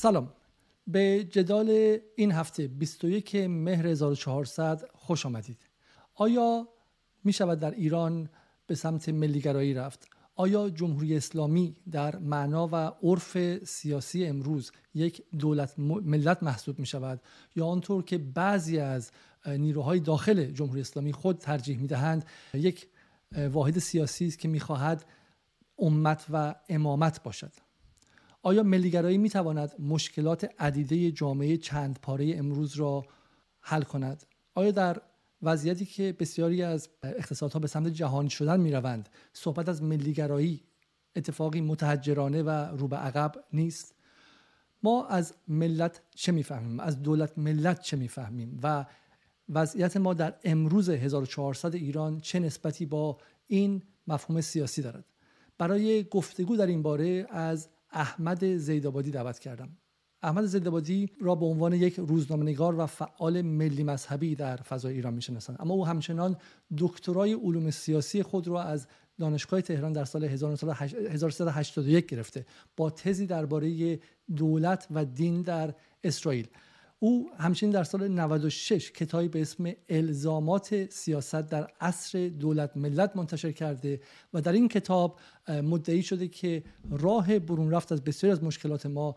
سلام. 0.00 0.32
به 0.86 1.24
جدال 1.24 1.98
این 2.16 2.32
هفته 2.32 2.68
21 2.68 3.34
مهر 3.34 3.86
1400 3.86 4.88
خوش 4.94 5.26
آمدید. 5.26 5.58
آیا 6.14 6.68
می 7.24 7.32
شود 7.32 7.58
در 7.60 7.70
ایران 7.70 8.28
به 8.66 8.74
سمت 8.74 9.08
ملیگرایی 9.08 9.74
رفت؟ 9.74 10.08
آیا 10.34 10.70
جمهوری 10.70 11.16
اسلامی 11.16 11.76
در 11.90 12.16
معنا 12.16 12.68
و 12.72 12.74
عرف 13.02 13.64
سیاسی 13.64 14.26
امروز 14.26 14.72
یک 14.94 15.22
دولت 15.38 15.78
ملت 15.78 16.42
محسوب 16.42 16.78
می 16.78 16.86
شود 16.86 17.20
یا 17.56 17.66
آنطور 17.66 18.04
که 18.04 18.18
بعضی 18.18 18.78
از 18.78 19.10
نیروهای 19.46 20.00
داخل 20.00 20.44
جمهوری 20.44 20.80
اسلامی 20.80 21.12
خود 21.12 21.38
ترجیح 21.38 21.78
می 21.78 21.86
دهند 21.86 22.24
یک 22.54 22.88
واحد 23.52 23.78
سیاسی 23.78 24.26
است 24.26 24.38
که 24.38 24.48
می 24.48 24.60
خواهد 24.60 25.04
امت 25.78 26.26
و 26.32 26.54
امامت 26.68 27.22
باشد؟ 27.22 27.52
آیا 28.42 28.62
ملیگرایی 28.62 29.18
می 29.18 29.30
تواند 29.30 29.72
مشکلات 29.78 30.50
عدیده 30.58 31.10
جامعه 31.10 31.56
چند 31.56 31.98
پاره 32.02 32.36
امروز 32.36 32.76
را 32.76 33.04
حل 33.60 33.82
کند؟ 33.82 34.22
آیا 34.54 34.70
در 34.70 35.02
وضعیتی 35.42 35.86
که 35.86 36.16
بسیاری 36.18 36.62
از 36.62 36.88
اقتصادها 37.02 37.58
به 37.58 37.66
سمت 37.66 37.88
جهانی 37.88 38.30
شدن 38.30 38.60
می 38.60 38.72
روند 38.72 39.08
صحبت 39.32 39.68
از 39.68 39.82
ملیگرایی 39.82 40.62
اتفاقی 41.16 41.60
متحجرانه 41.60 42.42
و 42.42 42.50
رو 42.50 42.88
به 42.88 42.96
عقب 42.96 43.32
نیست؟ 43.52 43.94
ما 44.82 45.06
از 45.06 45.34
ملت 45.48 46.02
چه 46.14 46.32
می‌فهمیم؟ 46.32 46.80
از 46.80 47.02
دولت 47.02 47.38
ملت 47.38 47.80
چه 47.80 47.96
می‌فهمیم؟ 47.96 48.60
و 48.62 48.86
وضعیت 49.48 49.96
ما 49.96 50.14
در 50.14 50.34
امروز 50.44 50.90
1400 50.90 51.74
ایران 51.74 52.20
چه 52.20 52.38
نسبتی 52.38 52.86
با 52.86 53.18
این 53.46 53.82
مفهوم 54.06 54.40
سیاسی 54.40 54.82
دارد؟ 54.82 55.04
برای 55.58 56.04
گفتگو 56.04 56.56
در 56.56 56.66
این 56.66 56.82
باره 56.82 57.26
از 57.30 57.68
احمد 57.92 58.56
زیدآبادی 58.56 59.10
دعوت 59.10 59.38
کردم. 59.38 59.76
احمد 60.22 60.44
زیدآبادی 60.44 61.10
را 61.20 61.34
به 61.34 61.46
عنوان 61.46 61.72
یک 61.72 61.94
روزنامه‌نگار 61.98 62.78
و 62.78 62.86
فعال 62.86 63.42
ملی 63.42 63.82
مذهبی 63.82 64.34
در 64.34 64.56
فضای 64.56 64.94
ایران 64.94 65.14
می‌شناسند. 65.14 65.56
اما 65.60 65.74
او 65.74 65.86
همچنان 65.86 66.36
دکترای 66.78 67.32
علوم 67.32 67.70
سیاسی 67.70 68.22
خود 68.22 68.48
را 68.48 68.62
از 68.62 68.86
دانشگاه 69.18 69.60
تهران 69.60 69.92
در 69.92 70.04
سال 70.04 70.24
1381 70.24 72.06
گرفته 72.06 72.46
با 72.76 72.90
تزی 72.90 73.26
درباره 73.26 73.98
دولت 74.36 74.86
و 74.90 75.04
دین 75.04 75.42
در 75.42 75.74
اسرائیل. 76.04 76.48
او 77.02 77.30
همچنین 77.38 77.72
در 77.72 77.84
سال 77.84 78.08
96 78.08 78.92
کتابی 78.92 79.28
به 79.28 79.40
اسم 79.42 79.72
الزامات 79.88 80.90
سیاست 80.90 81.48
در 81.48 81.68
عصر 81.80 82.28
دولت 82.28 82.76
ملت 82.76 83.16
منتشر 83.16 83.52
کرده 83.52 84.00
و 84.34 84.40
در 84.40 84.52
این 84.52 84.68
کتاب 84.68 85.18
مدعی 85.48 86.02
شده 86.02 86.28
که 86.28 86.62
راه 86.90 87.38
برون 87.38 87.70
رفت 87.70 87.92
از 87.92 88.04
بسیاری 88.04 88.32
از 88.32 88.44
مشکلات 88.44 88.86
ما 88.86 89.16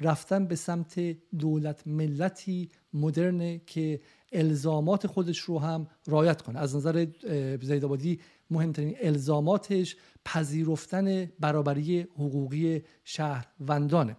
رفتن 0.00 0.46
به 0.46 0.56
سمت 0.56 1.00
دولت 1.38 1.86
ملتی 1.86 2.70
مدرنه 2.92 3.60
که 3.66 4.00
الزامات 4.32 5.06
خودش 5.06 5.38
رو 5.38 5.58
هم 5.58 5.86
رایت 6.06 6.42
کنه. 6.42 6.58
از 6.58 6.76
نظر 6.76 7.06
زیدآبادی 7.62 8.20
مهمترین 8.50 8.96
الزاماتش 9.00 9.96
پذیرفتن 10.24 11.24
برابری 11.40 12.00
حقوقی 12.00 12.82
شهروندانه. 13.04 14.16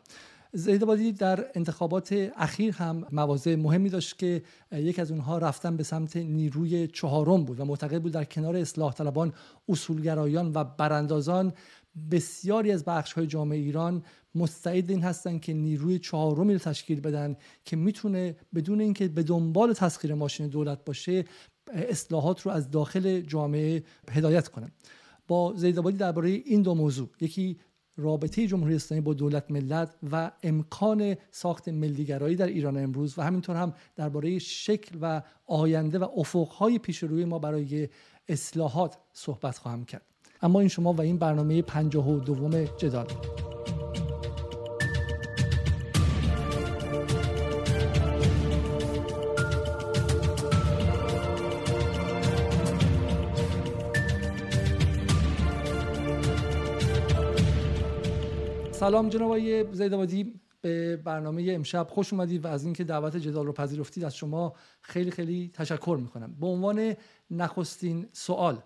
زیدآبادی 0.56 1.12
در 1.12 1.46
انتخابات 1.56 2.32
اخیر 2.36 2.74
هم 2.74 3.08
مواضع 3.12 3.56
مهمی 3.56 3.90
داشت 3.90 4.20
که 4.20 4.44
یک 4.72 5.00
از 5.00 5.12
اونها 5.12 5.38
رفتن 5.38 5.78
به 5.78 5.84
سمت 5.84 6.18
نیروی 6.18 6.88
چهارم 6.88 7.46
بود 7.46 7.60
و 7.60 7.66
معتقد 7.66 8.02
بود 8.02 8.12
در 8.12 8.24
کنار 8.24 8.56
اصلاح 8.56 8.94
طلبان 8.94 9.34
اصولگرایان 9.70 10.52
و 10.54 10.64
براندازان 10.64 11.54
بسیاری 12.12 12.72
از 12.72 12.86
بخش 12.86 13.14
های 13.14 13.28
جامعه 13.28 13.58
ایران 13.58 14.04
مستعد 14.36 14.90
این 14.90 15.02
هستند 15.02 15.42
که 15.42 15.54
نیروی 15.54 16.00
چهارمی 16.00 16.54
رو 16.54 16.60
تشکیل 16.60 17.00
بدن 17.00 17.36
که 17.66 17.76
می‌تونه 17.76 18.36
بدون 18.56 18.82
اینکه 18.82 19.08
به 19.08 19.24
دنبال 19.24 19.74
تسخیر 19.74 20.14
ماشین 20.14 20.48
دولت 20.48 20.86
باشه 20.86 21.26
اصلاحات 21.74 22.42
رو 22.42 22.52
از 22.52 22.72
داخل 22.72 23.22
جامعه 23.22 23.84
هدایت 24.12 24.48
کنه. 24.48 24.72
با 25.28 25.54
زیدآبادی 25.56 25.98
درباره 25.98 26.30
این 26.30 26.62
دو 26.62 26.76
موضوع 26.76 27.10
یکی 27.22 27.58
رابطه 27.98 28.48
جمهوری 28.48 28.76
اسلامی 28.76 29.02
با 29.02 29.14
دولت 29.14 29.52
ملت 29.52 29.96
و 30.12 30.32
امکان 30.44 31.16
ساخت 31.32 31.70
ملیگرایی 31.70 32.36
در 32.36 32.48
ایران 32.48 32.78
امروز 32.78 33.20
و 33.20 33.22
همینطور 33.22 33.56
هم 33.56 33.74
درباره 33.96 34.40
شکل 34.40 34.98
و 35.02 35.22
آینده 35.46 36.00
و 36.00 36.08
افقهای 36.18 36.80
پیش 36.80 37.04
روی 37.04 37.26
ما 37.26 37.40
برای 37.40 37.90
اصلاحات 38.30 38.98
صحبت 39.14 39.58
خواهم 39.58 39.86
کرد. 39.86 40.06
اما 40.42 40.60
این 40.60 40.70
شما 40.70 40.94
و 40.94 41.02
این 41.02 41.18
برنامه 41.18 41.62
پنجاه 41.62 42.10
و 42.10 42.20
دوم 42.20 42.66
جدال. 42.66 43.08
سلام 58.76 59.10
جناب 59.10 59.28
آقای 59.28 59.74
زیدآبادی. 59.74 60.40
به 60.62 60.98
برنامه 60.98 61.46
امشب 61.50 61.88
خوش 61.90 62.14
اومدید 62.14 62.46
و 62.46 62.48
از 62.48 62.64
اینکه 62.66 62.84
دعوت 62.84 63.18
جدال 63.18 63.46
رو 63.46 63.54
پذیرفتید 63.54 64.04
از 64.04 64.16
شما 64.16 64.54
خیلی 64.82 65.12
خیلی 65.12 65.52
تشکر 65.54 65.98
می‌کنم. 66.02 66.36
به 66.40 66.48
عنوان 66.48 66.94
نخستین 67.32 68.08
سوال 68.12 68.62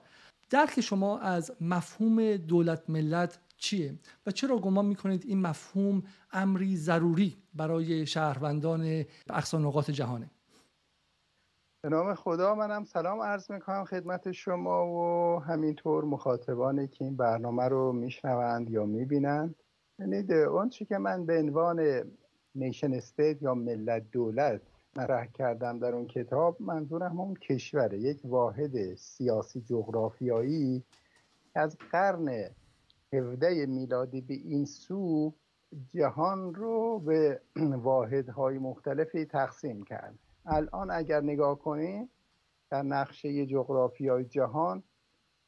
درک 0.49 0.81
شما 0.81 1.19
از 1.19 1.51
مفهوم 1.61 2.35
دولت 2.35 2.89
ملت 2.89 3.39
چیه 3.57 3.99
و 4.25 4.31
چرا 4.31 4.57
گمان 4.57 4.85
می‌کنید 4.85 5.25
این 5.25 5.41
مفهوم 5.41 6.03
امری 6.31 6.77
ضروری 6.77 7.37
برای 7.53 8.05
شهروندان 8.05 9.05
اقصا 9.29 9.57
نقاط 9.57 9.91
جهانه؟ 9.91 10.31
به 11.81 11.89
نام 11.89 12.13
خدا 12.13 12.55
منم 12.55 12.83
سلام 12.83 13.21
عرض 13.21 13.51
می‌کنم 13.51 13.85
خدمت 13.85 14.31
شما 14.31 14.87
و 14.87 15.39
همینطور 15.43 16.05
مخاطبانی 16.05 16.87
که 16.87 17.05
این 17.05 17.17
برنامه 17.17 17.67
رو 17.67 17.93
میشنوند 17.93 18.69
یا 18.69 18.85
می‌بینند. 18.85 19.55
ببینید 19.99 20.31
اون 20.31 20.69
چی 20.69 20.85
که 20.85 20.97
من 20.97 21.25
به 21.25 21.39
عنوان 21.39 22.03
نیشن 22.55 22.93
استیت 22.93 23.41
یا 23.41 23.53
ملت 23.53 24.11
دولت 24.11 24.61
مطرح 24.95 25.25
کردم 25.25 25.79
در 25.79 25.95
اون 25.95 26.07
کتاب 26.07 26.61
منظورم 26.61 27.19
اون 27.19 27.33
کشوره 27.33 27.99
یک 27.99 28.19
واحد 28.23 28.95
سیاسی 28.95 29.61
جغرافیایی 29.61 30.83
از 31.55 31.77
قرن 31.91 32.49
17 33.13 33.65
میلادی 33.65 34.21
به 34.21 34.33
این 34.33 34.65
سو 34.65 35.33
جهان 35.93 36.53
رو 36.55 36.99
به 36.99 37.41
واحدهای 37.83 38.57
مختلفی 38.57 39.25
تقسیم 39.25 39.83
کرد. 39.83 40.19
الان 40.45 40.91
اگر 40.91 41.21
نگاه 41.21 41.59
کنید 41.59 42.09
در 42.69 42.81
نقشه 42.81 43.45
جغرافیای 43.45 44.25
جهان 44.25 44.83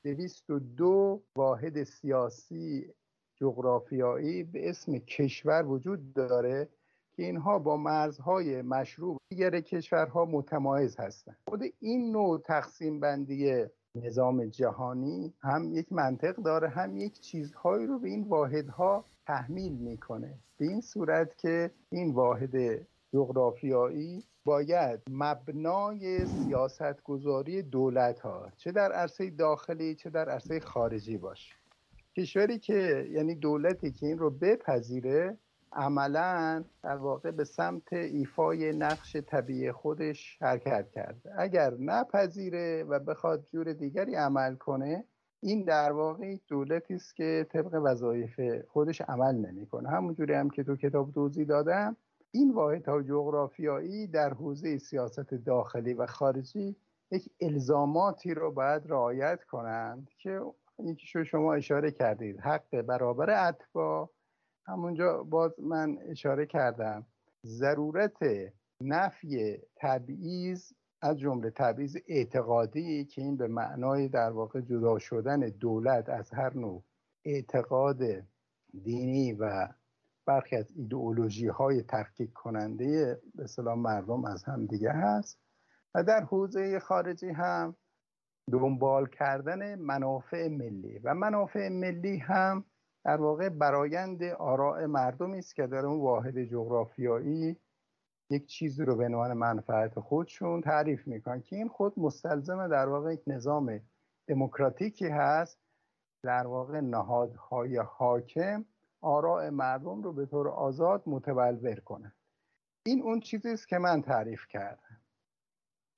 دویست 0.03 0.49
و 0.49 0.59
دو 0.59 1.21
واحد 1.35 1.83
سیاسی 1.83 2.93
جغرافیایی 3.41 4.43
به 4.43 4.69
اسم 4.69 4.97
کشور 4.97 5.65
وجود 5.65 6.13
داره 6.13 6.69
که 7.13 7.23
اینها 7.23 7.59
با 7.59 7.77
مرزهای 7.77 8.61
مشروع 8.61 9.17
دیگر 9.29 9.61
کشورها 9.61 10.25
متمایز 10.25 10.97
هستند 10.97 11.37
خود 11.47 11.63
این 11.79 12.11
نوع 12.11 12.39
تقسیم 12.39 12.99
بندی 12.99 13.65
نظام 13.95 14.45
جهانی 14.45 15.33
هم 15.41 15.73
یک 15.73 15.91
منطق 15.91 16.35
داره 16.35 16.69
هم 16.69 16.97
یک 16.97 17.19
چیزهایی 17.19 17.87
رو 17.87 17.99
به 17.99 18.09
این 18.09 18.23
واحدها 18.23 19.05
تحمیل 19.27 19.73
می‌کنه. 19.73 20.39
به 20.57 20.65
این 20.65 20.81
صورت 20.81 21.37
که 21.37 21.71
این 21.89 22.13
واحد 22.13 22.87
جغرافیایی 23.13 24.23
باید 24.45 24.99
مبنای 25.09 26.25
سیاست 26.25 27.03
گذاری 27.03 27.61
دولت 27.61 28.19
ها 28.19 28.51
چه 28.57 28.71
در 28.71 28.91
عرصه 28.91 29.29
داخلی 29.29 29.95
چه 29.95 30.09
در 30.09 30.29
عرصه 30.29 30.59
خارجی 30.59 31.17
باشه. 31.17 31.60
کشوری 32.17 32.59
که 32.59 33.07
یعنی 33.11 33.35
دولتی 33.35 33.91
که 33.91 34.05
این 34.05 34.17
رو 34.17 34.29
بپذیره 34.29 35.37
عملا 35.73 36.63
در 36.83 36.95
واقع 36.95 37.31
به 37.31 37.43
سمت 37.43 37.93
ایفای 37.93 38.71
نقش 38.73 39.15
طبیعی 39.15 39.71
خودش 39.71 40.37
حرکت 40.41 40.89
کرده. 40.91 41.33
اگر 41.37 41.73
نپذیره 41.79 42.83
و 42.83 42.99
بخواد 42.99 43.47
جور 43.51 43.73
دیگری 43.73 44.15
عمل 44.15 44.55
کنه 44.55 45.03
این 45.39 45.63
در 45.63 45.91
واقع 45.91 46.35
دولتی 46.47 46.93
است 46.93 47.15
که 47.15 47.47
طبق 47.49 47.81
وظایف 47.83 48.41
خودش 48.67 49.01
عمل 49.01 49.35
نمی‌کنه. 49.35 49.89
همونجوری 49.89 50.33
هم 50.33 50.49
که 50.49 50.63
تو 50.63 50.75
کتاب 50.75 51.11
توضیح 51.11 51.45
دادم 51.45 51.97
این 52.31 52.53
واحدها 52.53 53.01
جغرافیایی 53.01 54.07
در 54.07 54.33
حوزه 54.33 54.77
سیاست 54.77 55.33
داخلی 55.33 55.93
و 55.93 56.05
خارجی 56.05 56.75
یک 57.11 57.29
الزاماتی 57.41 58.33
رو 58.33 58.51
باید 58.51 58.81
رعایت 58.85 59.43
کنند 59.43 60.09
که 60.17 60.41
یکی 60.79 61.25
شما 61.25 61.53
اشاره 61.53 61.91
کردید. 61.91 62.39
حق 62.39 62.81
برابر 62.81 63.47
اتباع. 63.47 64.09
همونجا 64.67 65.23
باز 65.23 65.59
من 65.59 65.97
اشاره 66.01 66.45
کردم. 66.45 67.05
ضرورت 67.45 68.17
نفی 68.81 69.57
تبعیض 69.75 70.71
از 71.01 71.19
جمله 71.19 71.49
تبعیض 71.49 71.97
اعتقادی 72.07 73.05
که 73.05 73.21
این 73.21 73.37
به 73.37 73.47
معنای 73.47 74.09
در 74.09 74.31
واقع 74.31 74.61
جدا 74.61 74.99
شدن 74.99 75.39
دولت 75.39 76.09
از 76.09 76.33
هر 76.33 76.53
نوع 76.53 76.83
اعتقاد 77.25 78.01
دینی 78.83 79.33
و 79.33 79.67
برخی 80.25 80.55
از 80.55 80.71
ایدئولوژی 80.75 81.47
های 81.47 81.83
تفکیک 81.83 82.33
کننده 82.33 83.21
به 83.35 83.47
سلام 83.47 83.79
مردم 83.79 84.25
از 84.25 84.43
هم 84.43 84.65
دیگه 84.65 84.91
هست. 84.91 85.39
و 85.95 86.03
در 86.03 86.23
حوزه 86.23 86.79
خارجی 86.79 87.29
هم 87.29 87.75
دنبال 88.51 89.07
کردن 89.07 89.75
منافع 89.75 90.47
ملی. 90.47 90.99
و 90.99 91.13
منافع 91.13 91.69
ملی 91.69 92.17
هم 92.17 92.65
در 93.03 93.21
واقع 93.21 93.49
برایند 93.49 94.23
آراء 94.23 94.87
مردمی 94.87 95.37
است 95.37 95.55
که 95.55 95.67
در 95.67 95.85
اون 95.85 96.01
واحد 96.01 96.43
جغرافیایی 96.43 97.57
یک 98.29 98.45
چیزی 98.45 98.85
رو 98.85 98.95
به 98.95 99.05
عنوان 99.05 99.33
منفعت 99.33 99.99
خودشون 99.99 100.61
تعریف 100.61 101.07
می‌کنن 101.07 101.41
که 101.41 101.55
این 101.55 101.67
خود 101.67 101.99
مستلزم 101.99 102.67
در 102.67 102.89
واقع 102.89 103.13
یک 103.13 103.21
نظام 103.27 103.79
دموکراتیکی 104.27 105.07
هست. 105.07 105.59
در 106.23 106.47
واقع 106.47 106.79
نهادهای 106.79 107.77
حاکم 107.77 108.65
آراء 109.01 109.49
مردم 109.49 110.03
رو 110.03 110.13
به 110.13 110.25
طور 110.25 110.49
آزاد 110.49 111.03
متبلور 111.05 111.79
کنند. 111.79 112.15
این 112.85 113.01
اون 113.01 113.19
چیزی 113.19 113.49
است 113.49 113.67
که 113.67 113.77
من 113.77 114.01
تعریف 114.01 114.47
کردم. 114.47 114.90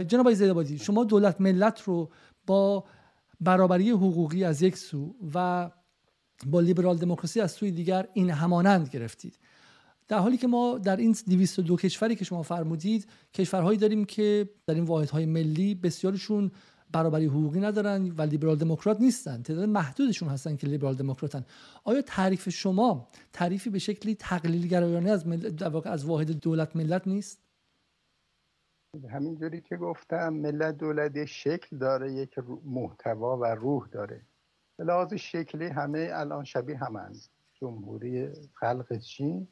جناب 0.01 0.27
آقای 0.27 0.77
شما 0.77 1.03
دولت 1.03 1.41
ملت 1.41 1.81
رو 1.81 2.09
با 2.47 2.83
برابری 3.41 3.89
حقوقی 3.89 4.43
از 4.43 4.61
یک 4.61 4.77
سو 4.77 5.15
و 5.33 5.71
با 6.45 6.59
لیبرال 6.59 6.97
دموکراسی 6.97 7.41
از 7.41 7.51
سوی 7.51 7.71
دیگر 7.71 8.07
این 8.13 8.29
همانند 8.29 8.89
گرفتید. 8.89 9.39
در 10.07 10.17
حالی 10.17 10.37
که 10.37 10.47
ما 10.47 10.77
در 10.77 10.95
این 10.95 11.15
202 11.27 11.75
کشوری 11.75 12.15
که 12.15 12.25
شما 12.25 12.43
فرمودید 12.43 13.07
کشورهایی 13.33 13.77
داریم 13.77 14.05
که 14.05 14.49
در 14.67 14.73
این 14.73 14.83
واحدهای 14.83 15.25
ملی 15.25 15.75
بسیارشون 15.75 16.51
برابری 16.91 17.25
حقوقی 17.25 17.59
ندارن 17.59 18.11
و 18.11 18.21
لیبرال 18.21 18.55
دموکرات 18.55 19.01
نیستن. 19.01 19.41
تعداد 19.41 19.69
محدودشون 19.69 20.29
هستن 20.29 20.55
که 20.55 20.67
لیبرال 20.67 20.95
دموکراتن. 20.95 21.45
آیا 21.83 22.01
تعریف 22.01 22.49
شما 22.49 23.07
تعریفی 23.33 23.69
به 23.69 23.79
شکلی 23.79 24.15
تقلیل 24.15 24.67
گرایانه 24.67 25.11
از 25.11 25.25
از 25.85 26.05
واحد 26.05 26.31
دولت 26.31 26.75
ملت 26.75 27.07
نیست؟ 27.07 27.42
همینجوری 29.01 29.61
که 29.61 29.77
گفتم 29.77 30.29
ملت 30.33 30.77
دولت 30.77 31.25
شکل 31.25 31.77
داره 31.77 32.13
یک 32.13 32.39
محتوا 32.65 33.37
و 33.37 33.45
روح 33.45 33.87
داره. 33.87 34.21
به 34.77 34.83
لحاظ 34.83 35.13
شکلی 35.13 35.65
همه 35.67 36.09
الان 36.13 36.43
شبیه 36.43 36.77
همند. 36.77 37.15
جمهوری 37.53 38.29
خلق 38.53 38.97
چین 38.97 39.47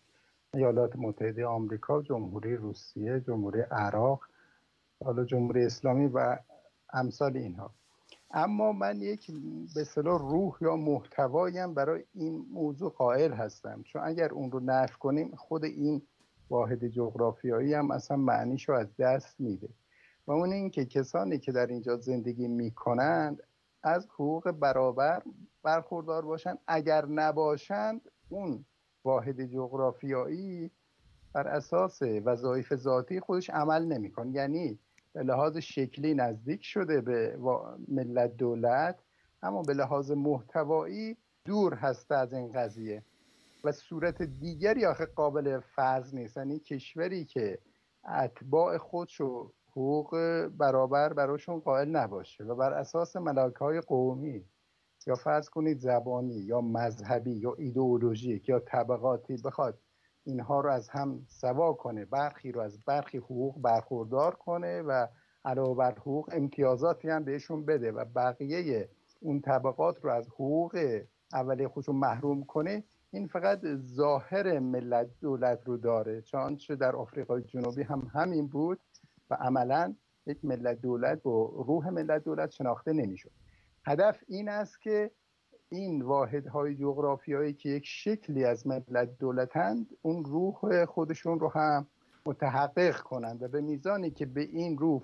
ایالات 0.54 0.96
متحده 0.96 1.46
آمریکا 1.46 2.02
جمهوری 2.02 2.56
روسیه 2.56 3.20
جمهوری 3.20 3.62
عراق 3.62 4.22
حالا 5.06 5.26
جمهوری 5.26 5.66
اسلامی 5.66 6.08
و 6.08 6.38
امثال 6.94 7.38
اینها. 7.38 7.72
اما 8.32 8.72
من 8.72 9.02
یک 9.02 9.32
به 9.76 10.02
روح 10.02 10.58
یا 10.62 10.76
محتوایم 10.76 11.74
برای 11.74 12.04
این 12.14 12.46
موضوع 12.52 12.92
قائل 12.92 13.34
هستم. 13.34 13.84
چون 13.84 14.02
اگر 14.06 14.30
اون 14.30 14.52
رو 14.52 14.60
نفی 14.60 14.96
کنیم 15.00 15.36
خود 15.36 15.64
این 15.64 16.02
واحد 16.51 16.88
جغرافیایی 16.88 17.74
هم 17.74 17.92
اصلا 17.92 18.18
معنیش 18.18 18.69
رو 18.69 18.75
از 18.75 18.98
دست 18.98 19.42
میده. 19.42 19.69
و 20.27 20.31
اون 20.31 20.53
اینکه 20.53 20.86
کسانی 20.86 21.39
که 21.39 21.51
در 21.51 21.68
اینجا 21.68 21.98
زندگی 21.98 22.48
می‌کنند 22.48 23.44
از 23.83 24.07
حقوق 24.13 24.51
برابر 24.51 25.21
برخوردار 25.63 26.25
باشند 26.25 26.59
اگر 26.68 27.06
نباشند 27.06 28.01
اون 28.30 28.65
واحد 29.03 29.45
جغرافیایی 29.45 30.71
بر 31.33 31.48
اساس 31.48 32.01
وظایف 32.01 32.75
ذاتی 32.75 33.19
خودش 33.19 33.50
عمل 33.50 33.86
نمیکن. 33.86 34.30
یعنی 34.33 34.80
به 35.13 35.24
لحاظ 35.24 35.57
شکلی 35.57 36.13
نزدیک 36.13 36.63
شده 36.63 37.01
به 37.01 37.38
ملت 37.88 38.38
دولت 38.38 39.00
اما 39.44 39.62
به 39.62 39.74
لحاظ 39.74 40.12
محتوایی 40.12 41.18
دور 41.45 41.74
هسته 41.74 42.15
از 42.15 42.33
این 42.33 42.51
قضیه. 42.51 43.04
و 43.63 43.72
صورت 43.72 44.22
دیگری 44.22 44.86
آخه 44.86 45.06
قابل 45.06 45.60
فرض 45.60 46.16
نیست. 46.16 46.38
یعنی 46.38 46.60
کشوری 46.60 47.25
که 47.25 47.60
اتباع 48.10 48.78
خودشو 48.78 49.54
حقوق 49.72 50.16
برابر 50.58 51.13
براشون 51.13 51.60
قائل 51.60 51.90
نباشه 51.90 52.44
و 52.44 52.56
بر 52.56 52.74
اساس 52.74 53.16
ملاک 53.16 53.56
های 53.56 53.81
قومی 53.81 54.46
یا 55.08 55.16
فرض 55.16 55.50
کنید 55.50 55.80
زبانی 55.80 56.34
یا 56.34 56.62
مذهبی 56.62 57.31
یا 57.31 57.54
ایدئولوژیک 57.58 58.50
یا 58.50 58.60
طبقاتی 58.60 59.38
بخواد 59.38 59.80
اینها 60.24 60.62
رو 60.62 60.72
از 60.72 60.90
هم 60.90 61.25
سوا 61.28 61.74
کنه 61.74 62.06
برخی 62.06 62.52
رو 62.52 62.62
از 62.62 62.80
برخی 62.86 63.18
حقوق 63.18 63.62
برخوردار 63.62 64.36
کنه 64.36 64.81
و 64.81 65.07
علاوه 65.46 65.78
بر 65.78 65.92
حقوق 65.92 66.30
امتیازاتی 66.31 67.10
هم 67.10 67.24
بهشون 67.24 67.66
بده 67.66 67.92
و 67.92 68.06
بقیه 68.06 68.90
اون 69.19 69.42
طبقات 69.42 70.06
رو 70.06 70.12
از 70.12 70.28
حقوق 70.28 71.02
اولی 71.34 71.68
خودشون 71.68 71.96
محروم 71.96 72.44
کنه 72.44 72.84
این 73.13 73.28
فقط 73.28 73.62
ظاهر 73.75 74.60
ملت 74.60 75.08
دولت 75.22 75.60
رو 75.66 75.78
داره. 75.78 76.22
چون 76.22 76.58
در 76.80 76.96
آفریقای 76.96 77.42
جنوبی 77.42 77.84
هم 77.84 78.12
همین 78.13 78.48
بود 78.48 78.80
و 79.30 79.36
عملا 79.36 79.96
یک 80.25 80.46
ملت 80.46 80.81
دولت 80.81 81.24
با 81.24 81.46
روح 81.68 81.90
ملت 81.90 82.24
دولت 82.24 82.52
شناخته 82.52 82.94
نمی‌شد. 82.94 83.31
هدف 83.86 84.24
این 84.28 84.50
است 84.50 84.81
که 84.81 85.12
این 85.69 86.02
واحدهای 86.02 86.75
جغرافیایی 86.75 87.54
که 87.54 87.69
یک 87.69 87.84
شکلی 87.86 88.46
از 88.46 88.68
ملت 88.68 89.18
دولتند 89.19 89.88
اون 90.02 90.25
روح 90.25 90.86
خودشون 90.86 91.40
رو 91.40 91.50
هم 91.50 91.88
متحقق 92.25 93.00
کنند 93.00 93.44
و 93.44 93.48
به 93.48 93.62
میزانی 93.62 94.12
که 94.12 94.25
به 94.25 94.42
این 94.42 94.78
روح 94.78 95.02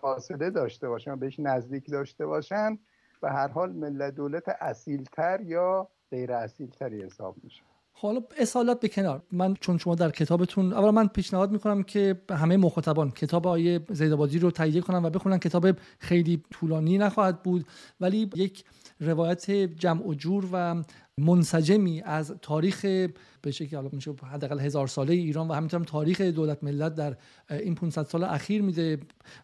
فاصله 0.00 0.50
داشته 0.50 0.88
باشن 0.88 1.12
و 1.12 1.16
بهش 1.16 1.40
نزدیک 1.40 1.90
داشته 1.90 2.26
باشن 2.26 2.78
و 3.22 3.32
هر 3.32 3.48
حال 3.48 3.72
ملت 3.72 4.14
دولت 4.14 4.48
اصیلتر 4.60 5.40
یا 5.40 5.88
غیر 6.10 6.32
اصیلتری 6.32 7.02
حساب 7.02 7.36
میشه. 7.42 7.62
حالا 7.92 8.20
اصالت 8.38 8.80
به 8.80 8.88
کنار. 8.88 9.22
من 9.32 9.54
چون 9.54 9.78
شما 9.78 9.94
در 9.94 10.10
کتابتون 10.10 10.72
اول 10.72 10.90
من 10.90 11.06
پیشنهاد 11.06 11.50
می‌کنم 11.50 11.82
که 11.82 12.20
همه 12.30 12.56
مخاطبان 12.56 13.10
کتاب 13.10 13.46
آیه 13.46 13.80
زیدآبادی 13.90 14.38
رو 14.38 14.50
تهیه 14.50 14.80
کنن 14.80 15.04
و 15.04 15.10
بخونن. 15.10 15.38
کتاب 15.38 15.66
خیلی 15.98 16.42
طولانی 16.50 16.98
نخواهد 16.98 17.42
بود 17.42 17.66
ولی 18.00 18.30
یک 18.34 18.64
روایت 19.00 19.50
جمع 19.50 20.06
و 20.06 20.14
جور 20.14 20.48
و 20.52 20.82
منسجمی 21.18 22.02
از 22.02 22.34
تاریخ 22.42 22.80
به 23.42 23.50
شکلی 23.50 23.88
میشه 23.92 24.12
حداقل 24.32 24.60
هزار 24.60 24.86
ساله 24.86 25.14
ایران 25.14 25.48
و 25.48 25.52
همینطور 25.52 25.84
تاریخ 25.84 26.20
دولت 26.20 26.64
ملت 26.64 26.94
در 26.94 27.16
این 27.50 27.74
500 27.74 28.02
سال 28.02 28.24
اخیر 28.24 28.62
میده. 28.62 28.98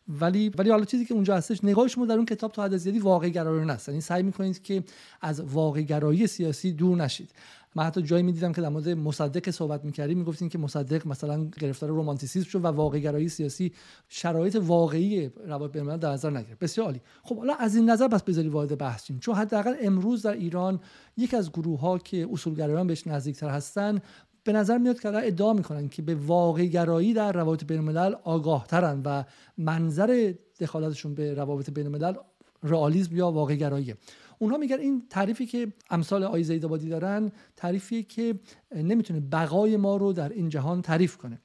ولی 0.09 0.49
ولی 0.59 0.71
حالا 0.71 0.85
چیزی 0.85 1.05
که 1.05 1.15
اونجا 1.15 1.37
هستش 1.37 1.65
نگاه 1.65 1.89
شما 1.89 2.07
در 2.07 2.15
اون 2.15 2.27
کتاب 2.27 2.53
تا 2.53 2.65
حد 2.65 2.77
زیادی 2.77 2.99
واقع 2.99 3.29
گرایانه 3.29 3.73
است. 3.73 3.89
یعنی 3.89 4.01
سعی 4.01 4.23
می‌کنید 4.23 4.63
که 4.63 4.85
از 5.21 5.41
واقع 5.41 5.83
گرایی 5.83 6.27
سیاسی 6.27 6.73
دور 6.73 6.97
نشید. 6.97 7.31
من 7.75 7.85
حتی 7.85 8.03
جایی 8.03 8.23
می‌دیدم 8.23 8.53
که 8.53 8.61
در 8.61 8.69
مورد 8.69 8.89
مصدق 8.89 9.51
صحبت 9.51 9.85
می‌کردیم 9.85 10.19
می‌گفتیم 10.19 10.49
که 10.49 10.59
مصدق 10.59 11.07
مثلا 11.07 11.45
گرفتار 11.45 11.91
رومانتیسیسم 11.91 12.49
شد 12.49 12.65
و 12.65 12.67
واقع 12.67 12.99
گرایی 12.99 13.29
سیاسی 13.29 13.73
شرایط 14.09 14.57
واقعی 14.61 15.29
روابط 15.47 15.73
بین 15.73 15.97
در 15.97 16.13
نظر 16.13 16.31
نگرفت. 16.31 16.59
بسیار 16.59 16.87
عالی. 16.87 17.01
خب 17.23 17.39
حالا 17.39 17.55
از 17.55 17.77
این 17.77 17.91
نظر 17.91 18.09
پس 18.09 18.23
بذاری 18.23 18.49
وارد 18.49 18.79
بحث 18.79 19.07
شیم. 19.07 19.19
چون 19.19 19.35
حداقل 19.35 19.75
امروز 19.81 20.23
در 20.23 20.33
ایران 20.33 20.81
یک 21.17 21.35
از 21.35 21.53
گروه 21.53 21.81
ها 21.81 21.99
که 21.99 22.29
اصولگرایان 22.33 22.87
بهش 22.87 23.07
نزدیکتر 23.07 23.49
هستن 23.49 23.99
به 24.45 24.53
نظر 24.53 24.79
میاد 24.79 25.01
که 25.01 25.09
ادعا 25.09 25.53
می‌کنن 25.53 25.89
که 25.89 26.03
به 26.03 26.15
واقع 26.15 26.65
گرایی 26.65 27.15
در 27.15 27.33
روابط 27.33 27.65
بین 27.65 27.79
الملل 27.79 28.15
آگاه 28.25 28.67
ترن 28.67 29.03
و 29.05 29.25
منظر 29.59 30.35
دخالتشون 30.61 31.15
به 31.15 31.35
روابط 31.35 31.71
بین 31.71 31.87
الملل 31.87 32.15
رئالیسم 32.63 33.17
یا 33.17 33.31
واقع 33.31 33.55
گراییه. 33.55 33.97
اونها 34.43 34.59
میگن 34.59 34.79
این 34.79 35.03
تعریفی 35.11 35.47
که 35.47 35.73
امثال 35.91 36.25
آی 36.25 36.43
زیدآبادی 36.45 36.89
دارن 36.89 37.33
تعریفی 37.57 38.03
که 38.03 38.35
نمی‌تونه 38.77 39.21
بقای 39.21 39.77
ما 39.77 39.97
رو 39.97 40.13
در 40.13 40.29
این 40.29 40.49
جهان 40.49 40.83
تعریف 40.83 41.17
کنه. 41.17 41.41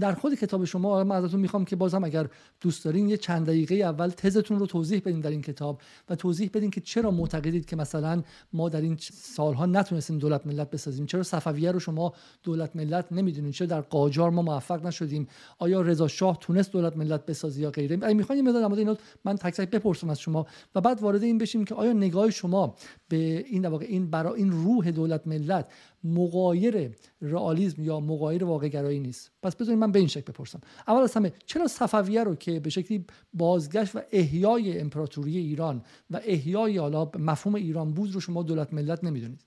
در 0.00 0.14
خود 0.14 0.34
کتاب 0.34 0.64
شما 0.64 1.04
من 1.04 1.16
ازتون 1.16 1.40
می‌خوام 1.40 1.64
که 1.64 1.76
بازم 1.76 2.04
اگر 2.04 2.28
دوست 2.60 2.84
دارین 2.84 3.08
یه 3.08 3.16
چند 3.16 3.46
دقیقه 3.46 3.74
اول 3.74 4.08
تزتون 4.08 4.58
رو 4.58 4.66
توضیح 4.66 5.00
بدین 5.00 5.20
در 5.20 5.30
این 5.30 5.42
کتاب 5.42 5.80
و 6.08 6.14
توضیح 6.14 6.50
بدین 6.54 6.70
که 6.70 6.80
چرا 6.80 7.10
معتقدید 7.10 7.66
که 7.66 7.76
مثلا 7.76 8.22
ما 8.52 8.68
در 8.68 8.80
این 8.80 8.96
سالها 9.12 9.66
نتونستیم 9.66 10.18
دولت 10.18 10.46
ملت 10.46 10.70
بسازیم؟ 10.70 11.06
چرا 11.06 11.22
صفویه 11.22 11.72
رو 11.72 11.80
شما 11.80 12.12
دولت 12.42 12.76
ملت 12.76 13.12
نمی‌دونین؟ 13.12 13.52
چرا 13.52 13.66
در 13.66 13.80
قاجار 13.80 14.30
ما 14.30 14.42
موفق 14.42 14.86
نشدیم؟ 14.86 15.28
آیا 15.58 15.80
رضا 15.80 16.08
شاه 16.08 16.38
تونست 16.40 16.72
دولت 16.72 16.96
ملت 16.96 17.26
بسازی 17.26 17.62
یا 17.62 17.70
غیره؟ 17.70 17.98
اگه 18.02 18.14
می‌خواین 18.14 18.44
یه 18.44 18.52
مقدار 18.52 18.78
اینا 18.78 18.96
من 19.24 19.36
تک 19.36 19.54
تک 19.54 19.70
بپرسم 19.70 20.10
از 20.10 20.20
شما 20.20 20.46
و 20.74 20.80
بعد 20.80 21.02
وارد 21.02 21.22
این 21.22 21.38
بشیم 21.38 21.64
که 21.64 21.74
آیا 21.74 21.92
نگاه 21.92 22.30
شما 22.30 22.74
به 23.08 23.44
این 23.46 23.66
واقع 23.66 23.86
این 23.88 24.10
برای 24.10 24.42
این 24.42 24.50
روح 24.50 24.90
دولت 24.90 25.26
ملت 25.26 25.68
مقایر 26.14 26.96
رئالیسم 27.20 27.82
یا 27.82 28.00
مقایر 28.00 28.44
واقع 28.44 28.68
گرایی 28.68 29.00
نیست. 29.00 29.30
پس 29.42 29.56
بذارید 29.56 29.80
من 29.80 29.92
به 29.92 29.98
این 29.98 30.08
شکل 30.08 30.32
بپرسم. 30.32 30.60
اول 30.88 31.02
از 31.02 31.14
همه 31.14 31.32
چرا 31.46 31.66
صفویه 31.66 32.24
رو 32.24 32.34
که 32.34 32.60
به 32.60 32.70
شکلی 32.70 33.04
بازگشت 33.34 33.96
و 33.96 34.00
احیای 34.12 34.80
امپراتوری 34.80 35.36
ایران 35.36 35.82
و 36.10 36.20
احیای 36.24 36.78
حالا 36.78 37.10
مفهوم 37.18 37.54
ایران 37.54 37.92
بود 37.92 38.12
رو 38.12 38.20
شما 38.20 38.42
دولت 38.42 38.74
ملت 38.74 39.04
نمی‌دونید؟ 39.04 39.46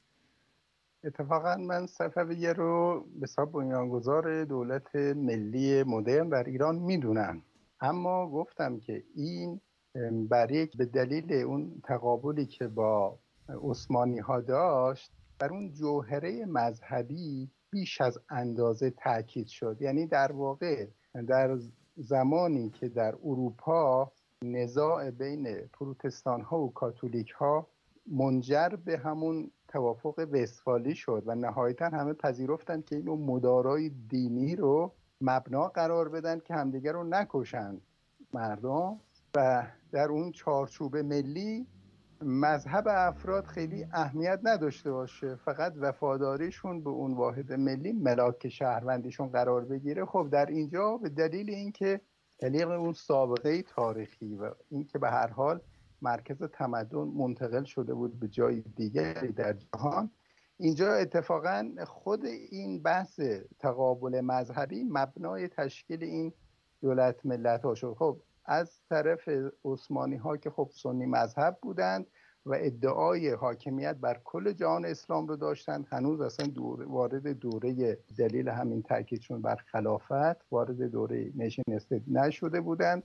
اتفاقا 1.04 1.56
من 1.56 1.86
صفویه 1.86 2.54
رو 2.54 3.06
به 3.20 3.24
حساب 3.24 3.52
بنیانگذار 3.52 4.46
دولت 4.46 4.96
ملی 4.96 5.84
مدرن 5.84 6.30
در 6.30 6.44
ایران 6.44 6.76
می‌دونم. 6.76 7.42
اما 7.82 8.30
گفتم 8.30 8.80
که 8.80 9.04
این 9.16 9.62
برای 10.30 10.68
به 10.78 10.86
دلیل 10.86 11.34
اون 11.34 11.82
تقابلی 11.84 12.46
که 12.46 12.68
با 12.68 13.20
عثمانی 13.64 14.20
ها 14.20 14.42
داشت 14.42 15.12
بر 15.40 15.54
اون 15.54 15.72
جوهره 15.72 16.46
مذهبی 16.46 17.50
بیش 17.72 18.02
از 18.02 18.20
اندازه 18.30 18.90
تاکید 18.90 19.48
شد. 19.48 19.78
یعنی 19.80 20.08
در 20.08 20.32
واقع 20.32 20.88
در 21.28 21.58
زمانی 21.96 22.70
که 22.70 22.90
در 22.90 23.16
اروپا 23.24 24.12
نزاع 24.44 25.12
بین 25.12 25.70
پروتستان 25.74 26.42
ها 26.42 26.60
و 26.60 26.74
کاتولیک 26.74 27.30
ها 27.32 27.68
منجر 28.12 28.70
به 28.70 28.98
همون 28.98 29.52
توافق 29.68 30.28
وستفالی 30.32 30.96
شد 30.96 31.24
و 31.26 31.36
نهایتا 31.36 31.86
همه 31.86 32.14
پذیرفتند 32.14 32.86
که 32.86 32.96
اینو 32.96 33.16
مدارای 33.16 33.90
دینی 33.90 34.56
رو 34.56 34.94
مبنا 35.22 35.68
قرار 35.68 36.10
بدن 36.10 36.40
که 36.40 36.54
همدیگر 36.54 36.92
رو 36.92 37.04
نکشند 37.04 37.82
مردم. 38.34 39.00
و 39.36 39.68
در 39.92 40.08
اون 40.08 40.32
چارچوب 40.32 40.98
ملی 40.98 41.68
مذهب 42.22 42.88
افراد 42.88 43.46
خیلی 43.46 43.86
اهمیت 43.94 44.40
نداشته 44.44 44.92
باشه. 44.92 45.36
فقط 45.36 45.74
وفاداریشون 45.78 46.84
به 46.84 46.90
اون 46.90 47.14
واحد 47.14 47.54
ملی 47.54 47.92
ملاک 47.92 48.50
شهروندیشون 48.50 49.28
قرار 49.28 49.66
بگیره. 49.66 50.06
خب 50.06 50.30
در 50.32 50.46
اینجا 50.46 50.98
به 50.98 51.10
دلیل 51.10 51.50
اینکه 51.50 52.02
دلیل 52.40 52.72
اون 52.72 52.94
سابقه 52.94 53.62
تاریخی 53.62 54.36
و 54.36 54.52
اینکه 54.70 55.00
به 55.00 55.10
هر 55.10 55.28
حال 55.28 55.62
مرکز 56.02 56.44
تمدن 56.44 56.98
منتقل 56.98 57.64
شده 57.64 57.94
بود 57.94 58.20
به 58.20 58.28
جای 58.28 58.62
دیگری 58.62 59.32
در 59.32 59.54
جهان 59.54 60.12
اینجا 60.58 60.94
اتفاقا 60.94 61.76
خود 61.88 62.26
این 62.26 62.82
بحث 62.82 63.20
تقابل 63.60 64.22
مذهبی 64.22 64.84
مبنای 64.84 65.48
تشکیل 65.48 66.04
این 66.04 66.34
دولت 66.82 67.26
ملت 67.26 67.66
ها 67.66 67.76
شد. 67.76 67.96
خب 68.00 68.20
از 68.50 68.82
طرف 68.90 69.30
عثمانی 69.66 70.16
ها 70.16 70.38
که 70.38 70.50
خب 70.50 70.70
سنی 70.74 71.06
مذهب 71.06 71.58
بودند 71.62 72.08
و 72.46 72.54
ادعای 72.60 73.30
حاکمیت 73.30 73.96
بر 73.96 74.22
کل 74.24 74.52
جهان 74.52 74.86
اسلام 74.86 75.28
رو 75.28 75.36
داشتند 75.36 75.88
هنوز 75.92 76.22
اصلا 76.22 76.48
دور 76.48 76.84
وارد 76.84 77.28
دوره 77.28 77.98
دلیل 78.18 78.50
همین 78.50 78.82
تاکیدشون 78.82 79.42
بر 79.42 79.56
خلافت 79.56 80.52
وارد 80.52 80.82
دوره 80.82 81.32
نشین 81.36 81.64
نشده 82.08 82.62
بودند. 82.62 83.04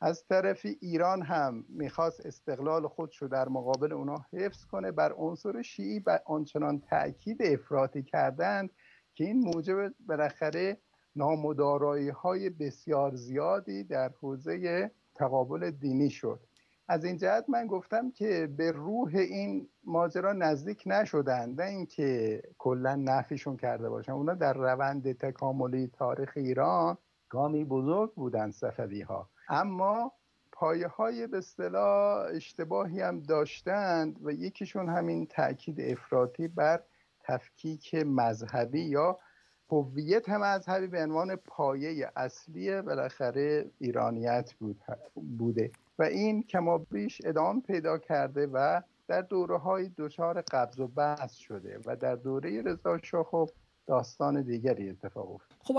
از 0.00 0.24
طرف 0.28 0.66
ایران 0.80 1.22
هم 1.22 1.64
می‌خواست 1.68 2.26
استقلال 2.26 2.88
خودش 2.88 3.16
رو 3.22 3.28
در 3.28 3.48
مقابل 3.48 3.92
اونا 3.92 4.24
حفظ 4.32 4.64
کنه. 4.64 4.92
بر 4.92 5.12
عنصر 5.12 5.62
شیعی 5.62 5.98
و 6.06 6.20
آنچنان 6.26 6.80
تاکید 6.80 7.42
افراطی 7.42 8.02
کردند 8.02 8.70
که 9.14 9.24
این 9.24 9.40
موجب 9.40 9.94
بالاخره 10.06 10.78
نامدارایی 11.16 12.08
های 12.08 12.50
بسیار 12.50 13.14
زیادی 13.14 13.84
در 13.84 14.10
حوزه 14.20 14.90
تقابل 15.14 15.70
دینی 15.70 16.10
شد. 16.10 16.40
از 16.88 17.04
این 17.04 17.16
جهت 17.16 17.44
من 17.48 17.66
گفتم 17.66 18.10
که 18.10 18.48
به 18.56 18.72
روح 18.72 19.10
این 19.14 19.68
ماجرا 19.84 20.32
نزدیک 20.32 20.82
نشدن 20.86 21.54
نه 21.58 21.64
اینکه 21.64 22.42
کلا 22.58 22.96
نفیشون 22.96 23.56
کرده 23.56 23.88
باشن. 23.88 24.12
اونا 24.12 24.34
در 24.34 24.52
روند 24.52 25.12
تکاملی 25.12 25.86
تاریخ 25.88 26.32
ایران 26.36 26.98
گامی 27.28 27.64
بزرگ 27.64 28.14
بودن 28.14 28.50
صفوی 28.50 29.02
ها 29.02 29.30
اما 29.48 30.12
پایه 30.52 30.88
های 30.88 31.26
به 31.26 31.38
اصطلاح 31.38 32.26
اشتباهی 32.34 33.00
هم 33.00 33.20
داشتند 33.20 34.18
و 34.22 34.32
یکیشون 34.32 34.88
همین 34.88 35.26
تاکید 35.26 35.80
افراطی 35.80 36.48
بر 36.48 36.82
تفکیک 37.20 37.94
مذهبی 37.94 38.80
یا 38.80 39.18
هویت 39.70 40.28
مذهبی 40.28 40.86
به 40.86 41.02
عنوان 41.02 41.36
پایه 41.36 42.10
اصلی 42.16 42.82
بالاخره 42.82 43.70
ایرانیت 43.78 44.52
بود 44.58 44.80
بوده. 45.38 45.70
و 45.98 46.02
این 46.02 46.42
کما 46.42 46.78
بیش 46.78 47.20
ادامه 47.24 47.60
پیدا 47.60 47.98
کرده 47.98 48.46
و 48.46 48.80
در 49.08 49.22
دوره 49.22 49.58
های 49.58 49.90
دچار 49.98 50.42
قبض 50.42 50.80
و 50.80 50.86
بحث 50.86 51.34
شده 51.34 51.80
و 51.86 51.96
در 51.96 52.16
دوره 52.16 52.62
رضا 52.62 52.98
شاه 53.02 53.24
خب 53.24 53.50
داستان 53.86 54.42
دیگری 54.42 54.90
اتفاق 54.90 55.30
افتاد. 55.30 55.58
خب 55.60 55.76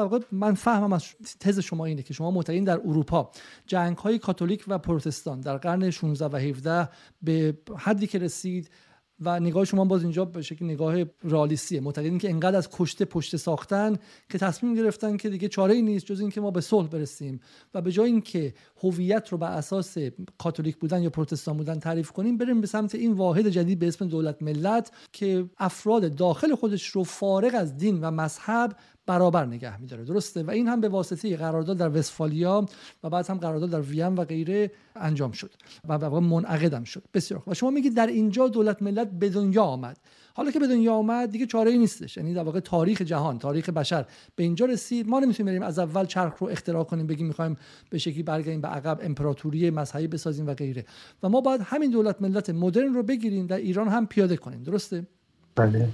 آقای 0.00 0.20
من 0.32 0.54
فهمم 0.54 0.92
از 0.92 1.14
تز 1.40 1.58
شما 1.58 1.84
اینه 1.84 2.02
که 2.02 2.14
شما 2.14 2.30
معتقدین 2.30 2.64
در 2.64 2.78
اروپا 2.78 3.30
جنگ 3.66 3.96
های 3.96 4.18
کاتولیک 4.18 4.64
و 4.68 4.78
پروتستان 4.78 5.40
در 5.40 5.56
قرن 5.56 5.90
16 5.90 6.26
و 6.26 6.36
17 6.36 6.88
به 7.22 7.58
حدی 7.78 8.06
که 8.06 8.18
رسید 8.18 8.70
و 9.20 9.40
نگاه 9.40 9.64
شما 9.64 9.84
باز 9.84 10.02
اینجا 10.02 10.24
به 10.24 10.42
شکل 10.42 10.64
نگاه 10.64 11.04
رالیستیه. 11.22 11.80
معتقدین 11.80 12.18
که 12.18 12.30
انقدر 12.30 12.56
از 12.56 12.68
کشته 12.72 13.04
پشت 13.04 13.36
ساختن 13.36 13.96
که 14.28 14.38
تصمیم 14.38 14.74
گرفتن 14.74 15.16
که 15.16 15.28
دیگه 15.28 15.48
چاره 15.48 15.74
ای 15.74 15.82
نیست 15.82 16.06
جز 16.06 16.20
اینکه 16.20 16.40
ما 16.40 16.50
به 16.50 16.60
صلح 16.60 16.88
برسیم 16.88 17.40
و 17.74 17.82
به 17.82 17.92
جای 17.92 18.10
اینکه 18.10 18.54
هویت 18.82 19.28
رو 19.28 19.38
بر 19.38 19.52
اساس 19.52 19.96
کاتولیک 20.38 20.76
بودن 20.76 21.02
یا 21.02 21.10
پروتستان 21.10 21.56
بودن 21.56 21.78
تعریف 21.78 22.10
کنیم 22.10 22.38
بریم 22.38 22.60
به 22.60 22.66
سمت 22.66 22.94
این 22.94 23.12
واحد 23.12 23.48
جدید 23.48 23.78
به 23.78 23.88
اسم 23.88 24.08
دولت 24.08 24.42
ملت 24.42 24.90
که 25.12 25.44
افراد 25.58 26.14
داخل 26.14 26.54
خودش 26.54 26.86
رو 26.86 27.04
فارغ 27.04 27.54
از 27.54 27.76
دین 27.76 28.00
و 28.00 28.10
مذهب 28.10 28.76
برابر 29.06 29.46
نگه 29.46 29.80
میداره. 29.80 30.04
درسته؟ 30.04 30.42
و 30.42 30.50
این 30.50 30.68
هم 30.68 30.80
به 30.80 30.88
واسطه 30.88 31.36
قرارداد 31.36 31.76
در 31.76 31.98
وستفالیا 31.98 32.66
و 33.04 33.10
بعد 33.10 33.30
هم 33.30 33.38
قرارداد 33.38 33.70
در 33.70 33.80
وین 33.80 34.14
و 34.14 34.24
غیره 34.24 34.70
انجام 34.96 35.32
شد 35.32 35.50
و 35.88 35.92
واقعا 35.92 36.20
منعقدم 36.20 36.84
شد. 36.84 37.02
بسیار 37.14 37.42
و 37.46 37.54
شما 37.54 37.70
میگید 37.70 37.96
در 37.96 38.06
اینجا 38.06 38.48
دولت 38.48 38.82
ملت 38.82 39.10
به 39.10 39.28
دنیا 39.28 39.62
آمد. 39.62 39.96
حالا 40.34 40.50
که 40.50 40.58
به 40.58 40.66
دنیا 40.66 40.94
آمد 40.94 41.30
دیگه 41.30 41.46
چاره 41.46 41.70
ای 41.70 41.78
نیستش. 41.78 42.16
یعنی 42.16 42.34
در 42.34 42.42
واقع 42.42 42.60
تاریخ 42.60 43.02
جهان 43.02 43.38
تاریخ 43.38 43.68
بشر 43.68 44.06
به 44.36 44.42
اینجا 44.42 44.66
رسید. 44.66 45.08
ما 45.08 45.20
نمی‌تونیم 45.20 45.52
بریم 45.52 45.62
از 45.62 45.78
اول 45.78 46.04
چرخ 46.04 46.38
رو 46.38 46.48
اختراع 46.48 46.84
کنیم 46.84 47.06
بگیم 47.06 47.26
می‌خوایم 47.26 47.56
به 47.90 47.98
شکلی 47.98 48.22
برگردیم 48.22 48.60
به 48.60 48.68
عقب 48.68 48.98
امپراتوری 49.02 49.70
مذهبی 49.70 50.06
بسازیم 50.06 50.46
و 50.46 50.54
غیره. 50.54 50.84
و 51.22 51.28
ما 51.28 51.40
باید 51.40 51.60
همین 51.64 51.90
دولت 51.90 52.22
ملت 52.22 52.50
مدرن 52.50 52.94
رو 52.94 53.02
بگیریم 53.02 53.46
در 53.46 53.56
ایران 53.56 53.88
هم 53.88 54.06
پیاده 54.06 54.36
کنیم. 54.36 54.62
درسته؟ 54.62 55.06
بله. 55.54 55.88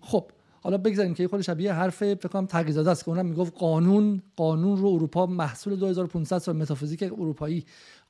خب 0.00 0.24
حالا 0.62 0.78
بگذاریم 0.78 1.14
که 1.14 1.28
خود 1.28 1.40
شبیه 1.40 1.72
حرف 1.72 1.96
فکر 1.96 2.28
کنم 2.28 2.46
تغییرزاده 2.46 2.90
است 2.90 3.04
که 3.04 3.08
اونم 3.08 3.26
می‌گفت 3.26 3.58
قانون 3.58 4.22
قانون 4.36 4.76
رو 4.76 4.88
اروپا 4.88 5.26
محصول 5.26 5.76
2500 5.76 6.38
سال 6.38 6.56
متافیزیک 6.56 7.02
اروپایی 7.02 7.64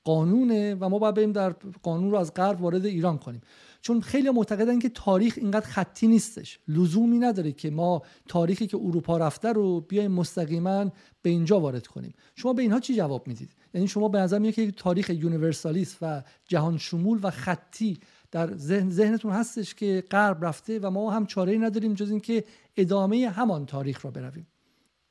قانونه 0.04 0.74
و 0.74 0.88
ما 0.88 0.98
باید 0.98 1.14
بریم 1.14 1.32
در 1.32 1.50
قانون 1.82 2.10
رو 2.10 2.16
از 2.16 2.34
غرب 2.34 2.62
وارد 2.62 2.86
ایران 2.86 3.18
کنیم. 3.18 3.40
چون 3.80 4.00
خیلی 4.00 4.30
معتقدن 4.30 4.78
که 4.78 4.88
تاریخ 4.88 5.34
اینقدر 5.36 5.66
خطی 5.66 6.06
نیستش. 6.06 6.58
لزومی 6.68 7.18
نداره 7.18 7.52
که 7.52 7.70
ما 7.70 8.02
تاریخی 8.28 8.66
که 8.66 8.76
اروپا 8.76 9.16
رفته 9.16 9.52
رو 9.52 9.80
بیایم 9.80 10.12
مستقیما 10.12 10.92
به 11.22 11.30
اینجا 11.30 11.60
وارد 11.60 11.86
کنیم. 11.86 12.14
شما 12.34 12.52
به 12.52 12.62
اینها 12.62 12.80
چی 12.80 12.96
جواب 12.96 13.28
می‌دید؟ 13.28 13.50
یعنی 13.74 13.88
شما 13.88 14.08
به 14.08 14.18
نظر 14.18 14.38
میاد 14.38 14.54
که 14.54 14.70
تاریخ 14.70 15.10
یونیورسالیست 15.10 15.98
و 16.02 16.22
جهان 16.46 16.78
شمول 16.78 17.20
و 17.22 17.30
خطی 17.30 17.98
در 18.32 18.56
ذهن 18.56 18.90
ذهنتون 18.90 19.32
هستش 19.32 19.74
که 19.74 20.04
غرب 20.10 20.44
رفته 20.44 20.78
و 20.78 20.90
ما 20.90 21.10
هم 21.10 21.26
چاره 21.26 21.58
نداریم 21.58 21.94
جز 21.94 22.10
اینکه 22.10 22.44
ادامه 22.76 23.28
همان 23.28 23.66
تاریخ 23.66 24.04
را 24.04 24.10
برویم. 24.10 24.46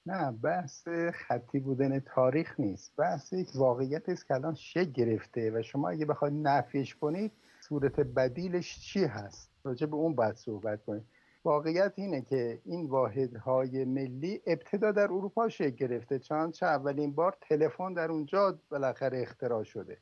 نه 0.06 0.32
بحث 0.32 0.88
خطی 1.14 1.60
بودن 1.60 2.00
تاریخ 2.00 2.60
نیست. 2.60 2.94
بحث 2.98 3.34
یک 3.34 3.48
واقعیت 3.56 4.10
است 4.10 4.28
که 4.28 4.34
الان 4.34 4.56
شکل 4.56 4.92
گرفته 4.92 5.52
و 5.52 5.62
شما 5.62 5.90
اگه 5.90 6.06
بخواید 6.06 6.34
نفیش 6.34 6.96
کنید 6.96 7.32
صورت 7.60 8.00
بدیلش 8.00 8.80
چی 8.80 9.04
هست؟ 9.04 9.52
راجع 9.64 9.86
به 9.86 9.96
اون 9.96 10.16
باید 10.16 10.36
صحبت 10.36 10.86
کنید 10.86 11.04
واقعیت 11.46 11.94
اینه 11.96 12.22
که 12.22 12.62
این 12.66 12.86
واحدهای 12.86 13.86
ملی 13.86 14.42
ابتدا 14.48 14.92
در 14.92 15.04
اروپا 15.04 15.50
شکل 15.50 15.70
گرفته. 15.70 16.20
چون 16.20 16.52
چه 16.52 16.66
اولین 16.66 17.12
بار 17.12 17.38
تلفن 17.42 17.94
در 17.94 18.12
اونجا 18.12 18.60
بالاخره 18.70 19.22
اختراع 19.22 19.64
شده. 19.64 19.98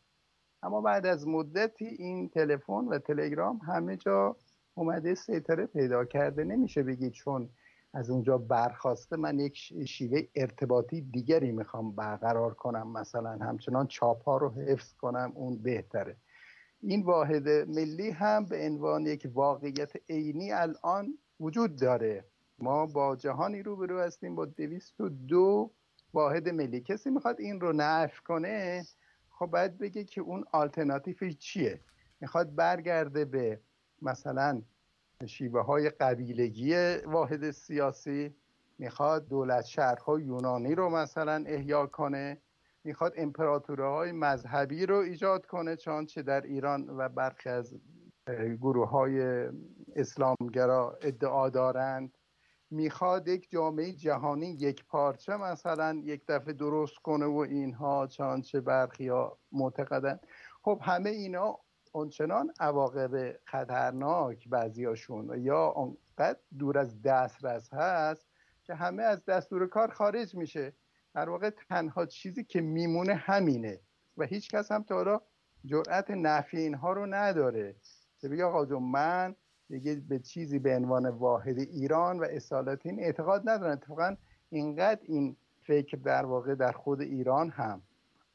اما 0.63 0.81
بعد 0.81 1.05
از 1.05 1.27
مدتی 1.27 1.85
این 1.85 2.29
تلفن 2.29 2.73
و 2.73 2.99
تلگرام 2.99 3.57
همه 3.57 3.97
جا 3.97 4.35
اومده 4.73 5.15
سیطره 5.15 5.65
پیدا 5.65 6.05
کرده. 6.05 6.43
نمیشه 6.43 6.83
بگید 6.83 7.11
چون 7.11 7.49
از 7.93 8.09
اونجا 8.09 8.37
برخواسته 8.37 9.15
من 9.15 9.39
یک 9.39 9.57
شیوه 9.85 10.21
ارتباطی 10.35 11.01
دیگری 11.01 11.51
می‌خوام 11.51 11.95
برقرار 11.95 12.53
کنم. 12.53 12.91
مثلا 12.91 13.29
همچنان 13.29 13.87
چاپ 13.87 14.23
ها 14.23 14.37
رو 14.37 14.49
حفظ 14.49 14.93
کنم 14.93 15.31
اون 15.35 15.57
بهتره. 15.57 16.17
این 16.81 17.03
واحد 17.03 17.49
ملی 17.49 18.09
هم 18.09 18.45
به 18.45 18.65
عنوان 18.65 19.05
یک 19.05 19.27
واقعیت 19.33 19.91
عینی 20.09 20.51
الان 20.51 21.17
وجود 21.39 21.75
داره. 21.75 22.25
ما 22.59 22.85
با 22.85 23.15
جهانی 23.15 23.63
روبرو 23.63 23.99
هستیم 23.99 24.35
با 24.35 24.47
دو 25.27 25.71
واحد 26.13 26.49
ملی. 26.49 26.81
کسی 26.81 27.09
می‌خواد 27.09 27.39
این 27.39 27.61
رو 27.61 27.73
نف 27.73 28.19
کنه 28.19 28.83
خب 29.39 29.45
باید 29.45 29.77
بگه 29.77 30.03
که 30.03 30.21
اون 30.21 30.45
آلترناتیوش 30.51 31.37
چیه؟ 31.37 31.79
می‌خواد 32.21 32.55
برگرده 32.55 33.25
به 33.25 33.59
مثلا 34.01 34.61
شیوه 35.25 35.61
های 35.61 35.89
قبیلگی 35.89 36.75
واحد 37.05 37.51
سیاسی 37.51 38.35
می‌خواد 38.77 39.27
دولت 39.27 39.65
شهرها 39.65 40.19
یونانی 40.19 40.75
رو 40.75 40.89
مثلا 40.89 41.43
احیا 41.47 41.85
کنه 41.85 42.41
می‌خواد 42.83 43.13
امپراتوره 43.17 44.11
مذهبی 44.11 44.85
رو 44.85 44.95
ایجاد 44.95 45.45
کنه 45.45 45.75
چه 46.05 46.21
در 46.21 46.41
ایران 46.41 46.89
و 46.89 47.09
برخی 47.09 47.49
از 47.49 47.75
گروه 48.61 48.89
های 48.89 49.47
اسلامگرا 49.95 50.97
ادعا 51.01 51.49
دارند. 51.49 52.17
می‌خواد 52.71 53.27
یک 53.27 53.49
جامعه 53.49 53.91
جهانی 53.91 54.47
یک 54.47 54.85
پارچه 54.85 55.37
مثلا 55.37 56.01
یک 56.03 56.25
دفعه 56.27 56.53
درست 56.53 56.95
کنه 56.95 57.25
و 57.25 57.37
اینها 57.37 58.07
چانچه 58.07 58.61
برخی 58.61 59.07
ها 59.07 59.39
معتقدن. 59.51 60.19
خب 60.61 60.79
همه 60.81 61.09
اینا 61.09 61.59
اونچنان 61.91 62.53
عواقب 62.59 63.39
خطرناک 63.45 64.49
بعضیاشون. 64.49 65.41
یا 65.41 65.73
انقدر 65.77 66.39
دور 66.59 66.77
از 66.77 67.01
دسترس 67.01 67.73
هست 67.73 68.27
که 68.63 68.73
همه 68.73 69.03
از 69.03 69.25
دستور 69.25 69.67
کار 69.67 69.91
خارج 69.91 70.35
میشه. 70.35 70.73
در 71.13 71.29
واقع 71.29 71.49
تنها 71.49 72.05
چیزی 72.05 72.43
که 72.43 72.61
میمونه 72.61 73.13
همینه 73.13 73.79
و 74.17 74.23
هیچ 74.23 74.49
کس 74.49 74.71
هم 74.71 74.83
تا 74.83 74.95
حالا 74.95 75.21
جرأت 75.65 76.11
نفی 76.11 76.57
اینها 76.57 76.93
رو 76.93 77.05
نداره. 77.05 77.75
که 78.17 78.29
بگه 78.29 78.43
آقا 78.43 78.79
من 78.79 79.35
دیگه 79.69 79.95
به 79.95 80.19
چیزی 80.19 80.59
به 80.59 80.75
عنوان 80.75 81.09
واحد 81.09 81.59
ایران 81.59 82.19
و 82.19 82.23
اصالت 82.23 82.85
این 82.85 82.99
اعتقاد 82.99 83.49
ندارن. 83.49 83.71
اتفاقا 83.71 84.15
اینقدر 84.49 85.01
این 85.03 85.35
فکر 85.61 85.97
در 85.97 86.25
واقع 86.25 86.55
در 86.55 86.71
خود 86.71 87.01
ایران 87.01 87.49
هم 87.49 87.81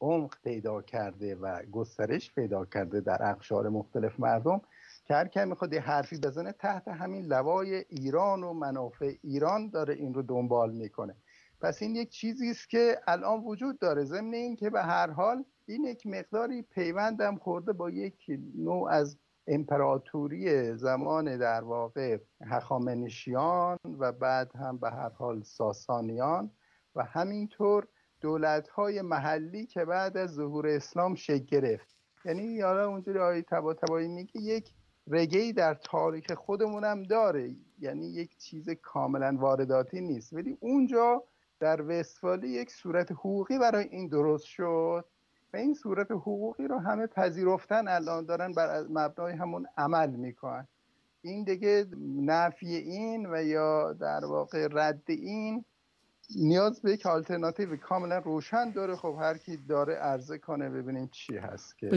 عمق 0.01 0.35
پیدا 0.45 0.83
کرده 0.83 1.35
و 1.35 1.63
گسترش 1.73 2.35
پیدا 2.35 2.65
کرده 2.65 3.01
در 3.01 3.19
اقشار 3.31 3.69
مختلف 3.69 4.21
مردم 4.21 4.61
که 5.05 5.15
هر 5.15 5.29
کمی 5.29 5.45
می‌خواد 5.45 5.73
یه 5.73 5.81
حرفی 5.81 6.19
بزنه 6.19 6.53
تحت 6.53 6.89
همین 6.89 7.27
لوای 7.27 7.85
ایران 7.89 8.43
و 8.43 8.53
منافع 8.53 9.15
ایران 9.23 9.69
داره 9.69 9.95
این 9.95 10.15
رو 10.15 10.23
دنبال 10.23 10.73
می‌کنه. 10.73 11.17
پس 11.61 11.83
این 11.83 11.97
یک 11.97 12.11
چیزی 12.11 12.51
است 12.51 12.71
که 12.71 12.99
الان 13.07 13.41
وجود 13.41 13.79
داره. 13.79 14.05
ضمن 14.05 14.35
این 14.35 14.57
که 14.57 14.71
به 14.71 14.83
هر 14.83 15.11
حال 15.11 15.45
این 15.67 15.85
یک 15.85 16.07
مقداری 16.07 16.63
پیوندم 16.63 17.37
خورده 17.37 17.73
با 17.73 17.91
یک 17.91 18.31
نوع 18.57 18.91
از 18.91 19.19
امپراتوری 19.47 20.75
زمان 20.77 21.39
در 21.39 21.65
واقع 21.65 22.19
هخامنشیان 22.43 23.79
و 23.99 24.13
بعد 24.13 24.57
هم 24.57 24.79
به 24.79 24.91
هر 24.91 25.09
حال 25.09 25.43
ساسانیان 25.43 26.51
و 26.95 27.05
همینطور 27.05 27.87
دولت 28.21 28.69
های 28.69 29.03
محلی 29.03 29.67
که 29.67 29.85
بعد 29.85 30.17
از 30.17 30.31
ظهور 30.31 30.67
اسلام 30.67 31.15
شکل 31.15 31.45
گرفت. 31.45 31.97
یعنی 32.25 32.43
یارا 32.43 32.87
اونجوری 32.87 33.19
آیه 33.19 33.43
تبا 33.43 33.75
تبایی 33.75 34.09
میگه 34.09 34.41
یک 34.41 34.75
رگهی 35.07 35.53
در 35.53 35.75
تاریخ 35.75 36.33
خودمونم 36.33 37.03
داره. 37.03 37.57
یعنی 37.79 38.07
یک 38.07 38.37
چیز 38.39 38.71
کاملا 38.71 39.37
وارداتی 39.39 40.01
نیست. 40.01 40.33
ولی 40.33 40.57
اونجا 40.61 41.25
در 41.61 41.83
وستفالی 41.83 42.49
یک 42.49 42.71
صورت 42.71 43.13
حقوقی 43.13 43.59
برای 43.59 43.85
این 43.91 44.09
درست 44.09 44.45
شد. 44.45 45.05
این 45.59 45.75
صورت 45.75 46.11
حقوقی 46.11 46.69
رو 46.69 46.79
همه 46.79 47.07
پذیرفتن 47.07 47.89
الان 47.89 48.25
دارن 48.25 48.53
بر 48.53 48.83
مبنای 48.91 49.33
همون 49.33 49.67
عمل 49.77 50.11
می‌کنن. 50.11 50.69
این 51.23 51.45
دیگه 51.45 51.87
نفی 52.17 52.75
این 52.75 53.27
و 53.27 53.43
یا 53.43 53.93
در 53.93 54.25
واقع 54.25 54.69
رد 54.73 55.03
این 55.09 55.65
نیاز 56.37 56.83
به 56.83 56.93
یک 56.93 57.07
آلترناتیو 57.07 57.77
کاملا 57.77 58.19
روشن 58.19 58.71
داره. 58.71 58.97
خب 58.97 59.17
هر 59.21 59.39
کی 59.39 59.57
داره 59.57 59.95
عرضه 59.95 60.39
کنه 60.39 60.71
ببینیم 60.71 61.09
چی 61.13 61.37
هست 61.37 61.79
که 61.79 61.91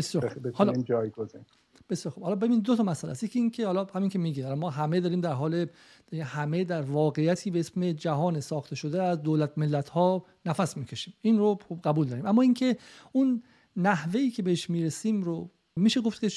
حالا 0.53 0.73
جایگزین. 0.73 1.45
بسیار 1.89 2.13
خب 2.13 2.21
حالا 2.21 2.35
ببین 2.35 2.59
دو 2.59 2.75
تا 2.75 2.83
مسئله 2.83 3.11
است. 3.11 3.23
یکی 3.23 3.39
اینکه 3.39 3.65
حالا 3.65 3.83
همین 3.83 4.09
که 4.09 4.19
میگه 4.19 4.53
ما 4.53 4.69
همه 4.69 4.99
داریم 4.99 5.21
در 5.21 5.33
حال 5.33 5.65
همه 6.13 6.63
در 6.63 6.81
واقعیتی 6.81 7.51
به 7.51 7.59
اسم 7.59 7.91
جهان 7.91 8.39
ساخته 8.39 8.75
شده 8.75 9.03
از 9.03 9.21
دولت 9.21 9.57
ملت 9.57 9.89
ها 9.89 10.25
نفس 10.45 10.77
می‌کشیم. 10.77 11.13
این 11.21 11.37
رو 11.37 11.59
خب 11.69 11.79
قبول 11.83 12.07
داریم. 12.07 12.25
اما 12.25 12.41
اینکه 12.41 12.77
اون 13.11 13.43
نحوهی 13.75 14.31
که 14.31 14.43
بهش 14.43 14.69
می‌رسیم 14.69 15.21
رو 15.21 15.49
میشه 15.75 16.01
گفت 16.01 16.21
که 16.21 16.29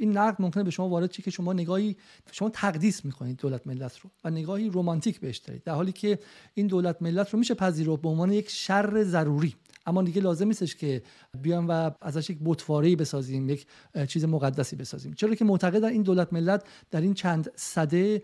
این 0.00 0.16
نقد 0.18 0.42
ممکنه 0.42 0.62
به 0.64 0.70
شما 0.70 0.88
وارد 0.88 1.10
چه 1.10 1.22
که 1.22 1.30
شما 1.30 1.52
نگاهی 1.52 1.96
شما 2.32 2.48
تقدیس 2.48 3.04
می‌کنید 3.04 3.36
دولت 3.36 3.66
ملت 3.66 3.98
رو 3.98 4.10
و 4.24 4.30
نگاهی 4.30 4.68
رومانتیک 4.68 5.20
بهش 5.20 5.38
دارید. 5.38 5.62
در 5.64 5.74
حالی 5.74 5.92
که 5.92 6.18
این 6.54 6.66
دولت 6.66 7.02
ملت 7.02 7.30
رو 7.30 7.38
میشه 7.38 7.54
پذیرفت 7.54 8.02
به 8.02 8.08
عنوان 8.08 8.32
یک 8.32 8.50
شر 8.50 9.02
ضروری. 9.02 9.54
اما 9.86 10.02
دیگه 10.02 10.20
لازم 10.20 10.46
نیستش 10.46 10.76
که 10.76 11.02
بیام 11.42 11.66
و 11.68 11.90
ازش 12.00 12.30
یک 12.30 12.38
بطواره‌ای 12.44 12.96
بسازیم 12.96 13.48
یک 13.48 13.66
چیز 14.08 14.24
مقدسی 14.24 14.76
بسازیم. 14.76 15.12
چرا 15.12 15.34
که 15.34 15.44
معتقدن 15.44 15.88
این 15.88 16.02
دولت 16.02 16.32
ملت 16.32 16.64
در 16.90 17.00
این 17.00 17.14
چند 17.14 17.50
صده 17.56 18.22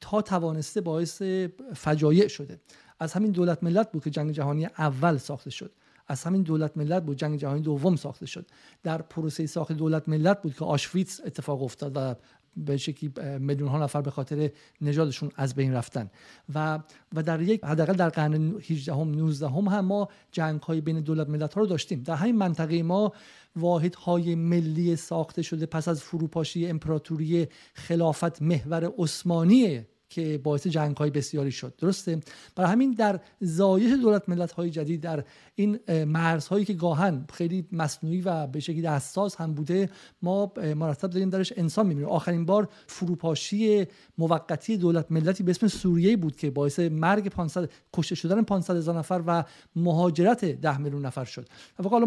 تا 0.00 0.22
توانسته 0.22 0.80
باعث 0.80 1.22
فجایع 1.74 2.28
شده. 2.28 2.60
از 3.00 3.12
همین 3.12 3.30
دولت 3.30 3.62
ملت 3.62 3.92
بود 3.92 4.04
که 4.04 4.10
جنگ 4.10 4.30
جهانی 4.30 4.66
اول 4.66 5.16
ساخته 5.16 5.50
شد. 5.50 5.72
از 6.08 6.24
همین 6.24 6.42
دولت 6.42 6.76
ملت 6.76 7.04
بود 7.04 7.16
جنگ 7.16 7.38
جهانی 7.38 7.60
دوم 7.60 7.96
ساخته 7.96 8.26
شد. 8.26 8.46
در 8.82 9.02
پروسه 9.02 9.46
ساخت 9.46 9.72
دولت 9.72 10.08
ملت 10.08 10.42
بود 10.42 10.54
که 10.54 10.64
آشویتس 10.64 11.20
اتفاق 11.24 11.62
افتاد 11.62 11.92
و 11.96 12.14
به 12.56 12.76
شکلی 12.76 13.12
میلیون 13.38 13.68
ها 13.68 13.78
نفر 13.78 14.00
به 14.00 14.10
خاطر 14.10 14.50
نژادشون 14.80 15.30
از 15.36 15.54
بین 15.54 15.74
رفتن. 15.74 16.10
و 16.54 16.78
و 17.14 17.22
در 17.22 17.42
یک 17.42 17.64
حداقل 17.64 17.92
در 17.92 18.08
قرن 18.08 18.34
18 18.34 18.94
هم 18.94 19.10
19 19.10 19.48
هم, 19.48 19.68
هم 19.68 19.84
ما 19.84 20.08
جنگ 20.32 20.62
های 20.62 20.80
بین 20.80 21.00
دولت 21.00 21.28
ملت 21.28 21.54
ها 21.54 21.60
رو 21.60 21.66
داشتیم. 21.66 22.02
در 22.02 22.14
همین 22.14 22.36
منطقه 22.36 22.82
ما 22.82 23.12
واحد 23.56 23.94
های 23.94 24.34
ملی 24.34 24.96
ساخته 24.96 25.42
شده 25.42 25.66
پس 25.66 25.88
از 25.88 26.02
فروپاشی 26.02 26.66
امپراتوری 26.66 27.46
خلافت 27.74 28.42
محور 28.42 28.92
عثمانی 28.98 29.86
که 30.10 30.40
باعث 30.44 30.66
جنگ 30.66 30.96
های 30.96 31.10
بسیاری 31.10 31.52
شد. 31.52 31.74
درسته؟ 31.78 32.20
برای 32.56 32.70
همین 32.70 32.90
در 32.90 33.20
زایش 33.40 33.92
دولت 34.02 34.28
ملت 34.28 34.52
های 34.52 34.70
جدید 34.70 35.00
در 35.00 35.24
این 35.54 35.78
مرزهایی 36.04 36.64
که 36.64 36.72
گاهن 36.72 37.24
خیلی 37.32 37.66
مصنوعی 37.72 38.20
و 38.20 38.46
به 38.46 38.60
شکلی 38.60 38.86
حساس 38.86 39.36
هم 39.36 39.54
بوده 39.54 39.90
ما 40.22 40.52
مرتب 40.76 41.10
داریم 41.10 41.30
درش 41.30 41.52
انسان 41.56 41.86
می‌بینیم. 41.86 42.08
آخرین 42.08 42.44
بار 42.44 42.68
فروپاشی 42.86 43.86
موقتی 44.18 44.76
دولت 44.76 45.12
ملتی 45.12 45.42
به 45.42 45.50
اسم 45.50 45.68
سوریه 45.68 46.16
بود 46.16 46.36
که 46.36 46.50
باعث 46.50 46.78
مرگ 46.78 47.28
500 47.28 47.70
کشته 47.92 48.14
شدن 48.14 48.42
500 48.42 48.76
هزار 48.76 48.98
نفر 48.98 49.22
و 49.26 49.44
مهاجرت 49.76 50.44
10 50.44 50.78
میلیون 50.78 51.06
نفر 51.06 51.24
شد. 51.24 51.48
حالا 51.90 52.06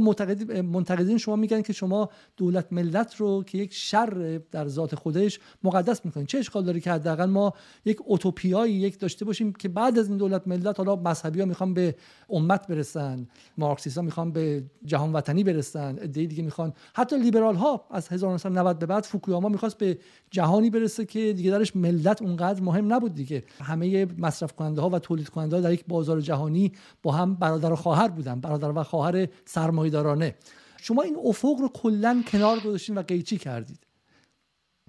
منتقدین 0.63 1.17
شما 1.17 1.35
میگن 1.35 1.61
که 1.61 1.73
شما 1.73 2.09
دولت 2.37 2.73
ملت 2.73 3.15
رو 3.15 3.43
که 3.43 3.57
یک 3.57 3.73
شر 3.73 4.41
در 4.51 4.67
ذات 4.67 4.95
خودش 4.95 5.39
مقدس 5.63 6.05
می‌کنید. 6.05 6.27
چه 6.27 6.37
اشکال 6.37 6.63
داره 6.63 6.79
که 6.79 6.91
حداقل 6.91 7.25
ما 7.25 7.53
یک 7.85 7.92
اوتوپیایی 8.05 8.73
یک 8.73 8.99
داشته 8.99 9.25
باشیم 9.25 9.53
که 9.53 9.69
بعد 9.69 9.99
از 9.99 10.07
این 10.09 10.17
دولت 10.17 10.47
ملت 10.47 10.77
حالا 10.77 10.95
مذهبی 10.95 11.39
ها 11.39 11.45
می‌خوان 11.45 11.73
به 11.73 11.95
امت 12.29 12.67
برسن 12.67 13.27
مارکسیست 13.57 13.97
ها 13.97 14.03
می‌خوان 14.03 14.31
به 14.31 14.63
جهان 14.85 15.13
وطنی 15.13 15.43
برسن 15.43 15.99
ایده 16.01 16.25
دیگه 16.25 16.43
می‌خوان. 16.43 16.73
حتی 16.93 17.17
لیبرال 17.17 17.55
ها 17.55 17.87
از 17.91 18.07
1990 18.09 18.79
به 18.79 18.85
بعد 18.85 19.03
فوکویاما 19.03 19.49
می‌خواست 19.49 19.77
به 19.77 19.97
جهانی 20.31 20.69
برسه 20.69 21.05
که 21.05 21.33
دیگه 21.33 21.51
درش 21.51 21.75
ملت 21.75 22.21
اونقدر 22.21 22.61
مهم 22.61 22.93
نبود 22.93 23.13
دیگه. 23.13 23.43
همه 23.61 24.05
مصرف 24.17 24.53
کننده 24.53 24.81
ها 24.81 24.89
و 24.89 24.99
تولید 24.99 25.29
کننده 25.29 25.55
ها 25.55 25.61
در 25.61 25.73
یک 25.73 25.85
بازار 25.87 26.21
جهانی 26.21 26.71
با 27.03 27.11
هم 27.11 27.35
برادر 27.35 27.71
و 27.71 27.75
خواهر 27.75 28.07
بودن 28.07 28.39
برادر 28.39 28.71
و 28.71 28.83
خواهر 28.83 29.27
سرمایه‌دارانه. 29.45 30.35
شما 30.81 31.01
این 31.01 31.17
افق 31.25 31.55
رو 31.59 31.69
کلا 31.73 32.23
کنار 32.27 32.59
گذاشتین 32.59 32.97
و 32.97 33.01
قیچی 33.01 33.37
کردید. 33.37 33.79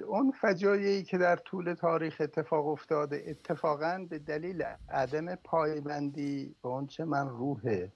اون 0.03 0.31
فجایعی 0.31 1.03
که 1.03 1.19
در 1.19 1.37
طول 1.37 1.75
تاریخ 1.75 2.17
اتفاق 2.21 2.67
افتاده 2.67 3.25
اتفاقا 3.27 4.07
به 4.11 4.19
دلیل 4.19 4.65
عدم 4.89 5.35
پایبندی 5.35 6.55
به 6.63 6.69
آنچه 6.69 7.05
من 7.05 7.29
روح 7.29 7.89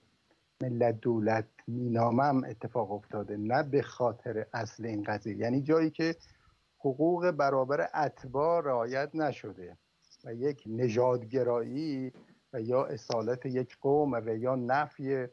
ملت 0.63 1.01
دولت 1.01 1.45
مینامم 1.67 2.45
اتفاق 2.45 2.93
افتاده 2.93 3.37
نه 3.37 3.63
به 3.63 3.83
خاطر 3.83 4.47
اصل 4.55 4.87
این 4.87 5.03
قضیه. 5.03 5.37
یعنی 5.37 5.63
جایی 5.63 5.91
که 5.91 6.17
حقوق 6.79 7.31
برابر 7.31 7.89
اتباع 7.95 8.65
رعایت 8.65 9.11
نشده 9.15 9.77
و 10.25 10.35
یک 10.35 10.63
نژادگرایی 10.67 12.13
و 12.53 12.61
یا 12.61 12.85
اصالت 12.85 13.47
یک 13.47 13.77
قوم 13.81 14.13
و 14.13 14.37
یا 14.37 14.55
نفی 14.55 15.27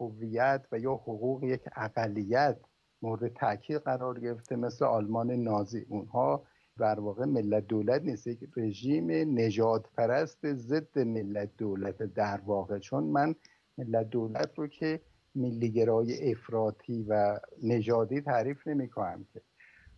هویت 0.00 0.66
و 0.72 0.78
یا 0.78 0.92
حقوق 0.92 1.44
یک 1.44 1.62
اقلیت 1.76 2.56
مورد 3.02 3.28
تاکید 3.28 3.76
قرار 3.76 4.20
گرفته 4.20 4.56
مثل 4.56 4.84
آلمان 4.84 5.30
نازی. 5.30 5.86
اونها 5.88 6.42
در 6.78 7.00
واقع 7.00 7.24
ملت 7.24 7.66
دولت 7.66 8.02
نیست 8.02 8.26
یک 8.26 8.40
رژیم 8.56 9.10
نجات 9.10 9.84
پرست 9.96 10.54
ضد 10.54 10.98
ملت 10.98 11.50
دولت 11.58 12.02
در 12.02 12.40
واقع. 12.46 12.78
چون 12.78 13.04
من 13.04 13.34
ملت 13.78 14.10
دولت 14.10 14.58
رو 14.58 14.66
که 14.66 15.00
ملیگرای 15.34 16.32
افراطی 16.32 17.02
و 17.08 17.40
نژادی 17.62 18.20
تعریف 18.20 18.66
نمی 18.66 18.88
کنم 18.88 19.26
که. 19.32 19.40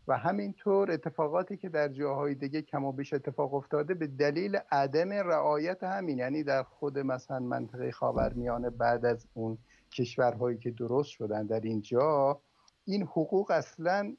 و 0.08 0.18
همینطور 0.18 0.90
اتفاقاتی 0.90 1.56
که 1.56 1.68
در 1.68 1.88
جاهای 1.88 2.34
دیگه 2.34 2.62
کم 2.62 2.84
و 2.84 2.92
بیش 2.92 3.12
اتفاق 3.12 3.54
افتاده 3.54 3.94
به 3.94 4.06
دلیل 4.06 4.56
عدم 4.72 5.12
رعایت 5.12 5.84
همین 5.84 6.18
یعنی 6.18 6.42
در 6.42 6.62
خود 6.62 6.98
مثلا 6.98 7.38
منطقه 7.38 7.90
خاورمیانه 7.90 8.70
بعد 8.70 9.04
از 9.04 9.26
اون 9.34 9.58
کشورهایی 9.92 10.58
که 10.58 10.70
درست 10.70 11.08
شدن. 11.08 11.46
در 11.46 11.60
اینجا 11.60 12.40
این 12.84 13.02
حقوق 13.02 13.50
اصلا 13.50 14.16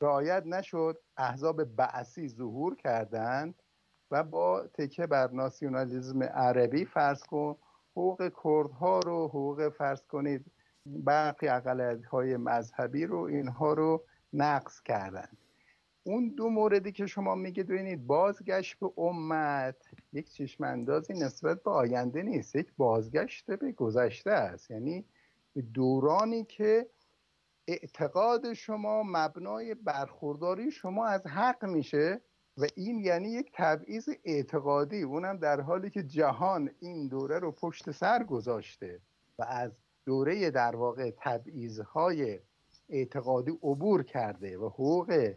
رعایت 0.00 0.42
نشد 0.46 0.98
احزاب 1.16 1.64
بعثی 1.64 2.28
ظهور 2.28 2.76
کردند 2.76 3.54
و 4.10 4.22
با 4.22 4.66
تکه 4.74 5.06
بر 5.06 5.30
ناسیونالیزم 5.30 6.22
عربی 6.22 6.84
فرض 6.84 7.22
کن 7.22 7.56
حقوق 7.90 8.32
کردها 8.44 9.00
رو 9.00 9.28
حقوق 9.28 9.68
فرض 9.68 10.06
کنید 10.06 10.44
برخی 10.86 11.48
اقلیت 11.48 12.04
های 12.04 12.36
مذهبی 12.36 13.06
رو 13.06 13.18
اینها 13.18 13.72
رو 13.72 14.04
نقض 14.32 14.80
کردند. 14.80 15.36
اون 16.04 16.28
دو 16.28 16.48
موردی 16.48 16.92
که 16.92 17.06
شما 17.06 17.34
میگید 17.34 17.66
ببینید 17.66 18.06
بازگشت 18.06 18.78
به 18.78 19.00
امت 19.00 19.76
یک 20.12 20.32
چشم 20.32 20.64
اندازی 20.64 21.12
نسبت 21.12 21.62
به 21.62 21.70
آینده 21.70 22.22
نیست 22.22 22.56
یک 22.56 22.72
بازگشت 22.76 23.46
به 23.46 23.72
گذشته 23.72 24.30
است. 24.30 24.70
یعنی 24.70 25.04
دورانی 25.74 26.44
که 26.44 26.86
اعتقاد 27.68 28.52
شما 28.52 29.02
مبنای 29.02 29.74
برخورداری 29.74 30.70
شما 30.70 31.06
از 31.06 31.26
حق 31.26 31.64
میشه 31.64 32.20
و 32.56 32.66
این 32.76 32.98
یعنی 32.98 33.28
یک 33.28 33.50
تبعیض 33.54 34.08
اعتقادی. 34.24 35.02
اونم 35.02 35.36
در 35.36 35.60
حالی 35.60 35.90
که 35.90 36.02
جهان 36.02 36.70
این 36.80 37.08
دوره 37.08 37.38
رو 37.38 37.52
پشت 37.52 37.90
سر 37.90 38.22
گذاشته 38.22 39.00
و 39.38 39.42
از 39.48 39.72
دوره 40.06 40.50
در 40.50 40.76
واقع 40.76 41.10
تبعیضهای 41.18 42.40
اعتقادی 42.88 43.50
عبور 43.50 44.02
کرده 44.02 44.58
و 44.58 44.68
حقوق 44.68 45.34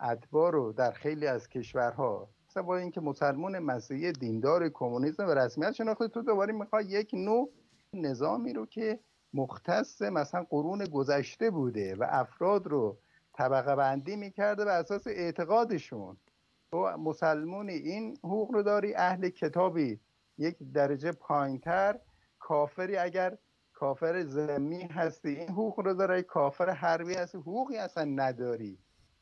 ادبا 0.00 0.50
رو 0.50 0.72
در 0.72 0.92
خیلی 0.92 1.26
از 1.26 1.48
کشورها 1.48 2.28
با 2.62 2.76
اینکه 2.76 3.00
مسلمان 3.00 3.58
مسیحی 3.58 4.12
دیندار 4.12 4.68
کمونیسم 4.68 5.26
و 5.26 5.30
رسمیت 5.30 5.72
شناخته 5.72 6.08
تو 6.08 6.22
دوباره 6.22 6.52
می‌خوای 6.52 6.84
یک 6.84 7.10
نوع 7.14 7.50
نظامی 7.92 8.52
رو 8.52 8.66
که 8.66 9.00
مختص 9.34 10.02
مثلا 10.02 10.46
قرون 10.50 10.84
گذشته 10.84 11.50
بوده 11.50 11.94
و 11.94 12.06
افراد 12.08 12.66
رو 12.66 12.98
طبقه 13.32 13.76
بندی 13.76 14.16
می‌کرده 14.16 14.64
به 14.64 14.72
اساس 14.72 15.06
اعتقادشون. 15.06 16.16
تو 16.72 16.78
مسلمونی 16.96 17.72
این 17.72 18.16
حقوق 18.24 18.52
رو 18.52 18.62
داری 18.62 18.94
اهل 18.94 19.28
کتابی 19.28 20.00
یک 20.38 20.56
درجه 20.74 21.12
پایینتر. 21.12 21.98
کافری 22.38 22.96
اگر 22.96 23.38
کافر 23.72 24.22
زمی 24.24 24.82
هستی 24.82 25.28
این 25.28 25.48
حقوق 25.48 25.80
رو 25.80 25.94
داره 25.94 26.22
کافر 26.22 26.70
حربی 26.70 27.14
هستی 27.14 27.38
حقوقی 27.38 27.76
اصلا 27.76 28.04
نداری. 28.04 28.78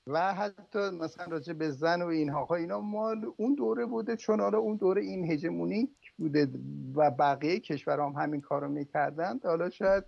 و 0.07 0.35
حتی 0.35 0.90
مثلا 0.90 1.27
راجع 1.27 1.53
به 1.53 1.70
زن 1.70 2.03
و 2.03 2.07
اینها 2.07 2.46
خب 2.46 2.53
اینا 2.53 2.81
مال 2.81 3.33
اون 3.37 3.55
دوره 3.55 3.87
بوده 3.87 4.16
چون 4.16 4.40
حالا 4.40 4.59
اون 4.59 4.77
دوره 4.77 5.03
این 5.03 5.31
هژمونیک 5.33 6.02
بوده 6.18 6.48
و 6.94 7.11
بقیه 7.11 7.61
کشورها 7.61 8.11
هم 8.11 8.22
همین 8.22 8.40
کارو 8.40 8.68
می‌کردن 8.68 9.38
حالا 9.44 9.70
شاید 9.70 10.05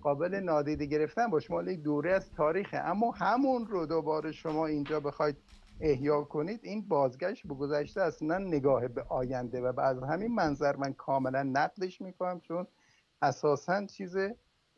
قابل 0.00 0.34
نادیده 0.34 0.86
گرفتن 0.86 1.26
باشه 1.26 1.52
مال 1.52 1.68
یک 1.68 1.82
دوره 1.82 2.12
از 2.12 2.30
تاریخه. 2.32 2.76
اما 2.76 3.10
همون 3.10 3.66
رو 3.66 3.86
دوباره 3.86 4.32
شما 4.32 4.66
اینجا 4.66 5.00
بخواید 5.00 5.36
احیا 5.80 6.22
کنید 6.22 6.60
این 6.62 6.88
بازگشت 6.88 7.46
به 7.46 7.54
گذشته 7.54 8.00
اصلا 8.02 8.38
نگاه 8.38 8.88
به 8.88 9.02
آینده 9.02 9.60
و 9.60 9.80
از 9.80 10.02
همین 10.02 10.34
منظر 10.34 10.76
من 10.76 10.92
کاملا 10.92 11.42
نقدش 11.42 12.00
می‌کنم 12.00 12.40
چون 12.40 12.66
اساسا 13.22 13.86
چیز 13.86 14.16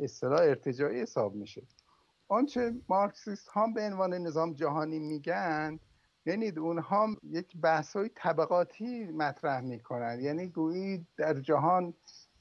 اصطلاح 0.00 0.40
ارتجاعی 0.40 1.00
حساب 1.00 1.34
میشه. 1.34 1.62
آنچه 2.28 2.74
مارکسیست 2.88 3.48
هم 3.52 3.74
به 3.74 3.80
عنوان 3.80 4.14
نظام 4.14 4.52
جهانی 4.52 4.98
میگن 4.98 5.78
یعنی 6.30 6.50
اونها 6.50 7.08
یک 7.22 7.56
بحث 7.56 7.96
های 7.96 8.10
طبقاتی 8.14 9.04
مطرح 9.04 9.60
می‌کنن. 9.60 10.18
یعنی 10.20 10.46
گویی 10.46 11.06
در 11.16 11.40
جهان 11.40 11.94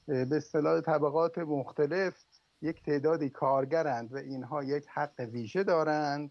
به 0.06 0.36
اصطلاح 0.36 0.80
طبقات 0.80 1.38
مختلف 1.38 2.24
یک 2.62 2.82
تعدادی 2.82 3.30
کارگرند 3.30 4.12
و 4.12 4.16
اینها 4.16 4.64
یک 4.64 4.86
حق 4.88 5.20
ویژه 5.20 5.64
دارند 5.64 6.30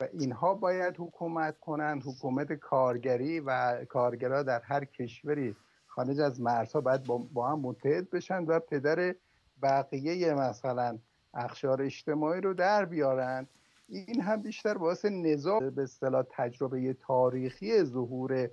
و 0.00 0.08
اینها 0.12 0.54
باید 0.54 0.94
حکومت 0.98 1.58
کنند 1.60 2.02
حکومت 2.02 2.52
کارگری 2.52 3.40
و 3.40 3.84
کارگرها 3.84 4.42
در 4.42 4.60
هر 4.60 4.84
کشوری. 4.84 5.56
خارج 5.86 6.20
از 6.20 6.40
مرزها 6.40 6.80
باید 6.80 7.02
با 7.04 7.48
هم 7.48 7.60
متحد 7.60 8.10
بشن 8.10 8.44
و 8.44 8.60
پدر 8.60 9.14
بقیه 9.62 10.34
مثلا 10.34 10.98
اخشار 11.34 11.82
اجتماعی 11.82 12.40
رو 12.40 12.54
در 12.54 12.84
بیارن. 12.84 13.46
این 13.88 14.20
هم 14.20 14.42
بیشتر 14.42 14.78
باعث 14.78 15.04
نظام 15.04 15.70
به 15.70 15.82
اصطلاح 15.82 16.24
تجربه 16.30 16.94
تاریخی 16.94 17.84
ظهور 17.84 18.50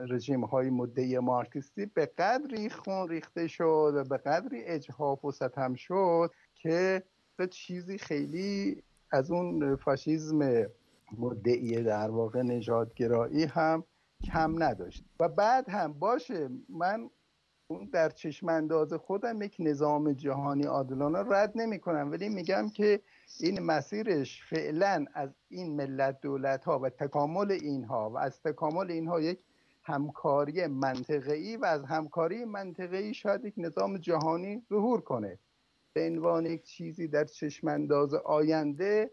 رژیم 0.00 0.44
های 0.44 0.70
مدعی 0.70 1.18
مارکسیستی 1.18 1.86
به 1.86 2.06
قدری 2.06 2.70
خون 2.70 3.08
ریخته 3.08 3.46
شد 3.46 3.92
و 3.96 4.04
به 4.04 4.16
قدری 4.16 4.62
اجحاف 4.64 5.24
و 5.24 5.32
ستم 5.32 5.74
شد 5.74 6.30
که 6.54 7.02
چیزی 7.50 7.98
خیلی 7.98 8.82
از 9.12 9.30
اون 9.30 9.76
فاشیزم 9.76 10.66
مدعی 11.18 11.82
در 11.82 12.10
واقع 12.10 12.42
نژادگرایی 12.42 13.44
هم 13.44 13.84
کم 14.24 14.62
نداشت. 14.62 15.04
و 15.20 15.28
بعد 15.28 15.68
هم 15.68 15.92
باشه 15.92 16.48
من 16.68 17.10
اون 17.66 17.88
در 17.92 18.10
چشم 18.10 18.48
انداز 18.48 18.92
خودم 18.92 19.42
یک 19.42 19.56
نظام 19.58 20.12
جهانی 20.12 20.64
عادلانه 20.64 21.18
رد 21.18 21.52
نمی 21.54 21.78
کنم 21.78 22.10
ولی 22.10 22.28
میگم 22.28 22.68
که 22.68 23.00
این 23.40 23.60
مسیرش 23.60 24.42
فعلا 24.50 25.04
از 25.14 25.30
این 25.48 25.76
ملت 25.76 26.20
دولت 26.20 26.64
ها 26.64 26.78
و 26.78 26.90
تکامل 26.90 27.50
اینها 27.52 28.10
و 28.10 28.18
از 28.18 28.42
تکامل 28.42 28.90
اینها 28.90 29.20
یک 29.20 29.38
همکاری 29.82 30.66
منطقه‌ای 30.66 31.56
و 31.56 31.64
از 31.64 31.84
همکاری 31.84 32.44
منطقه‌ای 32.44 33.14
شاید 33.14 33.44
یک 33.44 33.54
نظام 33.56 33.98
جهانی 33.98 34.62
ظهور 34.68 35.00
کنه. 35.00 35.38
به 35.92 36.06
عنوان 36.06 36.46
یک 36.46 36.62
چیزی 36.62 37.08
در 37.08 37.24
چشم 37.24 37.68
انداز 37.68 38.14
آینده 38.14 39.10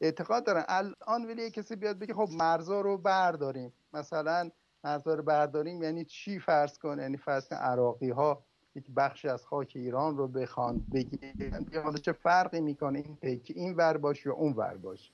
اعتقاد 0.00 0.46
دارن 0.46 0.64
الان 0.68 1.26
ولی 1.26 1.50
کسی 1.50 1.76
بیاد 1.76 1.98
بگه 1.98 2.14
خب 2.14 2.28
مرزا 2.30 2.80
رو 2.80 2.98
برداریم. 2.98 3.72
مثلا 3.92 4.50
مرزا 4.84 5.14
رو 5.14 5.22
برداریم 5.22 5.82
یعنی 5.82 6.04
چی 6.04 6.38
فرض 6.38 6.78
کن 6.78 6.98
یعنی 6.98 7.16
فرض 7.16 7.48
کن 7.48 7.56
عراقی 7.56 8.10
ها 8.10 8.44
یک 8.78 8.90
بخشی 8.96 9.28
از 9.28 9.46
خاک 9.46 9.72
ایران 9.74 10.16
رو 10.16 10.28
بخوان 10.28 10.86
بگیرن 10.94 11.66
حالا 11.84 11.98
چه 11.98 12.12
فرقی 12.12 12.60
می‌کنه 12.60 13.04
این 13.22 13.40
که 13.40 13.54
این 13.56 13.74
ور 13.74 13.96
باشه 13.96 14.28
یا 14.28 14.34
اون 14.34 14.52
ور 14.52 14.76
باشه؟ 14.76 15.10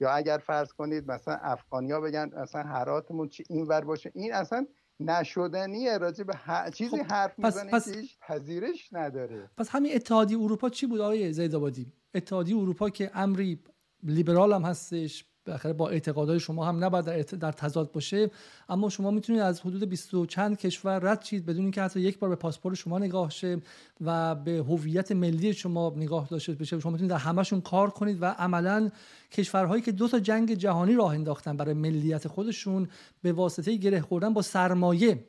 یا 0.00 0.10
اگر 0.10 0.38
فرض 0.38 0.72
کنید 0.72 1.10
مثلا 1.10 1.34
افغانیا 1.34 2.00
بگن 2.00 2.30
مثلا 2.42 2.62
هراتمون 2.62 3.28
چی 3.28 3.44
این 3.48 3.66
ور 3.66 3.80
باشه 3.80 4.12
این 4.14 4.34
اصلا 4.34 4.66
نشدنیه 5.00 5.98
راجع 5.98 6.24
به 6.24 6.34
چیزی 6.74 6.90
خب 6.90 7.12
حرف 7.12 7.38
می‌زنه 7.38 7.70
پس... 7.70 7.90
که 7.90 7.98
هیچ 7.98 8.18
پذیرش 8.20 8.88
نداره. 8.92 9.50
پس 9.56 9.68
همین 9.68 9.94
اتحادیه 9.94 10.38
اروپا 10.38 10.68
چی 10.68 10.86
بود 10.86 11.00
آقای 11.00 11.32
زیدآبادی؟ 11.32 11.92
اتحادیه 12.14 12.56
اروپا 12.56 12.90
که 12.90 13.10
امری 13.14 13.62
لیبرال 14.02 14.52
هم 14.52 14.62
هستش 14.62 15.24
بالاخره 15.46 15.72
با 15.72 15.88
اعتقادهای 15.88 16.40
شما 16.40 16.66
هم 16.66 16.84
نباید 16.84 17.04
در, 17.04 17.22
در 17.22 17.52
تضاد 17.52 17.92
باشه. 17.92 18.30
اما 18.68 18.88
شما 18.88 19.10
می‌تونید 19.10 19.42
از 19.42 19.60
حدود 19.60 19.88
20 19.88 20.14
و 20.14 20.26
چند 20.26 20.58
کشور 20.58 20.98
رد 20.98 21.22
شید 21.22 21.46
بدون 21.46 21.62
اینکه 21.62 21.82
حتی 21.82 22.00
یک 22.00 22.18
بار 22.18 22.30
به 22.30 22.36
پاسپورت 22.36 22.74
شما 22.74 22.98
نگاه 22.98 23.30
شه 23.30 23.60
و 24.00 24.34
به 24.34 24.52
هویت 24.52 25.12
ملی 25.12 25.52
شما 25.52 25.92
نگاه 25.96 26.28
داشته 26.28 26.52
بشه. 26.52 26.80
شما 26.80 26.92
می‌تونید 26.92 27.10
در 27.10 27.18
همشون 27.18 27.60
کار 27.60 27.90
کنید 27.90 28.22
و 28.22 28.24
عملا 28.24 28.90
کشورهایی 29.32 29.82
که 29.82 29.92
دو 29.92 30.08
تا 30.08 30.20
جنگ 30.20 30.54
جهانی 30.54 30.94
راه 30.94 31.14
انداختن 31.14 31.56
برای 31.56 31.74
ملیت 31.74 32.28
خودشون 32.28 32.88
به 33.22 33.32
واسطه 33.32 33.76
گره 33.76 34.00
خوردن 34.00 34.34
با 34.34 34.42
سرمایه 34.42 35.24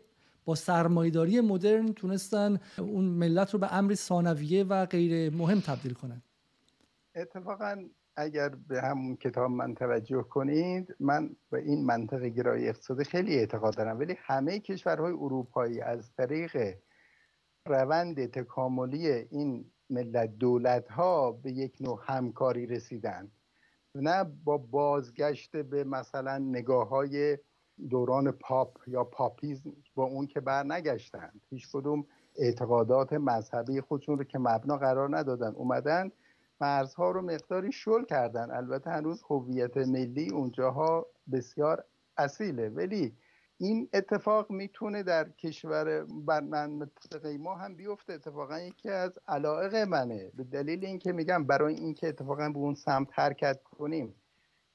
با 0.45 0.55
سرمایهداری 0.55 1.41
مدرن 1.41 1.93
تونستن 1.93 2.59
اون 2.77 3.05
ملت 3.05 3.53
رو 3.53 3.59
به 3.59 3.73
امری 3.73 3.95
ثانویه 3.95 4.63
و 4.63 4.85
غیر 4.85 5.29
مهم 5.29 5.59
تبدیل 5.59 5.93
کنن. 5.93 6.21
اتفاقا 7.15 7.85
اگر 8.17 8.49
به 8.49 8.81
همون 8.81 9.15
کتاب 9.15 9.51
من 9.51 9.75
توجه 9.75 10.23
کنید 10.23 10.95
من 10.99 11.35
به 11.49 11.59
این 11.61 11.85
منطق 11.85 12.23
گرایی 12.23 12.67
اقتصادی 12.67 13.03
خیلی 13.03 13.35
اعتقاد 13.35 13.75
دارم. 13.75 13.99
ولی 13.99 14.15
همه 14.19 14.59
کشورهای 14.59 15.13
اروپایی 15.13 15.81
از 15.81 16.13
طریق 16.13 16.75
روند 17.65 18.25
تکاملی 18.25 19.07
این 19.07 19.71
ملت 19.89 20.37
دولت 20.37 20.87
ها 20.87 21.31
به 21.31 21.51
یک 21.51 21.77
نوع 21.81 22.01
همکاری 22.05 22.65
رسیدن. 22.65 23.31
نه 23.95 24.23
با 24.23 24.57
بازگشت 24.57 25.57
به 25.57 25.83
مثلا 25.83 26.37
نگاه 26.37 26.89
های 26.89 27.37
دوران 27.89 28.31
پاپ 28.31 28.77
یا 28.87 29.03
پاپیزم 29.03 29.73
با 29.95 30.03
اون 30.03 30.27
که 30.27 30.39
بر 30.39 30.63
نگشتند 30.63 31.41
هیچ 31.49 31.67
کدوم 31.73 32.05
اعتقادات 32.35 33.13
مذهبی 33.13 33.81
خودشون 33.81 34.17
رو 34.17 34.23
که 34.23 34.39
مبنا 34.39 34.77
قرار 34.77 35.17
ندادن. 35.17 35.53
اومدن 35.55 36.11
مرزها 36.61 37.11
رو 37.11 37.21
مقداری 37.21 37.71
شل 37.71 38.05
کردن. 38.05 38.51
البته 38.51 38.89
هنوز 38.89 39.23
هویت 39.29 39.77
ملی 39.77 40.29
اونجاها 40.29 41.05
بسیار 41.31 41.83
اصیله. 42.17 42.69
ولی 42.69 43.13
این 43.57 43.89
اتفاق 43.93 44.51
می‌تونه 44.51 45.03
در 45.03 45.29
کشور 45.29 46.05
بر 46.25 46.41
منطقه 46.41 47.37
ما 47.37 47.55
هم 47.55 47.75
بیفته. 47.75 48.13
اتفاقا 48.13 48.59
یکی 48.59 48.89
از 48.89 49.11
علائق 49.27 49.75
منه. 49.75 50.31
به 50.33 50.43
دلیل 50.43 50.85
اینکه 50.85 51.11
میگم 51.11 51.43
برای 51.43 51.73
اینکه 51.75 52.07
اتفاقا 52.07 52.49
به 52.49 52.57
اون 52.57 52.75
سمت 52.75 53.07
حرکت 53.11 53.63
کنیم 53.63 54.15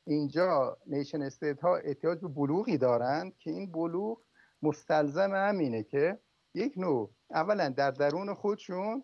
اینجا 0.06 0.76
نیشن 0.86 1.22
استیت 1.22 1.60
ها 1.60 1.76
احتیاج 1.76 2.20
به 2.20 2.28
بلوغی 2.28 2.78
دارند 2.78 3.38
که 3.38 3.50
این 3.50 3.72
بلوغ 3.72 4.18
مستلزم 4.62 5.34
همینه 5.34 5.82
که 5.82 6.18
یک 6.54 6.78
نوع 6.78 7.10
اولا 7.30 7.68
در 7.68 7.90
درون 7.90 8.34
خودشون 8.34 9.02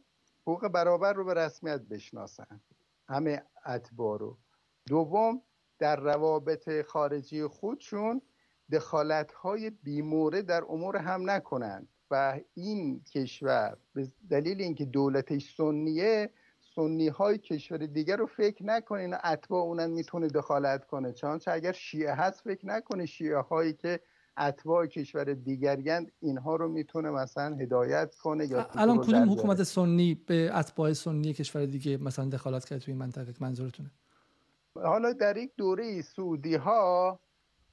حقوق 0.48 0.68
برابر 0.68 1.12
رو 1.12 1.24
به 1.24 1.34
رسمیت 1.34 1.80
بشناسن. 1.80 2.60
همه 3.08 3.42
اتباع 3.66 4.18
رو. 4.18 4.38
دوم 4.86 5.42
در 5.78 5.96
روابط 5.96 6.82
خارجی 6.82 7.46
خودشون 7.46 8.22
دخالت 8.72 9.32
های 9.32 9.70
بیموره 9.70 10.42
در 10.42 10.64
امور 10.64 10.96
هم 10.96 11.30
نکنند 11.30 11.88
و 12.10 12.40
این 12.54 13.04
کشور 13.04 13.76
به 13.94 14.08
دلیل 14.30 14.60
اینکه 14.60 14.84
دولتش 14.84 15.54
سنیه 15.56 16.30
سنی 16.74 17.08
های 17.08 17.38
کشور 17.38 17.78
دیگر 17.78 18.16
رو 18.16 18.26
فکر 18.26 18.64
نکنه. 18.64 19.00
اینا 19.00 19.16
اتباع 19.24 19.62
اونن 19.62 19.90
می‌تونه 19.90 20.28
دخالت 20.28 20.84
کنه. 20.84 21.12
چانچه 21.12 21.50
اگر 21.50 21.72
شیعه 21.72 22.14
هست 22.14 22.40
فکر 22.40 22.66
نکنه 22.66 23.06
شیعه 23.06 23.38
هایی 23.38 23.72
که 23.72 24.00
اتباع 24.38 24.86
کشور 24.86 25.24
دیگریند 25.24 26.12
اینها 26.20 26.56
رو 26.56 26.68
می‌تونه 26.68 27.10
مثلا 27.10 27.56
هدایت 27.56 28.14
کنه 28.14 28.46
یا 28.46 28.68
الان 28.72 28.98
کدوم 28.98 29.32
حکومت 29.32 29.62
سنی 29.62 30.14
به 30.14 30.50
اتباع 30.54 30.92
سنی 30.92 31.32
کشور 31.32 31.66
دیگه 31.66 31.96
مثلا 31.96 32.28
دخالت 32.28 32.64
کرد 32.64 32.78
توی 32.78 32.92
این 32.92 33.02
منطقه 33.02 33.34
منظورتونه؟ 33.40 33.90
حالا 34.74 35.12
در 35.12 35.36
یک 35.36 35.50
دوره 35.56 36.02
سعودی 36.02 36.54
ها 36.54 37.20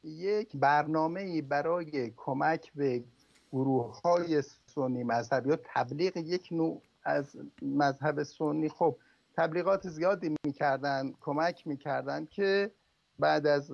یک 0.03 0.57
برنامه 0.57 1.41
برای 1.41 2.13
کمک 2.15 2.73
به 2.75 3.03
گروه 3.51 4.01
های 4.01 4.43
سنی 4.75 5.03
مذهب 5.03 5.47
یا 5.47 5.59
تبلیغ 5.63 6.17
یک 6.17 6.47
نوع 6.51 6.81
از 7.03 7.37
مذهب 7.61 8.23
سنی 8.23 8.69
خب 8.69 8.95
تبلیغات 9.37 9.89
زیادی 9.89 10.35
می‌کردن 10.45 11.13
کمک 11.21 11.67
می‌کردن 11.67 12.25
که 12.25 12.71
بعد 13.19 13.47
از 13.47 13.71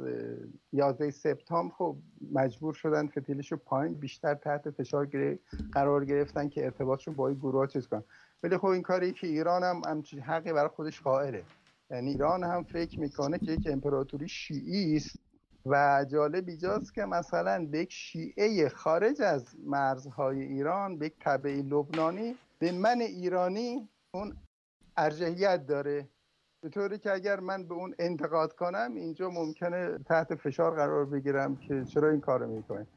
11 0.74 1.12
سپتامبر 1.12 1.76
خب 1.76 1.98
مجبور 2.32 2.74
شدن 2.74 3.08
فتیلش 3.08 3.52
رو 3.52 3.58
پایین 3.58 3.94
بیشتر 3.94 4.36
تحت 4.36 4.70
فشار 4.70 5.10
قرار 5.72 6.06
گرفتن 6.06 6.50
که 6.50 6.66
ارتباطشون 6.66 7.14
با 7.14 7.28
این 7.28 7.38
گروه 7.38 7.56
ها 7.56 7.68
چیز 7.68 7.88
کنن. 7.88 8.04
ولی 8.44 8.58
خب 8.58 8.66
این 8.66 8.82
کاری 8.82 9.14
که 9.14 9.28
ایران 9.28 9.64
هم 9.64 9.82
همچین 9.88 10.20
حقی 10.20 10.54
برای 10.54 10.70
خودش 10.70 11.02
قائله. 11.02 11.44
یعنی 11.92 12.10
ایران 12.10 12.44
هم 12.44 12.64
فکر 12.64 13.00
می‌کنه 13.00 13.40
که 13.40 13.52
یک 13.52 13.68
امپراتوری 13.72 14.28
شیعی 14.28 14.96
است 14.96 15.20
و 15.66 16.06
جالب 16.12 16.48
ایجاست 16.48 16.94
که 16.94 17.06
مثلا 17.06 17.66
به 17.66 17.80
یک 17.80 17.94
شیعه 17.94 18.70
خارج 18.70 19.22
از 19.22 19.56
مرزهای 19.66 20.42
ایران 20.42 20.98
به 20.98 21.06
یک 21.06 21.14
طبعی 21.20 21.62
لبنانی 21.62 22.36
به 22.60 22.72
من 22.72 23.02
ایرانی 23.02 23.90
اون 24.12 24.38
ارجحیت 24.98 25.66
داره. 25.66 26.08
به 26.62 26.70
طوری 26.70 27.00
که 27.00 27.12
اگر 27.12 27.40
من 27.40 27.68
به 27.68 27.74
اون 27.74 27.96
انتقاد 28.00 28.54
کنم 28.54 28.96
اینجا 28.96 29.30
ممکنه 29.30 29.98
تحت 29.98 30.36
فشار 30.36 30.76
قرار 30.76 31.06
بگیرم 31.06 31.56
که 31.56 31.84
چرا 31.86 32.10
این 32.10 32.22
کارو 32.22 32.48
می‌کنه. 32.48 32.88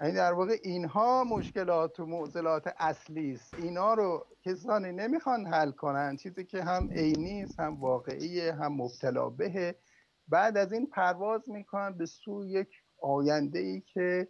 این 0.00 0.14
در 0.14 0.32
واقع 0.32 0.56
اینها 0.62 1.24
مشکلات 1.24 2.00
و 2.00 2.06
معضلات 2.06 2.74
اصلی 2.78 3.32
است. 3.32 3.54
اینا 3.54 3.94
رو 3.94 4.26
کسانی 4.44 4.92
نمی‌خوان 4.92 5.46
حل 5.46 5.70
کنن. 5.70 6.16
چیزی 6.16 6.44
که 6.44 6.62
هم 6.62 6.88
عینی 6.90 7.42
است 7.42 7.60
هم 7.60 7.80
واقعی 7.80 8.48
هم 8.48 8.72
مبتلا 8.72 9.30
بهه. 9.30 9.74
بعد 10.28 10.56
از 10.56 10.72
این 10.72 10.86
پرواز 10.86 11.50
می‌کنن 11.50 11.98
به 11.98 12.06
سوی 12.06 12.50
یک 12.50 12.68
آینده 13.02 13.58
ای 13.58 13.80
که 13.80 14.28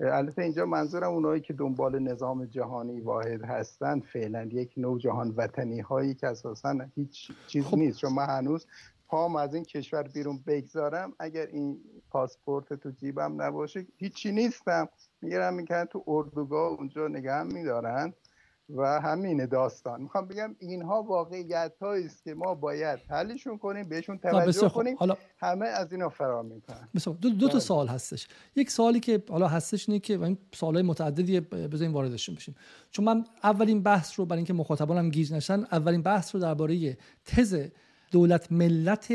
البته 0.00 0.42
اینجا 0.42 0.66
منظورم 0.66 1.12
اونایی 1.12 1.40
که 1.40 1.52
دنبال 1.52 1.98
نظام 1.98 2.44
جهانی 2.44 3.00
واحد 3.00 3.44
هستن 3.44 4.00
فعلا 4.00 4.42
یک 4.42 4.74
نوع 4.76 4.98
جهان 4.98 5.34
وطنی 5.36 5.80
هایی 5.80 6.14
که 6.14 6.26
اساسا 6.26 6.78
هیچ 6.94 7.32
چیز 7.46 7.64
خب. 7.64 7.76
نیست. 7.76 7.98
چون 7.98 8.12
من 8.12 8.26
هنوز 8.26 8.66
پام 9.08 9.36
از 9.36 9.54
این 9.54 9.64
کشور 9.64 10.02
بیرون 10.02 10.40
بگذارم. 10.46 11.12
اگر 11.18 11.46
این 11.46 11.80
پاسپورت 12.10 12.72
تو 12.74 12.90
جیبم 12.90 13.42
نباشه 13.42 13.86
هیچی 13.96 14.32
نیستم. 14.32 14.88
میگرم 15.22 15.54
می‌کنن 15.54 15.84
تو 15.84 16.04
اردوگاه 16.06 16.72
اونجا 16.72 17.08
نگهم 17.08 17.46
میدارن. 17.46 18.14
و 18.68 19.00
همین 19.00 19.46
داستان. 19.46 20.02
می‌خوام 20.02 20.28
بگم 20.28 20.56
اینها 20.58 21.02
واقعیت 21.02 21.72
است 21.82 22.24
که 22.24 22.34
ما 22.34 22.54
باید 22.54 22.98
حلشون 23.08 23.58
کنیم 23.58 23.88
بهشون 23.88 24.18
توجه 24.18 24.68
کنیم. 24.68 24.96
حالا 24.96 25.16
همه 25.38 25.66
از 25.66 25.92
اینا 25.92 26.08
فرار 26.08 26.42
می‌کنن. 26.42 26.88
دو, 27.20 27.30
دو 27.30 27.46
تا 27.46 27.52
بله. 27.52 27.60
سوال 27.60 27.88
هستش. 27.88 28.28
یک 28.56 28.70
سوالی 28.70 29.00
که 29.00 29.22
حالا 29.30 29.48
هستش 29.48 29.88
اینه 29.88 30.00
که 30.00 30.22
این 30.22 30.38
سوالای 30.54 30.82
متعددی 30.82 31.40
بذاریم 31.40 31.94
واردشون 31.94 32.34
بشیم. 32.34 32.54
چون 32.90 33.04
من 33.04 33.24
اولین 33.42 33.82
بحث 33.82 34.18
رو 34.18 34.26
برای 34.26 34.38
اینکه 34.38 34.52
مخاطبانم 34.52 35.10
گیج 35.10 35.32
نشن 35.32 35.60
اولین 35.72 36.02
بحث 36.02 36.34
رو 36.34 36.40
درباره 36.40 36.96
تز 37.24 37.68
دولت 38.10 38.52
ملت 38.52 39.12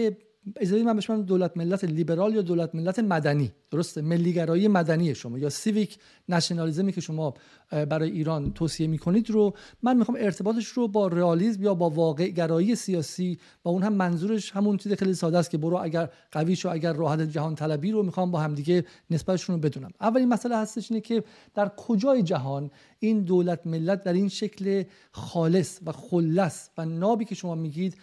اجازه 0.56 0.84
من 0.84 0.96
بهش 0.96 1.10
دولت 1.10 1.58
ملت 1.58 1.84
لیبرال 1.84 2.36
یا 2.36 2.42
دولت 2.42 2.76
ملت 2.76 3.00
مدنی؟ 3.00 3.52
درسته 3.72 4.02
ملیگرایی 4.02 4.68
مدنی 4.68 5.16
شما 5.16 5.40
یا 5.40 5.50
سیویک 5.50 5.98
نشنالیزمی 6.30 6.92
که 6.92 7.02
شما 7.02 7.34
برای 7.72 8.12
ایران 8.12 8.54
توصیه 8.54 8.88
می‌کنید 8.88 9.30
رو 9.30 9.54
من 9.84 9.98
می‌خوام 9.98 10.18
ارتباطش 10.22 10.68
رو 10.68 10.88
با 10.88 11.08
رئالیسم 11.08 11.64
یا 11.64 11.74
با 11.74 11.90
واقع 11.90 12.28
گرایی 12.28 12.76
سیاسی 12.76 13.40
و 13.66 13.70
اون 13.70 13.84
هم 13.84 13.94
منظورش 13.94 14.52
همون 14.52 14.78
چیز 14.78 14.94
خیلی 14.94 15.14
ساده 15.14 15.38
است 15.38 15.50
که 15.50 15.58
برو 15.58 15.78
اگر 15.78 16.10
قوی 16.32 16.56
شو 16.56 16.70
اگر 16.70 16.94
راحت 16.94 17.22
جهان 17.22 17.56
طلبی 17.56 17.92
رو 17.92 18.04
می‌خوام 18.04 18.32
با 18.32 18.40
همدیگه 18.40 18.86
نسبتشون 19.10 19.56
رو 19.56 19.62
بدونم. 19.62 19.92
اولین 20.02 20.30
مسئله 20.30 20.58
هستش 20.58 20.92
اینه 20.92 21.02
که 21.02 21.24
در 21.54 21.72
کجای 21.78 22.24
جهان 22.24 22.72
این 23.00 23.22
دولت 23.22 23.68
ملت 23.68 24.04
در 24.04 24.14
این 24.14 24.30
شکل 24.30 24.84
خالص 25.12 25.80
و 25.86 25.92
خلص 25.92 26.70
و 26.78 26.86
نابی 26.86 27.26
که 27.26 27.36
شما 27.36 27.56
میگید 27.56 27.98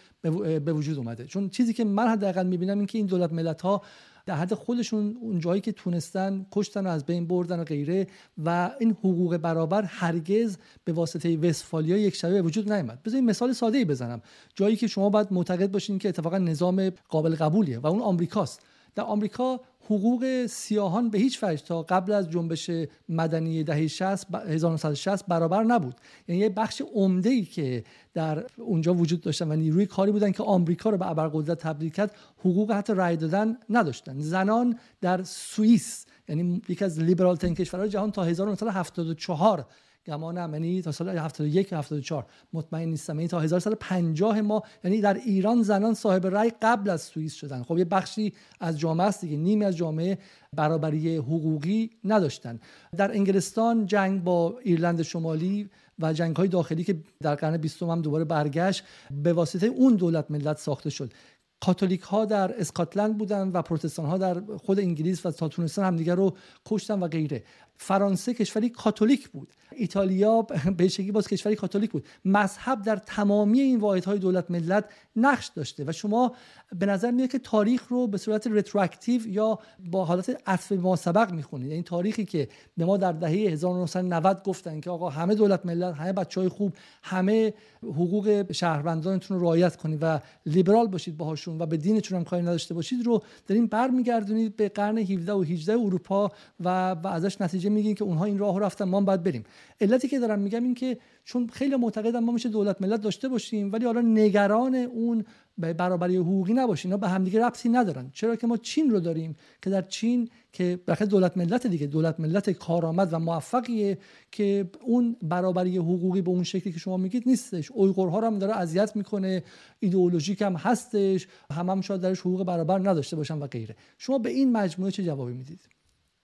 به 0.65 0.73
وجود 0.73 0.97
اومده؟ 0.97 1.25
چون 1.25 1.49
چیزی 1.49 1.73
که 1.73 1.83
من 1.83 2.07
حداقل 2.07 2.47
می‌بینم 2.47 2.77
این 2.77 2.87
که 2.87 2.97
این 2.97 3.07
دولت 3.07 3.33
ملت 3.33 3.61
ها 3.61 3.81
در 4.29 4.35
حد 4.35 4.53
خودشون 4.53 5.17
اون 5.21 5.39
جایی 5.39 5.61
که 5.61 5.71
تونستن 5.71 6.45
کشتن 6.51 6.87
و 6.87 6.89
از 6.89 7.05
بین 7.05 7.27
بردن 7.27 7.59
و 7.59 7.63
غیره 7.63 8.07
و 8.45 8.71
این 8.79 8.91
حقوق 8.91 9.37
برابر 9.37 9.83
هرگز 9.83 10.57
به 10.85 10.93
واسطه 10.93 11.37
وستفالیا 11.37 11.97
یک 11.97 12.15
شبه 12.15 12.41
وجود 12.41 12.71
نیامد. 12.71 13.03
بذارید 13.03 13.25
مثال 13.25 13.53
ساده 13.53 13.77
ای 13.77 13.85
بزنم. 13.85 14.21
جایی 14.55 14.75
که 14.75 14.87
شما 14.87 15.09
باید 15.09 15.27
معتقد 15.31 15.71
باشین 15.71 15.99
که 15.99 16.09
اتفاقا 16.09 16.37
نظام 16.37 16.89
قابل 16.89 17.35
قبولیه 17.35 17.79
و 17.79 17.87
اون 17.87 18.01
آمریکاست. 18.01 18.61
در 18.99 19.05
آمریکا 19.05 19.59
حقوق 19.85 20.45
سیاهان 20.45 21.09
به 21.09 21.17
هیچ 21.17 21.43
وجه 21.43 21.63
تا 21.63 21.81
قبل 21.81 22.11
از 22.11 22.29
جنبش 22.29 22.71
مدنی 23.09 23.63
دهه 23.63 23.87
60 23.87 24.35
1960 24.35 25.25
برابر 25.25 25.63
نبود. 25.63 25.95
یعنی 26.27 26.41
یه 26.41 26.49
بخش 26.49 26.81
عمده 26.93 27.29
ای 27.29 27.43
که 27.43 27.83
در 28.13 28.45
اونجا 28.57 28.93
وجود 28.93 29.21
داشتن 29.21 29.51
و 29.51 29.55
نیروی 29.55 29.85
کاری 29.85 30.11
بودن 30.11 30.31
که 30.31 30.43
آمریکا 30.43 30.89
رو 30.89 30.97
به 30.97 31.09
ابرقدرت 31.09 31.59
تبدیل 31.59 31.89
کرد 31.89 32.15
حقوق 32.39 32.71
حتی 32.71 32.93
رأی 32.93 33.17
دادن 33.17 33.57
نداشتن. 33.69 34.19
زنان 34.19 34.79
در 35.01 35.23
سوئیس 35.23 36.05
یعنی 36.29 36.61
یکی 36.69 36.85
از 36.85 36.99
لیبرال 36.99 37.35
ترین 37.35 37.55
کشورهای 37.55 37.89
جهان 37.89 38.11
تا 38.11 38.23
1974 38.23 39.65
گمانم 40.07 40.53
یعنی 40.53 40.81
تا 40.81 40.91
سال 40.91 41.09
71 41.09 41.73
74 41.73 42.25
مطمئن 42.53 42.89
نیستم 42.89 43.15
یعنی 43.15 43.27
تا 43.27 43.39
1150 43.39 44.41
ما 44.41 44.63
یعنی 44.83 45.01
در 45.01 45.13
ایران 45.13 45.63
زنان 45.63 45.93
صاحب 45.93 46.27
رأی 46.27 46.51
قبل 46.61 46.89
از 46.89 47.01
سوئیس 47.01 47.33
شدن. 47.33 47.63
خب 47.63 47.77
یه 47.77 47.85
بخشی 47.85 48.33
از 48.59 48.79
جامعه 48.79 49.07
است 49.07 49.21
دیگه 49.21 49.37
نیمی 49.37 49.65
از 49.65 49.77
جامعه 49.77 50.17
برابری 50.55 51.17
حقوقی 51.17 51.89
نداشتن. 52.03 52.59
در 52.97 53.11
انگلستان 53.11 53.85
جنگ 53.85 54.23
با 54.23 54.59
ایرلند 54.63 55.01
شمالی 55.01 55.69
و 55.99 56.13
جنگ 56.13 56.35
های 56.35 56.47
داخلی 56.47 56.83
که 56.83 56.99
در 57.21 57.35
قرن 57.35 57.57
بیستم 57.57 57.89
هم 57.89 58.01
دوباره 58.01 58.23
برگشت 58.23 58.83
به 59.11 59.33
واسطه 59.33 59.67
اون 59.67 59.95
دولت 59.95 60.31
ملت 60.31 60.57
ساخته 60.57 60.89
شد. 60.89 61.13
کاتولیک 61.61 62.01
ها 62.01 62.25
در 62.25 62.59
اسکاتلند 62.59 63.17
بودن 63.17 63.47
و 63.47 63.61
پروتستان 63.61 64.05
ها 64.05 64.17
در 64.17 64.41
خود 64.57 64.79
انگلیس 64.79 65.25
و 65.25 65.31
تا 65.31 65.47
تونستن 65.47 65.83
همدیگر 65.83 66.15
رو 66.15 66.37
کشتن 66.65 66.99
و 66.99 67.07
غیره. 67.07 67.43
فرانسه 67.81 68.33
کشوری 68.33 68.69
کاتولیک 68.69 69.29
بود. 69.29 69.53
ایتالیا 69.71 70.41
به 70.77 70.87
شکلی 70.87 71.11
باز 71.11 71.27
کشوری 71.27 71.55
کاتولیک 71.55 71.91
بود. 71.91 72.05
مذهب 72.25 72.81
در 72.81 72.95
تمامی 72.95 73.59
این 73.59 73.79
واحدهای 73.79 74.19
دولت 74.19 74.51
ملت 74.51 74.85
نقش 75.15 75.47
داشته 75.47 75.83
و 75.87 75.91
شما 75.91 76.35
به 76.79 76.85
نظر 76.85 77.11
میاد 77.11 77.29
که 77.29 77.39
تاریخ 77.39 77.87
رو 77.87 78.07
به 78.07 78.17
صورت 78.17 78.47
رتراکتیو 78.47 79.27
یا 79.27 79.59
با 79.91 80.05
حالت 80.05 80.41
عطف 80.47 80.71
ما 80.71 80.95
سبق 80.95 81.31
می‌خونید. 81.31 81.71
این 81.71 81.83
تاریخی 81.83 82.25
که 82.25 82.47
به 82.77 82.85
ما 82.85 82.97
در 82.97 83.11
دهه 83.11 83.31
1990 83.31 84.43
گفتن 84.43 84.79
که 84.79 84.89
آقا 84.89 85.09
همه 85.09 85.35
دولت 85.35 85.65
ملت 85.65 85.95
همه 85.95 86.13
بچه 86.13 86.41
های 86.41 86.49
خوب 86.49 86.73
همه 87.03 87.53
حقوق 87.83 88.51
شهروندانتون 88.51 89.39
رو 89.39 89.43
رعایت 89.43 89.75
کنید 89.75 89.99
و 90.01 90.19
لیبرال 90.45 90.87
باشید 90.87 91.17
باهاشون 91.17 91.61
و 91.61 91.65
به 91.65 91.77
دینتون 91.77 92.17
هم 92.17 92.23
کاری 92.23 92.41
نداشته 92.41 92.73
باشید 92.73 93.05
رو 93.05 93.23
دارین 93.47 93.67
برمیگردونید 93.67 94.55
به 94.55 94.69
قرن 94.69 94.97
17 94.97 95.33
و 95.33 95.41
18 95.41 95.73
اروپا 95.73 96.31
و, 96.59 96.91
و 96.91 97.07
ازش 97.07 97.41
نتیجه 97.41 97.68
میگین 97.69 97.95
که 97.95 98.03
اونها 98.03 98.25
این 98.25 98.37
راه 98.37 98.59
رفتن 98.59 98.85
ما 98.85 99.01
باید 99.01 99.23
بریم. 99.23 99.43
علتی 99.81 100.07
که 100.07 100.19
دارم 100.19 100.39
میگم 100.39 100.63
این 100.63 100.73
که 100.73 100.97
چون 101.23 101.47
خیلی 101.47 101.75
معتقدم 101.75 102.19
ما 102.19 102.31
میشه 102.31 102.49
دولت 102.49 102.81
ملت 102.81 103.01
داشته 103.01 103.27
باشیم 103.27 103.71
ولی 103.71 103.85
حالا 103.85 104.01
نگران 104.01 104.75
اون 104.75 105.25
برابری 105.57 106.17
حقوقی 106.17 106.53
نباشیم. 106.53 106.91
اینا 106.91 106.97
به 106.97 107.07
همدیگه 107.09 107.45
ربطی 107.45 107.69
ندارن. 107.69 108.09
چرا 108.13 108.35
که 108.35 108.47
ما 108.47 108.57
چین 108.57 108.89
رو 108.89 108.99
داریم 108.99 109.35
که 109.61 109.69
در 109.69 109.81
چین 109.81 110.29
که 110.53 110.79
بخاطر 110.87 111.05
دولت 111.05 111.37
ملت 111.37 111.67
دیگه 111.67 111.87
دولت 111.87 112.19
ملت 112.19 112.49
کارآمد 112.49 113.13
و 113.13 113.19
موفقیه 113.19 113.97
که 114.31 114.69
اون 114.81 115.15
برابری 115.21 115.77
حقوقی 115.77 116.21
به 116.21 116.29
اون 116.29 116.43
شکلی 116.43 116.73
که 116.73 116.79
شما 116.79 116.97
میگید 116.97 117.23
نیستش. 117.25 117.71
اویغورها 117.71 118.19
رو 118.19 118.27
هم 118.27 118.39
داره 118.39 118.57
اذیت 118.57 118.95
می‌کنه 118.95 119.43
ایدئولوژیک 119.79 120.41
هم 120.41 120.55
هستش 120.55 121.27
هم 121.51 121.69
هم 121.69 121.81
شاید 121.81 122.01
درش 122.01 122.19
حقوق 122.19 122.43
برابر 122.43 122.89
نداشته 122.89 123.15
باشن 123.15 123.37
و 123.37 123.47
غیره. 123.47 123.75
شما 123.97 124.17
به 124.17 124.29
این 124.29 124.51
مجموعه 124.51 124.91
چه 124.91 125.03
جوابی 125.03 125.33
می‌دید؟ 125.33 125.78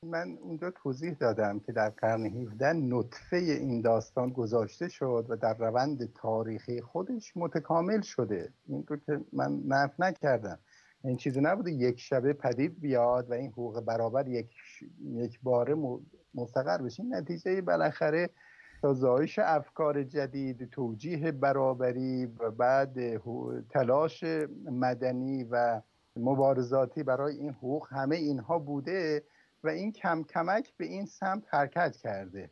من 0.05 0.37
اونجا 0.41 0.71
توضیح 0.71 1.13
دادم 1.13 1.59
که 1.59 1.71
در 1.71 1.89
قرن 1.89 2.25
17 2.25 2.73
نطفه 2.73 3.37
این 3.37 3.81
داستان 3.81 4.29
گذاشته 4.29 4.87
شد 4.87 5.25
و 5.29 5.35
در 5.35 5.53
روند 5.57 6.13
تاریخی 6.13 6.81
خودش 6.81 7.37
متکامل 7.37 8.01
شده. 8.01 8.53
این 8.67 8.85
رو 8.87 8.97
که 8.97 9.19
من 9.33 9.61
نف 9.67 9.99
نکردم. 9.99 10.59
این 11.03 11.17
چیزی 11.17 11.41
نبوده 11.41 11.71
یک 11.71 11.99
شبه 11.99 12.33
پدید 12.33 12.79
بیاد 12.79 13.31
و 13.31 13.33
این 13.33 13.51
حقوق 13.51 13.81
برابر 13.81 14.27
یک, 14.27 14.49
یک 15.13 15.39
باره 15.43 15.75
مستقر 16.35 16.77
بشه. 16.77 17.03
نتیجه 17.03 17.61
بالاخره 17.61 18.29
زایش 18.93 19.39
افکار 19.39 20.03
جدید 20.03 20.69
توجیه 20.69 21.31
برابری 21.31 22.25
و 22.25 22.51
بعد 22.51 23.17
تلاش 23.69 24.23
مدنی 24.71 25.43
و 25.43 25.81
مبارزاتی 26.17 27.03
برای 27.03 27.37
این 27.37 27.49
حقوق 27.49 27.87
همه 27.89 28.15
اینها 28.15 28.59
بوده. 28.59 29.23
و 29.65 29.69
این 29.69 29.91
کم 29.91 30.23
کمک 30.23 30.73
به 30.78 30.86
این 30.86 31.06
سمت 31.06 31.43
حرکت 31.54 31.95
کرده. 31.95 32.49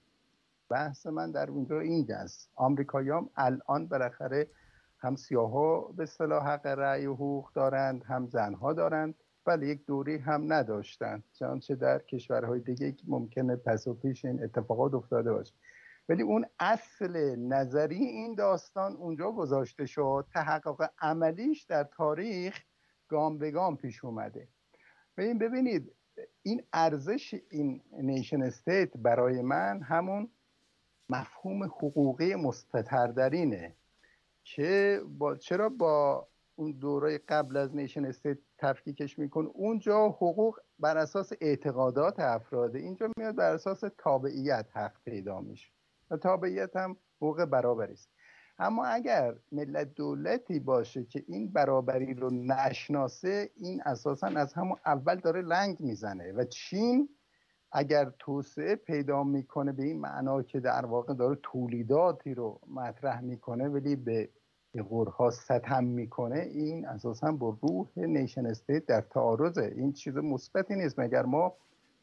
بحث 0.69 1.05
من 1.05 1.31
در 1.31 1.49
اونجا 1.49 1.79
این 1.79 2.13
است. 2.13 2.49
آمریکاییام 2.55 3.29
الان 3.35 3.87
بالاخره 3.87 4.47
هم 4.99 5.15
سیاها 5.15 5.81
به 5.81 6.05
صلاح 6.05 6.47
حق 6.47 6.65
رأی 6.65 7.05
و 7.05 7.13
حقوق 7.13 7.53
دارند 7.53 8.03
هم 8.03 8.27
زنها 8.27 8.73
دارند 8.73 9.15
بله 9.45 9.67
یک 9.67 9.85
دوری 9.85 10.17
هم 10.17 10.53
نداشتن 10.53 11.23
چنانچه 11.33 11.75
در 11.75 11.99
کشورهای 11.99 12.59
دیگه 12.59 12.95
ممکنه 13.07 13.55
پس 13.55 13.87
و 13.87 13.93
پیش 13.93 14.25
این 14.25 14.43
اتفاقات 14.43 14.93
افتاده 14.93 15.33
باشه. 15.33 15.53
ولی 16.09 16.23
اون 16.23 16.45
اصل 16.59 17.35
نظری 17.35 18.05
این 18.05 18.35
داستان 18.35 18.95
اونجا 18.95 19.31
گذاشته 19.31 19.85
شد. 19.85 20.25
تحقق 20.33 20.89
عملیش 21.01 21.63
در 21.63 21.83
تاریخ 21.83 22.63
گام 23.07 23.37
به 23.37 23.51
گام 23.51 23.77
پیش 23.77 24.05
اومده. 24.05 24.47
این 25.17 25.37
ببینید 25.37 25.91
این 26.43 26.63
ارزش 26.73 27.35
این 27.51 27.81
nation 27.91 28.41
state 28.41 28.97
برای 28.97 29.41
من 29.41 29.81
همون 29.81 30.29
مفهوم 31.09 31.63
حقوقی 31.63 32.35
مستتر 32.35 33.05
در 33.05 33.33
اینه 33.33 33.75
که 34.43 35.01
با 35.17 35.35
چرا 35.35 35.69
با 35.69 36.27
اون 36.55 36.71
دوره 36.71 37.17
قبل 37.17 37.57
از 37.57 37.75
nation 37.75 38.05
state 38.05 38.37
تفکیکش 38.57 39.19
میکنن؟ 39.19 39.51
اونجا 39.53 40.09
حقوق 40.09 40.59
بر 40.79 40.97
اساس 40.97 41.33
اعتقادات 41.41 42.19
افراده 42.19 42.79
اینجا 42.79 43.09
میاد 43.17 43.35
بر 43.35 43.53
اساس 43.53 43.83
تابعیت 43.97 44.65
حق 44.73 45.03
پیدا 45.05 45.41
میشه. 45.41 45.71
و 46.11 46.17
تابعیت 46.17 46.75
هم 46.75 46.97
حقوق 47.17 47.45
برابری 47.45 47.93
است. 47.93 48.09
اما 48.59 48.85
اگر 48.85 49.35
ملت 49.51 49.93
دولتی 49.93 50.59
باشه 50.59 51.03
که 51.03 51.23
این 51.27 51.51
برابری 51.51 52.13
رو 52.13 52.29
نشناسه 52.29 53.49
این 53.57 53.81
اساسا 53.85 54.27
از 54.27 54.53
همون 54.53 54.77
اول 54.85 55.15
داره 55.15 55.41
لنگ 55.41 55.79
می‌زنه 55.79 56.31
و 56.31 56.43
چین 56.43 57.09
اگر 57.71 58.11
توسعه 58.19 58.75
پیدا 58.75 59.23
می‌کنه 59.23 59.71
به 59.71 59.83
این 59.83 59.99
معنا 59.99 60.43
که 60.43 60.59
در 60.59 60.85
واقع 60.85 61.13
داره 61.13 61.37
تولیداتی 61.43 62.33
رو 62.33 62.59
مطرح 62.67 63.21
می‌کنه 63.21 63.69
ولی 63.69 63.95
به 63.95 64.29
غورها 64.89 65.29
ستم 65.29 65.83
می‌کنه 65.83 66.39
این 66.39 66.87
اساسا 66.87 67.31
با 67.31 67.57
روح 67.61 67.87
نیشن 67.95 68.45
استیت 68.45 68.85
در 68.85 69.01
تعارضه. 69.01 69.73
این 69.75 69.93
چیز 69.93 70.17
مثبتی 70.17 70.75
نیست. 70.75 70.99
مگر 70.99 71.23
ما 71.23 71.53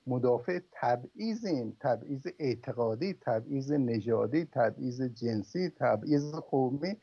مدافع 0.06 0.60
تبعیضیم 0.72 1.76
تبعیض 1.80 2.26
اعتقادی 2.38 3.14
تبعیض 3.20 3.72
نژادی 3.72 4.44
تبعیض 4.44 5.02
جنسی 5.02 5.68
تبعیض 5.68 6.34
قومی 6.34 6.96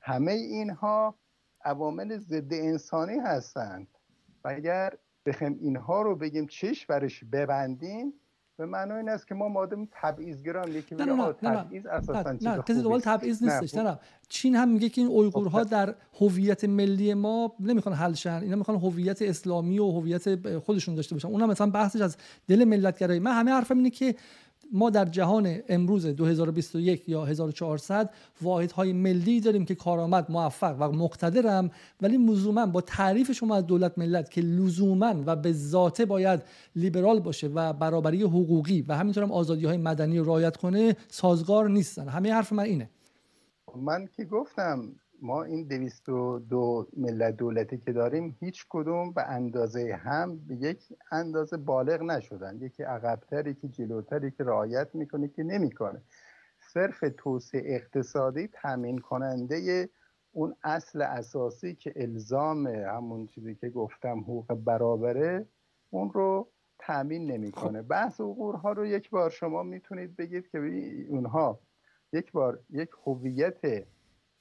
همه 0.00 0.32
اینها 0.32 1.18
عوامل 1.64 2.18
ضد 2.18 2.52
انسانی 2.52 3.18
هستند. 3.18 3.86
و 4.44 4.48
اگر 4.48 4.92
بخیم 5.26 5.58
اینها 5.60 6.02
رو 6.02 6.16
بگیم 6.16 6.46
چش 6.46 6.86
برش 6.86 7.24
ببندیم 7.24 8.12
به 8.60 8.66
معنی 8.66 8.92
این 8.92 9.08
است 9.08 9.28
که 9.28 9.34
ما 9.34 9.48
مادم 9.48 9.88
تبعیضگران 9.92 10.72
یکی 10.72 10.94
نه 10.94 11.04
نه 11.04 11.32
تبعیض 11.32 11.86
اساسا 11.86 12.32
نه 12.32 12.56
نه 12.56 12.62
کسی 12.62 12.82
دنبال 12.82 13.00
تبعیض 13.00 13.42
نیستش 13.42 13.74
نه, 13.74 13.82
نه. 13.82 13.98
چین 14.28 14.56
هم 14.56 14.68
میگه 14.68 14.88
که 14.88 15.00
این 15.00 15.10
اویغورها 15.10 15.64
خب، 15.64 15.70
در 15.70 15.94
هویت 16.20 16.64
ملی 16.64 17.14
ما 17.14 17.52
نمی‌خوان 17.60 17.94
حل 17.94 18.12
شن 18.12 18.40
اینا 18.42 18.56
می‌خوان 18.56 18.76
هویت 18.76 19.22
اسلامی 19.22 19.78
و 19.78 19.90
هویت 19.90 20.58
خودشون 20.58 20.94
داشته 20.94 21.14
باشن. 21.14 21.28
اونم 21.28 21.48
مثلا 21.48 21.70
بحثش 21.70 22.00
از 22.00 22.16
دل 22.48 22.64
ملتگرایی. 22.64 23.20
من 23.20 23.32
همه 23.32 23.50
حرفم 23.50 23.76
اینه 23.76 23.90
که 23.90 24.14
ما 24.72 24.90
در 24.90 25.04
جهان 25.04 25.58
امروز 25.68 26.06
2021 26.06 27.08
یا 27.08 27.24
1400 27.24 28.10
واحدهای 28.42 28.92
ملی 28.92 29.40
داریم 29.40 29.64
که 29.64 29.74
کارآمد 29.74 30.30
موفق 30.30 30.76
و 30.80 30.92
مقتدرم 30.92 31.70
ولی 32.00 32.16
لزوما 32.16 32.66
با 32.66 32.80
تعریف 32.80 33.32
شما 33.32 33.56
از 33.56 33.66
دولت 33.66 33.98
ملت 33.98 34.30
که 34.30 34.40
لزوما 34.40 35.14
و 35.26 35.36
به 35.36 35.52
ذاته 35.52 36.04
باید 36.04 36.42
لیبرال 36.76 37.20
باشه 37.20 37.46
و 37.46 37.72
برابری 37.72 38.22
حقوقی 38.22 38.82
و 38.88 38.96
همینطور 38.96 39.22
هم 39.22 39.32
آزادی 39.32 39.66
های 39.66 39.76
مدنی 39.76 40.18
رو 40.18 40.24
رعایت 40.24 40.56
کنه 40.56 40.96
سازگار 41.08 41.68
نیستن. 41.68 42.08
همه 42.08 42.32
حرف 42.32 42.52
من 42.52 42.64
اینه. 42.64 42.90
من 43.76 44.08
که 44.16 44.24
گفتم 44.24 44.82
ما 45.22 45.42
این 45.42 45.68
دویست 45.68 46.08
و 46.08 46.38
دو 46.38 46.88
ملت 46.96 47.36
دولتی 47.36 47.78
که 47.78 47.92
داریم 47.92 48.36
هیچ 48.40 48.66
کدوم 48.68 49.12
به 49.12 49.28
اندازه 49.28 49.94
هم 49.94 50.38
به 50.46 50.54
یک 50.54 50.92
اندازه 51.12 51.56
بالغ 51.56 52.02
نشدن. 52.02 52.58
یکی 52.60 52.82
عقبتر 52.82 53.46
یکی 53.46 53.68
جلوتر 53.68 54.24
یکی 54.24 54.42
رعایت 54.42 54.94
می‌کنه 54.94 55.28
که 55.28 55.42
نمی‌کنه. 55.42 56.02
صرف 56.72 57.04
توسعه 57.18 57.74
اقتصادی 57.74 58.48
تامین 58.52 58.98
کننده 58.98 59.88
اون 60.32 60.56
اصل 60.64 61.02
اساسی 61.02 61.74
که 61.74 61.92
الزام 61.96 62.66
همون 62.66 63.26
چیزی 63.26 63.54
که 63.54 63.68
گفتم 63.68 64.18
حقوق 64.18 64.54
برابره 64.54 65.46
اون 65.90 66.10
رو 66.12 66.48
تامین 66.78 67.30
نمی‌کنه. 67.30 67.82
خب. 67.82 67.88
بحث 67.88 68.20
ها 68.62 68.72
رو 68.72 68.86
یک 68.86 69.10
بار 69.10 69.30
شما 69.30 69.62
می‌تونید 69.62 70.16
بگید 70.16 70.48
که 70.48 70.58
اونها 71.08 71.60
یک 72.12 72.32
بار 72.32 72.60
یک 72.70 72.90
هویت 73.06 73.84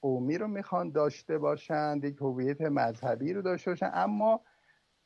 قومی 0.02 0.38
رو 0.38 0.48
می‌خوان 0.48 0.92
داشته 0.92 1.38
باشند 1.38 2.04
یک 2.04 2.18
هویت 2.18 2.62
مذهبی 2.62 3.34
رو 3.34 3.42
داشته 3.42 3.72
باشند. 3.72 3.92
اما 3.96 4.42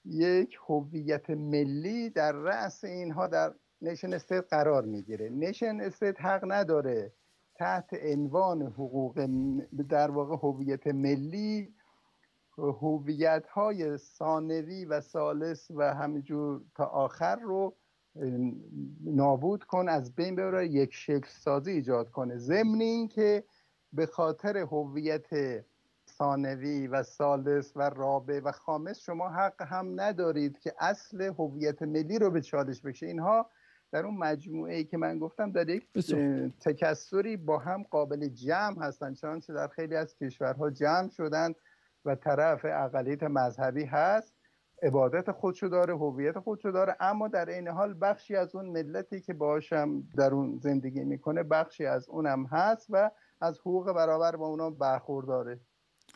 یک 0.06 0.58
هویت 0.67 1.29
ملی 1.29 2.10
در 2.10 2.32
رأس 2.32 2.84
اینها 2.84 3.27
در 3.27 3.53
nation 3.81 4.13
state 4.13 4.45
قرار 4.49 4.86
می‌گیره. 4.86 5.29
nation 5.29 5.81
state 5.81 6.21
حق 6.21 6.51
نداره. 6.51 7.13
تحت 7.56 7.89
عنوان 7.93 8.62
حقوق 8.62 9.27
در 9.89 10.12
واقع 10.12 10.36
هویت 10.36 10.88
ملی 10.88 11.73
هویت 12.58 13.47
های 13.47 13.97
ثانوی 13.97 14.86
و 14.86 15.01
ثالث 15.01 15.71
و 15.71 15.93
همینجور 15.93 16.62
تا 16.75 16.86
آخر 16.86 17.36
رو 17.36 17.75
نابود 19.03 19.63
کنه 19.63 19.89
از 19.89 20.15
بین 20.15 20.36
ببره 20.36 20.67
یک 20.67 20.93
شکل 20.93 21.27
سازی 21.27 21.71
ایجاد 21.71 22.12
کنه. 22.12 22.38
ضمن 22.38 22.82
اینکه 22.82 23.43
به 23.93 24.06
خاطر 24.06 24.58
هویت 24.58 25.27
ثانوی 26.10 26.88
و 26.88 27.03
ثالث 27.03 27.71
و 27.75 27.89
رابع 27.89 28.41
و 28.43 28.51
خامس 28.51 28.99
شما 28.99 29.29
حق 29.29 29.62
هم 29.62 30.01
ندارید 30.01 30.60
که 30.60 30.73
اصل 30.79 31.21
هویت 31.21 31.82
ملی 31.82 32.19
رو 32.19 32.32
به 32.32 32.41
چالش 32.41 32.82
بکشه 32.81 33.05
اینها 33.06 33.49
در 33.91 34.06
اون 34.06 34.17
مجموعه 34.17 34.75
ای 34.75 34.84
که 34.84 34.97
من 34.97 35.19
گفتم 35.19 35.51
در 35.51 35.69
یک 35.69 35.88
تکسری 36.60 37.38
با 37.38 37.58
هم 37.58 37.84
قابل 37.84 38.27
جمع 38.27 38.86
هستند 38.86 39.15
چنانچه 39.15 39.53
در 39.53 39.67
خیلی 39.67 39.95
از 39.95 40.15
کشورها 40.15 40.69
جمع 40.69 41.10
شدند 41.10 41.56
و 42.06 42.15
طرف 42.15 42.65
اقلیت 42.65 43.23
مذهبی 43.23 43.86
هست. 43.86 44.34
عبادت 44.84 45.32
خودشو 45.32 45.67
داره 45.67 45.95
هویت 45.97 46.39
خودشو 46.39 46.71
داره 46.71 46.95
اما 46.99 47.27
در 47.27 47.49
این 47.49 47.67
حال 47.67 47.95
بخشی 48.01 48.36
از 48.36 48.56
اون 48.56 48.65
ملتی 48.65 49.21
که 49.21 49.34
باشم 49.34 50.03
در 50.17 50.34
اون 50.34 50.58
زندگی 50.58 51.03
می‌کنه 51.03 51.43
بخشی 51.43 51.86
از 51.86 52.10
اونم 52.10 52.45
هست 52.45 52.88
و 52.89 53.12
از 53.43 53.60
حقوق 53.60 53.91
برابر 53.91 54.36
با 54.36 54.47
اونا 54.47 54.69
برخورداره. 54.69 55.60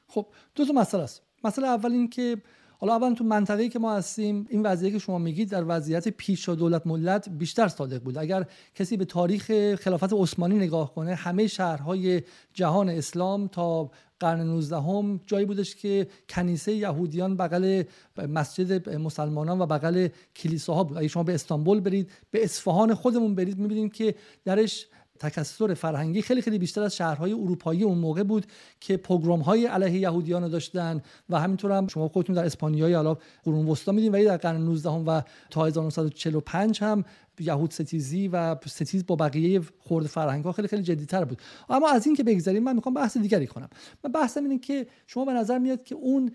خب 0.08 0.26
دو 0.56 0.66
تا 0.66 0.74
مسئله 0.74 1.04
است. 1.04 1.22
مسئله 1.44 1.68
اول 1.68 1.92
این 1.92 2.10
که 2.10 2.42
حالا 2.80 2.96
اول 2.96 3.13
تو 3.13 3.24
منطقه‌ای 3.24 3.70
که 3.70 3.80
ما 3.80 3.96
هستیم 3.96 4.46
این 4.50 4.63
وضعیتی 4.63 4.94
که 4.94 5.00
شما 5.00 5.18
میگید 5.18 5.50
در 5.50 5.66
وضعیت 5.68 6.08
پیش 6.08 6.50
و 6.50 6.56
دولت 6.56 6.88
ملت 6.88 7.30
بیشتر 7.30 7.68
صادق 7.68 8.04
بود. 8.04 8.18
اگر 8.18 8.46
کسی 8.76 8.98
به 8.98 9.06
تاریخ 9.06 9.76
خلافت 9.76 10.13
عثمانی 10.13 10.56
نگاه 10.56 10.94
کنه 10.94 11.16
همه 11.16 11.48
شهرهای 11.48 12.22
جهان 12.54 12.90
اسلام 12.90 13.48
تا 13.48 13.92
قرن 14.20 14.42
19 14.42 14.78
هم 14.78 15.20
جایی 15.26 15.46
بودش 15.46 15.76
که 15.76 16.08
کنیسه 16.30 16.72
یهودیان 16.74 17.38
بغل 17.38 17.84
مسجد 18.18 18.90
مسلمانان 18.96 19.62
و 19.62 19.66
بغل 19.66 20.08
کلیساها 20.36 20.84
بود. 20.84 20.98
اگه 20.98 21.08
شما 21.08 21.24
به 21.24 21.34
استانبول 21.34 21.80
برید 21.80 22.12
به 22.32 22.44
اصفهان 22.44 22.94
خودمون 22.94 23.36
برید 23.36 23.60
می‌بینید 23.60 23.94
که 23.94 24.16
درش 24.46 24.88
تکثر 25.19 25.73
فرهنگی 25.73 26.21
خیلی 26.21 26.41
خیلی 26.41 26.58
بیشتر 26.58 26.82
از 26.82 26.95
شهرهای 26.95 27.34
اروپایی 27.34 27.84
اون 27.84 27.97
موقع 27.97 28.23
بود 28.23 28.45
که 28.80 28.97
پوگرام 28.97 29.39
های 29.39 29.65
علیه 29.65 29.99
یهودیان 29.99 30.43
رو 30.43 30.49
داشتن 30.49 31.01
و 31.30 31.39
همینطور 31.39 31.71
هم 31.71 31.88
شما 31.88 32.08
خودتون 32.08 32.36
در 32.36 32.45
اسپانیایی 32.45 32.93
حالا 32.93 33.17
قرون 33.43 33.67
وسطا 33.67 33.91
میدین 33.91 34.12
ولی 34.12 34.25
در 34.25 34.38
قرن 34.38 34.62
19 34.62 34.89
هم 34.91 35.08
و 35.08 35.21
تا 35.49 35.65
1945 35.65 36.84
هم 36.84 37.06
یهود 37.39 37.71
ستیزی 37.71 38.27
و 38.27 38.56
ستیز 38.65 39.06
با 39.06 39.15
بقیه 39.15 39.62
خورد 39.80 40.06
فرهنگ 40.06 40.43
ها 40.43 40.51
خیلی 40.51 40.67
خیلی 40.67 40.84
جدیتر 40.84 41.25
بود. 41.25 41.41
اما 41.69 41.89
از 41.89 42.08
این 42.08 42.15
که 42.15 42.23
بگذریم 42.23 42.63
من 42.63 42.75
می‌خوام 42.75 42.95
بحث 42.95 43.17
دیگری 43.17 43.47
کنم. 43.47 43.69
من 44.03 44.12
بحثم 44.12 44.43
اینه 44.43 44.60
که 44.60 44.88
شما 45.08 45.25
به 45.25 45.34
نظر 45.34 45.58
میاد 45.58 45.84
که 45.84 45.95
اون 45.95 46.32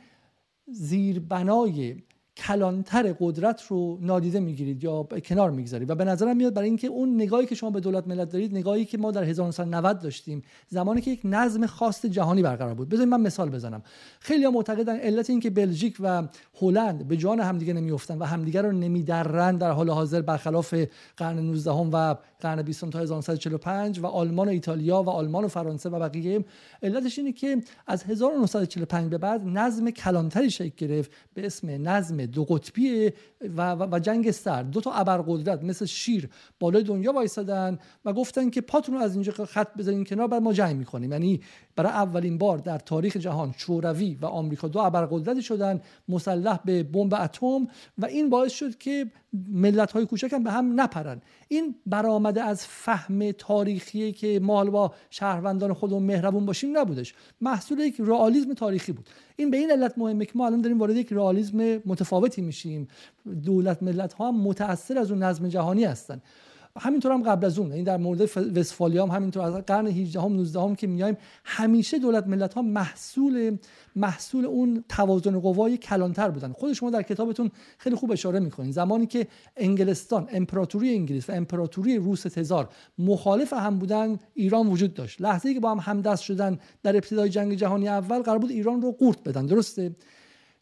زیربنای 0.67 1.97
کلانتر 2.37 3.17
قدرت 3.21 3.63
رو 3.69 3.99
نادیده 4.01 4.41
می‌گیرید 4.41 4.85
یا 4.85 5.03
کنار 5.03 5.51
می‌گذارید. 5.51 5.91
و 5.91 5.95
به 5.95 6.05
نظرم 6.05 6.37
میاد 6.37 6.55
برای 6.55 6.69
اینکه 6.69 6.87
اون 6.87 7.15
نگاهی 7.15 7.47
که 7.47 7.55
شما 7.55 7.71
به 7.71 7.81
دولت 7.81 8.09
ملت 8.09 8.29
دارید 8.29 8.57
نگاهی 8.57 8.85
که 8.85 8.99
ما 8.99 9.11
در 9.11 9.25
1990 9.25 10.01
داشتیم 10.01 10.43
زمانی 10.69 11.01
که 11.01 11.11
یک 11.11 11.21
نظم 11.25 11.67
خاص 11.67 12.07
جهانی 12.07 12.43
برقرار 12.43 12.75
بود. 12.75 12.89
بذارید 12.89 13.09
من 13.09 13.21
مثال 13.21 13.51
بزنم. 13.51 13.83
خیلی 14.21 14.49
معتقدن 14.49 14.97
علت 14.97 15.31
اینکه 15.31 15.51
بلژیک 15.51 15.97
و 16.01 16.23
هلند 16.61 17.09
به 17.09 17.17
جان 17.17 17.41
همدیگه 17.41 17.73
نمیافتن 17.73 18.19
و 18.19 18.25
همدیگه 18.25 18.63
رو 18.63 18.73
نمیدرن 18.73 19.57
در 19.57 19.71
حال 19.71 19.91
حاضر 19.91 20.21
برخلاف 20.21 20.75
قرن 21.17 21.39
19 21.39 21.71
و 21.71 22.15
قرن 22.41 22.63
20 22.63 22.91
تا 22.91 22.99
1945 22.99 23.99
و 23.99 24.07
آلمان 24.07 24.49
و 24.49 24.51
ایتالیا 24.51 25.03
و 25.03 25.09
آلمان 25.09 25.45
و 25.45 25.49
فرانسه 25.49 25.89
و 25.89 25.99
بقیه. 25.99 26.45
علتش 26.83 27.19
اینه 27.19 27.33
که 27.33 27.63
از 27.87 28.05
1945 28.05 29.11
به 29.11 29.19
بعد 29.19 29.45
نظم 29.45 29.91
کلانتری 29.91 30.51
شکل 30.51 30.87
گرفت 30.87 31.11
به 31.35 31.47
اسم 31.47 31.89
نظم 31.89 32.22
دو 32.27 32.45
قطبی 32.45 33.13
و, 33.57 33.73
و, 33.75 33.99
جنگ 33.99 34.31
سرد. 34.31 34.71
دو 34.71 34.81
تا 34.81 34.93
ابرقدرت 34.93 35.63
مثل 35.63 35.87
شیر 35.87 36.29
بالای 36.61 36.83
دنیا 36.83 37.13
وایسادن 37.13 37.79
و 38.05 38.13
گفتن 38.13 38.51
که 38.51 38.61
پاتون 38.61 38.95
رو 38.95 39.01
از 39.01 39.15
اینجا 39.15 39.33
خط 39.33 39.77
بزنین 39.79 40.05
کنار 40.05 40.27
بعد 40.27 40.43
ما 40.43 40.53
جنگ 40.53 40.77
می‌کنیم. 40.77 41.13
یعنی 41.13 41.41
برای 41.77 41.93
اولین 41.93 42.39
بار 42.39 42.59
در 42.59 42.79
تاریخ 42.79 43.17
جهان 43.17 43.55
شوروی 43.57 44.19
و 44.21 44.27
آمریکا 44.27 44.69
دو 44.69 44.79
ابرقدرتی 44.79 45.43
شدن 45.43 45.81
مسلح 46.09 46.59
به 46.65 46.83
بمب 46.83 47.15
اتم 47.15 47.69
و 47.99 48.07
این 48.07 48.31
باعث 48.31 48.53
شد 48.53 48.79
که 48.79 49.11
ملت 49.49 49.93
های 49.93 50.07
کوچک 50.07 50.35
به 50.35 50.51
هم 50.51 50.81
نپرن. 50.81 51.21
این 51.49 51.75
برآمده 51.87 52.43
از 52.43 52.67
فهم 52.67 53.33
تاریخی 53.33 54.13
که 54.13 54.41
ما 54.43 54.65
با 54.65 54.95
شهروندان 55.11 55.73
خودمون 55.73 56.03
مهربون 56.03 56.47
باشیم 56.47 56.79
نبودش. 56.79 57.15
محصول 57.41 57.79
یک 57.79 57.97
رئالیسم 57.99 58.55
تاریخی 58.55 58.93
بود. 58.93 59.09
این 59.37 59.51
به 59.51 59.57
این 59.57 59.71
علت 59.71 59.99
مهمه 59.99 60.25
که 60.25 60.33
ما 60.35 60.47
الان 60.47 60.61
داریم 60.61 60.79
وارد 60.79 60.97
یک 60.97 61.13
رئالیسم 61.13 61.81
متفاوتی 61.87 62.43
میشیم. 62.43 62.89
دولت 63.45 63.83
ملت 63.83 64.13
ها 64.13 64.29
هم 64.29 64.41
متاثر 64.41 64.99
از 64.99 65.11
اون 65.11 65.23
نظم 65.23 65.49
جهانی 65.49 65.85
هستن. 65.85 66.23
همینطور 66.81 67.13
هم 67.13 67.23
قبل 67.23 67.47
از 67.47 67.59
اون 67.59 67.67
این 67.67 67.75
یعنی 67.75 67.85
در 67.85 67.97
مورد 67.97 68.21
وستفالیا 68.59 69.07
هم 69.07 69.17
همینطور 69.17 69.43
از 69.43 69.55
قرن 69.55 69.87
18 69.87 70.21
هم 70.21 70.33
19 70.33 70.61
هم 70.61 70.75
که 70.75 70.87
میایم 70.87 71.17
همیشه 71.45 71.99
دولت 71.99 72.27
ملت 72.27 72.55
ها 72.55 72.63
محصول 72.63 73.59
محصول 73.97 74.45
اون 74.45 74.85
توازن 74.89 75.41
قوای 75.41 75.77
کلانتر 75.77 76.31
بودن. 76.31 76.53
خود 76.53 76.73
شما 76.73 76.91
در 76.91 77.03
کتابتون 77.03 77.51
خیلی 77.79 77.97
خوب 77.97 78.13
اشاره 78.13 78.41
می‌کنین. 78.41 78.73
زمانی 78.73 79.07
که 79.07 79.27
انگلستان 79.57 80.29
امپراتوری 80.31 80.95
انگلیس 80.95 81.31
و 81.31 81.33
امپراتوری 81.33 81.97
روس 81.97 82.23
تزار 82.23 82.69
مخالف 82.99 83.53
هم 83.53 83.79
بودن 83.79 84.19
ایران 84.35 84.67
وجود 84.67 84.95
داشت. 84.95 85.23
لحظه 85.23 85.49
ای 85.49 85.55
که 85.55 85.61
با 85.61 85.71
هم 85.71 85.79
همدست 85.79 86.23
شدن 86.23 86.59
در 86.83 86.97
ابتدای 86.97 87.29
جنگ 87.29 87.55
جهانی 87.55 87.89
اول 87.89 88.23
قرار 88.23 88.39
بود 88.39 88.51
ایران 88.51 88.83
رو 88.83 88.93
قورت 88.93 89.23
بدن. 89.25 89.47
درسته؟ 89.47 89.97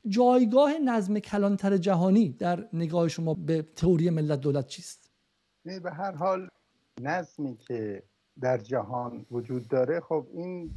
جایگاه 0.09 0.79
نظم 0.79 1.19
کلانتر 1.19 1.77
جهانی 1.77 2.29
در 2.29 2.69
نگاه 2.73 3.09
شما 3.09 3.35
به 3.35 3.67
تئوری 3.77 4.11
ملت 4.11 4.41
دولت 4.41 4.67
چیست؟ 4.67 5.00
به 5.65 5.91
هر 5.91 6.13
حال 6.13 6.49
نظمی 7.01 7.57
که 7.57 8.03
در 8.41 8.59
جهان 8.59 9.27
وجود 9.31 9.69
داره 9.69 10.01
خب 10.01 10.27
این 10.33 10.71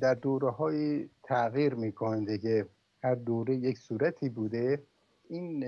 در 0.00 0.14
دوره 0.14 0.50
های 0.50 1.08
تغییر 1.22 1.74
می‌کنه 1.74 2.24
دیگه. 2.24 2.66
هر 3.02 3.14
دوره 3.14 3.54
یک 3.54 3.78
صورتی 3.78 4.28
بوده. 4.28 4.82
این 5.28 5.64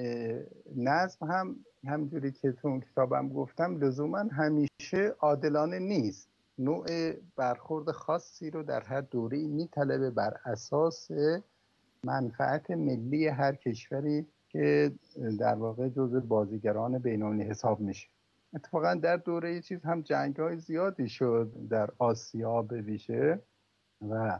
نظم 0.76 1.26
هم 1.26 1.56
همجوری 1.86 2.32
که 2.32 2.52
تو 2.52 2.68
اون 2.68 2.80
کتابم 2.80 3.28
گفتم 3.28 3.84
لزوما 3.84 4.18
همیشه 4.18 5.14
عادلانه 5.20 5.78
نیست. 5.78 6.28
نوع 6.58 6.86
برخورد 7.36 7.90
خاصی 7.90 8.50
رو 8.50 8.62
در 8.62 8.80
هر 8.80 9.00
دوره 9.00 9.46
میطلبه 9.46 10.10
بر 10.10 10.36
اساس 10.44 11.08
منفعت 12.04 12.70
ملی 12.70 13.26
هر 13.28 13.54
کشوری 13.54 14.26
که 14.48 14.92
در 15.38 15.54
واقع 15.54 15.88
جزء 15.88 16.20
بازیگران 16.20 16.98
بینونی 16.98 17.42
حساب 17.42 17.80
میشه. 17.80 18.08
اتفاقا 18.54 18.94
در 18.94 19.16
دوره 19.16 19.60
چیز 19.60 19.84
هم 19.84 20.02
جنگ 20.02 20.36
های 20.36 20.56
زیادی 20.56 21.08
شد 21.08 21.52
در 21.70 21.90
آسیا 21.98 22.62
به 22.62 22.82
ویژه 22.82 23.42
و 24.10 24.38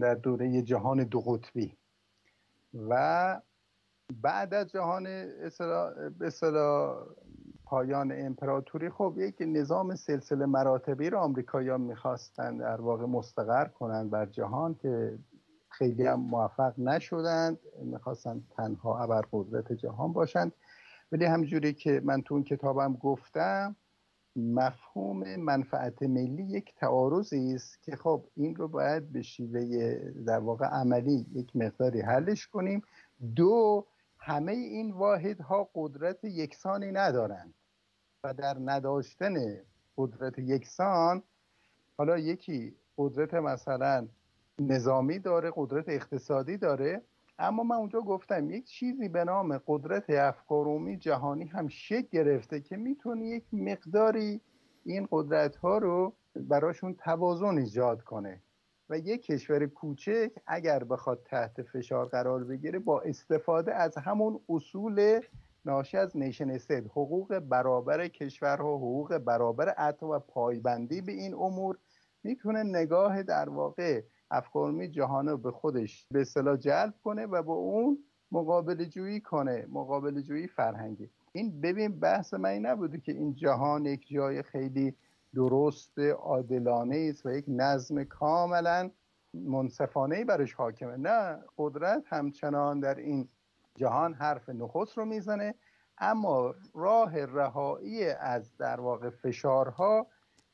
در 0.00 0.14
دوره 0.14 0.62
جهان 0.62 1.04
دو 1.04 1.20
قطبی. 1.20 1.76
و 2.74 3.40
بعد 4.22 4.54
از 4.54 4.70
جهان 4.70 5.04
به 6.18 6.30
پایان 7.64 8.12
امپراتوری 8.12 8.90
خب 8.90 9.14
یک 9.18 9.36
نظام 9.40 9.94
سلسله 9.94 10.46
مراتبی 10.46 11.10
رو 11.10 11.18
آمریکایی‌ها 11.18 11.76
می‌خواستن 11.76 12.56
در 12.56 12.80
واقع 12.80 13.06
مستقر 13.06 13.64
کنند 13.64 14.10
بر 14.10 14.26
جهان 14.26 14.74
که 14.74 15.18
خیلی 15.68 16.06
هم 16.06 16.20
موفق 16.20 16.74
نشدند 16.78 17.58
می‌خواستن 17.82 18.42
تنها 18.56 18.98
ابرقدرت 18.98 19.72
جهان 19.72 20.12
باشند. 20.12 20.52
ولی 21.12 21.24
همجوری 21.24 21.74
که 21.74 22.00
من 22.04 22.22
تو 22.22 22.34
اون 22.34 22.44
کتابم 22.44 22.94
گفتم 22.94 23.76
مفهوم 24.36 25.36
منفعت 25.36 26.02
ملی 26.02 26.42
یک 26.42 26.74
تعارضی 26.74 27.54
است 27.54 27.82
که 27.82 27.96
خب 27.96 28.24
این 28.36 28.54
رو 28.54 28.68
باید 28.68 29.12
به 29.12 29.22
شیوه 29.22 29.96
در 30.26 30.38
واقع 30.38 30.66
عملی 30.66 31.26
یک 31.32 31.56
مقداری 31.56 32.00
حلش 32.00 32.46
کنیم. 32.46 32.82
دو 33.36 33.86
همه 34.18 34.52
این 34.52 34.92
واحدها 34.92 35.70
قدرت 35.74 36.24
یکسانی 36.24 36.92
ندارند 36.92 37.54
و 38.24 38.34
در 38.34 38.56
نداشتن 38.58 39.34
قدرت 39.96 40.38
یکسان 40.38 41.22
حالا 41.96 42.18
یکی 42.18 42.76
قدرت 42.98 43.34
مثلا 43.34 44.08
نظامی 44.58 45.18
داره 45.18 45.52
قدرت 45.56 45.88
اقتصادی 45.88 46.56
داره. 46.56 47.02
اما 47.40 47.62
من 47.62 47.76
اونجا 47.76 48.00
گفتم 48.00 48.50
یک 48.50 48.64
چیزی 48.64 49.08
به 49.08 49.24
نام 49.24 49.60
قدرت 49.66 50.10
افکارومی 50.10 50.96
جهانی 50.96 51.44
هم 51.44 51.68
شکل 51.68 52.08
گرفته 52.12 52.60
که 52.60 52.76
می‌تونه 52.76 53.26
یک 53.26 53.44
مقداری 53.52 54.40
این 54.84 55.08
قدرت 55.10 55.56
ها 55.56 55.78
رو 55.78 56.12
براشون 56.36 56.94
توازن 56.94 57.58
ایجاد 57.58 58.02
کنه. 58.02 58.40
و 58.90 58.98
یک 58.98 59.22
کشور 59.22 59.66
کوچک 59.66 60.30
اگر 60.46 60.84
بخواد 60.84 61.22
تحت 61.24 61.62
فشار 61.62 62.06
قرار 62.06 62.44
بگیره 62.44 62.78
با 62.78 63.00
استفاده 63.00 63.74
از 63.74 63.96
همون 63.96 64.40
اصول 64.48 65.20
ناشی 65.64 65.96
از 65.96 66.16
نیشن 66.16 66.50
استیت 66.50 66.84
حقوق 66.84 67.38
برابر 67.38 68.08
کشورها 68.08 68.76
حقوق 68.76 69.18
برابر 69.18 69.68
عطا 69.68 70.16
و 70.16 70.18
پایبندی 70.18 71.00
به 71.00 71.12
این 71.12 71.34
امور 71.34 71.78
می‌تونه 72.24 72.62
نگاه 72.62 73.22
در 73.22 73.48
واقع 73.48 74.02
افکارمی 74.30 74.88
جهان 74.88 75.28
رو 75.28 75.36
به 75.36 75.50
خودش 75.50 76.06
به 76.10 76.20
اصطلاح 76.20 76.56
جلب 76.56 76.94
کنه 77.04 77.26
و 77.26 77.42
با 77.42 77.54
اون 77.54 77.98
مقابل 78.32 78.84
جویی 78.84 79.20
کنه 79.20 79.66
مقابل 79.70 80.20
جویی 80.20 80.46
فرهنگی. 80.46 81.10
این 81.32 81.60
ببین 81.60 82.00
بحث 82.00 82.34
من 82.34 82.48
این 82.48 82.66
نبوده 82.66 82.98
که 82.98 83.12
این 83.12 83.34
جهان 83.34 83.86
یک 83.86 84.08
جای 84.08 84.42
خیلی 84.42 84.94
درست 85.34 85.98
عادلانه 85.98 87.06
است 87.10 87.26
و 87.26 87.32
یک 87.32 87.44
نظم 87.48 88.04
کاملا 88.04 88.90
منصفانه 89.34 90.24
برش 90.24 90.54
حاکمه. 90.54 90.96
نه 90.96 91.38
قدرت 91.58 92.02
همچنان 92.06 92.80
در 92.80 92.94
این 92.94 93.28
جهان 93.76 94.14
حرف 94.14 94.48
نخست 94.48 94.98
رو 94.98 95.04
می‌زنه 95.04 95.54
اما 95.98 96.54
راه 96.74 97.24
رهایی 97.24 98.04
از 98.04 98.56
در 98.56 98.80
واقع 98.80 99.10
فشارها 99.10 100.06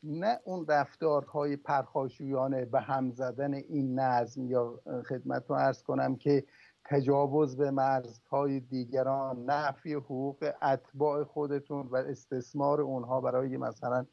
نه 0.07 0.41
اون 0.45 0.67
رفتارهای 0.69 1.57
پرخاشویانه 1.57 2.65
به 2.65 2.81
هم 2.81 3.11
زدن 3.11 3.55
این 3.55 3.99
نظم 3.99 4.47
یا 4.47 4.81
خدمت 5.09 5.45
رو 5.49 5.57
ارز 5.57 5.83
کنم 5.83 6.17
که 6.17 6.45
تجاوز 6.85 7.57
به 7.57 7.71
مرزهای 7.71 8.61
دیگران 8.61 9.45
نفی 9.45 9.95
حقوق 9.95 10.53
اتباع 10.63 11.25
خودتون 11.25 11.87
و 11.87 11.97
استثمار 11.97 12.81
اونها 12.81 13.21
برای 13.21 13.57
مثلا 13.57 14.07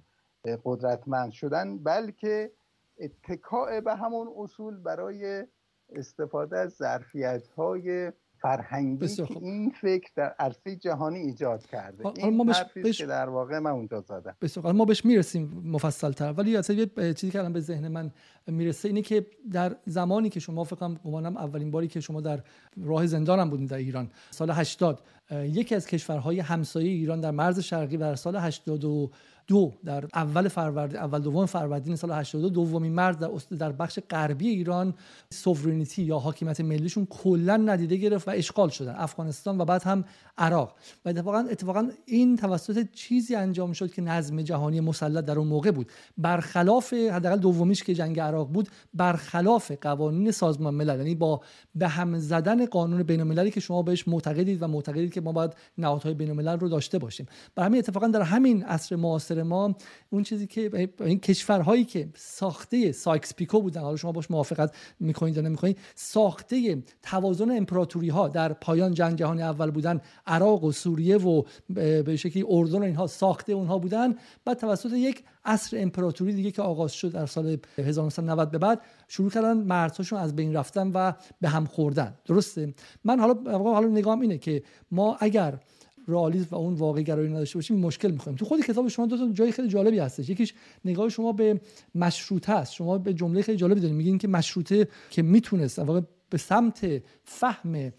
قدرتمند 0.66 1.32
شدن 1.32 1.78
بلکه 1.78 2.52
اتکاع 3.00 3.80
به 3.80 3.96
همون 3.96 4.34
اصول 4.38 4.78
برای 4.78 5.48
استفاده 5.90 6.58
از 6.58 6.72
ظرفیت 6.72 7.48
های 7.48 8.12
فرهنگی 8.44 9.08
که 9.08 9.28
این 9.42 9.72
فکر 9.82 10.12
در 10.16 10.36
عرصه 10.40 10.76
جهانی 10.76 11.20
ایجاد 11.20 11.66
کرده. 11.66 12.08
این 12.18 12.38
ما 12.38 12.44
بش... 12.44 12.64
بش... 12.76 12.98
که 12.98 13.06
در 13.06 13.30
واقع 13.30 13.60
من 13.60 13.72
اونجا 13.72 14.02
زدم. 14.02 14.36
بسیار 14.42 14.72
ما 14.72 14.86
بهش 14.86 15.06
می‌رسیم 15.06 15.64
مفصل 15.66 16.12
تر 16.12 16.32
ولی 16.32 16.58
اصلا 16.58 16.76
یه 16.76 17.14
چیزی 17.14 17.32
که 17.32 17.40
الان 17.40 17.54
به 17.54 17.60
ذهن 17.60 17.88
من 17.88 18.12
می‌رسه 18.48 18.88
اینه 18.88 19.02
که 19.02 19.26
در 19.52 19.76
زمانی 19.86 20.30
که 20.30 20.40
شما 20.40 20.64
فکرم 20.64 20.96
گمانم 20.96 21.38
اولین 21.38 21.72
باری 21.72 21.88
که 21.88 22.00
شما 22.00 22.22
در 22.22 22.40
راه 22.84 23.08
زندانم 23.08 23.50
بودین 23.50 23.66
در 23.66 23.78
ایران 23.78 24.12
سال 24.32 24.52
80 24.52 25.02
یکی 25.32 25.76
از 25.76 25.88
کشورهای 25.88 26.40
همسایه 26.40 26.90
ایران 26.90 27.22
در 27.22 27.32
مرز 27.32 27.60
شرقی 27.60 27.98
در 27.98 28.16
سال 28.16 28.36
82 28.36 29.12
دو 29.48 29.74
در 29.86 30.06
اول 30.14 30.48
فروردین 30.48 31.00
اول 31.00 31.20
دوم 31.20 31.46
فروردین 31.46 31.96
سال 31.96 32.12
82 32.12 32.50
دومین 32.50 32.94
مرز 32.94 33.18
در 33.18 33.30
در 33.58 33.72
بخش 33.72 34.00
غربی 34.10 34.48
ایران 34.48 34.94
سوورینیتی 35.30 36.04
یا 36.04 36.20
حاکمیت 36.20 36.62
ملیشون 36.62 37.06
کلا 37.06 37.58
ندیده 37.58 37.96
گرفت 37.96 38.28
و 38.28 38.32
اشغال 38.32 38.70
شدن 38.70 38.96
افغانستان 38.98 39.62
و 39.62 39.66
بعد 39.66 39.84
هم 39.84 40.06
عراق. 40.38 40.76
و 41.06 41.10
اتفاقا 41.10 41.38
اتفاقا 41.52 41.90
این 42.06 42.38
توسط 42.38 42.88
چیزی 42.92 43.36
انجام 43.36 43.74
شد 43.74 43.94
که 43.94 44.02
نظم 44.02 44.42
جهانی 44.42 44.80
مسلط 44.80 45.26
در 45.26 45.40
اون 45.40 45.48
موقع 45.48 45.72
بود. 45.72 45.92
برخلاف 46.18 46.94
حداقل 46.94 47.38
دومیش 47.38 47.84
که 47.84 47.94
جنگ 47.94 48.20
عراق 48.20 48.50
بود 48.50 48.70
برخلاف 48.94 49.72
قوانین 49.82 50.32
سازمان 50.32 50.74
ملل 50.74 50.98
یعنی 50.98 51.16
با 51.16 51.42
به 51.76 51.88
هم 51.88 52.20
زدن 52.20 52.66
قانون 52.66 53.04
بین 53.04 53.20
المللی 53.20 53.52
که 53.52 53.60
شما 53.60 53.82
بهش 53.82 54.08
معتقدید 54.08 54.64
و 54.64 54.68
معتقدید 54.68 55.14
که 55.14 55.22
ما 55.22 55.32
باید 55.32 55.54
نهادهای 55.78 56.14
بین 56.14 56.30
الملل 56.30 56.60
رو 56.60 56.70
داشته 56.70 57.00
باشیم. 57.00 57.28
برای 57.56 57.68
همین 57.68 57.80
اتفاقا 57.80 58.08
در 58.08 58.22
همین 58.22 58.64
عصر 58.64 58.96
معاصر 58.96 59.33
ما 59.42 59.76
اون 60.10 60.24
چیزی 60.24 60.48
که 60.48 60.90
این 61.00 61.20
کشورهایی 61.20 61.86
که 61.86 62.10
ساخته 62.16 62.92
سایکس 62.92 63.36
پیکو 63.36 63.62
بودن 63.62 63.82
حالا 63.82 63.96
شما 63.96 64.12
باش 64.12 64.32
موافقت 64.32 64.76
می‌کنید 65.00 65.36
یا 65.36 65.42
نمی‌کنید 65.42 65.78
ساخته 65.96 66.84
توازن 67.02 67.52
امپراتوری 67.52 68.10
ها 68.10 68.28
در 68.28 68.54
پایان 68.54 68.94
جنگ 68.94 69.18
جهانی 69.18 69.42
اول 69.42 69.72
بودن 69.72 70.02
عراق 70.28 70.64
و 70.64 70.72
سوریه 70.72 71.18
و 71.18 71.44
به 71.70 72.16
شکلی 72.16 72.46
اردن 72.48 72.80
و 72.80 72.84
اینها 72.84 73.08
ساخته 73.08 73.54
اونها 73.54 73.78
بودن. 73.78 74.16
بعد 74.46 74.58
توسط 74.58 74.92
یک 74.92 75.24
عصر 75.46 75.78
امپراتوری 75.82 76.34
دیگه 76.34 76.52
که 76.52 76.62
آغاز 76.62 76.94
شد 76.94 77.12
در 77.12 77.26
سال 77.26 77.58
1990 77.78 78.52
به 78.52 78.58
بعد 78.58 78.82
شروع 79.08 79.30
کردن 79.30 79.58
مرزهاشون 79.58 80.20
از 80.20 80.36
بین 80.36 80.54
رفتن 80.54 80.92
و 80.94 81.14
به 81.42 81.50
هم 81.50 81.66
خوردن. 81.66 82.14
درسته؟ 82.26 82.74
من 83.04 83.20
حالا 83.20 83.60
حالا 83.74 83.88
نگام 83.88 84.22
اینه 84.22 84.38
که 84.38 84.64
ما 84.92 85.18
اگر 85.20 85.60
رئالیسم 86.08 86.48
و 86.52 86.56
اون 86.56 86.74
واقع 86.74 87.02
گرایی 87.02 87.30
نداشته 87.30 87.58
باشیم 87.58 87.78
مشکل 87.78 88.12
می‌خوایم 88.12 88.36
تو 88.36 88.46
خود 88.46 88.62
کتاب 88.62 88.88
شما 88.88 89.06
دو 89.06 89.18
تا 89.18 89.30
جای 89.34 89.52
خیلی 89.52 89.68
جالبی 89.68 90.00
هستش. 90.00 90.30
یکیش 90.30 90.54
نگاه 90.86 91.10
شما 91.10 91.32
به 91.32 91.62
مشروطه 91.96 92.54
است. 92.54 92.74
شما 92.74 92.98
به 92.98 93.14
جمله 93.14 93.42
خیلی 93.42 93.58
جالبی 93.58 93.80
دارید. 93.80 93.96
میگین 93.96 94.18
که 94.18 94.28
مشروطه 94.28 94.88
که 95.10 95.22
می‌تونست 95.22 95.80
واقع 95.80 96.02
به 96.30 96.38
سمت 96.38 97.04
فهم 97.24 97.92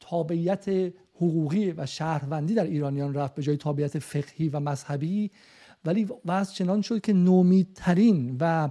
تابعیت 0.00 0.92
حقوقی 1.14 1.72
و 1.72 1.86
شهروندی 1.86 2.54
در 2.54 2.64
ایرانیان 2.64 3.14
رفت 3.14 3.34
به 3.34 3.42
جای 3.42 3.56
تابعیت 3.56 3.98
فقهی 3.98 4.48
و 4.48 4.60
مذهبی 4.60 5.30
ولی 5.84 6.08
وضع 6.24 6.54
چنان 6.54 6.82
شد 6.82 7.00
که 7.00 7.12
نومیدترین 7.12 8.36
و 8.40 8.68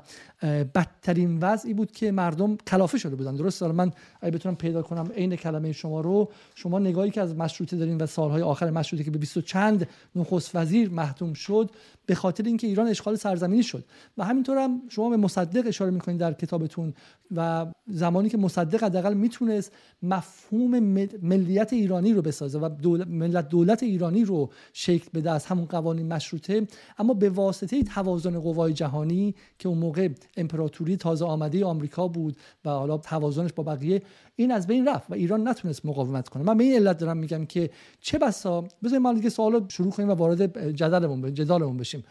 بدترین 0.76 1.39
وضعی 1.39 1.74
بود 1.74 1.91
که 1.91 2.12
مردم 2.12 2.57
کلافه 2.57 2.97
شده 2.97 3.16
بودن. 3.16 3.36
درست 3.36 3.62
دارم 3.62 3.76
من 3.76 3.91
اگه 4.22 4.32
بتونم 4.32 4.55
پیدا 4.55 4.82
کنم 4.82 5.12
عین 5.16 5.36
کلمه 5.36 5.72
شما 5.72 6.01
رو 6.01 6.32
شما 6.55 6.80
نگاهی 6.80 7.12
که 7.12 7.22
از 7.22 7.36
مشروطه 7.36 7.78
دارین 7.78 7.97
و 7.97 8.05
سالهای 8.05 8.41
آخر 8.41 8.70
مشروطه 8.70 9.03
که 9.03 9.12
به 9.12 9.18
20 9.18 9.39
چند 9.39 9.88
نخست 10.16 10.55
وزیر 10.55 10.89
محتوم 10.89 11.34
شد 11.34 11.72
به 12.10 12.16
خاطر 12.16 12.43
اینکه 12.43 12.68
ایران 12.68 12.88
اشغال 12.88 13.16
سرزمینی 13.16 13.64
شد. 13.64 13.86
و 14.18 14.26
همینطور 14.26 14.57
هم 14.57 14.82
شما 14.89 15.10
به 15.10 15.18
مصدق 15.18 15.68
اشاره 15.68 15.91
می‌کنید 15.91 16.20
در 16.20 16.34
کتابتون 16.34 16.93
و 17.36 17.66
زمانی 17.88 18.30
که 18.30 18.38
مصدق 18.38 18.84
حداقل 18.84 19.14
می‌تونست 19.14 19.72
مفهوم 20.03 20.80
ملیت 21.22 21.74
ایرانی 21.74 22.14
رو 22.14 22.22
بسازه 22.22 22.60
و 22.60 22.70
دولت 22.70 23.07
ملت 23.07 23.49
دولت 23.49 23.84
ایرانی 23.84 24.26
رو 24.26 24.49
شکل 24.74 25.10
بده 25.14 25.32
از 25.32 25.45
همون 25.45 25.66
قوانین 25.66 26.14
مشروطه 26.14 26.68
اما 26.97 27.14
به 27.14 27.30
واسطه 27.30 27.84
توازن 27.84 28.39
قوای 28.39 28.74
جهانی 28.74 29.36
که 29.60 29.70
اون 29.70 29.78
موقع 29.78 30.10
امپراتوری 30.38 30.97
تازه 30.97 31.26
آمده 31.26 31.66
آمریکا 31.66 32.07
بود 32.07 32.38
و 32.66 32.70
حالا 32.70 32.97
توازنش 32.97 33.53
با 33.53 33.64
بقیه 33.64 34.01
این 34.40 34.52
از 34.52 34.68
بین 34.68 34.88
رفت 34.88 35.12
و 35.12 35.14
ایران 35.14 35.48
نتونست 35.48 35.86
مقاومت 35.86 36.30
کنه. 36.30 36.44
من 36.44 36.58
به 36.58 36.64
این 36.64 36.74
علت 36.76 36.98
دارم 36.98 37.18
میگم 37.18 37.46
که 37.46 37.70
چه 38.00 38.18
بسا 38.18 38.62
بذاریم 38.84 39.02
ما 39.02 39.14
دیگه 39.14 39.30
سوالو 39.30 39.66
شروع 39.70 39.92
کنیم 39.92 40.10
و 40.10 40.14
وارد 40.14 40.72
جدلمون 40.72 41.34
جدالمون 41.34 41.78
بشیم. 41.78 42.04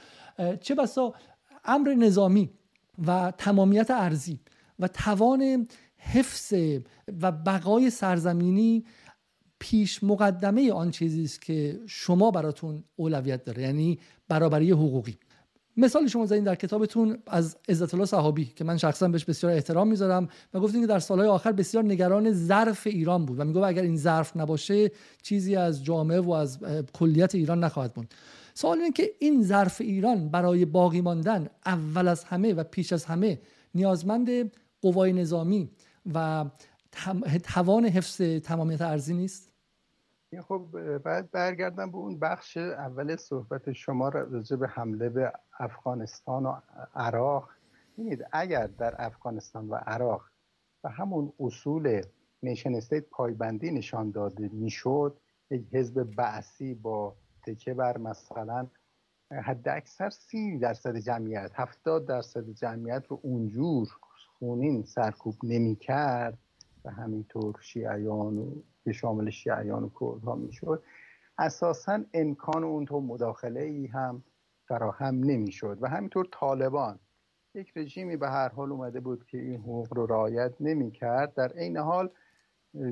چه 0.60 0.74
بسا 0.74 1.14
امر 1.64 1.94
نظامی 1.94 2.50
و 3.06 3.32
تمامیت 3.38 3.90
ارزی 3.90 4.40
و 4.78 4.88
توان 4.88 5.68
حفظ 5.96 6.54
و 7.22 7.32
بقای 7.32 7.90
سرزمینی 7.90 8.84
پیش 9.58 10.04
مقدمه 10.04 10.72
آن 10.72 10.90
چیزی 10.90 11.24
است 11.24 11.42
که 11.42 11.80
شما 11.86 12.30
براتون 12.30 12.84
اولویت 12.96 13.44
داره 13.44 13.62
یعنی 13.62 13.98
برابری 14.28 14.70
حقوقی. 14.70 15.18
مثال 15.78 16.06
شما 16.06 16.26
زدین 16.26 16.44
در 16.44 16.54
کتابتون 16.54 17.18
از 17.26 17.56
عزت 17.68 17.94
الله 17.94 18.06
صحابی 18.06 18.44
که 18.44 18.64
من 18.64 18.76
شخصا 18.76 19.08
بهش 19.08 19.24
بسیار 19.24 19.52
احترام 19.52 19.88
می‌ذارم 19.88 20.28
و 20.54 20.60
گفتین 20.60 20.80
که 20.80 20.86
در 20.86 20.98
سالهای 20.98 21.28
آخر 21.28 21.52
بسیار 21.52 21.84
نگران 21.84 22.32
ظرف 22.32 22.86
ایران 22.86 23.26
بود 23.26 23.40
و 23.40 23.44
میگه 23.44 23.60
اگر 23.60 23.82
این 23.82 23.96
ظرف 23.96 24.36
نباشه 24.36 24.90
چیزی 25.22 25.56
از 25.56 25.84
جامعه 25.84 26.20
و 26.20 26.30
از 26.30 26.58
کلیت 26.92 27.34
ایران 27.34 27.64
نخواهد 27.64 27.94
بود 27.94 28.14
سوال 28.54 28.78
اینه 28.78 28.92
که 28.92 29.10
این 29.18 29.42
ظرف 29.42 29.80
ایران 29.80 30.28
برای 30.28 30.64
باقی 30.64 31.00
ماندن 31.00 31.48
اول 31.66 32.08
از 32.08 32.24
همه 32.24 32.54
و 32.54 32.64
پیش 32.64 32.92
از 32.92 33.04
همه 33.04 33.38
نیازمند 33.74 34.28
قوای 34.82 35.12
نظامی 35.12 35.70
و 36.14 36.44
توان 37.44 37.84
حفظ 37.84 38.22
تمامیت 38.22 38.82
ارزی 38.82 39.14
نیست؟ 39.14 39.47
خب 40.36 40.98
بعد 40.98 41.30
برگردم 41.30 41.90
به 41.90 41.96
اون 41.96 42.18
بخش 42.18 42.56
اول 42.56 43.16
صحبت 43.16 43.72
شما 43.72 44.08
راجع 44.08 44.56
به 44.56 44.68
حمله 44.68 45.08
به 45.08 45.32
افغانستان 45.58 46.46
و 46.46 46.60
عراق. 46.94 47.50
ببینید 47.92 48.26
اگر 48.32 48.66
در 48.66 48.94
افغانستان 48.98 49.68
و 49.68 49.74
عراق 49.74 50.30
و 50.84 50.88
همون 50.88 51.32
اصول 51.40 52.02
نیشن 52.42 52.74
استیت 52.74 53.04
پایبندی 53.10 53.70
نشان 53.70 54.10
داده 54.10 54.48
می‌شد 54.52 55.20
یک 55.50 55.74
حزب 55.74 56.02
بعثی 56.02 56.74
با 56.74 57.16
تکه 57.46 57.74
بر 57.74 57.98
مثلا 57.98 58.66
حد 59.30 59.68
اکثر 59.68 60.10
سی 60.10 60.58
درصد 60.58 60.96
جمعیت 60.96 61.50
هفتاد 61.54 62.06
درصد 62.06 62.50
جمعیت 62.50 63.04
رو 63.08 63.20
اونجور 63.22 63.88
خونین 64.38 64.82
سرکوب 64.82 65.34
نمی 65.42 65.76
کرد 65.76 66.38
و 66.84 66.90
همینطور 66.90 67.54
شیعیان 67.60 68.38
و 68.38 68.54
که 68.84 68.92
شامل 68.92 69.30
شیعیان 69.30 69.82
و 69.82 69.90
کردها 70.00 70.34
می‌شد. 70.34 70.82
اساسا 71.38 72.00
امکان 72.14 72.64
اون 72.64 72.84
تو 72.84 73.00
مداخله 73.00 73.60
ای 73.60 73.86
هم 73.86 74.22
فراهم 74.68 75.14
نمی‌شد. 75.14 75.78
و 75.80 75.88
همینطور 75.88 76.28
طالبان. 76.32 76.98
یک 77.54 77.72
رژیمی 77.76 78.16
به 78.16 78.28
هر 78.28 78.48
حال 78.48 78.72
اومده 78.72 79.00
بود 79.00 79.26
که 79.26 79.38
این 79.38 79.60
حقوق 79.60 79.94
رو 79.94 80.06
رعایت 80.06 80.52
نمی 80.60 80.90
کرد 80.90 81.34
در 81.34 81.52
عین 81.52 81.76
حال 81.76 82.10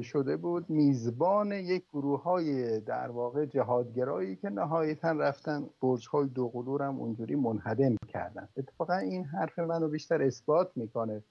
شده 0.03 0.37
بود 0.37 0.71
میزبان 0.71 1.53
یک 1.53 1.85
گروه 1.93 2.23
های 2.23 2.81
در 2.81 3.11
واقع 3.11 3.47
جهادگرایی 3.47 4.37
که 4.37 4.51
نهایتا 4.51 5.13
رفتن 5.13 5.67
برج 5.83 6.09
های 6.09 6.29
دو 6.29 6.79
هم 6.81 6.97
اونجوری 6.97 7.35
منهدم 7.35 7.97
کردن. 8.09 8.49
اتفاقا 8.57 8.97
این 8.97 9.25
حرف 9.25 9.59
منو 9.59 9.89
بیشتر 9.89 10.23
اثبات 10.23 10.77
می‌کنه. 10.77 11.23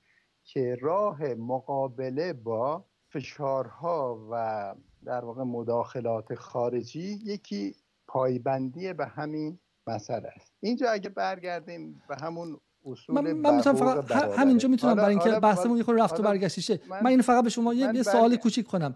که 0.46 0.78
راه 0.82 1.24
مقابله 1.24 2.34
با 2.34 2.86
فشارها 3.10 4.28
و 4.32 4.76
در 5.06 5.26
واقع 5.26 5.44
مداخلات 5.44 6.36
خارجی 6.36 7.20
یکی 7.26 7.76
پایبندی 8.08 8.94
به 8.94 9.06
همین 9.06 9.60
مسئله 9.88 10.28
است. 10.36 10.54
اینجا 10.60 10.90
اگه 10.90 11.10
برگردیم 11.10 12.02
به 12.10 12.16
همون 12.16 12.60
اصول 12.86 13.16
من, 13.16 13.32
من 13.32 13.56
می‌تونم 13.56 13.76
فقط 13.76 14.40
همینجا 14.40 14.70
می‌تونم 14.70 14.96
برای 14.96 15.10
اینکه 15.10 15.40
بحثمون 15.40 15.78
یه 15.78 15.84
خورده 15.84 16.04
رفت 16.04 16.20
و 16.20 16.24
برگشتی 16.24 16.80
من, 16.90 17.00
من 17.04 17.10
اینو 17.10 17.24
فقط 17.24 17.44
به 17.44 17.50
شما 17.50 17.74
یه, 17.74 18.04
سوال 18.04 18.36
کوچیک 18.36 18.68
کنم. 18.68 18.96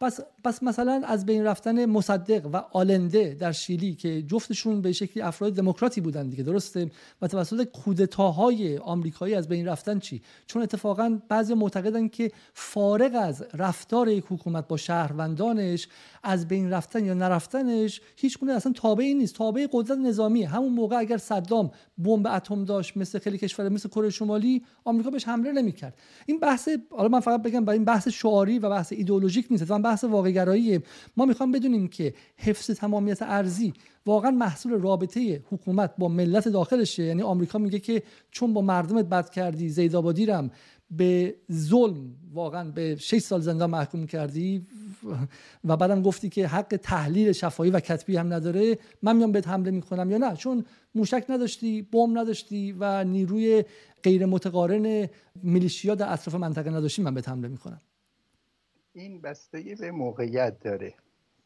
پس 0.00 0.20
پس 0.44 0.62
مثلا 0.62 1.02
از 1.06 1.26
بین 1.26 1.44
رفتن 1.44 1.84
مصدق 1.84 2.46
و 2.52 2.56
آلنده 2.56 3.36
در 3.40 3.52
شیلی 3.52 3.94
که 3.94 4.22
جفتشون 4.22 4.80
به 4.80 4.92
شکلی 4.92 5.22
افراد 5.22 5.52
دموکراتی 5.52 6.00
بودن 6.00 6.28
دیگه 6.28 6.42
درسته؟ 6.42 6.90
و 7.22 7.28
توسط 7.28 7.64
کودتاهای 7.64 8.78
آمریکایی 8.78 9.34
از 9.34 9.48
بین 9.48 9.68
رفتن 9.68 9.98
چی؟ 9.98 10.22
چون 10.46 10.62
اتفاقا 10.62 11.18
بعضی 11.28 11.54
معتقدن 11.54 12.08
که 12.08 12.32
فارغ 12.54 13.14
از 13.14 13.44
رفتار 13.54 14.08
یک 14.08 14.24
حکومت 14.28 14.68
با 14.68 14.76
شهروندانش 14.76 15.88
از 16.22 16.48
بین 16.48 16.70
رفتن 16.70 17.04
یا 17.04 17.14
نرفتنش 17.14 18.00
هیچ 18.16 18.38
گونه 18.38 18.52
اصلا 18.52 18.72
تابعی 18.72 19.14
نیست. 19.14 19.34
تابع 19.34 19.66
قدرت 19.72 19.98
نظامی. 19.98 20.42
همون 20.42 20.72
موقع 20.72 20.96
اگر 20.96 21.16
صدام 21.16 21.70
بمب 21.98 22.26
اتم 22.26 22.64
داشت 22.64 22.96
مثل 22.96 23.18
خیلی 23.18 23.38
کشور 23.38 23.68
مثل 23.68 23.88
کره 23.88 24.10
شمالی 24.10 24.64
آمریکا 24.84 25.10
بهش 25.10 25.28
حمله 25.28 25.52
نمی‌کرد. 25.52 25.94
این 26.26 26.38
بحث 26.38 26.68
حالا 26.90 27.08
من 27.08 27.20
فقط 27.20 27.42
بگم 27.42 27.64
برای 27.64 27.78
این 27.78 27.84
بحث 27.84 28.08
شعاری 28.08 28.58
و 28.58 28.70
بحث 28.70 28.92
ایدئولوژیک 28.92 29.46
نیست. 29.50 29.62
بحث 29.86 30.04
واقع 30.04 30.78
ما 31.16 31.24
می‌خوام 31.24 31.52
بدونیم 31.52 31.88
که 31.88 32.14
حفظ 32.36 32.70
تمامیت 32.70 33.22
ارزی 33.22 33.72
واقعا 34.06 34.30
محصول 34.30 34.72
رابطه 34.72 35.42
حکومت 35.50 35.94
با 35.98 36.08
ملت 36.08 36.48
داخلشه. 36.48 37.02
یعنی 37.02 37.22
آمریکا 37.22 37.58
میگه 37.58 37.78
که 37.78 38.02
چون 38.30 38.52
با 38.52 38.60
مردمت 38.60 39.04
بد 39.04 39.30
کردی 39.30 39.68
زیدآبادی 39.68 40.26
رم 40.26 40.50
به 40.90 41.34
ظلم 41.52 42.14
واقعا 42.32 42.70
به 42.70 42.96
6 42.96 43.18
سال 43.18 43.40
زندان 43.40 43.70
محکوم 43.70 44.06
کردی 44.06 44.66
و 45.64 45.76
بعدم 45.76 46.02
گفتی 46.02 46.28
که 46.28 46.46
حق 46.46 46.78
تحلیل 46.82 47.32
شفاهی 47.32 47.70
و 47.70 47.80
کتبی 47.80 48.16
هم 48.16 48.32
نداره 48.32 48.78
من 49.02 49.16
میام 49.16 49.32
بهت 49.32 49.48
حمله 49.48 49.70
می‌کنم 49.70 50.10
یا 50.10 50.18
نه؟ 50.18 50.36
چون 50.36 50.64
موشک 50.94 51.24
نداشتی 51.28 51.82
بم 51.82 52.18
نداشتی 52.18 52.72
و 52.72 53.04
نیروی 53.04 53.64
غیر 54.02 54.26
متقارن 54.26 55.08
میلیشیا 55.42 55.94
در 55.94 56.12
اطراف 56.12 56.34
منطقه 56.34 56.70
نداشتی 56.70 57.02
من 57.02 57.14
بهت 57.14 57.28
حمله 57.28 57.48
می‌کنم. 57.48 57.80
این 58.96 59.20
بستگی 59.20 59.74
به 59.74 59.90
موقعیت 59.90 60.60
داره. 60.60 60.94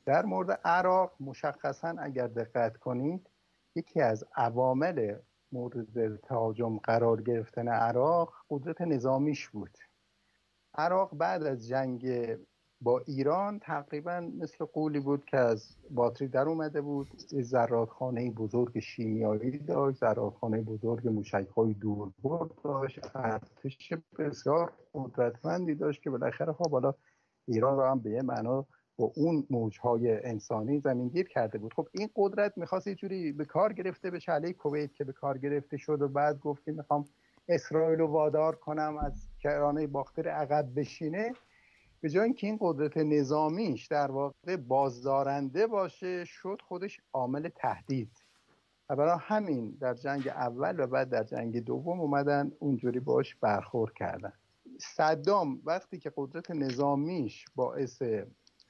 در 0.06 0.24
مورد 0.24 0.50
عراق 0.64 1.12
مشخصا 1.20 1.94
اگر 1.98 2.26
دقت 2.26 2.76
کنید 2.76 3.30
یکی 3.76 4.00
از 4.00 4.24
عوامل 4.36 5.16
مورد 5.52 6.16
تهاجم 6.16 6.76
قرار 6.76 7.22
گرفتن 7.22 7.68
عراق 7.68 8.32
قدرت 8.50 8.80
نظامیش 8.80 9.48
بود. 9.48 9.78
عراق 10.74 11.14
بعد 11.14 11.42
از 11.42 11.68
جنگ 11.68 12.36
با 12.80 13.02
ایران 13.06 13.58
تقریبا 13.58 14.20
مثل 14.20 14.64
قولی 14.64 15.00
بود 15.00 15.24
که 15.24 15.36
از 15.36 15.76
باتری 15.90 16.28
در 16.28 16.48
اومده 16.48 16.80
بود. 16.80 17.08
زرادخانه 17.30 18.30
بزرگ 18.30 18.78
شیمیایی 18.78 19.58
داشت 19.58 19.98
زرادخانه 19.98 20.60
بزرگ 20.60 21.08
موشک 21.08 21.48
های 21.56 21.74
دور 21.74 22.10
داشت. 22.64 23.16
ارتش 23.16 23.92
بسیار 24.18 24.72
قدرتمندی 24.94 25.74
داشت 25.74 26.02
که 26.02 26.10
بالاخره 26.10 26.52
خب 26.52 26.70
بالا 26.70 26.94
ایران 27.46 27.76
رو 27.76 27.84
هم 27.84 27.98
به 27.98 28.10
یه 28.10 28.22
معنا 28.22 28.66
با 28.96 29.12
اون 29.16 29.46
موجهای 29.50 30.26
انسانی 30.26 30.80
زمینگیر 30.80 31.28
کرده 31.28 31.58
بود. 31.58 31.74
خب 31.74 31.88
این 31.92 32.10
قدرت 32.16 32.58
می‌خواست 32.58 32.86
یه 32.86 32.94
جوری 32.94 33.32
به 33.32 33.44
کار 33.44 33.72
گرفته 33.72 34.10
بشه. 34.10 34.32
علیه 34.32 34.52
کویت 34.52 34.94
که 34.94 35.04
به 35.04 35.12
کار 35.12 35.38
گرفته 35.38 35.76
شد 35.76 36.02
و 36.02 36.08
بعد 36.08 36.40
گفت 36.40 36.64
که 36.64 36.72
می‌خوام 36.72 37.04
اسرائیل 37.48 37.98
رو 37.98 38.06
وادار 38.06 38.56
کنم 38.56 38.98
از 38.98 39.28
کرانه 39.38 39.86
باختر 39.86 40.28
عقب 40.28 40.68
بشینه. 40.76 41.32
به 42.00 42.08
جای 42.08 42.24
اینکه 42.24 42.46
این 42.46 42.58
قدرت 42.60 42.96
نظامیش 42.96 43.86
در 43.86 44.10
واقع 44.10 44.56
بازدارنده 44.68 45.66
باشه 45.66 46.24
شد 46.24 46.60
خودش 46.68 47.00
عامل 47.12 47.48
تهدید. 47.48 48.10
و 48.90 48.96
برای 48.96 49.18
همین 49.20 49.76
در 49.80 49.94
جنگ 49.94 50.28
اول 50.28 50.80
و 50.80 50.86
بعد 50.86 51.08
در 51.08 51.24
جنگ 51.24 51.64
دوم 51.64 52.00
اومدن 52.00 52.52
اونجوری 52.58 53.00
باش 53.00 53.34
برخورد 53.34 53.94
کردن. 53.94 54.32
صدام 54.80 55.60
وقتی 55.64 55.98
که 55.98 56.12
قدرت 56.16 56.50
نظامیش 56.50 57.44
باعث 57.54 58.02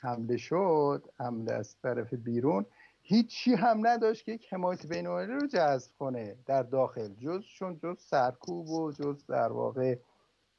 حمله 0.03 0.37
شد 0.37 1.05
حمله 1.19 1.53
از 1.53 1.77
طرف 1.83 2.15
بیرون 2.15 2.67
هیچی 3.03 3.55
هم 3.55 3.87
نداشت 3.87 4.25
که 4.25 4.33
یک 4.33 4.53
حمایت 4.53 4.87
بین 4.87 5.07
رو 5.07 5.47
جذب 5.47 5.93
کنه 5.99 6.37
در 6.47 6.63
داخل. 6.63 7.09
جز 7.15 7.43
چون 7.43 7.79
جز 7.83 8.01
سرکوب 8.01 8.69
و 8.69 8.93
جز 8.93 9.27
در 9.27 9.53
واقع 9.53 9.99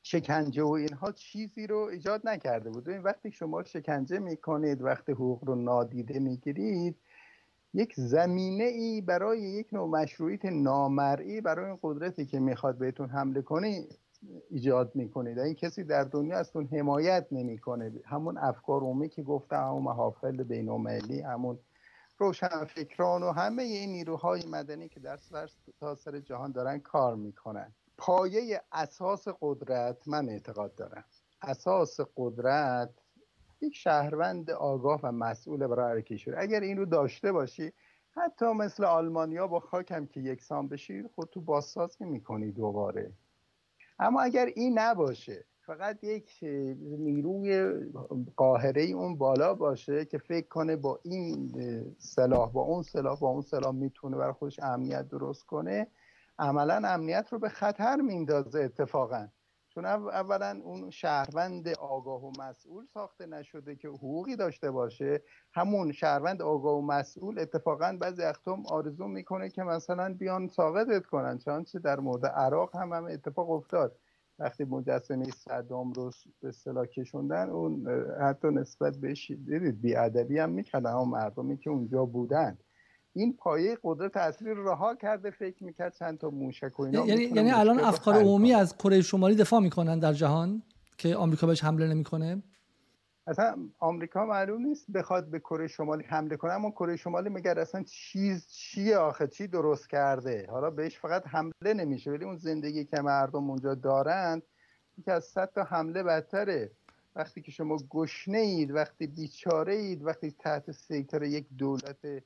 شکنجه 0.04 0.64
و 0.64 0.72
اینها 0.72 1.12
چیزی 1.12 1.68
رو 1.68 1.78
ایجاد 1.78 2.22
نکرده 2.28 2.70
بود. 2.70 2.90
این 2.90 3.02
وقتی 3.02 3.32
شما 3.32 3.64
شکنجه 3.64 4.20
می‌کنید 4.20 4.82
وقتی 4.82 5.12
حقوق 5.12 5.44
رو 5.44 5.56
نادیده 5.56 6.20
می‌گیرید 6.20 6.96
یک 7.74 7.94
زمینه 7.96 8.64
ای 8.64 9.02
برای 9.02 9.40
یک 9.42 9.74
نوع 9.74 9.90
مشروعیت 9.90 10.46
نامرئی 10.46 11.42
برای 11.42 11.78
قدرتی 11.82 12.26
که 12.26 12.40
می‌خواد 12.40 12.78
بهتون 12.78 13.10
حمله 13.10 13.42
کنه 13.42 13.88
ایجاد 14.50 14.96
می‌کنید. 14.96 15.40
این 15.40 15.56
کسی 15.56 15.84
در 15.84 16.04
دنیا 16.04 16.38
ازتون 16.38 16.66
حمایت 16.66 17.28
نمی‌کنه. 17.32 17.92
همون 18.06 18.38
افکار 18.38 18.82
عمومی 18.82 19.10
که 19.10 19.24
گفتم 19.24 19.64
همون 19.68 19.84
محافل 19.84 20.44
بینالمللی 20.44 21.22
همون 21.22 21.60
روشنفکران 22.18 23.24
و 23.24 23.32
همه 23.32 23.64
این 23.64 23.92
نیروهای 23.92 24.46
مدنی 24.46 24.90
که 24.90 25.00
در 25.00 25.18
سر 25.96 26.20
جهان 26.20 26.52
دارن 26.52 26.80
کار 26.80 27.16
می‌کنن. 27.16 27.74
پایه 27.98 28.62
اساس 28.72 29.28
قدرت 29.42 30.08
من 30.08 30.30
اعتقاد 30.30 30.76
دارم. 30.76 31.04
اساس 31.42 32.00
قدرت 32.18 32.90
یک 33.62 33.76
شهروند 33.76 34.52
آگاه 34.52 35.00
و 35.04 35.12
مسئول 35.12 35.68
برای 35.68 36.02
کشور. 36.02 36.36
اگر 36.38 36.60
این 36.60 36.78
رو 36.78 36.86
داشته 36.86 37.32
باشی 37.32 37.74
حتی 38.12 38.46
مثل 38.46 38.84
آلمانیا 38.84 39.48
با 39.48 39.60
خاکم 39.60 40.06
که 40.06 40.20
یکسان 40.20 40.68
بشید 40.68 41.08
خود 41.16 41.30
تو 41.30 41.42
بازساز 41.42 42.02
می‌کنی 42.02 42.52
دوباره. 42.52 43.12
اما 44.02 44.22
اگر 44.22 44.46
این 44.56 44.80
نباشه 44.80 45.46
فقط 45.66 46.04
یک 46.04 46.40
نیروی 47.00 47.74
قاهره 48.36 48.84
اون 48.84 49.18
بالا 49.18 49.56
باشه 49.56 50.06
که 50.06 50.18
فکر 50.18 50.48
کنه 50.48 50.76
با 50.76 51.00
این 51.04 51.52
سلاح 51.98 52.52
با 52.52 52.62
اون 52.62 52.84
سلاح 52.84 53.20
با 53.20 53.30
اون 53.30 53.42
سلاح 53.42 53.76
می‌تونه 53.76 54.18
برای 54.18 54.34
خودش 54.34 54.60
امنیت 54.60 55.08
درست 55.08 55.46
کنه 55.46 55.88
عملا 56.40 56.82
امنیت 56.86 57.28
رو 57.32 57.40
به 57.40 57.50
خطر 57.50 57.96
میندازه 57.96 58.60
اتفاقا. 58.60 59.28
چون 59.74 59.86
اولا 59.86 60.62
اون 60.64 60.90
شهروند 60.90 61.68
آگاه 61.68 62.26
و 62.26 62.32
مسئول 62.40 62.86
ساخته 62.94 63.26
نشده 63.26 63.76
که 63.76 63.88
حقوقی 63.88 64.36
داشته 64.36 64.72
باشه 64.72 65.22
همون 65.54 65.92
شهروند 65.92 66.42
آگاه 66.42 66.78
و 66.78 66.82
مسئول 66.82 67.40
اتفاقا 67.40 67.98
بعضی 68.02 68.24
اختم 68.24 68.66
آرزو 68.66 69.08
می‌کنه 69.08 69.50
که 69.50 69.64
مثلا 69.64 70.14
بیان 70.14 70.48
ساقطت 70.48 71.06
کنن. 71.06 71.38
چنانچه 71.38 71.80
در 71.80 72.00
مورد 72.00 72.26
عراق 72.26 72.76
هم 72.76 72.94
هم 72.94 73.06
اتفاق 73.06 73.50
افتاد. 73.52 73.98
وقتی 74.40 74.64
مجسمه 74.64 75.26
صدام 75.26 75.94
رو 75.94 76.12
به 76.42 76.48
اصطلاح 76.48 76.86
کشوندن 76.86 77.50
اون 77.50 77.88
حتی 78.22 78.48
نسبت 78.48 78.98
بهش 78.98 79.32
دیدید 79.32 79.82
بیادبی 79.82 80.40
هم 80.40 80.50
می‌کردن. 80.50 80.92
اون 80.92 81.10
مردمی 81.10 81.58
که 81.58 81.70
اونجا 81.70 82.06
بودن. 82.06 82.58
این 83.14 83.34
پایه 83.38 83.78
قدرت 83.84 84.18
اصلی 84.18 84.52
رو 84.52 84.68
رها 84.70 84.96
کرده 84.96 85.32
فکر 85.32 85.64
می‌کرد 85.64 85.94
چند 85.94 86.18
تا 86.18 86.30
موشک 86.30 86.80
و 86.80 86.84
اینا 86.84 87.06
یعنی, 87.06 87.24
یعنی 87.24 87.52
الان 87.52 87.80
افکار 87.80 88.16
عمومی 88.16 88.54
از 88.54 88.78
کره 88.78 89.02
شمالی 89.02 89.36
دفاع 89.36 89.60
می‌کنن 89.60 90.00
در 90.00 90.14
جهان 90.14 90.64
که 90.98 91.16
آمریکا 91.16 91.48
بهش 91.48 91.64
حمله 91.64 91.88
نمی‌کنه؟ 91.88 92.44
اصلا 93.28 93.56
آمریکا 93.80 94.26
معلوم 94.26 94.62
نیست 94.62 94.92
بخواد 94.92 95.32
به 95.32 95.40
کره 95.40 95.68
شمالی 95.68 96.04
حمله 96.04 96.38
کنه 96.38 96.54
اما 96.54 96.72
کره 96.72 96.96
شمالی 96.96 97.30
مگر 97.30 97.60
اصلا 97.60 97.84
چیز 97.84 98.48
چیه 98.48 98.98
آخه؟ 98.98 99.28
چی 99.28 99.48
درست 99.48 99.90
کرده؟ 99.90 100.48
حالا 100.50 100.70
بهش 100.70 101.00
فقط 101.00 101.28
حمله 101.28 101.74
نمیشه 101.74 102.12
ولی 102.12 102.26
اون 102.26 102.36
زندگی 102.36 102.86
که 102.86 103.02
مردم 103.02 103.50
اونجا 103.50 103.76
دارند 103.76 104.44
که 105.06 105.12
از 105.12 105.24
صد 105.24 105.52
تا 105.56 105.64
حمله 105.64 106.04
بدتره. 106.04 106.72
وقتی 107.16 107.42
که 107.42 107.52
شما 107.52 107.78
گشنه 107.90 108.38
اید 108.38 108.72
وقتی 108.72 109.08
بیچاره 109.08 109.76
اید 109.76 110.04
وقتی 110.04 110.32
تحت 110.40 110.72
سیطره 110.72 111.30
یک 111.30 111.46
دولت 111.58 112.24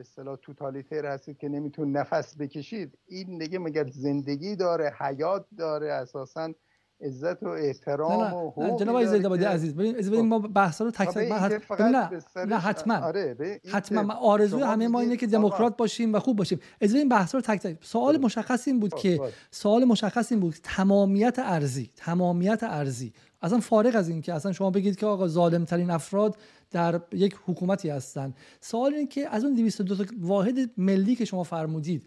اصطلاح 0.00 0.36
توتالیتر 0.36 1.06
هستید 1.06 1.38
که 1.38 1.48
نمیتون 1.48 1.92
نفس 1.92 2.36
بکشید 2.40 2.98
این 3.08 3.38
دیگه 3.38 3.58
مگر 3.58 3.88
زندگی 3.88 4.56
داره 4.56 4.94
حیات 4.98 5.46
داره 5.58 5.92
اساسا 5.92 6.54
عزت 7.02 7.42
و 7.42 7.48
احترام 7.48 8.22
نه 8.22 8.28
نه. 8.28 8.34
و 8.34 8.50
حقوق 8.50 8.80
جناب 8.80 8.94
آقای 8.94 9.06
زیدابادی 9.06 9.44
عزیز 9.44 9.74
ببین 9.74 9.92
ببین 9.92 10.28
ما 10.28 10.38
بحثا 10.38 10.84
رو 10.84 10.90
تک 10.90 11.08
تک 11.08 11.32
حت... 11.32 11.80
نه 11.80 12.10
نه 12.46 12.58
حتما. 12.58 12.94
آره 12.94 13.60
حتما 13.72 14.14
آرزوی 14.14 14.62
همه 14.62 14.88
ما 14.88 15.00
اینه 15.00 15.16
که 15.16 15.26
دموکرات 15.26 15.76
باشیم 15.76 16.14
و 16.14 16.18
خوب 16.18 16.36
باشیم. 16.36 16.60
از 16.80 16.94
این 16.94 17.08
بحثا 17.08 17.38
رو 17.38 17.42
تک 17.42 17.60
تک 17.60 17.76
سوال 17.80 18.18
مشخص 18.18 18.68
این 18.68 18.80
بود 18.80 18.94
که 18.94 19.20
سوال 19.50 19.84
مشخص 19.84 20.32
این 20.32 20.40
بود 20.40 20.54
تمامیت 20.62 21.38
ارزی 21.38 21.90
تمامیت 21.96 22.62
ارزی. 22.62 23.12
اصلا 23.42 23.60
فارغ 23.60 23.96
از 23.96 24.08
این 24.08 24.22
که 24.22 24.34
اصلا 24.34 24.52
شما 24.52 24.70
بگید 24.70 24.96
که 24.96 25.06
آقا 25.06 25.28
ظالم 25.28 25.64
ترین 25.64 25.90
افراد 25.90 26.36
در 26.70 27.00
یک 27.12 27.36
حکومتی 27.46 27.90
هستند 27.90 28.34
سوال 28.60 28.94
اینه 28.94 29.06
که 29.06 29.28
از 29.28 29.44
اون 29.44 29.54
202 29.54 30.04
واحد 30.20 30.70
ملی 30.76 31.16
که 31.16 31.24
شما 31.24 31.42
فرمودید 31.42 32.06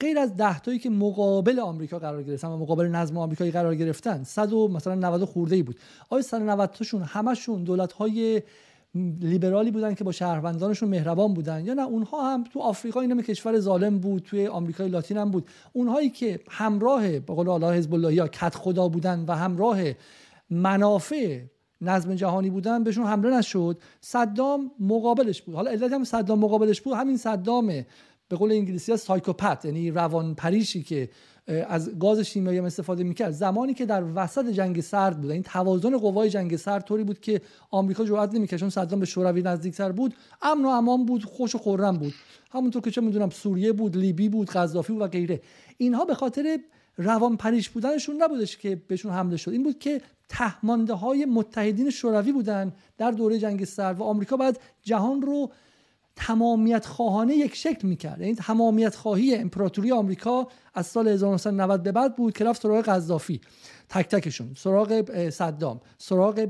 غیر 0.00 0.18
از 0.18 0.36
ده 0.36 0.58
تایی 0.58 0.78
که 0.78 0.90
مقابل 0.90 1.60
آمریکا 1.60 1.98
قرار 1.98 2.22
گرفتن 2.22 2.48
و 2.48 2.56
مقابل 2.56 2.86
نظم 2.86 3.18
آمریکایی 3.18 3.50
قرار 3.50 3.74
گرفتن 3.74 4.22
100 4.22 4.54
مثلا 4.54 4.94
90 4.94 5.24
خورده 5.24 5.56
ای 5.56 5.62
بود. 5.62 5.76
آیا 6.10 6.22
190 6.22 6.70
تاشون 6.70 7.02
همشون 7.02 7.64
دولت 7.64 7.92
های 7.92 8.42
لیبرالی 9.20 9.70
بودن 9.70 9.94
که 9.94 10.04
با 10.04 10.12
شهروندانشون 10.12 10.88
مهربان 10.88 11.34
بودن 11.34 11.64
یا 11.64 11.74
نه؟ 11.74 11.82
اونها 11.82 12.32
هم 12.32 12.44
تو 12.44 12.60
آفریقا 12.60 13.00
اینم 13.00 13.22
کشور 13.22 13.60
ظالم 13.60 13.98
بود 13.98 14.22
توی 14.22 14.46
آمریکای 14.46 14.88
لاتین 14.88 15.16
هم 15.16 15.30
بود. 15.30 15.48
اونهایی 15.72 16.10
که 16.10 16.40
همراه 16.50 17.18
به 17.18 17.34
قول 17.34 17.48
الله 17.48 17.74
حزب 17.74 17.94
الله 17.94 18.14
یا 18.14 18.28
کت 18.28 18.54
خدا 18.54 18.88
بودن 18.88 19.24
و 19.28 19.36
همراه 19.36 19.78
منافع 20.50 21.40
نظم 21.80 22.14
جهانی 22.14 22.50
بودن 22.50 22.84
بهشون 22.84 23.06
حمله 23.06 23.38
نشد. 23.38 23.78
صدام 24.00 24.70
مقابلش 24.80 25.42
بود. 25.42 25.54
حالا 25.54 25.70
علت 25.70 25.92
هم 25.92 26.04
صدام 26.04 26.38
مقابلش 26.38 26.80
بود. 26.80 26.94
همین 26.94 27.16
صدام 27.16 27.84
به 28.30 28.36
قول 28.36 28.52
انگلیسی 28.52 28.92
ها 28.92 28.96
سایکوپت 28.96 29.64
یعنی 29.64 29.90
روان 29.90 30.34
پریشی 30.34 30.82
که 30.82 31.08
از 31.68 31.98
گاز 31.98 32.20
شیمیایی 32.20 32.58
استفاده 32.58 33.04
می‌کرد. 33.04 33.30
زمانی 33.30 33.74
که 33.74 33.86
در 33.86 34.04
وسط 34.14 34.46
جنگ 34.46 34.80
سرد 34.80 35.20
بود 35.20 35.30
این 35.30 35.42
توازن 35.42 35.98
قوای 35.98 36.30
جنگ 36.30 36.56
سرد 36.56 36.84
طوری 36.84 37.04
بود 37.04 37.20
که 37.20 37.40
آمریکا 37.70 38.04
جرئت 38.04 38.34
نمی‌کرد 38.34 38.60
چون 38.60 38.70
صدام 38.70 39.00
به 39.00 39.06
شوروی 39.06 39.42
نزدیکتر 39.42 39.92
بود 39.92 40.14
امن 40.42 40.64
و 40.64 40.68
امان 40.68 41.04
بود 41.04 41.24
خوش 41.24 41.54
و 41.54 41.58
خورم 41.58 41.96
بود. 41.96 42.14
همونطور 42.50 42.82
که 42.82 42.90
چه 42.90 43.00
می‌دونم 43.00 43.30
سوریه 43.30 43.72
بود 43.72 43.96
لیبی 43.96 44.28
بود 44.28 44.50
قذافی 44.50 44.92
و 44.92 45.06
غیره. 45.06 45.40
اینها 45.76 46.04
به 46.04 46.14
خاطر 46.14 46.58
روان 46.96 47.36
پریش 47.36 47.68
بودنشون 47.68 48.22
نبودش 48.22 48.56
که 48.56 48.82
بهشون 48.88 49.12
حمله 49.12 49.36
شد. 49.36 49.50
این 49.50 49.62
بود 49.62 49.78
که 49.78 50.00
تهمانده 50.28 50.94
های 50.94 51.24
متحدین 51.24 51.90
شوروی 51.90 52.32
بودن 52.32 52.72
در 52.98 53.10
دوره 53.10 53.38
جنگ 53.38 53.64
سرد 53.64 54.00
و 54.00 54.02
آمریکا 54.02 54.36
بعد 54.36 54.60
جهان 54.82 55.22
رو 55.22 55.50
تمامیت 56.26 56.86
خواهانه 56.86 57.34
یک 57.34 57.54
شکل 57.54 57.88
می‌کرد. 57.88 58.20
یعنی 58.20 58.34
تمامیت 58.34 58.94
خواهی 58.94 59.34
امپراتوری 59.34 59.92
آمریکا 59.92 60.48
از 60.74 60.86
سال 60.86 61.08
1990 61.08 61.82
به 61.82 61.92
بعد 61.92 62.16
بود 62.16 62.36
که 62.36 62.44
رفت 62.44 62.62
سراغ 62.62 62.84
قذافی. 62.84 63.40
تک 63.88 64.08
تکشون. 64.08 64.54
سراغ 64.56 65.28
صدام. 65.30 65.80
سراغ 65.98 66.48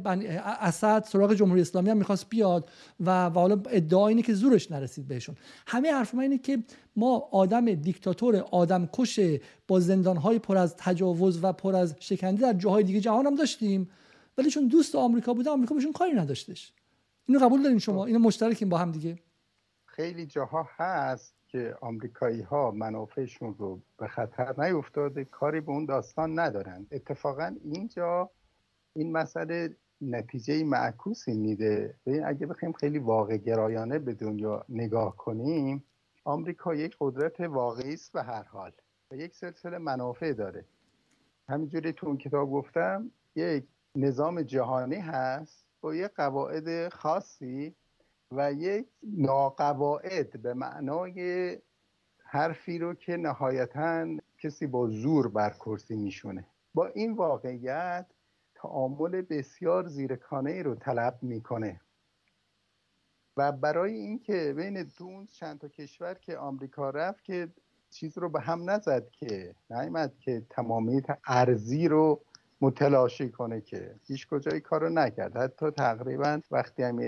اسد 0.60 1.04
سراغ 1.04 1.34
جمهوری 1.34 1.60
اسلامی 1.60 1.90
هم 1.90 1.96
می‌خواست 1.96 2.28
بیاد 2.28 2.70
و, 3.00 3.26
و 3.26 3.30
حالا 3.30 3.62
ادعا 3.70 4.08
اینه 4.08 4.22
که 4.22 4.34
زورش 4.34 4.70
نرسید 4.70 5.08
بهشون. 5.08 5.36
همه 5.66 5.92
حرف 5.92 6.14
ما 6.14 6.22
اینه 6.22 6.38
که 6.38 6.58
ما 6.96 7.28
آدم 7.32 7.74
دیکتاتور 7.74 8.36
آدم 8.36 8.88
کش 8.92 9.20
با 9.68 9.80
زندانهای 9.80 10.38
پر 10.38 10.56
از 10.56 10.74
تجاوز 10.76 11.44
و 11.44 11.52
پر 11.52 11.76
از 11.76 11.94
شکنجه 12.00 12.42
در 12.42 12.52
جاهای 12.52 12.84
دیگه 12.84 13.00
جهان 13.00 13.26
هم 13.26 13.34
داشتیم. 13.34 13.90
ولی 14.38 14.50
چون 14.50 14.68
دوست 14.68 14.94
آمریکا 14.94 15.34
بوده 15.34 15.50
آمریکا 15.50 15.74
بهشون 15.74 15.92
کاری 15.92 16.12
نداشتش. 16.12 16.72
اینو 17.26 17.44
قبول 17.44 17.62
دارین 17.62 17.78
شما؟ 17.78 18.06
اینو 18.06 18.18
مشترکیم 18.18 18.68
با 18.68 18.78
هم 18.78 18.92
دیگه. 18.92 19.18
خیلی 20.00 20.26
جاها 20.26 20.68
هست 20.76 21.34
که 21.48 21.76
آمریکایی 21.80 22.42
ها 22.42 22.70
منافعشون 22.70 23.54
رو 23.58 23.80
به 23.98 24.08
خطر 24.08 24.64
نیفتاده 24.64 25.24
کاری 25.24 25.60
به 25.60 25.70
اون 25.70 25.84
داستان 25.84 26.38
ندارن. 26.38 26.86
اتفاقا 26.92 27.56
اینجا 27.64 28.30
این 28.92 29.12
مسئله 29.12 29.76
نتیجه 30.00 30.64
معکوسی 30.64 31.34
میده. 31.34 31.94
ببین 32.06 32.24
اگه 32.26 32.46
بخوایم 32.46 32.72
خیلی 32.72 32.98
واقع 32.98 33.36
گرایانه 33.36 33.98
به 33.98 34.14
دنیا 34.14 34.64
نگاه 34.68 35.16
کنیم 35.16 35.84
آمریکا 36.24 36.74
یک 36.74 36.96
قدرت 37.00 37.40
واقعی 37.40 37.94
است 37.94 38.12
به 38.12 38.22
هر 38.22 38.42
حال 38.42 38.72
و 39.10 39.16
یک 39.16 39.34
سلسله 39.34 39.78
منافع 39.78 40.32
داره. 40.32 40.64
همینجوری 41.48 41.92
تو 41.92 42.06
اون 42.06 42.16
کتاب 42.16 42.50
گفتم 42.50 43.10
یک 43.36 43.64
نظام 43.96 44.42
جهانی 44.42 44.96
هست 44.96 45.66
با 45.80 45.94
یک 45.94 46.10
قواعد 46.16 46.88
خاصی 46.88 47.74
و 48.32 48.52
یک 48.52 48.86
ناقواعد 49.02 50.42
به 50.42 50.54
معنای 50.54 51.58
حرفی 52.24 52.78
رو 52.78 52.94
که 52.94 53.16
نهایتا 53.16 54.06
کسی 54.38 54.66
با 54.66 54.88
زور 54.88 55.28
بر 55.28 55.50
کرسی 55.50 55.96
میشونه. 55.96 56.46
با 56.74 56.86
این 56.86 57.12
واقعیت 57.12 58.06
تعامل 58.54 59.22
بسیار 59.22 59.86
زیرکانه 59.86 60.50
ای 60.50 60.62
رو 60.62 60.74
طلب 60.74 61.18
می‌کنه. 61.22 61.80
و 63.36 63.52
برای 63.52 63.94
اینکه 63.94 64.54
بین 64.56 64.90
دون 64.98 65.26
چند 65.26 65.60
تا 65.60 65.68
کشور 65.68 66.14
که 66.14 66.36
آمریکا 66.38 66.90
رفت 66.90 67.24
که 67.24 67.48
چیز 67.90 68.18
رو 68.18 68.28
به 68.28 68.40
هم 68.40 68.70
نزد 68.70 69.10
که 69.10 69.54
نیامد 69.70 70.18
که 70.18 70.42
تمامیت 70.50 71.18
ارزی 71.26 71.88
رو 71.88 72.20
متلاشی 72.60 73.30
کنه 73.30 73.60
که. 73.60 73.94
هیچ 74.06 74.28
کجای 74.28 74.60
کارو 74.60 74.88
نکرد. 74.88 75.36
حتی 75.36 75.70
تقریبا 75.70 76.40
وقتی 76.50 76.82
هم 76.82 76.98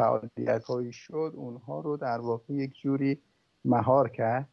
فعالیت 0.00 0.64
هایی 0.64 0.92
شد 0.92 1.32
اونها 1.36 1.80
رو 1.80 1.96
در 1.96 2.18
واقع 2.20 2.54
یک 2.54 2.74
جوری 2.82 3.22
مهار 3.64 4.08
کرد. 4.08 4.48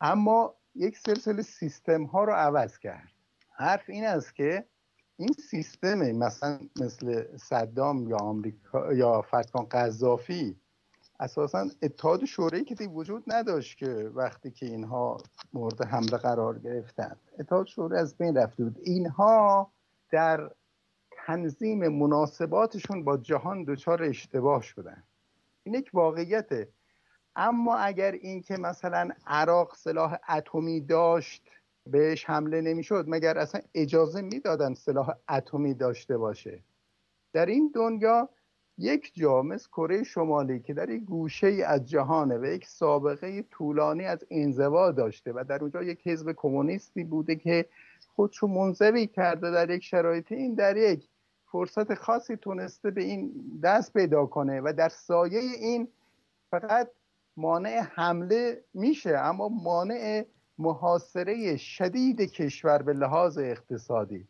اما 0.00 0.54
یک 0.74 0.98
سلسله 0.98 1.42
سیستم 1.42 2.04
ها 2.04 2.24
رو 2.24 2.32
عوض 2.32 2.78
کرد. 2.78 3.08
حرف 3.50 3.90
این 3.90 4.06
است 4.06 4.34
که 4.34 4.64
این 5.16 5.32
سیستم 5.50 5.98
مثلا 5.98 6.58
مثل 6.80 7.36
صدام 7.36 8.08
یا 8.08 8.16
آمریکا 8.16 8.92
یا 8.92 9.24
کن 9.52 9.64
قذافی 9.64 10.56
اساسا 11.20 11.66
اتحاد 11.82 12.24
شوروی 12.24 12.64
که 12.64 12.84
وجود 12.84 13.24
نداشت 13.26 13.78
که 13.78 14.10
وقتی 14.14 14.50
که 14.50 14.66
اینها 14.66 15.18
مورد 15.52 15.86
حمله 15.86 16.16
قرار 16.16 16.58
گرفتن. 16.58 17.16
اتحاد 17.38 17.66
شوروی 17.66 17.98
از 17.98 18.16
بین 18.16 18.36
رفته 18.36 18.64
بود. 18.64 18.78
اینها 18.82 19.72
در 20.10 20.50
تنظیم 21.28 21.88
مناسباتشون 21.88 23.04
با 23.04 23.16
جهان 23.16 23.64
دچار 23.64 24.02
اشتباه 24.02 24.62
شدن. 24.62 25.02
این 25.62 25.74
یک 25.74 25.90
واقعیته. 25.92 26.68
اما 27.36 27.76
اگر 27.76 28.12
این 28.12 28.42
که 28.42 28.56
مثلا 28.56 29.08
عراق 29.26 29.74
سلاح 29.74 30.18
اتمی 30.28 30.80
داشت 30.80 31.50
بهش 31.86 32.24
حمله 32.24 32.60
نمی‌شد 32.60 33.04
مگر 33.08 33.38
اصلا 33.38 33.60
اجازه 33.74 34.20
می‌دادن 34.20 34.74
سلاح 34.74 35.14
اتمی 35.28 35.74
داشته 35.74 36.18
باشه؟ 36.18 36.62
در 37.32 37.46
این 37.46 37.72
دنیا 37.74 38.28
یک 38.78 39.12
جا 39.14 39.42
مثل 39.42 39.68
کره 39.68 40.02
شمالی 40.02 40.60
که 40.60 40.74
در 40.74 40.90
یک 40.90 41.04
گوشه 41.04 41.46
ای 41.46 41.62
از 41.62 41.86
جهانه 41.86 42.38
و 42.38 42.44
یک 42.44 42.66
سابقه 42.66 43.42
طولانی 43.42 44.04
از 44.04 44.24
انزوا 44.30 44.92
داشته 44.92 45.32
و 45.32 45.44
در 45.48 45.60
اونجا 45.60 45.82
یک 45.82 46.08
حزب 46.08 46.32
کمونیستی 46.32 47.04
بوده 47.04 47.36
که 47.36 47.66
خودشو 48.08 48.46
منزوی 48.46 49.06
کرده 49.06 49.50
در 49.50 49.70
یک 49.70 49.84
شرایط 49.84 50.32
این 50.32 50.54
در 50.54 50.76
یک 50.76 51.08
فرصت 51.52 51.94
خاصی 51.94 52.36
تونسته 52.36 52.90
به 52.90 53.04
این 53.04 53.32
دست 53.62 53.92
پیدا 53.92 54.26
کنه 54.26 54.60
و 54.60 54.72
در 54.76 54.88
سایه 54.88 55.40
این 55.40 55.88
فقط 56.50 56.90
مانع 57.36 57.80
حمله 57.94 58.64
میشه 58.74 59.10
اما 59.10 59.48
مانع 59.48 60.24
محاصره 60.58 61.56
شدید 61.56 62.20
کشور 62.20 62.82
به 62.82 62.92
لحاظ 62.92 63.38
اقتصادی 63.38 64.28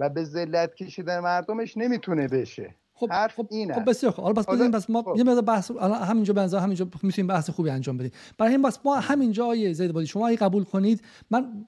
و 0.00 0.08
به 0.08 0.24
ذلت 0.24 0.74
کشیدن 0.74 1.20
مردمش 1.20 1.76
نمی‌تونه 1.76 2.28
بشه 2.28 2.74
خب 2.94 3.12
حرف 3.12 3.34
خب, 3.34 3.48
اینه. 3.50 3.74
خب 3.74 3.90
بسیار 3.90 4.12
خب 4.12 4.22
حالا 4.22 4.34
بس 4.34 4.48
بزنیم 4.48 4.70
بس 4.70 4.90
ما 4.90 5.02
خب. 5.02 5.14
یه 5.16 5.24
مقدار 5.24 5.42
بحث 5.42 5.70
همینجا 5.80 6.34
بنظر 6.34 6.58
همینجا 6.58 6.88
می‌تونیم 7.02 7.26
بحث 7.26 7.50
خوبی 7.50 7.70
انجام 7.70 7.98
بدیم 7.98 8.12
برای 8.38 8.52
این 8.52 8.62
بس 8.62 8.78
ما 8.84 8.96
همینجا 8.96 9.46
آیه 9.46 9.72
زید 9.72 9.92
بادی 9.92 10.06
شما 10.06 10.28
اگه 10.28 10.36
قبول 10.36 10.64
کنید 10.64 11.02
من 11.30 11.66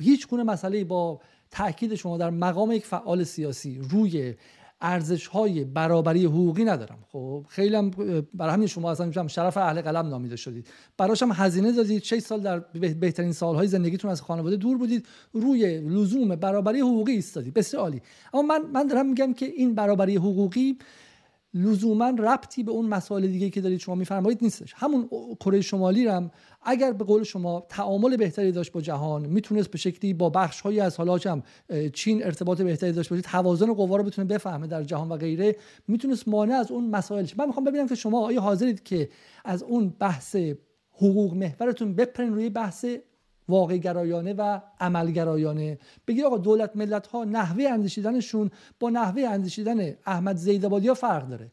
هیچ 0.00 0.28
گونه 0.28 0.42
مسئله 0.42 0.84
با 0.84 1.20
تاکید 1.52 1.94
شما 1.94 2.18
در 2.18 2.30
مقام 2.30 2.72
یک 2.72 2.86
فعال 2.86 3.24
سیاسی 3.24 3.80
روی 3.90 4.34
ارزش 4.82 5.26
های 5.26 5.64
برابری 5.64 6.24
حقوقی 6.24 6.64
ندارم. 6.64 6.98
خب 7.12 7.44
خیلی 7.48 7.76
هم 7.76 7.90
برای 8.34 8.52
همین 8.52 8.66
شما 8.66 8.90
اصلا 8.90 9.28
شرف 9.28 9.56
اهل 9.56 9.80
قلم 9.80 10.08
نامیده 10.08 10.36
شدید. 10.36 10.66
براش 10.96 11.22
هم 11.22 11.32
هزینه 11.34 11.72
دادید. 11.72 12.02
6 12.02 12.18
سال 12.18 12.40
در 12.40 12.58
بهترین 12.94 13.32
سالهای 13.32 13.66
زندگیتون 13.66 14.10
از 14.10 14.22
خانواده 14.22 14.56
دور 14.56 14.78
بودید. 14.78 15.06
روی 15.32 15.80
لزوم 15.80 16.36
برابری 16.36 16.80
حقوقی 16.80 17.12
ایستادید. 17.12 17.54
بسیار 17.54 17.82
عالی. 17.82 18.02
اما 18.34 18.42
من 18.42 18.62
من 18.72 18.86
دارم 18.86 19.06
میگم 19.06 19.32
که 19.32 19.46
این 19.46 19.74
برابری 19.74 20.16
حقوقی 20.16 20.78
لزوما 21.54 22.08
ربطی 22.08 22.62
به 22.62 22.72
اون 22.72 22.86
مسائل 22.86 23.26
دیگه 23.26 23.50
که 23.50 23.60
دارید 23.60 23.80
شما 23.80 23.94
میفرمایید 23.94 24.38
نیستش. 24.42 24.74
همون 24.76 25.08
کره 25.40 25.60
شمالی 25.60 26.06
هم 26.06 26.30
اگر 26.64 26.92
به 26.92 27.04
قول 27.04 27.22
شما 27.22 27.66
تعامل 27.68 28.16
بهتری 28.16 28.52
داشت 28.52 28.72
با 28.72 28.80
جهان 28.80 29.26
می‌تونست 29.26 29.70
به 29.70 29.78
شکلی 29.78 30.14
با 30.14 30.30
بخش 30.30 30.60
هایی 30.60 30.80
از 30.80 30.96
حالا 30.96 31.18
هم 31.24 31.42
چین 31.94 32.24
ارتباط 32.24 32.62
بهتری 32.62 32.92
داشت 32.92 33.10
باشه 33.10 33.22
توازن 33.22 33.72
قوا 33.72 33.96
رو 33.96 34.04
بتونه 34.04 34.28
بفهمه 34.28 34.66
در 34.66 34.82
جهان 34.82 35.08
و 35.08 35.16
غیره 35.16 35.56
می‌تونست 35.88 36.28
مانع 36.28 36.54
از 36.54 36.70
اون 36.70 36.90
مسائل 36.90 37.26
من 37.36 37.46
می‌خوام 37.46 37.64
ببینم 37.64 37.88
که 37.88 37.94
شما 37.94 38.26
آیا 38.26 38.40
حاضرید 38.40 38.82
که 38.82 39.08
از 39.44 39.62
اون 39.62 39.88
بحث 39.98 40.36
حقوق 40.92 41.34
محورتون 41.34 41.94
بپرین 41.94 42.34
روی 42.34 42.50
بحث 42.50 42.86
واقع 43.48 43.76
گرایانه 43.76 44.32
و 44.32 44.60
عملگرایانه؟ 44.80 45.78
بگید 46.06 46.24
آقا 46.24 46.38
دولت 46.38 46.76
ملت 46.76 47.06
ها 47.06 47.24
نحوه 47.24 47.64
اندیشیدنشون 47.64 48.50
با 48.80 48.90
نحوه 48.90 49.22
اندیشیدن 49.22 49.94
احمد 50.06 50.36
زیدابادی 50.36 50.88
ها 50.88 50.94
فرق 50.94 51.28
داره. 51.28 51.52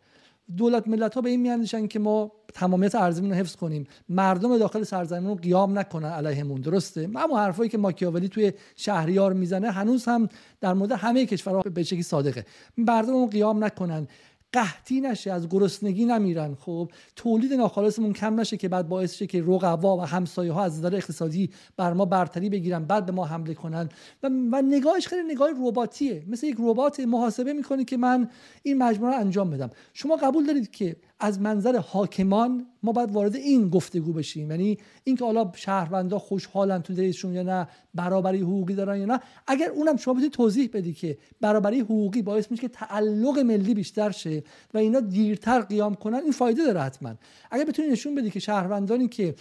دولت 0.57 0.87
ملت 0.87 1.15
ها 1.15 1.21
به 1.21 1.29
این 1.29 1.41
میاندیشن 1.41 1.87
که 1.87 1.99
ما 1.99 2.31
تمامیت 2.53 2.95
ارزمون 2.95 3.29
رو 3.29 3.35
حفظ 3.35 3.55
کنیم. 3.55 3.87
مردم 4.09 4.57
داخل 4.57 4.83
سرزمین 4.83 5.29
رو 5.29 5.35
قیام 5.35 5.79
نکنن 5.79 6.09
علیهمون. 6.09 6.61
درسته؟ 6.61 7.09
اما 7.15 7.39
حرفایی 7.39 7.69
که 7.69 7.77
ماکیاولی 7.77 8.29
توی 8.29 8.53
شهریار 8.75 9.33
می‌زنه 9.33 9.71
هنوز 9.71 10.05
هم 10.05 10.29
در 10.61 10.73
مورد 10.73 10.91
همه 10.91 11.25
کشورها 11.25 11.61
به 11.61 11.83
شکلی 11.83 12.03
صادقه. 12.03 12.45
مردم 12.77 13.25
قیام 13.25 13.63
نکنن. 13.63 14.07
قحطی 14.53 15.01
نشه 15.01 15.31
از 15.31 15.49
گرسنگی 15.49 16.05
نمیرن. 16.05 16.55
خب 16.55 16.91
تولید 17.15 17.53
ناخالصمون 17.53 18.13
کم 18.13 18.39
نشه 18.39 18.57
که 18.57 18.69
بعد 18.69 18.89
باعث 18.89 19.13
شه 19.13 19.27
که 19.27 19.43
رقبا 19.47 19.97
و 19.97 20.01
همسایه 20.01 20.51
ها 20.51 20.63
از 20.63 20.77
نظر 20.79 20.95
اقتصادی 20.95 21.49
بر 21.77 21.93
ما 21.93 22.05
برتری 22.05 22.49
بگیرن 22.49 22.85
بعد 22.85 23.05
به 23.05 23.11
ما 23.11 23.25
حمله 23.25 23.53
کنن. 23.53 23.89
و, 24.23 24.27
و 24.27 24.61
نگاهش 24.61 25.07
خیلی 25.07 25.33
نگاه 25.33 25.49
رباتیه. 25.67 26.23
مثل 26.27 26.47
یک 26.47 26.57
ربات 26.59 26.99
محاسبه 26.99 27.53
می‌کنه 27.53 27.83
که 27.83 27.97
من 27.97 28.29
این 28.63 28.77
مجموعه 28.77 29.13
رو 29.13 29.19
انجام 29.19 29.49
بدم. 29.49 29.69
شما 29.93 30.15
قبول 30.15 30.45
دارید 30.45 30.71
که 30.71 30.95
از 31.19 31.41
منظر 31.41 31.77
حاکمان 31.77 32.65
ما 32.83 32.91
باید 32.91 33.11
وارد 33.11 33.35
این 33.35 33.69
گفتگو 33.69 34.13
بشیم. 34.13 34.51
یعنی 34.51 34.77
اینکه 35.03 35.25
حالا 35.25 35.51
شهروندا 35.55 36.19
خوشحالن 36.19 36.81
تو 36.81 36.93
دلشون 36.93 37.33
یا 37.33 37.43
نه 37.43 37.67
برابری 37.95 38.39
حقوقی 38.39 38.75
دارن 38.75 38.99
یا 38.99 39.05
نه. 39.05 39.19
اگر 39.47 39.69
اونم 39.69 39.97
شما 39.97 40.13
بتونید 40.13 40.31
توضیح 40.31 40.69
بدی 40.73 40.93
که 40.93 41.17
برابری 41.41 41.79
حقوقی 41.79 42.21
باعث 42.21 42.51
میشه 42.51 42.61
که 42.61 42.67
تعلق 42.67 43.39
ملی 43.39 43.73
بیشتر 43.73 44.11
شه 44.11 44.43
و 44.73 44.77
اینا 44.77 44.99
دیرتر 44.99 45.61
قیام 45.61 45.95
کنن 45.95 46.19
این 46.23 46.31
فایده 46.31 46.63
داره 46.63 46.81
حتما. 46.81 47.13
اگر 47.51 47.65
بتونید 47.65 47.91
نشون 47.91 48.15
بدی 48.15 48.31
که 48.31 48.39
شهروندانی 48.39 49.07
که 49.07 49.35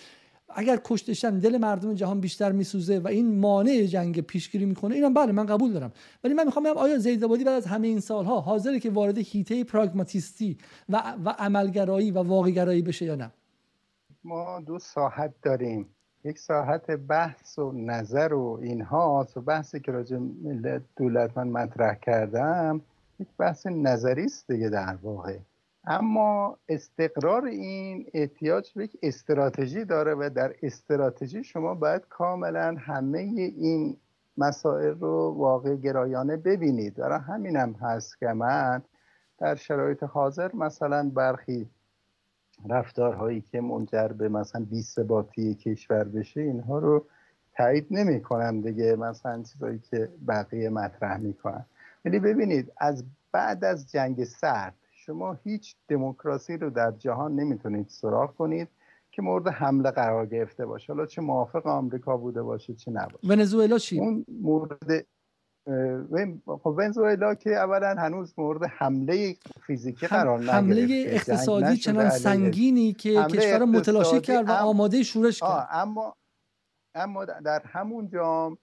اگر 0.54 0.80
کشتشن 0.84 1.38
دل 1.38 1.58
مردم 1.58 1.94
جهان 1.94 2.20
بیشتر 2.20 2.52
میسوزه 2.52 2.98
و 2.98 3.08
این 3.08 3.38
مانع 3.38 3.82
جنگ 3.82 4.20
پیشگیری 4.20 4.64
می‌کنه 4.64 4.94
اینم 4.94 5.14
بله 5.14 5.32
من 5.32 5.46
قبول 5.46 5.72
دارم. 5.72 5.92
ولی 6.24 6.34
من 6.34 6.44
می‌خوام 6.44 6.64
بگم 6.64 6.76
آیا 6.76 6.98
زیدابادی 6.98 7.44
بعد 7.44 7.54
از 7.54 7.66
همه 7.66 7.86
این 7.86 8.00
سالها 8.00 8.40
حاضره 8.40 8.80
که 8.80 8.90
وارد 8.90 9.18
هیته 9.18 9.64
پراگماتیستی 9.64 10.58
و, 10.88 11.02
و 11.24 11.28
عملگرایی 11.38 12.10
و 12.10 12.22
واقعگرایی 12.22 12.82
بشه 12.82 13.04
یا 13.04 13.14
نه؟ 13.14 13.30
ما 14.24 14.60
دو 14.60 14.78
ساحت 14.78 15.34
داریم. 15.42 15.86
یک 16.24 16.38
ساحت 16.38 16.90
بحث 16.90 17.58
و 17.58 17.72
نظر 17.72 18.32
و 18.34 18.58
اینها 18.62 19.26
و 19.36 19.40
بحثی 19.40 19.80
که 19.80 19.92
راجع 19.92 20.16
ملت 20.16 20.82
دولت 20.96 21.38
من 21.38 21.48
مطرح 21.48 21.94
کردم 21.94 22.80
یک 23.20 23.28
بحث 23.38 23.66
نظری 23.66 24.24
است 24.24 24.52
دیگه 24.52 24.68
در 24.68 24.98
واقع. 25.02 25.38
اما 25.90 26.58
استقرار 26.68 27.44
این 27.44 28.06
احتیاج 28.14 28.72
به 28.72 28.84
یک 28.84 28.96
استراتژی 29.02 29.84
داره 29.84 30.14
و 30.14 30.30
در 30.34 30.54
استراتژی 30.62 31.44
شما 31.44 31.74
باید 31.74 32.02
کاملا 32.08 32.76
همه 32.78 33.18
این 33.18 33.96
مسائل 34.38 34.98
رو 34.98 35.34
واقع 35.38 35.76
گرایانه 35.76 36.36
ببینید. 36.36 36.94
برای 36.94 37.20
همینم 37.20 37.72
هست 37.72 38.18
که 38.18 38.26
من 38.26 38.82
در 39.38 39.54
شرایط 39.54 40.02
حاضر 40.02 40.54
مثلا 40.54 41.10
برخی 41.14 41.70
رفتارهایی 42.68 43.40
که 43.40 43.60
منجر 43.60 44.08
به 44.08 44.28
مثلا 44.28 44.64
بی 44.70 44.82
ثباتی 44.82 45.54
کشور 45.54 46.04
بشه 46.04 46.40
اینها 46.40 46.78
رو 46.78 47.06
تایید 47.52 47.86
نمی 47.90 48.22
کنم 48.22 48.60
دیگه 48.60 48.96
مثلا 48.96 49.42
چیزایی 49.42 49.78
که 49.78 50.08
بقیه 50.28 50.70
مطرح 50.70 51.16
می‌کنن. 51.16 51.64
ولی 52.04 52.18
ببینید 52.18 52.72
از 52.76 53.04
بعد 53.32 53.64
از 53.64 53.90
جنگ 53.90 54.24
سرد 54.24 54.74
شما 55.08 55.38
هیچ 55.44 55.76
دموکراسی 55.88 56.56
رو 56.56 56.70
در 56.70 56.90
جهان 56.90 57.34
نمی‌تونید 57.34 57.88
سراغ 57.88 58.34
کنید 58.34 58.68
که 59.10 59.22
مورد 59.22 59.48
حمله 59.48 59.90
قرار 59.90 60.26
گرفته 60.26 60.66
باشه. 60.66 60.92
حالا 60.92 61.06
چه 61.06 61.22
موافق 61.22 61.66
آمریکا 61.66 62.16
بوده 62.16 62.42
باشه 62.42 62.74
چه 62.74 62.90
نباشه. 62.90 63.28
ونزوئلا 63.28 63.78
چی؟ 63.78 64.00
اون 64.00 64.24
مورد 64.42 65.06
خب 66.46 66.74
ونزوئلا 66.78 67.34
که 67.34 67.50
اولا 67.50 67.94
هنوز 67.98 68.34
مورد 68.38 68.64
حمله 68.64 69.36
فیزیکی 69.66 70.06
قرار 70.06 70.38
نگرفته. 70.38 70.56
حمله 70.56 71.04
اقتصادی 71.06 71.76
چنان 71.76 72.10
سنگینی 72.10 72.92
که 72.92 73.24
کشور 73.30 73.64
متلاشی 73.64 74.20
کرد 74.20 74.48
و 74.48 74.52
آماده 74.52 75.02
شورش 75.02 75.40
کرد. 75.40 75.68
اما 75.70 76.14
اما 76.94 77.24
در 77.24 77.62
همون 77.64 78.08
جام 78.08 78.58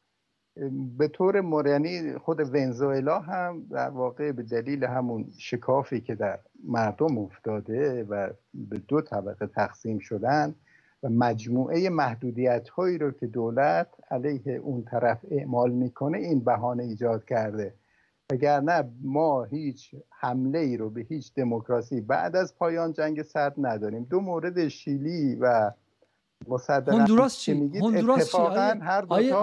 به 0.97 1.07
طور 1.07 1.41
مورینی 1.41 2.17
خود 2.17 2.39
ونزوئلا 2.39 3.19
هم 3.19 3.65
در 3.71 3.89
واقع 3.89 4.31
به 4.31 4.43
دلیل 4.43 4.83
همون 4.83 5.25
شکافی 5.37 6.01
که 6.01 6.15
در 6.15 6.39
مردم 6.63 7.17
افتاده 7.17 8.03
و 8.03 8.29
به 8.53 8.77
دو 8.87 9.01
طبقه 9.01 9.47
تقسیم 9.47 9.99
شدن 9.99 10.55
و 11.03 11.09
مجموعه 11.09 11.89
محدودیت 11.89 12.69
هایی 12.69 12.97
رو 12.97 13.11
که 13.11 13.27
دولت 13.27 13.87
علیه 14.11 14.53
اون 14.53 14.83
طرف 14.83 15.25
اعمال 15.31 15.71
می‌کنه 15.71 16.17
این 16.17 16.39
بهانه 16.39 16.83
ایجاد 16.83 17.25
کرده. 17.25 17.73
نه 18.41 18.91
ما 19.03 19.43
هیچ 19.43 19.95
حمله 20.09 20.59
ای 20.59 20.77
رو 20.77 20.89
به 20.89 21.01
هیچ 21.01 21.33
دموکراسی 21.33 22.01
بعد 22.01 22.35
از 22.35 22.57
پایان 22.57 22.93
جنگ 22.93 23.21
سرد 23.21 23.53
نداریم 23.57 24.03
دو 24.03 24.21
مورد 24.21 24.67
شیلی 24.67 25.35
و 25.35 25.71
هندوراس 26.87 27.37
چی؟ 27.37 27.51
هندوراس 27.51 28.31
چی؟ 28.31 28.37
هر 28.37 29.01
دو 29.01 29.13
آیه 29.13 29.35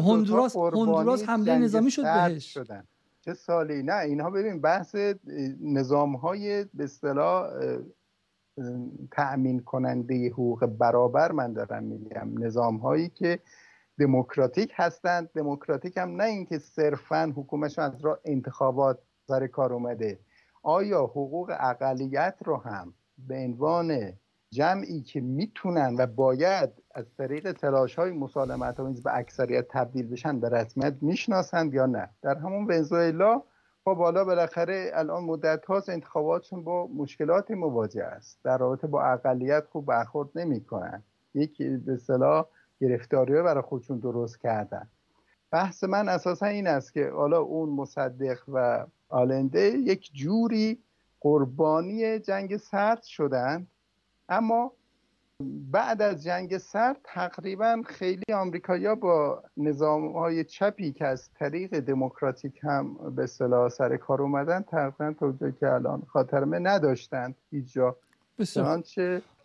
هندوراس 0.00 0.56
هندوراس 0.56 1.28
حمله 1.28 1.58
نظامی 1.58 1.90
شد 1.90 2.02
بهش. 2.02 2.54
شدن. 2.54 2.84
چه 3.20 3.34
سالی؟ 3.34 3.82
نه 3.82 3.98
اینها 3.98 4.30
ببین 4.30 4.60
بحث 4.60 4.96
نظام 5.60 6.16
های 6.16 6.64
به 6.74 6.84
اصطلاح 6.84 7.50
تأمین 9.10 9.60
کننده 9.60 10.30
حقوق 10.30 10.66
برابر 10.66 11.32
من 11.32 11.52
دارم 11.52 11.82
میگم. 11.84 12.44
نظام 12.44 12.76
هایی 12.76 13.08
که 13.08 13.38
دموکراتیک 13.98 14.72
هستند. 14.74 15.30
دموکراتیک 15.34 15.96
هم 15.96 16.16
نه 16.16 16.24
اینکه 16.24 16.58
صرفا 16.58 17.32
حکومتشون 17.36 17.84
از 17.84 18.04
راه 18.04 18.18
انتخابات 18.24 18.98
سر 19.28 19.46
کار 19.46 19.72
اومده. 19.72 20.18
آیا 20.62 21.02
حقوق 21.02 21.52
اقلیت 21.60 22.36
رو 22.44 22.56
هم 22.56 22.94
به 23.18 23.34
عنوان 23.34 24.12
جمعی 24.54 25.00
که 25.00 25.20
می‌تونن 25.20 25.96
و 25.98 26.06
باید 26.06 26.70
از 26.94 27.04
طریق 27.18 27.52
تلاش 27.52 27.94
های 27.94 28.10
مسالمت 28.10 28.80
آمیز 28.80 29.02
به 29.02 29.16
اکثریت 29.18 29.66
تبدیل 29.68 30.08
بشن 30.08 30.40
به 30.40 30.48
رسمیت 30.48 30.94
می‌شناسند 31.00 31.74
یا 31.74 31.86
نه. 31.86 32.10
در 32.22 32.38
همون 32.38 32.64
ونزوئلا 32.64 33.42
خب 33.84 33.94
بالا 33.94 34.24
بالاخره 34.24 34.90
الان 34.94 35.24
مدت 35.24 35.64
هاست 35.66 35.88
انتخاباتشون 35.88 36.64
با 36.64 36.86
مشکلات 36.86 37.50
مواجه 37.50 38.04
است. 38.04 38.38
در 38.44 38.58
رابطه 38.58 38.86
با 38.86 39.02
اقلیت 39.02 39.64
خوب 39.66 39.86
برخورد 39.86 40.28
نمی‌کنن. 40.34 41.02
یک 41.34 41.62
به 41.62 41.92
اصطلاح 41.92 42.46
گرفتاری 42.80 43.42
برای 43.42 43.62
خودشون 43.62 43.98
درست 43.98 44.40
کردن. 44.40 44.88
بحث 45.50 45.84
من 45.84 46.08
اساسا 46.08 46.46
این 46.46 46.66
است 46.66 46.92
که 46.92 47.10
حالا 47.10 47.40
اون 47.40 47.68
مصدق 47.68 48.38
و 48.48 48.86
آلنده 49.08 49.60
یک 49.60 50.10
جوری 50.12 50.78
قربانی 51.20 52.18
جنگ 52.18 52.56
سرد 52.56 53.02
شدن 53.02 53.66
اما 54.28 54.72
بعد 55.70 56.02
از 56.02 56.24
جنگ 56.24 56.58
سرد 56.58 56.96
تقریبا 57.04 57.82
خیلی 57.86 58.32
آمریکایی‌ها 58.34 58.94
با 58.94 59.42
نظام 59.56 60.12
های 60.12 60.44
چپی 60.44 60.92
که 60.92 61.06
از 61.06 61.30
طریق 61.34 61.80
دموکراتیک 61.80 62.60
هم 62.62 63.14
به 63.16 63.26
صلاح 63.26 63.68
سر 63.68 63.96
کار 63.96 64.22
اومدن 64.22 64.62
تقریبا 64.62 65.12
توجه 65.12 65.52
که 65.60 65.72
الان 65.72 66.02
خاطرمه 66.08 66.58
نداشتند 66.58 67.34
هیچ 67.50 67.72
جا. 67.72 67.96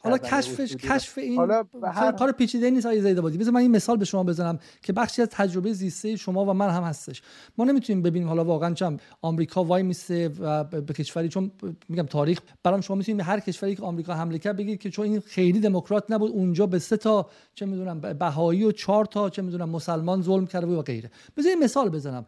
حالا 0.04 0.18
کشفش 0.18 0.76
کشف 0.76 1.18
این 1.18 1.38
حالا 1.38 1.64
هر... 1.84 2.12
کار 2.12 2.32
پیچیده 2.32 2.70
نیست 2.70 2.86
آیه 2.86 3.02
زیدابادی 3.02 3.38
بذار 3.38 3.54
من 3.54 3.60
این 3.60 3.72
مثال 3.72 3.98
به 3.98 4.06
شما 4.06 4.24
بزنم 4.24 4.60
که 4.82 4.94
بخشی 4.94 5.22
از 5.22 5.28
تجربه 5.32 5.74
زیسته 5.74 6.16
شما 6.16 6.46
و 6.46 6.54
من 6.54 6.70
هم 6.70 6.84
هستش. 6.84 7.22
ما 7.58 7.66
نمی‌تونیم 7.66 8.02
ببینیم 8.02 8.28
حالا 8.28 8.46
واقعا 8.46 8.74
چم 8.74 8.98
آمریکا 9.22 9.64
وای 9.64 9.84
میسته 9.84 10.32
و 10.40 10.64
به 10.64 10.94
کشوری 10.94 11.30
چون 11.30 11.52
میگم 11.90 12.06
تاریخ 12.06 12.40
برام 12.64 12.82
شما 12.82 12.98
می‌تونید 12.98 13.22
هر 13.22 13.40
کشوری 13.40 13.76
که 13.76 13.84
آمریکا 13.84 14.14
حمله 14.14 14.40
کرد 14.40 14.58
بگید 14.58 14.80
که 14.80 14.90
چون 14.90 15.06
این 15.06 15.20
خیلی 15.20 15.60
دموکرات 15.60 16.12
نبود 16.12 16.32
اونجا 16.32 16.66
به 16.66 16.80
سه 16.80 16.98
تا 16.98 17.30
چه 17.56 17.66
می‌دونم 17.66 18.00
بهایی 18.00 18.64
و 18.64 18.72
چهار 18.72 19.06
تا 19.06 19.30
چه 19.30 19.42
می‌دونم 19.42 19.70
مسلمان 19.70 20.22
ظلم 20.22 20.48
کرده 20.48 20.68
و 20.68 20.82
غیره. 20.82 21.12
بذار 21.38 21.52
مثال 21.62 21.90
بزنم. 21.90 22.26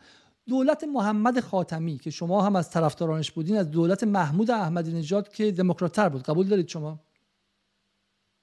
دولت 0.50 0.84
محمد 0.84 1.40
خاتمی 1.40 1.98
که 1.98 2.10
شما 2.10 2.42
هم 2.42 2.56
از 2.56 2.70
طرفدارانش 2.70 3.32
بودین 3.32 3.58
از 3.58 3.72
دولت 3.72 4.04
محمود 4.04 4.52
احمدی 4.52 4.94
نژاد 4.94 5.30
که 5.30 5.52
دموکرات‌تر 5.52 6.10
بود. 6.10 6.24
قبول 6.24 6.48
دارید 6.48 6.68
شما؟ 6.68 7.00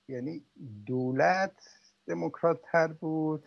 یعنی 0.08 0.42
دولت 0.86 1.52
دموکرات 2.06 2.60
تر 2.72 2.86
بود. 2.86 3.44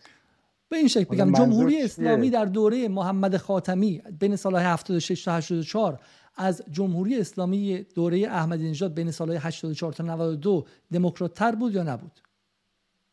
به 0.69 0.77
این 0.77 0.87
شکل 0.87 1.15
بگم 1.15 1.31
جمهوری 1.31 1.81
اسلامی 1.81 2.29
در 2.29 2.45
دوره 2.45 2.87
محمد 2.87 3.37
خاتمی 3.37 4.03
بین 4.19 4.35
سالهای 4.35 4.65
76 4.65 5.23
تا 5.25 5.35
84 5.35 5.99
از 6.37 6.63
جمهوری 6.71 7.19
اسلامی 7.19 7.85
دوره 7.95 8.17
احمدی 8.17 8.69
نژاد 8.69 8.93
بین 8.93 9.11
سالهای 9.11 9.39
84 9.39 9.93
تا 9.93 10.03
92 10.03 10.65
دموکرات 10.93 11.33
تر 11.33 11.55
بود 11.55 11.73
یا 11.73 11.83
نبود؟ 11.83 12.21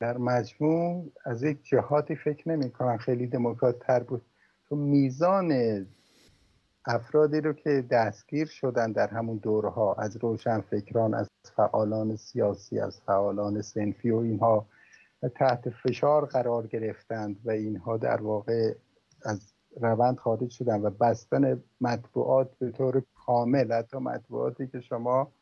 در 0.01 0.17
مجموع 0.19 1.13
از 1.25 1.43
یک 1.43 1.59
جهاتی 1.63 2.17
فکر 2.17 2.49
نمی 2.49 2.71
کنم 2.71 2.97
خیلی 2.97 3.27
دموکرات 3.27 3.79
تر 3.79 4.03
بود. 4.03 4.23
تو 4.69 4.77
میزان 4.77 5.53
افرادی 6.89 7.41
رو 7.41 7.53
که 7.53 7.85
دستگیر 7.91 8.47
شدن 8.47 8.93
در 8.93 9.07
همون 9.07 9.37
دورها 9.37 9.95
از 9.95 10.17
روشنفکران 10.17 11.15
از 11.15 11.29
فعالان 11.57 12.17
سیاسی 12.17 12.81
از 12.81 13.01
فعالان 13.01 13.63
سنفی 13.63 14.11
و 14.11 14.17
اینها 14.17 14.67
تحت 15.35 15.71
فشار 15.71 16.27
قرار 16.27 16.67
گرفتند 16.67 17.41
و 17.45 17.51
اینها 17.51 17.97
در 17.97 18.23
واقع 18.23 18.75
از 19.23 19.53
روند 19.81 20.17
خارج 20.17 20.51
شدن 20.51 20.81
و 20.81 20.91
بستن 20.91 21.63
مطبوعات 21.81 22.51
به 22.59 22.71
طور 22.71 23.03
کامل. 23.15 23.73
حتی 23.73 23.99
مطبوعاتی 23.99 24.67
که 24.67 24.81
شما 24.81 25.33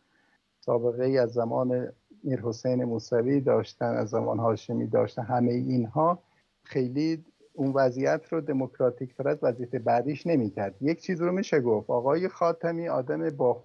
سابقه 0.61 1.05
ای 1.05 1.19
از 1.19 1.33
زمان 1.33 1.93
میر 2.25 2.41
حسین 2.41 2.85
موسوی 2.85 3.41
داشتن 3.41 3.97
از 3.97 4.09
زمان 4.09 4.39
هاشمی 4.39 4.87
داشتن 4.87 5.23
همه 5.23 5.53
اینها 5.53 6.23
خیلی 6.65 7.25
اون 7.57 7.73
وضعیت 7.75 8.33
رو 8.33 8.41
دموکراتیک 8.41 9.15
تر 9.15 9.29
از 9.29 9.39
وضعیت 9.43 9.77
بعدیش 9.77 10.27
نمی‌کرد. 10.27 10.75
یک 10.81 11.01
چیز 11.01 11.23
رو 11.23 11.33
میشه 11.33 11.61
گفت. 11.61 11.91
آقای 11.91 12.29
خاتمی 12.29 12.89
آدم 12.89 13.31
با 13.31 13.63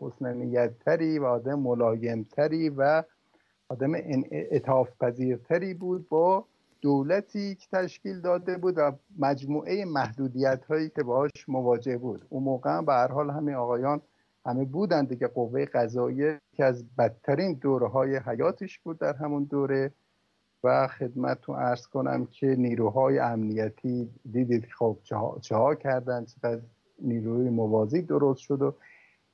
تری 0.86 1.20
و 1.20 1.26
آدم 1.26 1.60
ملایمتری 1.60 2.70
و 2.70 3.04
آدم 3.70 3.92
اتاف 4.52 4.90
پذیرتری 5.00 5.74
بود 5.74 6.10
با 6.10 6.46
دولتی 6.82 7.56
که 7.56 7.68
تشکیل 7.72 8.22
داده 8.22 8.58
بود 8.58 8.74
و 8.78 8.92
مجموعه 9.20 9.86
محدودیت 9.86 10.66
هایی 10.66 10.90
که 10.90 11.04
باهاش 11.04 11.32
مواجه 11.48 11.98
بود. 11.98 12.26
اون 12.30 12.44
موقع 12.44 12.82
به 12.82 12.94
هر 12.94 13.08
حال 13.08 13.30
همه 13.30 13.54
آقایان 13.54 14.02
همه 14.46 14.66
بودند 14.66 15.10
دیگه. 15.10 15.28
قوه 15.28 15.66
قضاییه 15.66 16.40
که 16.54 16.66
از 16.66 16.86
بدترین 16.98 17.54
دوره 17.54 17.88
های 17.88 18.16
حیاتش 18.18 18.80
بود 18.80 19.00
در 19.00 19.14
همون 19.14 19.44
دوره. 19.44 19.92
و 20.64 20.88
خدمتتون 20.88 21.56
ارز 21.56 21.88
کنم 21.88 22.26
که 22.26 22.48
نیروهای 22.48 23.20
امنیتی 23.20 24.10
دیدید 24.32 24.66
خب 24.78 24.98
چه 25.42 25.56
ها 25.56 25.76
کردن 25.76 26.26
چقدر 26.26 26.62
نیروی 27.02 27.50
موازی 27.50 28.02
درست 28.02 28.40
شد 28.40 28.62
و 28.62 28.76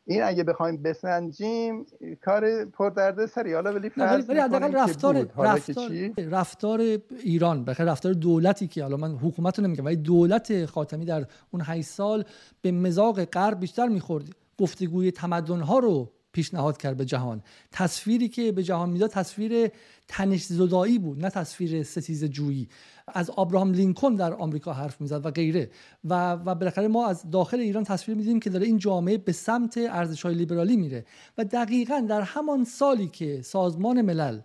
این 0.06 0.24
اگه 0.24 0.44
بخوایم 0.44 0.82
بسنجیم 0.82 1.86
کار 2.22 2.66
پردرده 2.66 3.26
سری. 3.26 3.54
حالا 3.54 3.74
ولی 3.74 3.90
فرض 3.90 4.30
ولی 4.30 4.40
رفتار 4.40 5.28
رفتار, 5.38 6.12
رفتار 6.18 6.80
ایران 7.24 7.66
بخیر 7.66 7.86
رفتار 7.86 8.14
دولتی 8.14 8.68
که 8.68 8.84
حالا 8.84 8.98
من 8.98 9.16
حکومت 9.16 9.60
رو 9.60 9.66
نمیگم 9.66 9.86
ولی 9.86 9.96
دولت 9.96 10.66
خاتمی 10.66 11.06
در 11.06 11.26
اون 11.52 11.62
8 11.66 11.88
سال 11.88 12.24
به 12.62 12.72
مزاق 12.72 13.26
غرب 13.26 13.60
بیشتر 13.60 13.88
می‌خورد. 13.88 14.26
گفتگوی 14.60 15.12
تمدن 15.12 15.60
ها 15.60 15.80
رو 15.80 16.12
پیشنهاد 16.38 16.78
کرد 16.78 16.98
به 16.98 17.06
جهان. 17.06 17.44
تصویری 17.72 18.30
که 18.30 18.52
به 18.52 18.64
جهان 18.64 18.90
می‌داد 18.90 19.10
تصویر 19.10 19.72
تنش 20.08 20.44
زدایی 20.44 21.00
بود 21.00 21.26
نه 21.26 21.30
تصویر 21.30 21.84
ستیز 21.84 22.26
جویی. 22.26 22.68
از 23.08 23.30
آبراهام 23.30 23.74
لینکن 23.74 24.16
در 24.16 24.34
آمریکا 24.34 24.74
حرف 24.74 25.02
می‌زد 25.02 25.26
و 25.26 25.32
غیره. 25.32 25.70
و 26.04 26.32
و 26.34 26.56
بالاخره 26.56 26.88
ما 26.88 27.08
از 27.08 27.32
داخل 27.32 27.60
ایران 27.60 27.84
تصویر 27.84 28.18
میدیم 28.18 28.40
که 28.40 28.50
داره 28.50 28.66
این 28.66 28.78
جامعه 28.78 29.18
به 29.18 29.32
سمت 29.32 29.78
ارزش 29.78 30.22
های 30.22 30.36
لیبرالی 30.36 30.78
میره. 30.78 31.06
و 31.38 31.44
دقیقا 31.44 32.06
در 32.10 32.22
همان 32.22 32.64
سالی 32.64 33.08
که 33.08 33.42
سازمان 33.42 34.02
ملل 34.02 34.40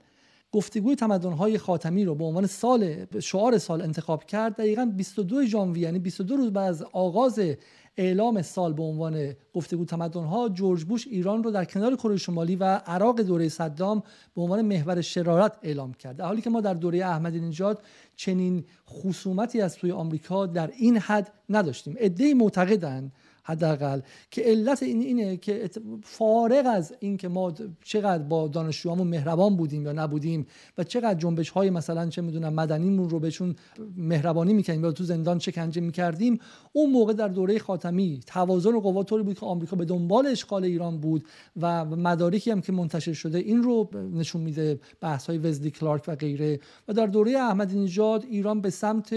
گفتگوی 0.53 0.97
تمدن‌های 0.97 1.59
خاتمی 1.59 2.05
رو 2.05 2.15
به 2.15 2.25
عنوان 2.25 2.47
سال 2.47 3.07
شعار 3.21 3.59
سال 3.59 3.83
انتخاب 3.83 4.25
کرد 4.25 4.57
دقیقا 4.57 4.85
22 4.97 5.45
ژانویه 5.47 5.83
یعنی 5.83 5.99
22 5.99 6.37
روز 6.37 6.53
بعد 6.53 6.69
از 6.69 6.83
آغاز 6.93 7.41
اعلام 7.97 8.43
سال 8.43 8.73
به 8.73 8.83
عنوان 8.83 9.35
گفتگو 9.55 9.85
تمدن 9.85 10.25
ها 10.25 10.49
جورج 10.49 10.85
بوش 10.85 11.07
ایران 11.07 11.43
رو 11.43 11.51
در 11.51 11.65
کنار 11.65 11.97
کره 11.97 12.17
شمالی 12.17 12.57
و 12.57 12.65
عراق 12.65 13.21
دوره 13.21 13.49
صدام 13.49 14.03
به 14.35 14.43
عنوان 14.43 14.63
محور 14.63 15.01
شرارت 15.01 15.59
اعلام 15.63 15.95
کرد. 15.95 16.17
در 16.17 16.25
حالی 16.25 16.43
که 16.43 16.51
ما 16.51 16.61
در 16.61 16.75
دوره 16.75 16.99
احمدی 16.99 17.41
نژاد 17.41 17.83
چنین 18.17 18.65
خصومتی 18.89 19.61
از 19.61 19.73
سوی 19.73 19.93
آمریکا 19.93 20.47
در 20.47 20.71
این 20.79 20.97
حد 20.97 21.33
نداشتیم. 21.49 21.97
عده‌ای 21.99 22.35
معتقدند 22.35 23.13
حداقل 23.45 24.01
که 24.31 24.43
علت 24.43 24.83
این 24.83 25.03
اینه 25.03 25.37
که 25.37 25.71
فارغ 26.03 26.67
از 26.67 26.95
اینکه 27.01 27.29
ما 27.29 27.55
چقدر 27.85 28.23
با 28.23 28.49
دانشجوامون 28.49 29.07
مهربان 29.07 29.57
بودیم 29.57 29.85
یا 29.87 29.93
نبودیم 29.93 30.47
و 30.79 30.85
چقدر 30.85 31.15
جنبش 31.15 31.51
های 31.51 31.71
مثلا 31.71 32.09
چه 32.09 32.23
می‌دونم 32.23 32.55
مدنیمون 32.55 33.11
رو 33.11 33.21
بهشون 33.21 33.57
مهربانی 33.97 34.53
می‌کنیم 34.53 34.85
یا 34.85 34.93
تو 34.93 35.05
زندان 35.05 35.39
شکنجه 35.39 35.81
می‌کردیم 35.81 36.39
اون 36.73 36.91
موقع 36.91 37.13
در 37.13 37.29
دوره 37.29 37.59
خاتمی 37.59 38.21
توازن 38.27 38.81
قوا 38.81 39.03
طوری 39.03 39.23
بود 39.23 39.39
که 39.39 39.47
آمریکا 39.47 39.77
به 39.77 39.85
دنبال 39.85 40.27
اشغال 40.27 40.65
ایران 40.65 40.99
بود 40.99 41.25
و 41.61 41.85
مدارکی 41.85 42.51
هم 42.51 42.61
که 42.61 42.73
منتشر 42.73 43.13
شده 43.13 43.39
این 43.39 43.63
رو 43.63 43.91
نشون 44.13 44.43
میده 44.43 44.81
بحث 45.01 45.27
های 45.27 45.39
وزلی 45.39 45.71
کلارک 45.71 46.05
و 46.09 46.17
غیره. 46.17 46.61
و 46.89 46.93
در 46.93 47.07
دوره 47.07 47.39
احمدی 47.39 47.79
نژاد 47.79 48.25
ایران 48.25 48.61
به 48.61 48.71
سمت 48.71 49.15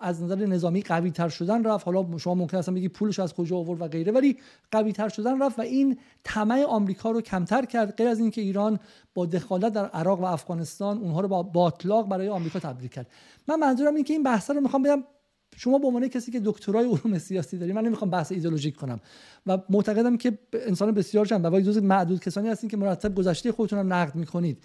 از 0.00 0.22
نظر 0.22 0.46
نظامی 0.46 0.82
قوی 0.82 1.10
تر 1.10 1.28
شدن 1.28 1.64
رفت. 1.64 1.86
حالا 1.86 2.18
شما 2.18 2.34
ممکن 2.34 2.56
است 2.56 2.70
بگی 2.70 2.88
پولش 2.88 3.18
از 3.18 3.34
کجا 3.34 3.56
آورد 3.56 3.80
و 3.80 3.88
غیره 3.88 4.12
ولی 4.12 4.38
قوی 4.70 4.92
تر 4.92 5.08
شدن 5.08 5.42
رفت 5.42 5.58
و 5.58 5.62
این 5.62 5.98
طمع 6.24 6.64
آمریکا 6.64 7.10
رو 7.10 7.20
کمتر 7.20 7.64
کرد. 7.64 7.96
غیر 7.96 8.08
از 8.08 8.18
اینکه 8.18 8.40
ایران 8.40 8.78
با 9.14 9.26
دخالت 9.26 9.72
در 9.72 9.86
عراق 9.86 10.20
و 10.20 10.24
افغانستان 10.24 10.98
اونها 10.98 11.20
رو 11.20 11.28
با 11.28 11.42
باطلاق 11.42 12.08
برای 12.08 12.28
آمریکا 12.28 12.58
تبدیل 12.58 12.88
کرد. 12.88 13.10
من 13.48 13.56
منظورم 13.56 13.94
این 13.94 14.04
که 14.04 14.12
این 14.12 14.22
بحث 14.22 14.50
رو 14.50 14.60
می‌خوام 14.60 14.82
بگم 14.82 15.04
شما 15.56 15.78
به 15.78 15.86
عنوان 15.86 16.08
کسی 16.08 16.32
که 16.32 16.40
دکترای 16.44 16.84
علوم 16.84 17.18
سیاسی 17.18 17.58
داری 17.58 17.72
من 17.72 17.82
نمی‌خوام 17.82 18.10
بحث 18.10 18.32
ایدئولوژیک 18.32 18.76
کنم 18.76 19.00
و 19.46 19.58
معتقدم 19.68 20.16
که 20.16 20.38
انسان 20.52 20.92
بسیار 20.92 21.26
جنب 21.26 21.52
و 21.52 21.60
جز 21.60 21.78
معدود 21.78 22.20
کسانی 22.20 22.48
هستین 22.48 22.70
که 22.70 22.76
مرتب 22.76 23.14
گذشته 23.14 23.52
خودتون 23.52 23.78
رو 23.78 23.86
نقد 23.86 24.14
می‌کنید. 24.14 24.64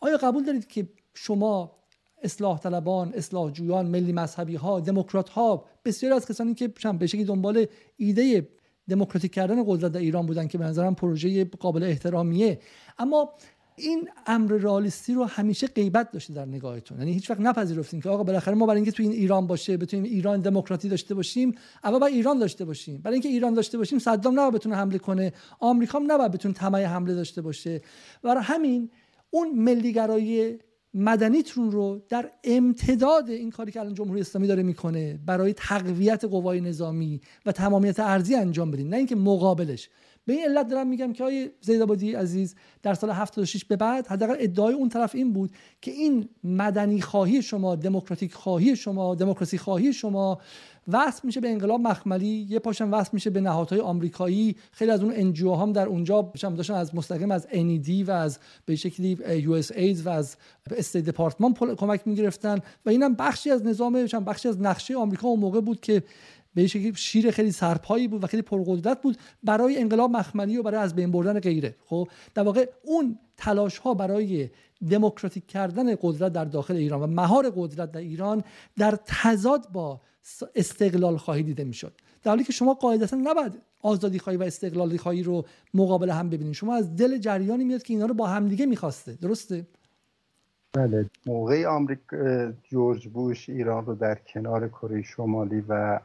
آیا 0.00 0.16
قبول 0.16 0.44
دارید 0.44 0.66
که 0.66 0.88
شما 1.14 1.81
اصلاح 2.22 2.58
طلبان 2.58 3.12
اصلاح 3.14 3.50
جویان 3.50 3.86
ملی 3.86 4.12
مذهبی 4.12 4.54
ها 4.54 4.80
دموکرات 4.80 5.28
ها 5.28 5.64
بسیاری 5.84 6.16
از 6.16 6.26
کسانی 6.26 6.54
که 6.54 6.68
به 6.98 7.06
شکلی 7.06 7.24
دنبال 7.24 7.66
ایده 7.96 8.48
دموکراتیک 8.88 9.32
کردن 9.32 9.64
قدرت 9.66 9.92
در 9.92 10.00
ایران 10.00 10.26
بودن 10.26 10.46
که 10.46 10.58
به 10.58 10.64
نظرم 10.64 10.94
پروژه 10.94 11.44
قابل 11.44 11.82
احترامیه. 11.82 12.60
اما 12.98 13.32
این 13.76 14.08
امر 14.26 14.52
رالیستی 14.52 15.14
رو 15.14 15.24
همیشه 15.24 15.66
غیبت 15.66 16.10
داشته 16.10 16.34
در 16.34 16.44
نگاهتون. 16.44 16.98
یعنی 16.98 17.12
هیچ 17.12 17.30
وقت 17.30 17.40
نپذیرفتیم 17.40 18.00
که 18.00 18.08
آقا 18.08 18.22
بالاخره 18.22 18.54
ما 18.54 18.66
برای 18.66 18.76
اینکه 18.76 18.92
تو 18.92 19.02
این 19.02 19.12
ایران 19.12 19.46
باشه 19.46 19.76
بتونیم 19.76 20.04
ایران 20.04 20.40
دموکراتی 20.40 20.88
داشته 20.88 21.14
باشیم 21.14 21.54
اول 21.84 21.98
باید 21.98 22.14
ایران 22.14 22.38
داشته 22.38 22.64
باشیم. 22.64 23.00
برای 23.00 23.14
اینکه 23.14 23.28
ایران 23.28 23.54
داشته 23.54 23.78
باشیم 23.78 23.98
صدام 23.98 24.32
نباید 24.40 24.54
بتونه 24.54 24.76
حمله 24.76 24.98
کنه 24.98 25.32
آمریکا 25.60 25.98
هم 25.98 26.12
نباید 26.12 26.32
بتونه 26.32 26.54
طمع 26.54 26.84
حمله 26.84 27.14
داشته 27.14 27.42
باشه. 27.42 27.80
برای 28.22 28.42
همین 28.42 28.90
اون 29.30 29.54
ملیگرایی 29.54 30.58
مدنیتون 30.94 31.70
رو 31.70 32.02
در 32.08 32.30
امتداد 32.44 33.30
این 33.30 33.50
کاری 33.50 33.72
که 33.72 33.80
الان 33.80 33.94
جمهوری 33.94 34.20
اسلامی 34.20 34.48
داره 34.48 34.62
می‌کنه 34.62 35.20
برای 35.26 35.52
تقویت 35.52 36.24
قوای 36.24 36.60
نظامی 36.60 37.20
و 37.46 37.52
تمامیت 37.52 38.00
ارزی 38.00 38.34
انجام 38.34 38.70
بدین 38.70 38.88
نه 38.88 38.96
اینکه 38.96 39.16
مقابلش. 39.16 39.88
به 40.26 40.32
این 40.32 40.44
علت 40.44 40.68
دارم 40.68 40.86
میگم 40.86 41.12
که 41.12 41.22
آقای 41.22 41.50
زیدابادی 41.60 42.14
عزیز 42.14 42.54
در 42.82 42.94
سال 42.94 43.10
76 43.10 43.64
به 43.64 43.76
بعد 43.76 44.06
حداقل 44.06 44.36
ادعای 44.38 44.74
اون 44.74 44.88
طرف 44.88 45.14
این 45.14 45.32
بود 45.32 45.50
که 45.80 45.90
این 45.90 46.28
مدنی 46.44 47.00
خواهی 47.00 47.42
شما 47.42 47.76
دموکراتیک 47.76 48.34
خواهی 48.34 48.76
شما 48.76 49.14
دموکراسی 49.14 49.58
خواهی 49.58 49.92
شما 49.92 50.40
وصل 50.88 51.20
میشه 51.24 51.40
به 51.40 51.50
انقلاب 51.50 51.80
مخملی 51.80 52.46
یه 52.48 52.58
پاشم 52.58 52.92
وصل 52.92 53.10
میشه 53.12 53.30
به 53.30 53.40
نهادهای 53.40 53.80
آمریکایی. 53.80 54.56
خیلی 54.72 54.90
از 54.90 55.02
اون 55.02 55.12
NGO 55.16 55.54
هم 55.54 55.72
در 55.72 55.86
اونجا 55.86 56.32
داشتن 56.34 56.74
از 56.74 56.94
مستقیم 56.94 57.30
از 57.30 57.46
NED 57.46 58.08
و 58.08 58.10
از 58.10 58.38
به 58.66 58.76
شکلی 58.76 59.18
US 59.28 59.72
و 60.04 60.08
از 60.08 60.36
State 60.70 61.04
Department 61.04 61.54
کمک 61.54 62.00
می‌گرفتن. 62.06 62.58
و 62.86 62.90
اینم 62.90 63.14
بخشی 63.14 63.50
از 63.50 63.66
نظام 63.66 64.06
بخشی 64.26 64.48
از 64.48 64.60
نقشه 64.60 64.96
آمریکا 64.96 65.28
اون 65.28 65.40
موقع 65.40 65.60
بود 65.60 65.80
که 65.80 66.02
به 66.54 66.66
شکلی 66.66 66.92
شیر 66.94 67.30
خیلی 67.30 67.52
سرپایی 67.52 68.08
بود 68.08 68.24
و 68.24 68.26
خیلی 68.26 68.42
پرقدرت 68.42 69.02
بود 69.02 69.16
برای 69.42 69.78
انقلاب 69.78 70.10
مخملی 70.10 70.56
و 70.56 70.62
برای 70.62 70.80
از 70.80 70.94
بین 70.94 71.10
بردن 71.10 71.40
غیره. 71.40 71.74
خب 71.86 72.08
در 72.34 72.42
واقع 72.42 72.70
اون 72.82 73.18
تلاش 73.36 73.78
ها 73.78 73.94
برای 73.94 74.50
دموکراتیک 74.90 75.46
کردن 75.46 75.94
قدرت 76.02 76.32
در 76.32 76.44
داخل 76.44 76.76
ایران 76.76 77.02
و 77.02 77.06
مهار 77.06 77.52
قدرت 77.56 77.92
در 77.92 78.00
ایران 78.00 78.44
در 78.78 78.98
تضاد 79.06 79.68
با 79.72 80.00
استقلال 80.54 81.16
خواهی 81.16 81.42
دیده 81.42 81.64
می‌شد. 81.64 81.92
در 82.22 82.30
حالی 82.30 82.44
که 82.44 82.52
شما 82.52 82.74
قاعدتا 82.74 83.16
نباید 83.16 83.52
آزادی 83.82 84.18
خواهی 84.18 84.36
و 84.36 84.42
استقلالی 84.42 84.98
خواهی 84.98 85.22
رو 85.22 85.44
مقابل 85.74 86.10
هم 86.10 86.30
ببینید. 86.30 86.54
شما 86.54 86.74
از 86.74 86.96
دل 86.96 87.18
جریانی 87.18 87.64
میاد 87.64 87.82
که 87.82 87.94
اینا 87.94 88.06
رو 88.06 88.14
با 88.14 88.26
همدیگه 88.26 88.66
می‌خواسته. 88.66 89.12
درسته؟ 89.12 89.66
بله. 90.72 91.10
موقع 91.26 91.66
آمریکا 91.66 92.52
جورج 92.62 93.08
بوش 93.08 93.48
ایران 93.48 93.86
رو 93.86 93.94
در 93.94 94.14
کنار 94.14 94.68
کره 94.68 95.02
شمالی 95.02 95.64
و 95.68 96.00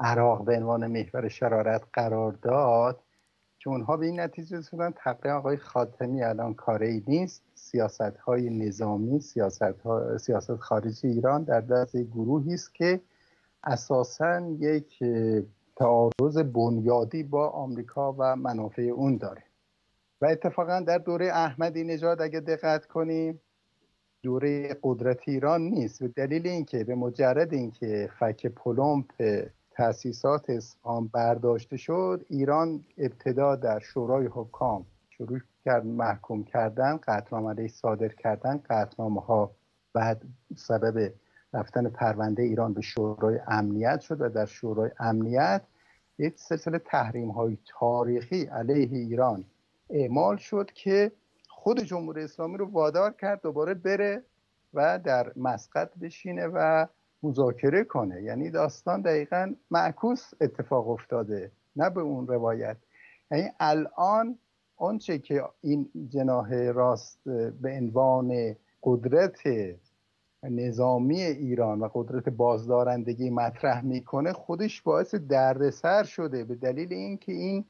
عراق 0.00 0.44
به 0.44 0.56
عنوان 0.56 0.86
محور 0.86 1.28
شرارت 1.28 1.82
قرار 1.92 2.32
داد 2.32 3.00
که 3.58 3.70
اونها 3.70 3.96
به 3.96 4.06
این 4.06 4.20
نتیجه 4.20 4.58
رسیدن 4.58 4.90
تقریبا 4.96 5.36
آقای 5.36 5.56
خاتمی 5.56 6.22
الان 6.22 6.54
کاری 6.54 7.04
نیست. 7.06 7.42
سیاست 7.54 8.00
های 8.00 8.50
نظامی 8.50 9.20
سیاست, 9.20 9.62
ها، 9.84 10.18
سیاست 10.18 10.56
خارجی 10.56 11.08
ایران 11.08 11.44
در 11.44 11.60
دست 11.60 11.96
گروهی 11.96 12.54
است 12.54 12.74
که 12.74 13.00
اساسا 13.66 14.40
یک 14.58 15.04
تعارض 15.76 16.38
بنیادی 16.38 17.22
با 17.22 17.48
آمریکا 17.48 18.14
و 18.18 18.36
منافع 18.36 18.82
اون 18.82 19.16
داره. 19.16 19.42
و 20.20 20.26
اتفاقا 20.26 20.80
در 20.80 20.98
دوره 20.98 21.26
احمدی 21.26 21.84
نژاد 21.84 22.22
اگه 22.22 22.40
دقت 22.40 22.86
کنیم 22.86 23.40
دوره 24.22 24.76
قدرت 24.82 25.28
ایران 25.28 25.60
نیست. 25.60 26.02
و 26.02 26.08
دلیل 26.08 26.46
اینکه 26.46 26.84
به 26.84 26.94
مجرد 26.94 27.54
اینکه 27.54 28.10
فک 28.18 28.46
پلمپ 28.46 29.06
تأسیسات 29.70 30.50
اسلام 30.50 31.10
برداشته 31.12 31.76
شد 31.76 32.24
ایران 32.28 32.84
ابتدا 32.98 33.56
در 33.56 33.78
شورای 33.78 34.26
حکام 34.26 34.86
شروع 35.10 35.38
کرد 35.64 35.86
محکوم 35.86 36.44
کردن 36.44 36.96
قطعنامه 36.96 37.68
صادر 37.68 38.08
کردن. 38.08 38.60
قطعنامه 38.70 39.20
ها 39.20 39.50
بعد 39.92 40.22
سبب 40.56 41.12
رفتن 41.54 41.88
پرونده 41.88 42.42
ایران 42.42 42.74
به 42.74 42.80
شورای 42.80 43.40
امنیت 43.46 44.00
شد 44.00 44.20
و 44.20 44.28
در 44.28 44.46
شورای 44.46 44.90
امنیت 44.98 45.62
یک 46.18 46.38
سلسله 46.38 46.78
تحریم 46.78 47.30
های 47.30 47.58
تاریخی 47.66 48.44
علیه 48.44 48.98
ایران 48.98 49.44
اعمال 49.90 50.36
شد 50.36 50.70
که 50.74 51.12
خود 51.48 51.80
جمهوری 51.80 52.24
اسلامی 52.24 52.56
رو 52.56 52.70
وادار 52.70 53.12
کرد 53.12 53.42
دوباره 53.42 53.74
بره 53.74 54.22
و 54.74 54.98
در 54.98 55.32
مسقط 55.36 55.98
بشینه 55.98 56.46
و 56.46 56.86
مذاکره 57.22 57.84
کنه. 57.84 58.22
یعنی 58.22 58.50
داستان 58.50 59.02
دقیقا 59.02 59.54
معکوس 59.70 60.30
اتفاق 60.40 60.88
افتاده 60.88 61.50
نه 61.76 61.90
به 61.90 62.00
اون 62.00 62.26
روایت. 62.26 62.76
یعنی 63.30 63.50
الان 63.60 64.38
آنچه 64.76 65.18
که 65.18 65.44
این 65.60 65.90
جناح 66.08 66.54
راست 66.54 67.18
به 67.60 67.76
عنوان 67.78 68.56
قدرت 68.82 69.38
نظامی 70.50 71.20
ایران 71.20 71.80
و 71.80 71.88
قدرت 71.94 72.28
بازدارندگی 72.28 73.30
مطرح 73.30 73.84
می‌کنه 73.84 74.32
خودش 74.32 74.82
باعث 74.82 75.14
دردسر 75.14 76.04
شده 76.04 76.44
به 76.44 76.54
دلیل 76.54 76.92
اینکه 76.92 77.32
این 77.32 77.64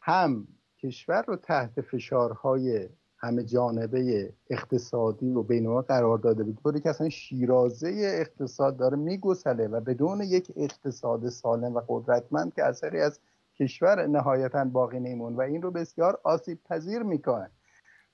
هم 0.00 0.48
کشور 0.78 1.22
رو 1.22 1.36
تحت 1.36 1.80
فشارهای 1.80 2.88
همه 3.18 3.44
جانبه 3.44 4.32
اقتصادی 4.50 5.32
رو 5.32 5.42
بین 5.42 5.80
قرار 5.80 6.18
داده 6.18 6.44
بود 6.44 6.58
طوری 6.62 6.80
که 6.80 6.90
اصلا 6.90 7.08
شیرازه 7.08 7.88
اقتصاد 8.20 8.76
داره 8.76 8.96
میگسله 8.96 9.68
و 9.68 9.80
بدون 9.80 10.20
یک 10.20 10.52
اقتصاد 10.56 11.28
سالم 11.28 11.74
و 11.74 11.80
قدرتمند 11.88 12.54
که 12.54 12.64
اثری 12.64 13.00
از 13.00 13.20
کشور 13.56 14.06
نهایتا 14.06 14.64
باقی 14.64 15.00
نیمون 15.00 15.36
و 15.36 15.40
این 15.40 15.62
رو 15.62 15.70
بسیار 15.70 16.20
آسیب 16.24 16.58
پذیر 16.64 17.02
می‌کنه 17.02 17.50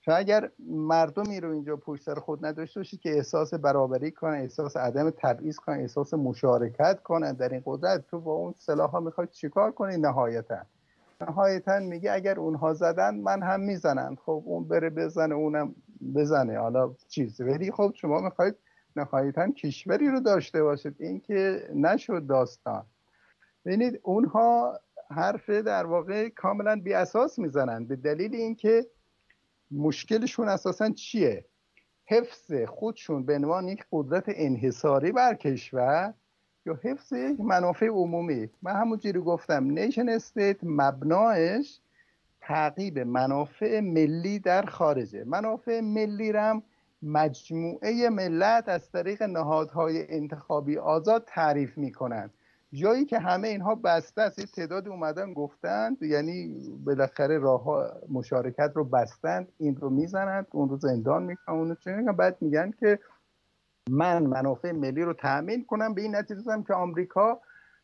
چون 0.06 0.14
اگر 0.14 0.50
مردمی 0.68 1.40
رو 1.40 1.52
اینجا 1.52 1.76
پشت 1.76 2.02
سر 2.02 2.14
خود 2.14 2.46
نداشته 2.46 2.80
باشید 2.80 3.00
که 3.00 3.10
احساس 3.10 3.54
برابری 3.54 4.10
کنن 4.10 4.34
احساس 4.34 4.76
عدم 4.76 5.10
تبعیض 5.10 5.56
کنن 5.56 5.80
احساس 5.80 6.14
مشارکت 6.14 7.02
کنن 7.02 7.32
در 7.32 7.48
این 7.48 7.62
قدرت 7.64 8.06
تو 8.06 8.20
با 8.20 8.32
اون 8.32 8.54
سلاح 8.58 8.90
ها 8.90 9.26
چیکار 9.26 9.72
کنی؟ 9.72 9.96
نهایتا. 9.96 10.58
نهایتا 11.20 11.78
میگه 11.78 12.12
اگر 12.12 12.40
اونها 12.40 12.74
زدن 12.74 13.14
من 13.14 13.42
هم 13.42 13.60
می‌زنم 13.60 14.16
خب 14.26 14.42
اون 14.44 14.68
بره 14.68 14.90
بزنه 14.90 15.34
اونم 15.34 15.74
بزنه. 16.14 16.58
حالا 16.58 16.94
چیز 17.08 17.40
ولی 17.40 17.72
خب 17.72 17.92
شما 17.94 18.20
می‌خواید 18.20 18.54
نهایتا 18.96 19.50
کشوری 19.50 20.08
رو 20.08 20.20
داشته 20.20 20.62
باشید. 20.62 20.96
این 20.98 21.20
که 21.20 21.68
نشد 21.74 22.26
داستان. 22.26 22.86
ببینید 23.64 24.00
اونها 24.02 24.80
حرف 25.10 25.50
در 25.50 25.86
واقع 25.86 26.28
کاملا 26.28 26.76
بی 26.76 26.94
اساس 26.94 27.38
می‌زنن. 27.38 27.84
به 27.84 27.96
دلیل 27.96 28.34
اینکه 28.34 28.86
مشکلشون 29.70 30.48
اساسا 30.48 30.90
چیه؟ 30.90 31.44
حفظ 32.04 32.52
خودشون 32.66 33.22
به 33.22 33.34
عنوان 33.34 33.68
یک 33.68 33.84
قدرت 33.92 34.24
انحصاری 34.28 35.12
بر 35.12 35.34
کشور 35.34 36.14
یا 36.66 36.80
حفظ 36.82 37.12
منافع 37.38 37.86
عمومی؟ 37.86 38.50
من 38.62 38.72
همونجوری 38.72 39.20
گفتم. 39.20 39.64
نیشن 39.64 40.08
استیت 40.08 40.56
مبناش 40.62 41.80
تعقیب 42.40 42.98
منافع 42.98 43.80
ملی 43.80 44.38
در 44.38 44.66
خارجه. 44.66 45.24
منافع 45.24 45.80
ملی 45.80 46.32
رم 46.32 46.62
مجموعه 47.02 48.08
ملت 48.10 48.68
از 48.68 48.90
طریق 48.90 49.22
نهادهای 49.22 50.14
انتخابی 50.14 50.78
آزاد 50.78 51.24
تعریف 51.26 51.78
می‌کنند 51.78 52.30
جایی 52.72 53.04
که 53.04 53.18
همه 53.18 53.48
اینها 53.48 53.74
بسته 53.74 54.22
است 54.22 54.38
یه 54.38 54.46
تعداد 54.46 54.88
اومدن 54.88 55.32
گفتند 55.32 56.02
یعنی 56.02 56.56
بالاخره 56.84 57.38
راه 57.38 57.64
مشارکت 58.08 58.72
رو 58.74 58.84
بستند 58.84 59.48
این 59.58 59.76
رو 59.76 59.90
می‌زنند 59.90 60.46
اون 60.52 60.68
رو 60.68 60.76
زندان 60.76 61.22
می‌کنن 61.22 61.54
اون 61.54 61.76
رو 62.06 62.12
بعد 62.12 62.36
میگن 62.40 62.70
که 62.70 62.98
من 63.90 64.22
منافع 64.22 64.72
ملی 64.72 65.02
رو 65.02 65.12
تأمین 65.12 65.64
کنم 65.64 65.94
به 65.94 66.02
این 66.02 66.16
نتیجه 66.16 66.62
که 66.66 66.74
آمریکا 66.74 67.40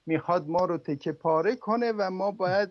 می‌خواد 0.06 0.48
ما 0.48 0.64
رو 0.64 0.78
تکه 0.78 1.12
پاره 1.12 1.56
کنه 1.56 1.92
و 1.92 2.10
ما 2.10 2.30
باید 2.30 2.70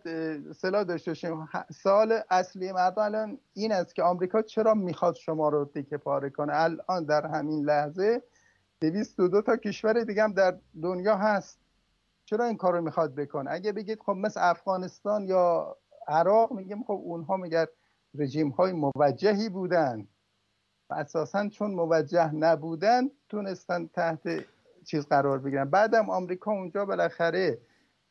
سلاح 0.52 0.84
داشته 0.84 1.12
باشیم. 1.12 1.50
سال 1.74 2.20
اصلی 2.30 2.72
مردم 2.72 3.02
الان 3.02 3.38
این 3.54 3.72
است 3.72 3.96
که 3.96 4.04
آمریکا 4.04 4.42
چرا 4.42 4.74
می‌خواد 4.74 5.16
شما 5.16 5.50
رو 5.50 5.66
تکه 5.66 5.98
پاره 5.98 6.30
کنه؟ 6.30 6.54
الان 6.56 7.06
در 7.06 7.28
همین 7.28 7.66
لحظه 7.66 8.22
دو 9.18 9.42
تا 9.42 9.58
کشور 9.58 10.04
دیگه 10.04 10.24
هم 10.24 10.34
در 10.34 10.58
دنیا 10.82 11.18
هست. 11.18 11.61
چرا 12.32 12.46
این 12.46 12.58
کار 12.58 12.74
رو 12.74 12.82
می‌خواد 12.82 13.16
بکنه؟ 13.16 13.52
اگه 13.52 13.72
بگید 13.72 14.00
خب 14.00 14.12
مثل 14.12 14.40
افغانستان 14.44 15.28
یا 15.28 15.78
عراق 16.08 16.52
میگیم 16.52 16.84
خب 16.84 17.02
اونها 17.04 17.38
میگه 17.38 17.68
رژیم 18.16 18.50
های 18.50 18.74
موجهی 18.74 19.50
بودن. 19.50 20.08
اساسا 20.90 21.50
چون 21.50 21.72
موجه 21.72 22.36
نبودن 22.36 23.10
تونستن 23.30 23.88
تحت 23.88 24.22
چیز 24.86 25.08
قرار 25.08 25.40
بگیرن. 25.40 25.70
بعدم 25.70 26.10
آمریکا 26.10 26.52
اونجا 26.52 26.86
بالاخره 26.86 27.58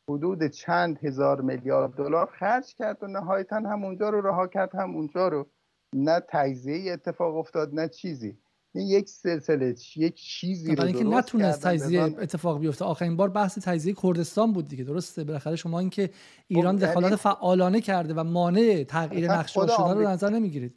حدود 0.09 0.47
چند 0.47 0.99
هزار 1.05 1.41
میلیارد 1.41 1.91
دلار 1.91 2.25
خرج 2.25 2.75
کرد 2.75 3.03
و 3.03 3.07
نهایتا 3.07 3.55
هم 3.55 3.85
اونجا 3.85 4.09
رو 4.09 4.21
رها 4.21 4.47
کرد 4.47 4.75
هم 4.75 4.95
اونجا 4.95 5.27
رو. 5.27 5.47
نه 5.93 6.19
تجزیه 6.29 6.93
اتفاق 6.93 7.37
افتاد 7.37 7.73
نه 7.73 7.87
چیزی. 7.87 8.37
یک 8.75 9.09
سلسله 9.09 9.75
یک 9.95 10.15
چیزی 10.15 10.75
رو 10.75 10.83
اینکه 10.83 11.03
نتونست 11.03 11.63
تجزیه 11.63 12.01
اتفاق 12.03 12.59
بیفته. 12.59 12.85
آخرین 12.85 13.17
بار 13.17 13.29
بحث 13.29 13.59
تجزیه 13.59 13.93
کردستان 14.03 14.53
بود 14.53 14.67
دیگه 14.67 14.83
درسته؟ 14.83 15.23
بالاخره 15.23 15.55
شما 15.55 15.79
اینکه 15.79 16.09
ایران 16.47 16.77
خب، 16.77 16.85
دخالت 16.85 17.03
یعنی 17.03 17.15
فعالانه 17.15 17.81
کرده 17.81 18.13
و 18.13 18.23
مانع 18.23 18.83
تغییر 18.83 19.31
نقشه 19.31 19.67
شده 19.67 19.93
رو 19.93 20.01
نظر 20.01 20.29
نمی‌گیرید. 20.29 20.75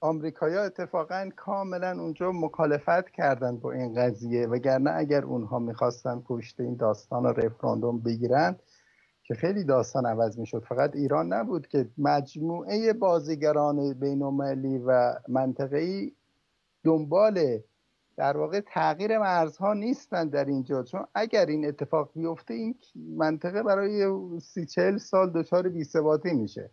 آمریکایا 0.00 0.64
اتفاقا 0.64 1.30
کاملا 1.36 2.00
اونجا 2.00 2.32
مخالفت 2.32 3.10
کردن 3.10 3.56
با 3.56 3.72
این 3.72 3.94
قضیه 3.94 4.46
وگرنه 4.46 4.90
اگر 4.90 5.24
اونها 5.24 5.58
می‌خواستن 5.58 6.20
پشت 6.20 6.60
این 6.60 6.76
داستان 6.76 7.24
رفراندوم 7.24 8.00
بگیرن 8.00 8.56
که 9.22 9.34
خیلی 9.34 9.64
داستان 9.64 10.06
عوض 10.06 10.38
می‌شد. 10.38 10.64
فقط 10.68 10.96
ایران 10.96 11.32
نبود 11.32 11.66
که 11.66 11.88
مجموعه 11.98 12.92
بازیگران 12.92 13.92
بینالمللی 13.92 14.78
و 14.78 15.14
منطقه‌ای 15.28 16.12
دنبال 16.84 17.58
در 18.16 18.36
واقع 18.36 18.60
تغییر 18.60 19.18
مرزها 19.18 19.74
نیستن 19.74 20.28
در 20.28 20.44
اینجا. 20.44 20.82
چون 20.82 21.06
اگر 21.14 21.46
این 21.46 21.68
اتفاق 21.68 22.10
بیفته 22.14 22.54
این 22.54 22.74
منطقه 23.16 23.62
برای 23.62 24.10
سی 24.40 24.66
چل 24.66 24.98
سال 24.98 25.30
دچار 25.30 25.68
بیثباتی 25.68 26.32
میشه. 26.32 26.70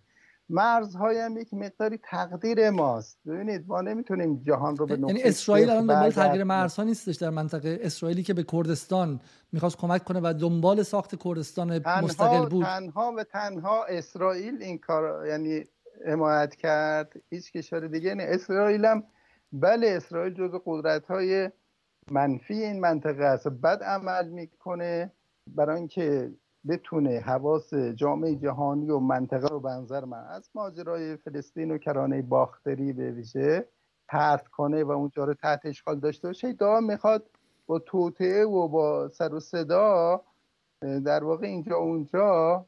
مرزهای 0.49 1.19
هم 1.19 1.37
یک 1.37 1.53
مقداری 1.53 1.99
تقدیر 2.03 2.69
ماست. 2.69 3.19
ببینید 3.27 3.63
ما 3.67 3.81
نمی‌تونیم 3.81 4.43
جهان 4.43 4.77
رو 4.77 4.85
به 4.85 4.93
یعنی 4.93 5.23
اسرائیل 5.23 5.69
الان 5.69 5.87
دنبال 5.87 6.11
تغییر 6.11 6.43
مرزها 6.43 6.83
نیستش 6.83 7.15
در 7.15 7.29
منطقه 7.29 7.79
اسرائیلی 7.81 8.23
که 8.23 8.33
به 8.33 8.43
کردستان 8.43 9.19
می‌خواست 9.51 9.77
کمک 9.77 10.03
کنه 10.03 10.19
و 10.23 10.33
دنبال 10.41 10.83
ساخت 10.83 11.23
کردستان 11.23 11.79
تنها 11.79 12.01
مستقل 12.01 12.49
بود. 12.49 12.65
تنها 12.65 13.13
و 13.17 13.23
تنها 13.23 13.85
اسرائیل 13.85 14.57
این 14.61 14.77
کار 14.77 15.27
یعنی 15.27 15.63
حمایت 16.07 16.55
کرد. 16.55 17.13
هیچ 17.29 17.51
کشور 17.51 17.87
دیگه 17.87 18.15
نه. 18.15 18.23
اسرائیل 18.23 18.85
هم 18.85 19.03
بله 19.53 19.87
اسرائیل 19.87 20.33
جز 20.33 20.59
قدرت 20.65 21.05
های 21.05 21.51
منفی 22.11 22.53
این 22.53 22.79
منطقه 22.79 23.23
است. 23.23 23.47
بد 23.47 23.83
عمل 23.83 24.29
می‌کنه 24.29 25.11
برای 25.55 25.77
اینکه 25.77 26.31
بتونه 26.67 27.19
حواس 27.19 27.73
جامعه 27.73 28.35
جهانی 28.35 28.89
و 28.89 28.99
منطقه 28.99 29.47
رو 29.47 29.59
بنظر 29.59 30.05
من 30.05 30.25
از 30.29 30.49
ماجرای 30.55 31.17
فلسطین 31.17 31.71
و 31.71 31.77
کرانه 31.77 32.21
باختری 32.21 32.93
به 32.93 33.11
ویژه 33.11 33.67
پرت 34.07 34.47
کنه 34.47 34.83
و 34.83 34.91
اونجا 34.91 35.23
رو 35.23 35.33
تحت 35.33 35.65
اشغال 35.65 35.99
داشته 35.99 36.27
باشه. 36.27 36.53
دا 36.53 36.79
می‌خواد 36.79 37.29
با 37.67 37.79
توطعه 37.79 38.45
و 38.45 38.67
با 38.67 39.09
سر 39.09 39.33
و 39.33 39.39
صدا 39.39 40.21
در 40.81 41.23
واقع 41.23 41.47
اینجا 41.47 41.75
اونجا 41.75 42.65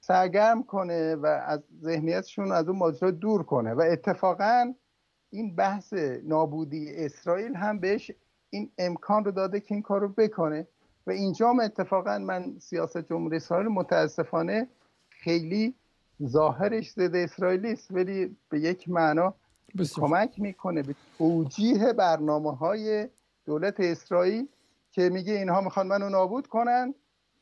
سرگرم 0.00 0.62
کنه 0.62 1.14
و 1.14 1.26
از 1.26 1.60
ذهنیتشون 1.82 2.52
از 2.52 2.68
اون 2.68 2.78
ماجرا 2.78 3.10
دور 3.10 3.42
کنه. 3.42 3.74
و 3.74 3.80
اتفاقا 3.80 4.74
این 5.30 5.54
بحث 5.56 5.92
نابودی 6.24 6.96
اسرائیل 6.96 7.54
هم 7.54 7.78
بهش 7.78 8.10
این 8.50 8.70
امکان 8.78 9.24
رو 9.24 9.30
داده 9.30 9.60
که 9.60 9.74
این 9.74 9.82
کار 9.82 10.00
رو 10.00 10.08
بکنه. 10.08 10.66
و 11.06 11.10
اینجا 11.10 11.50
اتفاقا 11.50 12.18
من 12.18 12.58
سیاست 12.58 13.08
جمهوری 13.08 13.36
اسرائیل 13.36 13.68
متاسفانه 13.68 14.68
خیلی 15.10 15.74
ظاهرش 16.26 16.92
ضد 16.92 17.14
اسرائیلی 17.14 17.72
است 17.72 17.90
ولی 17.90 18.36
به 18.48 18.60
یک 18.60 18.88
معنا 18.88 19.34
کمک 19.94 20.40
می‌کنه 20.40 20.82
به 20.82 20.94
توجیه 21.18 21.92
برنامه 21.92 22.56
های 22.56 23.08
دولت 23.46 23.80
اسرائیل 23.80 24.48
که 24.90 25.08
میگه 25.08 25.32
اینها 25.32 25.60
می‌خوان 25.60 25.86
منو 25.86 26.08
نابود 26.08 26.46
کنن 26.46 26.94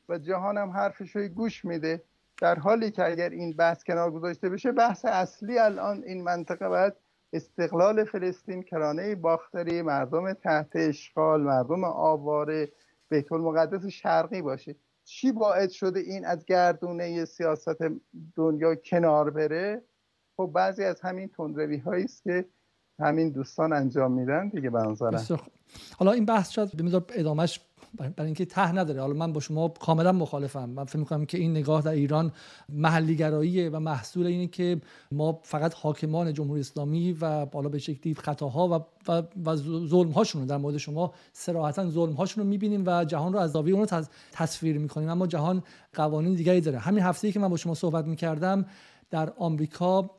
و 0.09 0.19
جهان 0.19 0.59
هم 0.59 0.71
حرفش 0.71 1.17
رو 1.17 1.29
گوش 1.29 1.65
میده. 1.65 2.03
در 2.41 2.59
حالی 2.59 2.91
که 2.91 3.05
اگر 3.05 3.29
این 3.29 3.53
بحث 3.53 3.85
کنار 3.85 4.11
گذاشته 4.11 4.49
بشه 4.49 4.73
بحث 4.73 5.05
اصلی 5.05 5.59
الان 5.59 6.03
این 6.03 6.23
منطقه 6.23 6.69
باید 6.69 6.93
استقلال 7.33 8.05
فلسطین 8.05 8.63
کرانه 8.63 9.15
باختری 9.15 9.83
مردم 9.83 10.33
تحت 10.33 10.69
اشغال 10.75 11.41
مردم 11.41 11.85
آواره 11.85 12.73
بیت 13.11 13.33
المقدس 13.33 13.87
شرقی 13.87 14.43
باشه. 14.43 14.77
چی 15.05 15.33
باعث 15.33 15.73
شده 15.73 16.01
این 16.01 16.25
از 16.25 16.45
گردونه 16.45 17.25
سیاست 17.25 17.77
دنیا 18.37 18.75
کنار 18.75 19.31
بره؟ 19.31 19.83
خب 20.37 20.51
بعضی 20.55 20.85
از 20.85 21.01
همین 21.01 21.29
تندروی 21.29 21.79
هایی 21.79 22.05
است 22.05 22.23
که 22.23 22.45
همین 22.99 23.31
دوستان 23.31 23.73
انجام 23.73 24.13
میدن 24.13 24.49
دیگه 24.49 24.71
به 24.71 24.79
حالا 25.99 26.13
این 26.13 26.25
بحث 26.25 26.51
شاید 26.51 26.77
به 26.77 27.21
ادامهش 27.21 27.61
برای 27.97 28.13
اینکه 28.27 28.45
ته 28.45 28.73
نداره. 28.73 29.01
حالا 29.01 29.15
من 29.15 29.33
با 29.33 29.41
شما 29.41 29.69
کاملا 29.69 30.13
مخالفم. 30.13 30.69
من 30.69 30.85
فکر 30.85 30.99
می‌کنم 30.99 31.27
که 31.27 31.39
این 31.39 31.51
نگاه 31.51 31.83
در 31.83 31.91
ایران 31.91 32.33
محلی 32.69 33.17
گراییه 33.17 33.71
و 33.71 33.79
محصول 33.79 34.27
اینه 34.27 34.47
که 34.47 34.81
ما 35.13 35.41
فقط 35.43 35.75
حاکمان 35.75 36.33
جمهوری 36.33 36.61
اسلامی 36.61 37.17
و 37.21 37.47
بالا 37.47 37.69
به 37.69 37.79
شکلی 37.79 38.15
خطاها 38.15 38.69
و 38.69 38.85
و, 39.13 39.23
و 39.45 39.57
ظلم 39.87 40.11
هاشون 40.11 40.47
در 40.47 40.57
مورد 40.57 40.77
شما 40.77 41.13
سراحتا 41.33 41.91
ظلم 41.91 42.13
هاشون 42.13 42.45
رو 42.45 42.51
می‌بینیم 42.51 42.83
و 42.87 43.05
جهان 43.05 43.33
رو 43.33 43.39
از 43.39 43.53
زاویه 43.53 43.75
اون 43.75 43.87
رو 43.89 44.05
تصویر 44.33 44.79
می‌کنیم. 44.79 45.09
اما 45.09 45.27
جهان 45.27 45.63
قوانین 45.95 46.35
دیگری 46.35 46.61
داره. 46.61 46.79
همین 46.79 47.03
هفته 47.03 47.27
ای 47.27 47.33
که 47.33 47.41
من 47.41 47.49
با 47.49 47.57
شما 47.57 47.75
صحبت 47.75 48.05
می‌کردم 48.05 48.67
در 49.11 49.33
آمریکا 49.39 50.11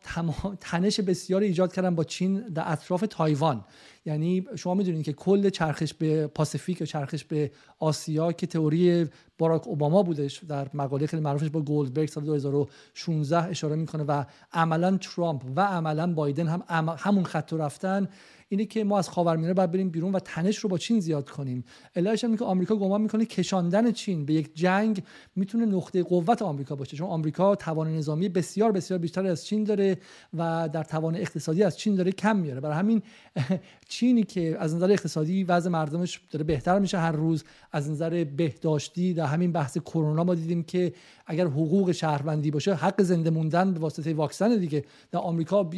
تنش 0.60 1.00
بسیاری 1.00 1.46
ایجاد 1.46 1.74
کردن 1.74 1.96
با 1.96 2.04
چین 2.04 2.40
در 2.40 2.64
اطراف 2.72 3.04
تایوان. 3.10 3.66
یعنی 4.06 4.46
شما 4.56 4.74
می‌دونید 4.74 5.06
که 5.06 5.14
کل 5.14 5.50
چرخش 5.50 5.94
به 5.94 6.28
پاسیفیک 6.28 6.82
و 6.82 6.86
چرخش 6.86 7.24
به 7.24 7.52
آسیا 7.80 8.32
که 8.32 8.48
تئوری 8.48 9.08
باراک 9.38 9.68
اوباما 9.68 10.04
بودش 10.04 10.44
در 10.44 10.68
مقاله 10.74 11.08
خیلی 11.08 11.24
معروفش 11.24 11.50
با 11.50 11.62
گولدبرگ 11.62 12.10
سال 12.10 12.24
2016 12.24 13.44
اشاره 13.44 13.76
می‌کنه 13.76 14.04
و 14.04 14.24
عملا 14.54 14.98
ترامپ 14.98 15.44
و 15.56 15.62
عملا 15.62 16.14
بایدن 16.14 16.48
هم 16.48 16.96
همون 16.98 17.24
خط 17.24 17.54
رفتن. 17.54 18.08
اینه 18.50 18.66
که 18.66 18.84
ما 18.84 18.98
از 19.00 19.10
خاورمیانه 19.10 19.54
باید 19.54 19.72
بریم 19.72 19.90
بیرون 19.90 20.12
و 20.12 20.20
تنش 20.20 20.58
رو 20.58 20.70
با 20.70 20.78
چین 20.78 21.00
زیاد 21.00 21.30
کنیم. 21.30 21.64
علتش 21.96 22.24
هم 22.24 22.38
که 22.38 22.46
آمریکا 22.46 22.76
گمان 22.76 23.02
می‌کنه 23.02 23.26
کشاندن 23.26 23.92
چین 23.92 24.26
به 24.26 24.34
یک 24.34 24.56
جنگ 24.56 25.04
می‌تونه 25.36 25.66
نقطه 25.66 26.04
قوت 26.04 26.42
آمریکا 26.42 26.76
باشه. 26.76 26.98
چون 26.98 27.08
آمریکا 27.08 27.56
توان 27.56 27.96
نظامی 27.96 28.30
بسیار 28.30 28.72
بسیار 28.72 29.00
بیشتر 29.00 29.26
از 29.26 29.46
چین 29.46 29.64
داره 29.64 29.98
و 30.34 30.70
در 30.74 30.84
توان 30.84 31.16
اقتصادی 31.16 31.64
از 31.64 31.78
چین 31.78 31.96
داره 31.96 32.12
کم 32.12 32.38
میاره. 32.38 32.60
برای 32.60 32.78
همین 32.78 33.02
چینی 33.90 34.24
که 34.24 34.58
از 34.60 34.76
نظر 34.76 34.92
اقتصادی 34.92 35.44
وضع 35.44 35.70
مردمش 35.70 36.22
داره 36.32 36.44
بهتر 36.44 36.80
میشه. 36.80 36.98
هر 36.98 37.12
روز 37.12 37.44
از 37.72 37.90
نظر 37.90 38.24
بهداشتی 38.24 39.14
در 39.14 39.26
همین 39.26 39.52
بحث 39.52 39.78
کرونا 39.78 40.24
ما 40.24 40.36
دیدیم 40.36 40.64
که 40.64 40.94
اگر 41.30 41.48
حقوق 41.48 41.92
شهروندی 41.92 42.52
باشه 42.52 42.74
حق 42.74 43.02
زنده 43.02 43.30
موندن 43.30 43.74
به 43.74 43.80
واسطه 43.80 44.14
واکسن 44.14 44.58
دیگه. 44.58 44.84
در 45.12 45.20
آمریکا 45.20 45.70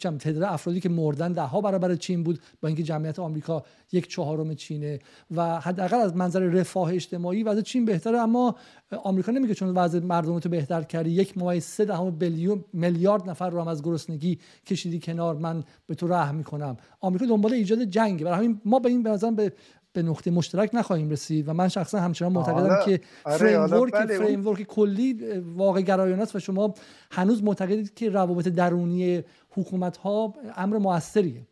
تعداد 0.00 0.42
افرادی 0.42 0.80
که 0.80 0.88
مردن 0.88 1.32
ده 1.32 1.42
ها 1.42 1.60
برابر 1.60 1.94
چین 1.94 2.22
بود 2.22 2.40
با 2.60 2.68
اینکه 2.68 2.82
جمعیت 2.82 3.18
آمریکا 3.18 3.64
یک 3.92 4.08
چهارم 4.08 4.54
چینه 4.54 4.98
و 5.30 5.60
حداقل 5.60 5.96
از 5.96 6.16
منظر 6.16 6.40
رفاه 6.40 6.94
اجتماعی 6.94 7.42
وضع 7.42 7.60
چین 7.60 7.84
بهتره 7.84 8.18
اما 8.18 8.56
آمریکا 9.04 9.32
نمیگه 9.32 9.54
چون 9.54 9.68
وضع 9.68 9.98
مردم 9.98 10.38
تو 10.38 10.48
بهتر 10.48 10.82
کردی 10.82 11.10
یک 11.10 11.38
ممیز 11.38 11.64
سه 11.64 11.84
دهم 11.84 12.10
billion 12.10 12.64
میلیارد 12.72 13.30
نفر 13.30 13.50
رو 13.50 13.60
هم 13.60 13.68
از 13.68 13.82
گرسنگی 13.82 14.38
کشیدی 14.66 15.00
کنار. 15.00 15.36
من 15.36 15.64
به 15.86 15.94
تو 15.94 16.08
رحم 16.08 16.34
می‌کنم. 16.34 16.76
آمریکا 17.00 17.26
دنبال 17.26 17.52
ایجاد 17.52 17.82
جنگ 17.82 18.24
برای 18.24 18.38
همین 18.38 18.60
ما 18.64 18.78
به 18.78 18.88
این 18.88 19.02
به 19.02 19.30
به 19.36 19.52
به 19.92 20.02
نقطه 20.02 20.30
مشترک 20.30 20.70
نخواهیم 20.72 21.10
رسید 21.10 21.48
و 21.48 21.52
من 21.52 21.68
شخصا 21.68 22.00
همچنان 22.00 22.32
معتقدم 22.32 22.84
که 22.84 23.00
framework 23.24 23.94
آره 23.94 24.18
framework 24.18 24.62
کلی 24.62 25.38
واقع 25.56 25.80
گرایانه 25.80 26.22
است 26.22 26.36
و 26.36 26.38
شما 26.38 26.74
هنوز 27.10 27.44
معتقدید 27.44 27.94
که 27.94 28.10
روابط 28.10 28.48
درونی 28.48 29.22
حکومت 29.50 29.96
ها 29.96 30.34
امر 30.56 30.78
موثریه. 30.78 31.46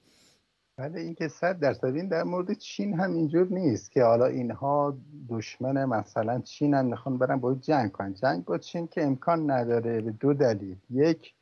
بله 0.78 1.00
این 1.00 1.14
که 1.14 1.28
صد 1.28 1.58
درصد. 1.58 1.84
این 1.84 2.08
در 2.08 2.22
مورد 2.22 2.52
چین 2.52 3.00
هم 3.00 3.12
اینجور 3.12 3.46
نیست 3.50 3.92
که 3.92 4.02
حالا 4.02 4.26
اینها 4.26 4.96
دشمن 5.28 5.84
مثلا 5.84 6.40
چین 6.40 6.74
هم 6.74 6.86
می‌خوان 6.86 7.18
برن 7.18 7.36
با 7.36 7.54
جنگ 7.54 7.92
کنن. 7.92 8.14
جنگ 8.14 8.44
با 8.44 8.58
چین 8.58 8.86
که 8.86 9.04
امکان 9.04 9.50
نداره 9.50 10.00
به 10.00 10.10
دو 10.10 10.34
دلیل. 10.34 10.76
یک 10.90 11.34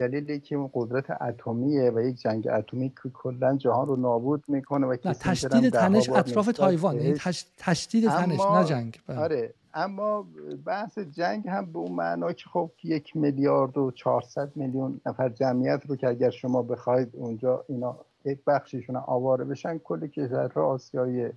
دلیلی 0.00 0.40
که 0.40 0.56
اون 0.56 0.70
قدرت 0.74 1.22
اتمیه 1.22 1.90
و 1.90 2.00
یک 2.00 2.16
جنگ 2.16 2.48
اتمی 2.48 2.88
که 2.88 3.10
کلا 3.14 3.56
جهان 3.56 3.86
رو 3.86 3.96
نابود 3.96 4.44
می‌کنه 4.48 4.86
و 4.86 4.96
تشدید 4.96 5.72
تنش 5.72 6.08
اطراف 6.08 6.46
تایوان 6.46 6.96
یعنی 6.96 7.14
تشدید 7.58 8.08
تنش 8.08 8.40
نه 8.40 8.64
جنگ 8.64 9.00
بله. 9.06 9.18
آره 9.18 9.54
اما 9.74 10.26
بحث 10.66 10.98
جنگ 10.98 11.48
هم 11.48 11.72
به 11.72 11.78
اون 11.78 11.92
معنا 11.92 12.32
که 12.32 12.44
خب 12.52 12.70
یک 12.84 13.16
میلیارد 13.16 13.78
و 13.78 13.90
400 13.90 14.52
میلیون 14.56 15.00
نفر 15.06 15.28
جمعیت 15.28 15.82
رو 15.86 15.96
که 15.96 16.08
اگر 16.08 16.30
شما 16.30 16.62
بخواید 16.62 17.08
اونجا 17.12 17.64
اینا 17.68 17.96
یک 18.24 18.38
بخشیشون 18.46 18.96
آواره 18.96 19.44
بشن 19.44 19.78
کلی 19.78 20.08
کشورها 20.08 20.66
آسیای 20.66 21.30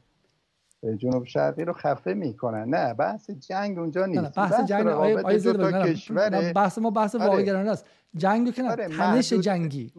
جنوب 0.97 1.23
شرقی 1.23 1.65
رو 1.65 1.73
خفه 1.73 2.14
می‌کنن 2.14 2.69
نه 2.69 2.93
بحث 2.93 3.30
جنگ 3.30 3.80
اونجا 3.80 4.05
نیست 4.05 4.22
نه 4.22 4.30
بحث, 4.30 4.51
بحث 4.51 4.65
جنگ 4.65 4.88
آیه 4.88 5.18
آیه 5.18 6.53
بحث 6.53 6.77
ما 6.77 6.89
بحث 6.89 7.15
آره. 7.15 7.26
واقعی 7.26 7.49
است. 7.49 7.85
جنگ 8.15 8.53
که 8.53 8.61
نه 8.61 8.72
آره 8.72 8.88
تنش 8.88 9.34
جنگی. 9.34 9.93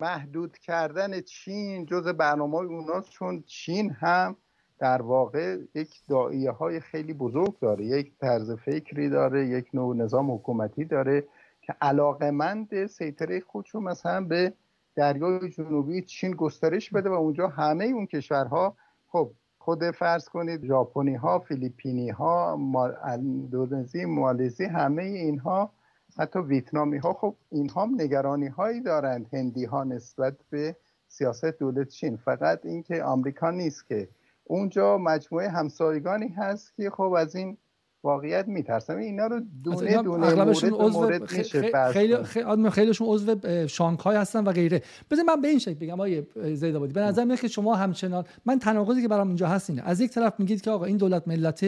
محدود 0.00 0.58
کردن 0.58 1.20
چین 1.20 1.86
جز 1.86 2.08
برنامه 2.08 2.56
اوناست 2.56 3.10
چون 3.10 3.42
چین 3.46 3.90
هم 3.90 4.36
در 4.78 5.02
واقع 5.02 5.58
یک 5.74 6.02
دائیه 6.08 6.50
های 6.50 6.80
خیلی 6.80 7.12
بزرگ 7.12 7.58
داره. 7.58 7.84
یک 7.84 8.12
طرز 8.20 8.50
فکری 8.50 9.08
داره 9.08 9.46
یک 9.46 9.66
نوع 9.74 9.96
نظام 9.96 10.30
حکومتی 10.30 10.84
داره 10.84 11.24
که 11.62 11.74
علاقمند 11.80 12.86
سیطره 12.86 13.40
خودشون 13.40 13.82
مثلا 13.82 14.20
به 14.20 14.52
دریای 14.94 15.48
جنوبی 15.48 16.02
چین 16.02 16.30
گسترش 16.30 16.90
بده 16.90 17.10
و 17.10 17.12
اونجا 17.12 17.48
همه 17.48 17.84
اون 17.84 18.06
کشورها 18.06 18.76
خب 19.08 19.30
خود 19.68 19.90
فرض 19.90 20.28
کنید 20.28 20.64
ژاپنی 20.64 21.14
ها 21.14 21.38
فیلیپینی 21.38 22.10
ها 22.10 22.58
اندونزی 23.04 24.04
مالزی 24.04 24.64
همه 24.64 25.02
اینها 25.02 25.72
حتی 26.18 26.38
ویتنامی 26.38 26.98
ها 26.98 27.12
خب 27.12 27.36
اینها 27.50 27.82
هم 27.82 28.00
نگرانی 28.00 28.46
هایی 28.46 28.80
دارند. 28.80 29.26
هندی 29.32 29.64
ها 29.64 29.84
نسبت 29.84 30.36
به 30.50 30.76
سیاست 31.08 31.44
دولت 31.44 31.88
چین. 31.88 32.16
فقط 32.16 32.66
اینکه 32.66 33.02
آمریکا 33.02 33.50
نیست 33.50 33.86
که. 33.86 34.08
اونجا 34.44 34.98
مجموعه 34.98 35.48
همسایگانی 35.48 36.28
هست 36.28 36.76
که 36.76 36.90
خب 36.90 37.12
از 37.12 37.36
این 37.36 37.58
واقعیت 38.02 38.48
میترسم. 38.48 38.96
اینا 38.96 39.26
رو 39.26 39.40
دونه 39.64 40.02
دونه 40.02 40.34
مورد 40.34 40.72
مورد 40.74 41.20
میشه 41.36 41.62
خیلی 41.92 42.16
خیلی 42.24 42.70
خیلیشون 42.70 43.06
عضو 43.10 43.36
شانگهای 43.68 44.16
هستن 44.16 44.44
و 44.44 44.52
غیره. 44.52 44.82
بذار 45.10 45.24
من 45.24 45.40
به 45.40 45.48
این 45.48 45.58
شکل 45.58 45.74
بگم 45.74 45.94
آقای 45.94 46.22
زید 46.54 46.76
آبادی. 46.76 46.92
به 46.92 47.00
نظر 47.00 47.24
میاد 47.24 47.40
که 47.40 47.48
شما 47.48 47.74
همچنان 47.74 48.24
من 48.44 48.58
تناقضی 48.58 49.02
که 49.02 49.08
برام 49.08 49.28
اینجا 49.28 49.46
هست 49.46 49.70
اینه. 49.70 49.82
از 49.84 50.00
یک 50.00 50.10
طرف 50.10 50.32
میگید 50.38 50.60
که 50.60 50.70
آقا 50.70 50.84
این 50.84 50.96
دولت 50.96 51.28
ملت 51.28 51.64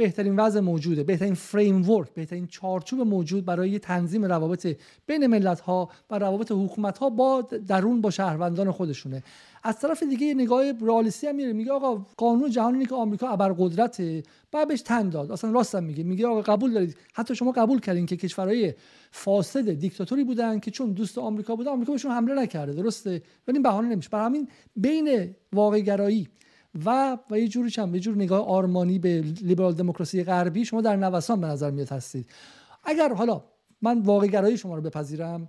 بهترین 0.00 0.36
وضع 0.36 0.60
موجوده 0.60 1.04
بهترین 1.04 1.34
فریم 1.34 1.90
ورک 1.90 2.14
بهترین 2.14 2.46
چارچوب 2.46 3.00
موجود 3.00 3.44
برای 3.44 3.78
تنظیم 3.78 4.24
روابط 4.24 4.76
بین 5.06 5.26
ملت 5.26 5.60
ها 5.60 5.88
و 6.10 6.18
روابط 6.18 6.52
حکومت 6.52 6.98
ها 6.98 7.10
با 7.10 7.48
درون 7.68 8.00
با 8.00 8.10
شهروندان 8.10 8.70
خودشونه. 8.70 9.22
از 9.62 9.80
طرف 9.80 10.02
دیگه 10.02 10.34
نگاه 10.34 10.72
رئالیستی 10.80 11.26
هم 11.26 11.36
میره 11.36 11.52
میگه 11.52 11.72
آقا 11.72 12.06
قانون 12.16 12.50
جهانی 12.50 12.86
که 12.86 12.94
آمریکا 12.94 13.28
ابرقدرته. 13.28 14.22
بعد 14.52 14.68
بهش 14.68 14.82
تن 14.82 15.08
داد. 15.08 15.32
اصلا 15.32 15.50
راست 15.50 15.74
هم 15.74 15.84
میگه. 15.84 16.04
میگه 16.04 16.26
آقا 16.26 16.40
قبول 16.40 16.72
دارید. 16.72 16.96
حتی 17.14 17.34
شما 17.34 17.52
قبول 17.52 17.80
کردین 17.80 18.06
که 18.06 18.16
کشورهای 18.16 18.74
فاسد 19.10 19.70
دیکتاتوری 19.70 20.24
بودن 20.24 20.58
که 20.58 20.70
چون 20.70 20.92
دوست 20.92 21.18
آمریکا 21.18 21.56
بوده 21.56 21.70
آمریکا 21.70 21.92
بهشون 21.92 22.12
حمله 22.12 22.34
نکرده. 22.34 22.72
درسته؟ 22.72 23.22
ولی 23.48 23.58
بهانه 23.58 23.88
نمیشه. 23.88 24.08
برای 24.08 24.26
همین 24.26 24.48
بین 24.76 25.34
واقع 25.52 25.80
گرایی 25.80 26.28
و 26.84 27.18
و 27.30 27.38
یه 27.38 27.48
جوری 27.48 27.70
چند 27.70 27.94
یه 27.94 28.00
جور 28.00 28.16
نگاه 28.16 28.46
آرمانی 28.46 28.98
به 28.98 29.20
لیبرال 29.42 29.74
دموکراسی 29.74 30.24
غربی 30.24 30.64
شما 30.64 30.80
در 30.80 30.96
نوسان 30.96 31.40
به 31.40 31.46
نظر 31.46 31.70
میاد 31.70 31.88
هستید. 31.88 32.26
اگر 32.84 33.14
حالا 33.14 33.42
من 33.82 34.02
واقع 34.02 34.26
گرایی 34.26 34.56
شما 34.56 34.76
رو 34.76 34.82
بپذیرم. 34.82 35.48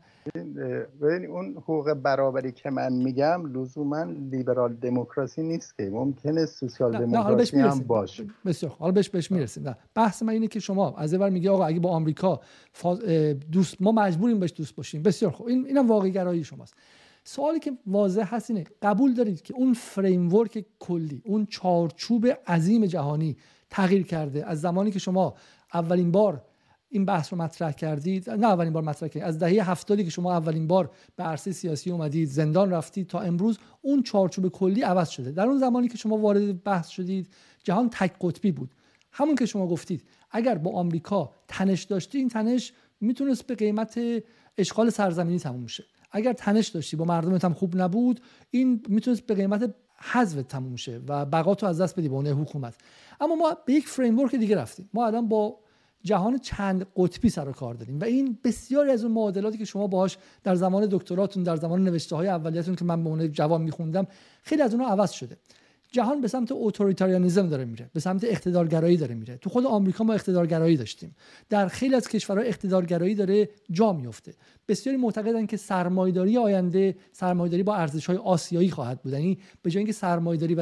ببین 1.01 1.25
اون 1.29 1.53
حقوق 1.57 1.93
برابری 1.93 2.51
که 2.51 2.69
من 2.69 2.93
میگم 2.93 3.53
لزوما 3.53 4.03
لیبرال 4.03 4.73
دموکراسی 4.73 5.43
نیست 5.43 5.77
که. 5.77 5.89
ممکنه 5.89 6.45
سوسیال 6.45 6.97
دموکراسی 6.97 7.59
هم 7.59 7.79
باشه. 7.79 8.25
بسیار 8.45 8.71
حالا 8.79 8.91
بهش 8.91 9.09
بهش 9.09 9.31
می‌رسیم. 9.31 9.63
نه 9.63 9.77
بحث 9.95 10.23
من 10.23 10.33
اینه 10.33 10.47
که 10.47 10.59
شما 10.59 10.95
از 10.97 11.13
اول 11.13 11.29
میگه 11.29 11.49
آقا 11.49 11.65
اگه 11.65 11.79
با 11.79 11.89
آمریکا 11.89 12.41
دوست 13.51 13.81
ما 13.81 13.91
مجبوریم 13.91 14.39
بهش 14.39 14.53
دوست 14.57 14.75
باشیم. 14.75 15.03
بسیار 15.03 15.31
خوب 15.31 15.47
این 15.47 15.65
اینم 15.65 15.87
واقع 15.87 16.09
گرایی 16.09 16.43
شماست. 16.43 16.73
سوالی 17.23 17.59
که 17.59 17.77
واضح 17.87 18.35
هست 18.35 18.49
اینه 18.49 18.63
قبول 18.81 19.13
دارید 19.13 19.41
که 19.41 19.53
اون 19.53 19.73
فریم 19.73 20.29
کلی 20.79 21.21
اون 21.25 21.45
چارچوب 21.45 22.27
عظیم 22.47 22.85
جهانی 22.85 23.37
تغییر 23.69 24.03
کرده. 24.03 24.45
از 24.47 24.61
زمانی 24.61 24.91
که 24.91 24.99
شما 24.99 25.35
اولین 25.73 26.11
بار 26.11 26.43
این 26.89 27.05
بحث 27.05 27.33
رو 27.33 27.41
مطرح 27.41 27.71
کردید 27.71 28.29
نه 28.29 28.47
اولین 28.47 28.73
بار 28.73 28.83
مطرح 28.83 29.09
کردید 29.09 29.23
از 29.23 29.39
دهه 29.39 29.71
هفتادی 29.71 30.03
که 30.03 30.09
شما 30.09 30.33
اولین 30.33 30.67
بار 30.67 30.91
به 31.15 31.23
عرصه 31.23 31.51
سیاسی 31.51 31.91
اومدید 31.91 32.29
زندان 32.29 32.71
رفتید 32.71 33.07
تا 33.07 33.19
امروز 33.19 33.59
اون 33.81 34.03
چارچوب 34.03 34.47
کلی 34.47 34.81
عوض 34.81 35.09
شده. 35.09 35.31
در 35.31 35.45
اون 35.45 35.59
زمانی 35.59 35.87
که 35.87 35.97
شما 35.97 36.17
وارد 36.17 36.63
بحث 36.63 36.87
شدید 36.89 37.27
جهان 37.63 37.89
تک 37.89 38.13
قطبی 38.21 38.51
بود. 38.51 38.71
همون 39.11 39.35
که 39.35 39.45
شما 39.45 39.67
گفتید 39.67 40.03
اگر 40.31 40.57
با 40.57 40.71
آمریکا 40.71 41.31
تنش 41.47 41.83
داشتی 41.83 42.17
این 42.17 42.29
تنش 42.29 42.73
می‌تونست 43.01 43.47
به 43.47 43.55
قیمت 43.55 43.99
اشغال 44.57 44.89
سرزمینی 44.89 45.39
تموم 45.39 45.67
شه. 45.67 45.83
اگر 46.11 46.33
تنش 46.33 46.67
داشتی 46.67 46.95
با 46.95 47.05
مردمت 47.05 47.45
هم 47.45 47.53
خوب 47.53 47.77
نبود 47.77 48.21
این 48.51 48.83
می‌تونست 48.87 49.21
به 49.21 49.35
قیمت 49.35 49.75
حذف 49.97 50.41
تموم 50.41 50.75
شه 50.75 51.01
و 51.07 51.25
بقا 51.25 51.55
تو 51.55 51.65
از 51.65 51.81
دست 51.81 51.95
بدی 51.95 52.09
به 52.09 52.15
اون 52.15 52.27
حکومت. 52.27 52.75
اما 53.21 53.35
ما 53.35 53.57
به 53.65 53.73
یک 53.73 53.87
فریم 53.87 54.27
دیگه 54.27 54.55
رفتیم. 54.55 54.89
ما 54.93 55.05
الان 55.05 55.27
با 55.27 55.57
جهان 56.03 56.37
چند 56.37 56.87
قطبی 56.95 57.29
سر 57.29 57.49
و 57.49 57.51
کار 57.51 57.73
داریم 57.73 57.99
و 57.99 58.03
این 58.03 58.37
بسیاری 58.43 58.91
از 58.91 59.03
اون 59.03 59.13
معادلاتی 59.13 59.57
که 59.57 59.65
شما 59.65 59.87
باهاش 59.87 60.17
در 60.43 60.55
زمان 60.55 60.87
دکتراتون 60.91 61.43
در 61.43 61.55
زمان 61.55 61.83
نوشته 61.83 62.15
های 62.15 62.27
اولیتون 62.27 62.75
که 62.75 62.85
من 62.85 63.03
به 63.03 63.09
اون 63.09 63.31
جوان 63.31 63.61
میخوندم 63.61 64.07
خیلی 64.43 64.61
از 64.61 64.73
اونها 64.73 64.89
عوض 64.89 65.11
شده. 65.11 65.37
جهان 65.91 66.21
به 66.21 66.27
سمت 66.27 66.49
authoritarianism 66.51 67.47
داره 67.49 67.65
میره 67.65 67.89
به 67.93 67.99
سمت 67.99 68.23
اقتدارگرایی 68.23 68.97
داره 68.97 69.15
میره. 69.15 69.37
تو 69.37 69.49
خود 69.49 69.65
آمریکا 69.65 70.03
ما 70.03 70.13
اقتدارگرایی 70.13 70.77
داشتیم. 70.77 71.15
در 71.49 71.67
خیلی 71.67 71.95
از 71.95 72.07
کشورها 72.07 72.43
اقتدارگرایی 72.43 73.15
داره 73.15 73.49
جا 73.71 73.93
میفته. 73.93 74.33
بسیاری 74.67 74.97
معتقدن 74.97 75.45
که 75.45 75.57
سرمایداری 75.57 76.37
آینده 76.37 76.95
سرمایداری 77.11 77.63
با 77.63 77.75
ارزش 77.75 78.05
های 78.05 78.17
آسیایی 78.17 78.69
خواهد 78.69 79.01
بود. 79.01 79.13
یعنی 79.13 79.37
به 79.61 79.71
جای 79.71 79.79
اینکه 79.79 79.93
سرمایداری 79.93 80.55
و 80.55 80.61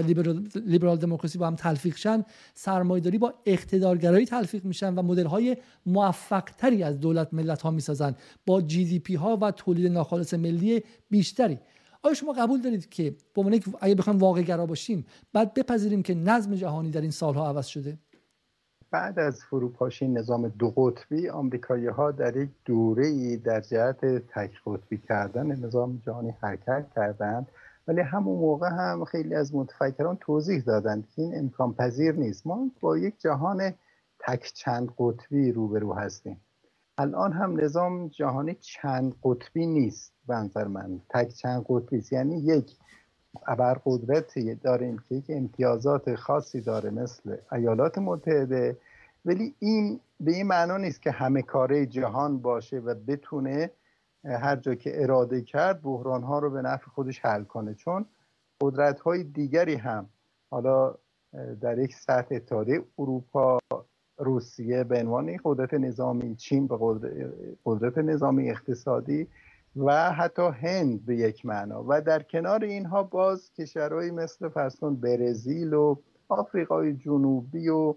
لیبرال, 0.66 0.98
دموکراسی 0.98 1.38
با 1.38 1.48
هم 1.48 1.56
تلفیق 1.56 1.96
شن 1.96 2.26
سرمایداری 2.54 3.18
با 3.18 3.34
اقتدارگرایی 3.46 4.26
تلفیق 4.26 4.66
میشن 4.66 4.96
و 4.96 5.02
مدل 5.02 5.26
های 5.26 5.58
موفق 5.86 6.44
تری 6.58 6.84
از 6.84 7.00
دولت 7.00 7.34
ملت 7.34 7.62
ها 7.62 7.72
می‌سازن. 7.72 8.16
با 8.46 8.62
GDP 8.62 9.16
ها 9.16 9.38
و 9.42 9.52
تولید 9.52 9.92
ناخالص 9.92 10.34
ملی 10.34 10.84
بیشتری. 11.10 11.60
آیا 12.04 12.14
شما 12.14 12.34
قبول 12.34 12.62
دارید 12.62 12.90
که 12.90 13.16
به 13.34 13.42
عنوان 13.42 13.62
اگه 13.82 13.96
بخوایم 13.96 14.20
واقع 14.20 14.42
گرا 14.42 14.66
باشیم 14.66 15.06
بعد 15.34 15.54
بپذیریم 15.54 16.04
که 16.04 16.14
نظم 16.16 16.56
جهانی 16.56 16.92
در 16.92 17.02
این 17.02 17.12
سالها 17.12 17.50
عوض 17.50 17.66
شده؟ 17.66 17.98
بعد 18.92 19.20
از 19.20 19.44
فروپاشی 19.44 20.08
نظام 20.08 20.48
دو 20.48 20.70
قطبی 20.70 21.30
آمریکایی 21.30 21.88
ها 21.88 22.12
در 22.12 22.38
یک 22.38 22.50
دوره 22.66 23.08
ای 23.08 23.38
در 23.38 23.62
جهت 23.62 24.06
تک 24.06 24.52
قطبی 24.66 24.98
کردن 24.98 25.46
نظام 25.46 26.02
جهانی 26.06 26.34
حرکت 26.42 26.86
کردند. 26.96 27.48
ولی 27.88 28.02
همون 28.02 28.40
موقع 28.40 28.70
هم 28.70 29.06
خیلی 29.06 29.36
از 29.36 29.56
متفکران 29.56 30.18
توضیح 30.22 30.62
دادند 30.62 31.08
که 31.16 31.22
این 31.22 31.38
امکان 31.38 31.74
پذیر 31.74 32.12
نیست. 32.12 32.48
ما 32.48 32.72
با 32.82 32.98
یک 32.98 33.20
جهان 33.20 33.74
تک 34.20 34.52
چند 34.54 34.90
قطبی 34.98 35.52
روبرو 35.52 35.94
هستیم. 35.94 36.42
الان 36.98 37.34
هم 37.34 37.62
نظام 37.62 38.08
جهانی 38.08 38.56
چند 38.56 39.16
قطبی 39.24 39.66
نیست. 39.66 40.14
به 40.30 40.64
من 40.64 41.00
تک 41.10 41.28
چند 41.28 41.66
قطبی 41.70 42.04
یعنی 42.12 42.38
یک 42.40 42.76
ابرقدرتی 43.48 44.56
داریم 44.56 44.98
که 45.10 45.16
یک 45.16 45.26
امتیازات 45.30 46.16
خاصی 46.16 46.62
داره 46.62 46.90
مثل 46.90 47.38
ایالات 47.52 47.98
متحده. 47.98 48.78
ولی 49.26 49.56
این 49.60 50.00
به 50.20 50.32
این 50.32 50.48
معنا 50.48 50.78
نیست 50.78 51.02
که 51.02 51.12
همه 51.12 51.42
کاره 51.42 51.86
جهان 51.86 52.38
باشه 52.38 52.78
و 52.78 52.96
بتونه 53.08 53.72
هر 54.24 54.56
جا 54.56 54.76
که 54.76 55.04
اراده 55.04 55.42
کرد 55.42 55.82
بحران 55.82 56.24
ها 56.24 56.40
رو 56.40 56.50
به 56.50 56.62
نفع 56.62 56.88
خودش 56.88 57.20
حل 57.26 57.44
کنه. 57.44 57.74
چون 57.74 58.06
قدرت 58.62 59.00
های 59.00 59.24
دیگری 59.24 59.76
هم 59.76 60.10
حالا 60.52 60.96
در 61.62 61.80
یک 61.80 61.96
سطح 61.96 62.36
اتحادیه 62.36 62.84
اروپا 63.00 63.60
روسیه 64.18 64.84
به 64.84 65.00
عنوان 65.00 65.38
قدرت 65.44 65.74
نظامی 65.74 66.36
چین 66.36 66.68
به 66.68 66.78
قدرت 67.66 67.98
نظامی 67.98 68.50
اقتصادی 68.50 69.28
و 69.76 70.12
حتی 70.12 70.42
هند 70.42 71.06
به 71.06 71.16
یک 71.16 71.46
معنا. 71.46 71.86
و 71.88 72.02
در 72.02 72.24
کنار 72.24 72.64
اینها 72.64 73.04
باز 73.04 73.52
کشورهایی 73.54 74.12
مثل 74.12 74.50
فرسون 74.50 74.96
برزیل 74.96 75.74
و 75.74 75.96
آفریقای 76.28 76.94
جنوبی 76.94 77.70
و 77.70 77.96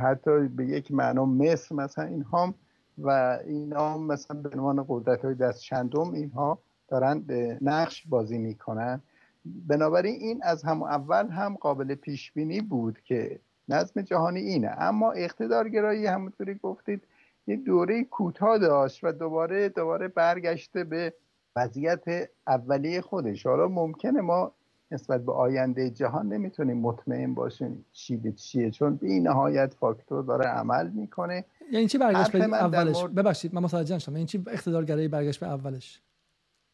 حتی 0.00 0.48
به 0.48 0.66
یک 0.66 0.92
معنا 0.92 1.24
مصر 1.24 1.74
مثلا 1.74 2.04
اینها 2.04 2.54
و 2.98 3.38
اینها 3.44 3.98
مثلا 3.98 4.40
به 4.40 4.50
عنوان 4.58 4.84
قدرت 4.88 5.24
های 5.24 5.34
دست 5.34 5.60
چندم 5.60 6.12
اینها 6.12 6.58
دارن 6.88 7.24
نقش 7.60 8.06
بازی 8.06 8.38
می‌کنن. 8.38 9.00
بنابراین 9.44 10.14
این 10.14 10.40
از 10.42 10.62
هم 10.62 10.82
اول 10.82 11.28
هم 11.28 11.56
قابل 11.56 11.94
پیش 11.94 12.32
بینی 12.32 12.60
بود 12.60 12.98
که 13.04 13.40
نظم 13.68 14.02
جهانی 14.02 14.40
اینه. 14.40 14.74
اما 14.78 15.12
اقتدارگرایی 15.12 16.06
همونطوری 16.06 16.54
گفتید 16.54 17.02
یه 17.48 17.56
دوره 17.56 18.04
کوتاه 18.04 18.58
داشت 18.58 19.04
و 19.04 19.12
دوباره 19.12 19.68
دوباره 19.68 20.08
برگشته 20.08 20.84
به 20.84 21.14
وضعیت 21.56 22.04
اولیه 22.46 23.00
خودش. 23.00 23.46
حالا 23.46 23.68
ممکنه 23.68 24.20
ما 24.20 24.52
نسبت 24.90 25.24
به 25.24 25.32
آینده 25.32 25.90
جهان 25.90 26.28
نمی‌تونیم 26.28 26.78
مطمئن 26.78 27.34
باشیم 27.34 27.84
چی 27.92 28.16
به 28.16 28.32
چیه 28.32 28.70
چون 28.70 28.96
به 28.96 29.20
نهایت 29.20 29.74
فاکتور 29.74 30.22
داره 30.22 30.44
عمل 30.44 30.90
می‌کنه. 30.90 31.44
یعنی 31.72 31.86
چی 31.86 31.98
برگشت 31.98 32.32
به 32.32 32.44
اولش؟ 32.44 33.04
ببخشید 33.04 33.54
من 33.54 33.62
متوجه 33.62 33.94
نشدم. 33.94 34.12
یعنی 34.12 34.26
چی 34.26 34.44
اقتدارگرایی 34.46 35.08
برگشت 35.08 35.40
به 35.40 35.46
اولش؟ 35.46 36.02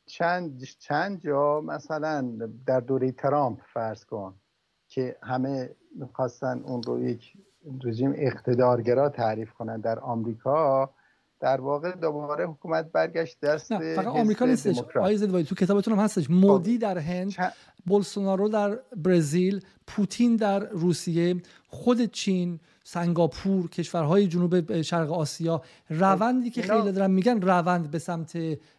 چند 0.07 0.63
چند 0.63 1.21
جا 1.21 1.61
مثلا 1.61 2.33
در 2.67 2.81
دوره 2.81 3.13
ترامپ 3.13 3.61
فرض 3.73 4.05
کن 4.05 4.35
که 4.89 5.17
همه 5.23 5.71
می‌خواستن 5.97 6.63
اون 6.67 6.83
رو 6.83 7.05
یک 7.05 7.33
رژیم 7.85 8.13
اقتدارگرا 8.17 9.09
تعریف 9.09 9.53
کنن 9.53 9.81
در 9.81 9.99
آمریکا 9.99 10.91
در 11.41 11.61
واقع 11.61 11.93
دوباره 11.93 12.47
حکومت 12.47 12.93
برگشت 12.93 13.41
دست 13.41 13.73
نه 13.73 13.95
فقط 13.95 14.07
آمریکا 14.07 14.45
نیستش. 14.45 14.81
تو 15.49 15.55
کتابتون 15.55 15.95
هم 15.95 16.05
هستش. 16.05 16.31
مودی 16.31 16.79
در 16.79 16.99
هند 16.99 17.31
چ... 17.31 17.41
بولسونارو 17.87 18.49
در 18.49 18.79
برزیل 18.97 19.61
پوتین 19.87 20.37
در 20.37 20.59
روسیه 20.59 21.43
خود 21.69 22.05
چین 22.05 22.61
سنگاپور 22.85 23.69
کشورهای 23.69 24.27
جنوب 24.27 24.83
شرق 24.83 25.13
آسیا 25.13 25.63
روندی 25.91 26.51
که 26.51 26.63
خیلی 26.63 26.93
دارن 26.93 27.11
میگن 27.11 27.41
روند 27.41 27.91
به 27.91 27.99
سمت 27.99 28.39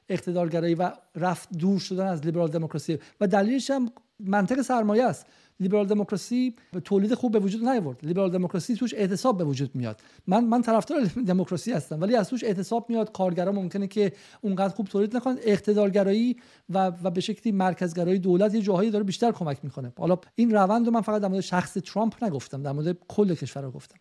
اقتدارگرایی 0.10 0.76
و 0.76 0.92
رفت 1.16 1.58
دور 1.58 1.80
شدن 1.80 2.08
از 2.08 2.26
لیبرال 2.26 2.48
دموکراسی. 2.48 3.00
و 3.22 3.28
دلیلش 3.28 3.72
هم 3.72 3.92
منطق 4.20 4.62
سرمایه 4.62 5.06
است. 5.06 5.26
لیبرال 5.60 5.88
دموکراسی 5.88 6.56
تولید 6.84 7.14
خوب 7.14 7.32
به 7.32 7.40
وجود 7.40 7.68
نیاورد. 7.68 8.06
لیبرال 8.06 8.32
دموکراسی 8.32 8.76
توش 8.76 8.94
اعتصاب 8.94 9.38
به 9.38 9.44
وجود 9.44 9.76
میاد. 9.76 10.02
من 10.28 10.44
من 10.44 10.62
طرفدار 10.62 11.02
دموکراسی 11.28 11.72
هستم 11.72 12.02
ولی 12.02 12.16
از 12.16 12.30
توش 12.30 12.44
اعتصاب 12.44 12.90
میاد. 12.90 13.12
کارگرا 13.12 13.52
ممکنه 13.52 13.88
که 13.88 14.12
اونقدر 14.42 14.74
خوب 14.74 14.88
تولید 14.88 15.16
نکنن. 15.16 15.38
اقتدارگرایی 15.42 16.38
و 16.70 16.92
و 17.04 17.12
به 17.12 17.22
شکلی 17.22 17.52
مرکزگرایی 17.52 18.20
دولت 18.20 18.56
یه 18.56 18.62
جاهایی 18.62 18.92
داره 18.92 19.04
بیشتر 19.04 19.32
کمک 19.32 19.58
می‌کنه. 19.64 19.94
حالا 19.98 20.18
این 20.36 20.52
روند 20.52 20.86
رو 20.86 20.92
من 20.92 21.02
فقط 21.02 21.22
در 21.22 21.28
مورد 21.28 21.42
شخص 21.42 21.74
ترامپ 21.74 22.24
نگفتم 22.24 22.64
در 22.64 22.72
مورد 22.72 22.98
کل 23.08 23.36
کشور 23.36 23.64
رو 23.64 23.72
گفتم. 23.72 23.98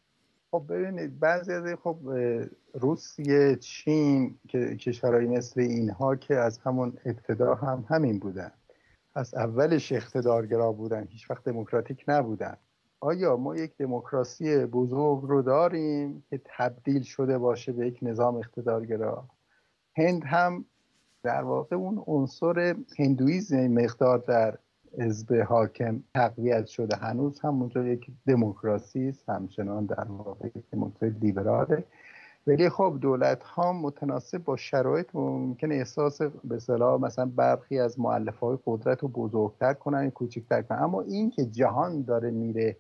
خب 0.51 0.65
ببینید 0.69 1.19
بعضی 1.19 1.53
از 1.53 1.65
خب 1.83 1.97
روسیه 2.75 3.57
چین 3.57 4.39
که 4.49 4.77
کشورهایی 4.77 5.29
مثل 5.29 5.61
اینها 5.61 6.17
که 6.17 6.35
از 6.35 6.59
همون 6.59 6.93
ابتدا 7.07 7.55
هم 7.55 7.85
همین 7.89 8.19
بودن. 8.19 8.51
از 9.15 9.35
اولش 9.35 9.93
اقتدارگرا 9.93 10.73
بودن 10.73 11.07
هیچ 11.11 11.31
وقت 11.31 11.45
دموکراتیک 11.45 12.05
نبودن. 12.09 12.57
آیا 13.01 13.36
ما 13.36 13.57
یک 13.57 13.77
دموکراسی 13.77 14.66
بزرگ 14.66 15.23
رو 15.23 15.43
داریم 15.43 16.24
که 16.31 16.41
تبدیل 16.45 17.03
شده 17.03 17.39
باشه 17.39 17.73
به 17.73 17.86
یک 17.86 17.99
نظام 18.03 18.36
اقتدارگرا؟ 18.36 19.28
هند 19.97 20.24
هم 20.24 20.65
در 21.23 21.43
واقع 21.43 21.77
اون 21.77 22.03
عنصر 22.07 22.77
هندویزم 22.99 23.66
مقدار 23.66 24.19
در 24.19 24.59
حزب 24.99 25.43
حاکم 25.43 26.03
تقویت 26.15 26.66
شده. 26.66 26.97
هنوز 26.97 27.41
هم 27.41 27.61
اونجا 27.61 27.85
یک 27.85 28.07
دموکراسی 28.27 29.09
است 29.09 29.28
همچنان 29.28 29.86
در 29.86 30.07
واقع 30.09 30.49
دموکراسی 30.73 31.19
لیبراله. 31.19 31.85
ولی 32.47 32.69
خب 32.69 32.99
دولت 33.01 33.43
ها 33.43 33.73
متناسب 33.73 34.45
با 34.45 34.57
شرایط 34.57 35.07
ممکن 35.15 35.73
احساس 35.73 36.23
به 36.23 36.59
صلاح 36.59 37.01
مثلا 37.01 37.27
برخی 37.27 37.79
از 37.79 38.01
معلف 38.01 38.39
های 38.39 38.59
قدرت 38.66 39.01
رو 39.01 39.09
بزرگتر 39.09 39.75
کنن 39.75 40.11
کوچکتر 40.11 40.62
کنن. 40.62 40.79
اما 40.79 41.03
این 41.03 41.31
که 41.31 41.45
جهان 41.45 42.03
داره 42.03 42.31
میره 42.31 42.77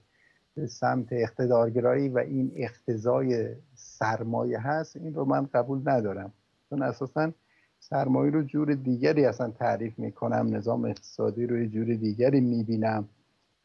به 0.54 0.66
سمت 0.66 1.06
اقتدارگرایی 1.10 2.08
و 2.08 2.18
این 2.18 2.52
اقتضای 2.56 3.48
سرمایه 3.74 4.60
هست 4.60 4.96
این 4.96 5.14
رو 5.14 5.24
من 5.24 5.48
قبول 5.54 5.80
ندارم. 5.84 6.32
چون 6.70 6.82
اساسا 6.82 7.32
سرمایه 7.80 8.32
رو 8.32 8.42
جور 8.42 8.74
دیگری 8.74 9.24
اصلا 9.24 9.50
تعریف 9.50 9.98
می‌کنم 9.98 10.56
نظام 10.56 10.84
اقتصادی 10.84 11.46
رو 11.46 11.66
جور 11.66 11.94
دیگری 11.94 12.40
می‌بینم. 12.40 13.08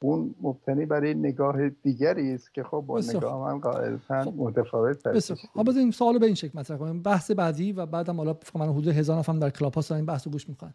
اون 0.02 0.36
مبتنی 0.42 0.86
برای 0.86 1.14
نگاه 1.14 1.70
دیگری 1.70 2.34
است 2.34 2.54
که 2.54 2.64
خب 2.64 2.84
با 2.88 3.00
نگاه 3.00 3.50
هم 3.50 3.60
قاعدتا 3.60 4.24
خب. 4.24 4.34
متفاوت 4.38 5.08
است 5.08 5.34
حالا 5.54 5.72
این 5.72 5.92
سوالو 5.92 6.20
به 6.20 6.26
این 6.26 6.36
شکل 6.36 6.60
مطرح 6.60 6.78
کنیم. 6.78 7.02
بحث 7.02 7.32
بعدی 7.32 7.72
و 7.72 7.86
بعدم 7.86 8.18
حالا 8.18 8.34
فکر 8.34 8.60
من 8.60 8.70
حدود 8.70 8.88
هزار 8.88 9.20
نفر 9.20 9.34
در 9.34 9.50
کلاب 9.50 9.74
هاست 9.74 9.92
این 9.92 10.06
بحث 10.06 10.28
رو 10.28 10.32
گوش 10.32 10.50
می‌کنن. 10.50 10.74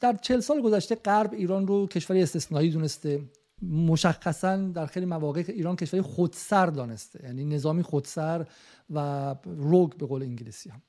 در 0.00 0.12
چل 0.12 0.40
سال 0.40 0.62
گذشته 0.62 0.94
غرب 0.94 1.32
ایران 1.32 1.66
رو 1.66 1.86
کشوری 1.86 2.22
استثنایی 2.22 2.70
دونسته. 2.70 3.20
مشخصا 3.62 4.56
در 4.56 4.86
خیلی 4.86 5.06
مواقع 5.06 5.44
ایران 5.48 5.76
کشوری 5.76 6.02
خودسر 6.02 6.66
دانسته. 6.66 7.24
یعنی 7.24 7.44
نظامی 7.44 7.82
خودسر 7.82 8.46
و 8.90 9.34
روگ 9.44 9.96
به 9.96 10.06
قول 10.06 10.22
انگلیسی 10.22 10.70
هم. 10.70 10.82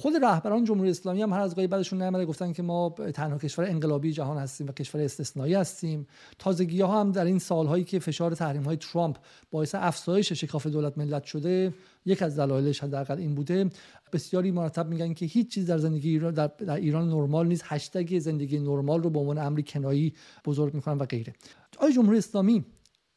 خود 0.00 0.16
رهبران 0.22 0.64
جمهوری 0.64 0.90
اسلامی 0.90 1.22
هم 1.22 1.32
هر 1.32 1.40
از 1.40 1.54
گاهی 1.54 1.66
بعدشون 1.66 2.02
نیامده 2.02 2.26
گفتن 2.26 2.52
که 2.52 2.62
ما 2.62 2.94
تنها 3.14 3.38
کشور 3.38 3.64
انقلابی 3.64 4.12
جهان 4.12 4.38
هستیم 4.38 4.66
و 4.66 4.72
کشور 4.72 5.00
استثنایی 5.00 5.54
هستیم. 5.54 6.06
تازگی 6.38 6.80
ها 6.80 7.00
هم 7.00 7.12
در 7.12 7.24
این 7.24 7.38
سالهایی 7.38 7.84
که 7.84 7.98
فشار 7.98 8.34
تحریم 8.34 8.62
های 8.62 8.76
ترامپ 8.76 9.16
باعث 9.50 9.74
افزایش 9.74 10.32
شکاف 10.32 10.66
دولت 10.66 10.98
ملت 10.98 11.24
شده 11.24 11.74
یک 12.04 12.22
از 12.22 12.38
دلایلش 12.38 12.80
حداقل 12.80 13.18
این 13.18 13.34
بوده. 13.34 13.70
بسیاری 14.12 14.50
مرتب 14.50 14.88
میگن 14.88 15.14
که 15.14 15.26
هیچ 15.26 15.54
چیز 15.54 15.66
در 15.66 15.78
زندگی 15.78 16.08
ایران 16.08 16.34
در, 16.34 16.46
در 16.46 16.76
ایران 16.76 17.08
نرمال 17.08 17.46
نیست. 17.46 17.64
هشتگ 17.66 18.18
زندگی 18.18 18.58
نرمال 18.58 19.02
رو 19.02 19.10
به 19.10 19.18
عنوان 19.18 19.38
امری 19.38 19.62
کنایی 19.62 20.14
بزرگ 20.44 20.74
می‌کنن 20.74 20.98
و 20.98 21.04
غیره. 21.04 21.32
آیا 21.78 21.92
جمهوری 21.92 22.18
اسلامی 22.18 22.64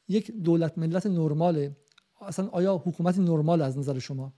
یک 0.07 0.31
دولت 0.31 0.77
ملت 0.77 1.05
نرماله؟ 1.05 1.75
اصلا 2.21 2.47
آیا 2.47 2.77
حکومت 2.85 3.19
نرمال 3.19 3.61
از 3.61 3.77
نظر 3.77 3.99
شما؟ 3.99 4.33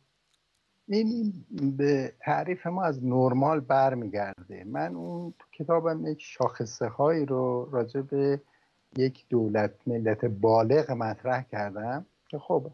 این 0.88 1.34
به 1.78 2.14
تعریف 2.20 2.68
ما 2.68 2.84
از 2.84 3.06
نرمال 3.06 3.60
برمیگرده. 3.60 4.64
من 4.64 4.96
اون 4.96 5.34
کتابم 5.52 6.08
یک 6.08 6.22
شاخصه 6.22 6.88
هایی 6.88 7.26
رو 7.26 7.70
راجع 7.72 8.02
به 8.02 8.42
یک 8.98 9.26
دولت 9.30 9.88
ملت 9.88 10.26
بالغ 10.26 10.92
مطرح 10.92 11.44
کردم 11.44 12.06
که 12.30 12.38
خب 12.38 12.72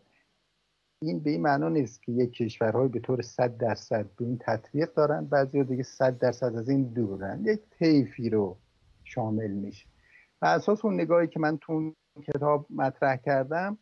این 1.01 1.19
به 1.19 1.29
این 1.29 1.41
معنا 1.41 1.69
نیست 1.69 2.03
که 2.03 2.11
یک 2.11 2.31
کشورهای 2.31 2.87
به 2.87 2.99
طور 2.99 3.21
صد 3.21 3.57
درصد 3.57 4.05
به 4.17 4.25
این 4.25 4.37
تطبیق 4.37 4.93
دارن 4.93 5.25
بعضی 5.25 5.63
دیگه 5.63 5.83
صد 5.83 6.17
درصد 6.17 6.55
از 6.55 6.69
این 6.69 6.83
دورن. 6.83 7.43
یک 7.45 7.59
طیفی 7.79 8.29
رو 8.29 8.57
شامل 9.03 9.51
میشه. 9.51 9.87
و 10.41 10.45
اساس 10.45 10.85
اون 10.85 10.93
نگاهی 10.93 11.27
که 11.27 11.39
من 11.39 11.57
تو 11.57 11.93
کتاب 12.23 12.65
مطرح 12.69 13.15
کردم 13.15 13.77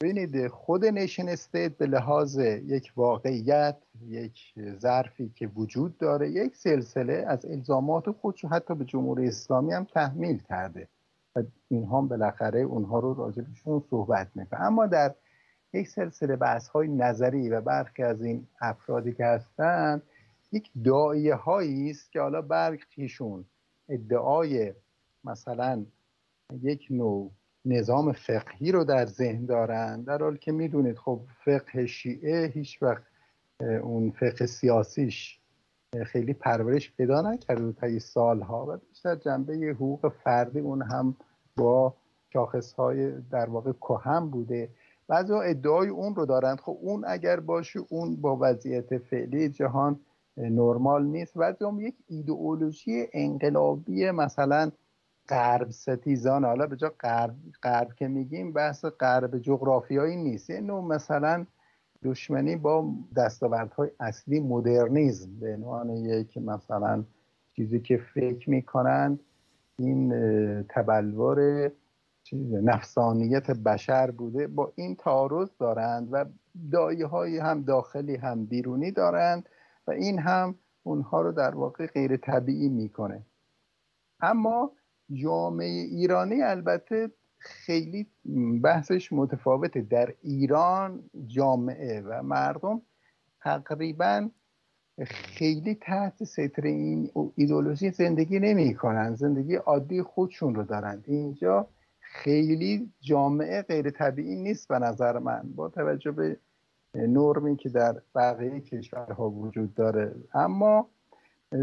ببینید 0.00 0.48
خود 0.48 0.84
نیشن 0.84 1.28
استیت 1.28 1.76
به 1.76 1.86
لحاظ 1.86 2.38
یک 2.38 2.92
واقعیت 2.96 3.76
یک 4.06 4.54
ظرفی 4.78 5.32
که 5.34 5.46
وجود 5.46 5.98
داره 5.98 6.30
یک 6.30 6.56
سلسله 6.56 7.24
از 7.28 7.46
الزامات 7.46 8.10
خودش 8.10 8.44
حتی 8.44 8.74
به 8.74 8.84
جمهوری 8.84 9.28
اسلامی 9.28 9.72
هم 9.72 9.84
تحمیل 9.84 10.38
کرده. 10.38 10.88
و 11.36 11.42
اینها 11.68 12.00
بالاخره 12.00 12.60
اونها 12.60 12.98
رو 12.98 13.14
راجبشون 13.14 13.82
صحبت 13.90 14.28
می‌کنه. 14.34 14.60
اما 14.60 14.86
در 14.86 15.14
یک 15.72 15.88
سلسله 15.88 16.36
بحث 16.36 16.68
های 16.68 16.88
نظری 16.88 17.48
و 17.48 17.60
برخی 17.60 18.02
از 18.02 18.22
این 18.22 18.46
افرادی 18.60 19.12
که 19.12 19.24
هستند 19.24 20.02
یک 20.52 20.70
دعایه 20.84 21.34
هایی 21.34 21.90
است 21.90 22.12
که 22.12 22.20
حالا 22.20 22.42
برخیشون 22.42 23.44
ادعای 23.88 24.72
مثلا 25.24 25.84
یک 26.62 26.86
نوع 26.90 27.30
نظام 27.66 28.12
فقهی 28.12 28.72
رو 28.72 28.84
در 28.84 29.06
ذهن 29.06 29.46
دارن 29.46 30.02
در 30.02 30.18
حالی 30.18 30.38
که 30.38 30.52
می‌دونید 30.52 30.98
خب 30.98 31.20
فقه 31.44 31.86
شیعه 31.86 32.46
هیچ 32.46 32.82
وقت 32.82 33.02
اون 33.60 34.10
فقه 34.10 34.46
سیاسیش 34.46 35.40
خیلی 36.06 36.34
پرورش 36.34 36.92
پیدا 36.96 37.20
نکرده 37.20 37.72
تا 37.72 37.98
سالها. 37.98 38.66
و 38.68 38.76
بیشتر 38.88 39.14
جنبه 39.14 39.54
حقوق 39.54 40.12
فردی 40.24 40.60
اون 40.60 40.82
هم 40.82 41.16
با 41.56 41.94
شاخص 42.32 42.72
های 42.72 43.12
در 43.30 43.50
واقع 43.50 43.72
کهم 43.72 44.30
بوده. 44.30 44.68
بعضی 45.08 45.32
ادعای 45.32 45.88
اون 45.88 46.14
رو 46.14 46.26
دارند 46.26 46.60
خب 46.60 46.78
اون 46.80 47.04
اگر 47.08 47.40
باشه 47.40 47.80
اون 47.88 48.16
با 48.16 48.38
وضعیت 48.40 48.98
فعلی 48.98 49.48
جهان 49.48 50.00
نرمال 50.36 51.04
نیست. 51.06 51.38
بعضی 51.38 51.64
هم 51.64 51.80
یک 51.80 51.94
ایدئولوژی 52.08 53.06
انقلابی 53.12 54.10
مثلا 54.10 54.70
غرب 55.28 55.70
ستیزان 55.70 56.44
حالا 56.44 56.66
به 56.66 56.76
جا 56.76 56.92
غرب, 57.00 57.34
غرب 57.62 57.94
که 57.94 58.08
میگیم 58.08 58.52
بحث 58.52 58.84
غرب 58.84 59.38
جغرافیایی 59.38 60.16
نیست. 60.16 60.50
یه 60.50 60.60
نوع 60.60 60.84
مثلا 60.84 61.46
دشمنی 62.02 62.56
با 62.56 62.92
دستاوردهای 63.16 63.90
اصلی 64.00 64.40
مدرنیزم 64.40 65.40
به 65.40 65.54
عنوان 65.54 65.90
یک 65.90 66.38
مثلا 66.38 67.04
چیزی 67.56 67.80
که 67.80 67.96
فکر 68.14 68.50
می‌کنند 68.50 69.20
این 69.78 70.12
تبلور 70.62 71.70
نفسانیت 72.50 73.50
بشر 73.50 74.10
بوده. 74.10 74.46
با 74.46 74.72
این 74.74 74.96
تعارض 74.96 75.48
دارند 75.58 76.08
و 76.12 76.24
دایه 76.72 77.06
های 77.06 77.38
هم 77.38 77.62
داخلی 77.62 78.16
هم 78.16 78.46
بیرونی 78.46 78.90
دارند 78.90 79.48
و 79.86 79.90
این 79.90 80.18
هم 80.18 80.54
اونها 80.82 81.20
رو 81.20 81.32
در 81.32 81.54
واقع 81.54 81.86
غیر 81.86 82.16
طبیعی 82.16 82.68
می‌کنه. 82.68 83.22
اما 84.20 84.72
جامعه 85.12 85.66
ایرانی 85.68 86.42
البته 86.42 87.10
خیلی 87.38 88.06
بحثش 88.62 89.12
متفاوته. 89.12 89.80
در 89.80 90.14
ایران 90.22 91.10
جامعه 91.26 92.00
و 92.00 92.22
مردم 92.22 92.82
تقریبا 93.40 94.30
خیلی 95.06 95.74
تحت 95.74 96.24
ستر 96.24 96.62
این 96.62 97.10
ایدولوژی 97.34 97.90
زندگی 97.90 98.38
نمی 98.38 98.74
کنن 98.74 99.14
زندگی 99.14 99.54
عادی 99.54 100.02
خودشون 100.02 100.54
رو 100.54 100.62
دارند 100.62 101.04
اینجا 101.06 101.68
خیلی 102.00 102.92
جامعه 103.00 103.62
غیر 103.62 103.90
طبیعی 103.90 104.36
نیست 104.36 104.68
به 104.68 104.78
نظر 104.78 105.18
من. 105.18 105.42
با 105.54 105.68
توجه 105.68 106.10
به 106.10 106.36
نرمی 106.94 107.56
که 107.56 107.68
در 107.68 108.02
بقیه 108.14 108.60
کشورها 108.60 109.30
وجود 109.30 109.74
داره. 109.74 110.14
اما 110.34 110.88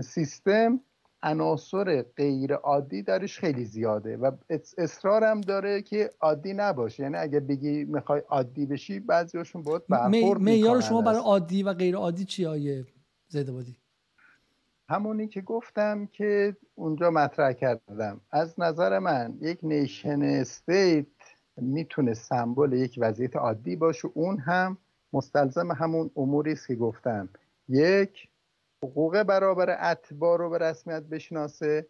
سیستم 0.03 0.79
عناصر 1.23 2.01
غیر 2.17 2.53
عادی 2.53 3.03
درش 3.03 3.39
خیلی 3.39 3.65
زیاده 3.65 4.17
و 4.17 4.31
اصرارم 4.77 5.41
داره 5.41 5.81
که 5.81 6.09
عادی 6.21 6.53
نباشه. 6.53 7.03
یعنی 7.03 7.15
اگه 7.17 7.39
بگی 7.39 7.83
می‌خوای 7.83 8.21
عادی 8.29 8.65
بشی 8.65 8.99
بعضیاشون 8.99 9.63
باید 9.63 9.87
برخورد 9.89 10.41
معیار 10.41 10.81
شما 10.81 11.01
برای 11.01 11.19
عادی 11.19 11.63
و 11.63 11.73
غیر 11.73 11.95
عادی 11.95 12.25
چی 12.25 12.45
آیه 12.45 12.85
زیدابادی 13.27 13.77
همونی 14.89 15.27
که 15.27 15.41
گفتم 15.41 16.05
که 16.05 16.55
اونجا 16.75 17.11
مطرح 17.11 17.53
کردم. 17.53 18.21
از 18.31 18.59
نظر 18.59 18.99
من 18.99 19.37
یک 19.41 19.59
نیشن 19.63 20.21
استیت 20.21 21.05
می‌تونه 21.57 22.13
سمبل 22.13 22.73
یک 22.73 22.95
وضعیت 22.97 23.35
عادی 23.35 23.75
باشه. 23.75 24.07
اون 24.13 24.39
هم 24.39 24.77
مستلزم 25.13 25.71
همون 25.71 26.11
اموری 26.17 26.51
است 26.51 26.67
که 26.67 26.75
گفتم. 26.75 27.29
یک 27.69 28.27
حقوق 28.83 29.23
برابر 29.23 29.77
اتباع 29.91 30.37
رو 30.37 30.49
به 30.49 30.57
رسمیت 30.57 31.03
بشناسه. 31.03 31.87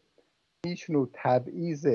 هیچ 0.65 0.90
نوع 0.90 1.10
تبعیض 1.14 1.88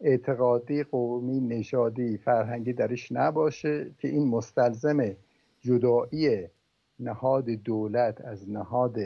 اعتقادی 0.00 0.82
قومی 0.82 1.40
نژادی 1.40 2.18
فرهنگی 2.18 2.72
درش 2.72 3.12
نباشه 3.12 3.90
که 3.98 4.08
این 4.08 4.28
مستلزم 4.28 5.16
جدایی 5.60 6.48
نهاد 6.98 7.44
دولت 7.44 8.20
از 8.20 8.50
نهاد 8.50 8.96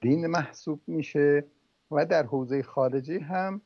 دین 0.00 0.26
محسوب 0.26 0.80
میشه 0.86 1.44
و 1.90 2.06
در 2.06 2.22
حوزه 2.22 2.62
خارجی 2.62 3.18
هم 3.18 3.60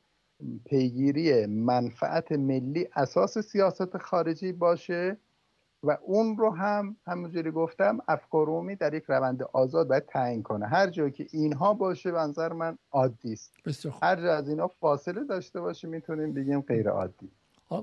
پیگیری 0.65 1.47
منفعت 1.47 2.33
ملی 2.33 2.89
اساس 2.95 3.39
سیاست 3.39 3.97
خارجی 3.97 4.53
باشه. 4.53 5.17
و 5.87 5.99
اون 6.03 6.37
رو 6.37 6.51
هم 6.51 6.97
همونجوری 7.07 7.51
گفتم 7.51 7.99
افکار 8.09 8.75
در 8.75 8.95
یک 8.95 9.05
روند 9.09 9.43
آزاد 9.43 9.89
باید 9.89 10.07
تعیین 10.07 10.43
کنه. 10.43 10.67
هر 10.67 10.91
جایی 10.91 11.11
که 11.11 11.27
اینها 11.33 11.75
باشه 11.75 12.13
به 12.13 12.19
نظر 12.19 12.53
من 12.53 12.79
عادی 12.93 13.33
است. 13.33 13.53
هر 14.03 14.17
جا 14.17 14.35
از 14.35 14.49
اینها 14.49 14.69
فاصله 14.81 15.25
داشته 15.25 15.61
باشه 15.61 15.89
می‌تونیم 15.89 16.33
بگیم 16.33 16.61
غیر 16.61 16.89
عادی. 16.89 17.31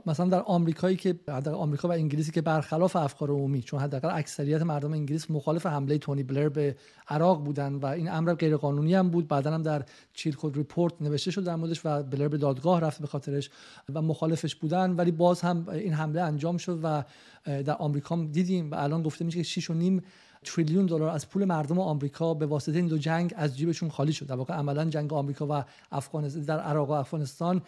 مثلا 0.05 0.29
در 0.29 0.41
آمریکایی 0.41 0.95
که 0.95 1.13
در 1.25 1.49
آمریکا 1.49 1.87
و 1.87 1.91
انگلیسی 1.91 2.31
که 2.31 2.41
برخلاف 2.41 2.95
افکار 2.95 3.29
عمومی 3.29 3.61
چون 3.61 3.79
حداقل 3.79 4.09
اکثریت 4.17 4.61
مردم 4.61 4.93
انگلیس 4.93 5.31
مخالف 5.31 5.65
حمله 5.65 5.97
تونی 5.97 6.23
بلر 6.23 6.49
به 6.49 6.75
عراق 7.07 7.43
بودن 7.43 7.75
و 7.75 7.85
این 7.85 8.11
امر 8.11 8.33
غیر 8.33 8.57
قانونی 8.57 8.95
هم 8.95 9.09
بود 9.09 9.27
بعدا 9.27 9.53
هم 9.53 9.61
در 9.61 9.85
Chilcot 10.13 10.55
report 10.55 10.93
نوشته 11.01 11.31
شد 11.31 11.43
در 11.43 11.55
موردش 11.55 11.81
و 11.85 12.03
بلر 12.03 12.27
به 12.27 12.37
دادگاه 12.37 12.81
رفت 12.81 13.01
به 13.01 13.07
خاطرش 13.07 13.49
و 13.93 14.01
مخالفش 14.01 14.55
بودن 14.55 14.91
ولی 14.91 15.11
باز 15.11 15.41
هم 15.41 15.69
این 15.69 15.93
حمله 15.93 16.21
انجام 16.21 16.57
شد 16.57 16.79
و 16.83 17.03
در 17.45 17.75
آمریکا 17.75 18.15
دیدیم 18.31 18.71
و 18.71 18.75
الان 18.75 19.03
گفته 19.03 19.25
میشه 19.25 19.37
که 19.37 19.43
6 19.43 19.69
و 19.69 19.73
نیم 19.73 20.01
تریلیون 20.43 20.85
دلار 20.85 21.09
از 21.09 21.29
پول 21.29 21.45
مردم 21.45 21.79
آمریکا 21.79 22.33
به 22.33 22.45
واسطه 22.45 22.77
این 22.77 22.87
دو 22.87 22.97
جنگ 22.97 23.33
از 23.37 23.57
جیبشون 23.57 23.89
خالی 23.89 24.13
شد. 24.13 24.27
در 24.27 24.35
واقع 24.35 24.53
عملا 24.53 24.85
جنگ 24.85 25.13
آمریکا 25.13 25.47
و 25.49 25.63
افغانستان 25.91 26.43
در 26.43 26.59
عراق 26.59 26.89
و 26.89 26.93
افغانستان 26.93 27.61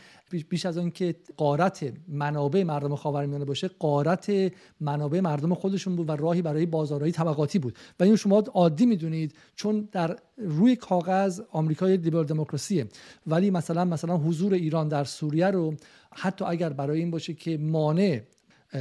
بیش 0.49 0.65
از 0.65 0.79
که 0.93 1.15
قارت 1.37 1.93
منابع 2.07 2.63
مردم 2.63 2.95
خاورمیانه 2.95 3.45
باشه 3.45 3.67
قارت 3.67 4.31
منابع 4.79 5.19
مردم 5.19 5.53
خودشون 5.53 5.95
بود 5.95 6.09
و 6.09 6.11
راهی 6.11 6.41
برای 6.41 6.65
بازارهای 6.65 7.11
طبقاتی 7.11 7.59
بود. 7.59 7.77
و 7.99 8.03
این 8.03 8.15
شما 8.15 8.39
عادی 8.39 8.85
می‌دونید 8.85 9.35
چون 9.55 9.89
در 9.91 10.17
روی 10.37 10.75
کاغذ 10.75 11.41
آمریکای 11.51 11.97
لیبرال 11.97 12.25
دموکراسیه. 12.25 12.87
ولی 13.27 13.51
مثلا 13.51 13.85
مثلا 13.85 14.17
حضور 14.17 14.53
ایران 14.53 14.87
در 14.87 15.03
سوریه 15.03 15.47
رو 15.47 15.73
حتی 16.11 16.45
اگر 16.45 16.69
برای 16.69 16.99
این 16.99 17.11
باشه 17.11 17.33
که 17.33 17.57
مانع 17.57 18.21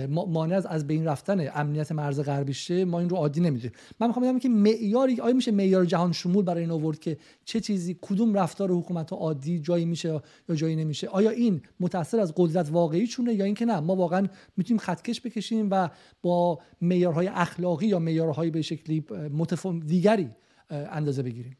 مانع 0.09 0.57
از 0.57 0.66
از 0.66 0.87
بین 0.87 1.05
رفتن 1.05 1.49
امنیت 1.55 1.93
مرز 1.93 2.21
غربی 2.21 2.85
ما 2.85 3.01
این 3.01 3.09
رو 3.09 3.16
عادی 3.16 3.41
نمی‌دونیم. 3.41 3.73
من 4.01 4.07
می‌خوام 4.07 4.29
بگم 4.29 4.39
که 4.39 4.49
معیاری 4.49 5.21
آیا 5.21 5.35
میشه 5.35 5.51
معیار 5.51 5.85
جهان 5.85 6.12
شمول 6.12 6.45
برای 6.45 6.61
این 6.61 6.71
آورد 6.71 6.99
که 6.99 7.16
چه 7.45 7.61
چیزی 7.61 7.99
کدوم 8.03 8.35
رفتار 8.35 8.71
حکومت 8.71 9.12
عادی 9.12 9.59
جایی 9.59 9.85
میشه 9.85 10.21
یا 10.49 10.55
جایی 10.55 10.77
نمیشه؟ 10.77 11.09
آیا 11.09 11.31
این 11.31 11.62
متاثر 11.81 12.21
از 12.21 12.33
قدرت 12.37 12.71
واقعی 12.71 13.07
چونه 13.07 13.35
یا 13.35 13.45
اینکه 13.45 13.65
نه؟ 13.65 13.81
ما 13.81 13.97
واقعا 13.97 14.27
می‌تونیم 14.57 14.79
خطکش 14.79 15.21
بکشیم 15.21 15.69
و 15.71 15.91
با 16.23 16.59
معیارهای 16.81 17.27
اخلاقی 17.27 17.87
یا 17.87 17.99
معیارهای 17.99 18.51
به 18.51 18.62
شکلی 18.62 19.05
متفاوت 19.33 19.87
دیگری 19.87 20.31
اندازه 20.71 21.23
بگیریم. 21.23 21.57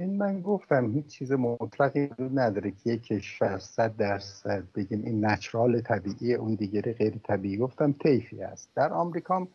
این 0.00 0.16
من 0.16 0.40
گفتم 0.40 0.90
هیچ 0.90 1.06
چیز 1.06 1.32
مطلقی 1.32 2.06
وجود 2.06 2.38
نداره 2.38 2.70
که 2.70 2.90
یک 2.90 3.02
کشور 3.02 3.58
صد 3.58 3.96
درصد 3.96 4.64
بگیم 4.74 5.02
این 5.04 5.26
نچرال 5.26 5.80
طبیعی 5.80 6.34
اون 6.34 6.54
دیگری 6.54 6.92
غیر 6.92 7.14
طبیعی. 7.24 7.56
گفتم 7.56 7.92
تیفی 7.92 8.42
است. 8.42 8.70
در 8.74 8.92
آمریکا 8.92 9.48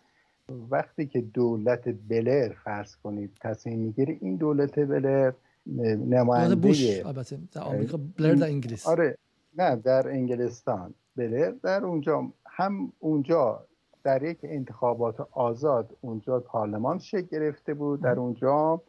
وقتی 0.71 1.05
که 1.05 1.21
دولت 1.21 1.89
بلر 2.09 2.53
فرض 2.63 2.95
کنید 2.95 3.31
تصمیم 3.41 3.79
می‌گیره 3.79 4.17
این 4.21 4.35
دولت 4.35 4.79
بلر 4.79 5.31
نماینده 6.09 6.55
بوش 6.55 7.05
البته. 7.05 7.37
در 7.51 7.61
آمریکا 7.61 7.99
بلر 8.17 8.33
در 8.33 8.47
انگلیس. 8.47 8.87
آره. 8.87 9.17
نه 9.57 9.75
در 9.75 10.07
انگلستان. 10.07 10.93
بلر 11.15 11.51
در 11.63 11.85
اونجا 11.85 12.31
هم 12.47 12.91
اونجا 12.99 13.65
در 14.03 14.23
یک 14.23 14.37
انتخابات 14.43 15.27
آزاد 15.31 15.97
اونجا 16.01 16.39
پارلمان 16.39 16.99
شکل 16.99 17.27
گرفته 17.31 17.73
بود. 17.73 18.01
در 18.01 18.19
اونجا 18.19 18.81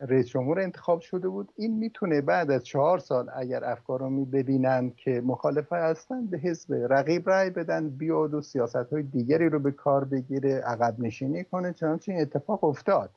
رئیس 0.00 0.26
جمهور 0.26 0.60
انتخاب 0.60 1.00
شده 1.00 1.28
بود. 1.28 1.52
این 1.56 1.78
می‌تونه 1.78 2.20
بعد 2.20 2.50
از 2.50 2.64
چهار 2.64 2.98
سال 2.98 3.30
اگر 3.36 3.64
افکار 3.64 4.00
رو 4.00 4.24
ببینند 4.24 4.96
که 4.96 5.22
مخالفه 5.24 5.76
هستن 5.76 6.26
به 6.26 6.38
حزب 6.38 6.74
رقیب 6.90 7.30
رای 7.30 7.50
بدن 7.50 7.88
بیاد 7.88 8.34
و 8.34 8.42
سیاست 8.42 8.92
های 8.92 9.02
دیگری 9.02 9.48
رو 9.48 9.58
به 9.58 9.70
کار 9.70 10.04
بگیره 10.04 10.54
عقب 10.54 11.00
نشینی 11.00 11.44
کنه. 11.44 11.72
چنانچه 11.72 12.12
این 12.12 12.20
اتفاق 12.20 12.64
افتاد. 12.64 13.10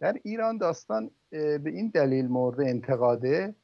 در 0.00 0.16
ایران 0.22 0.58
داستان 0.58 1.10
به 1.30 1.60
این 1.64 1.90
دلیل 1.94 2.28
مورد 2.28 2.60
انتقاده 2.60 3.54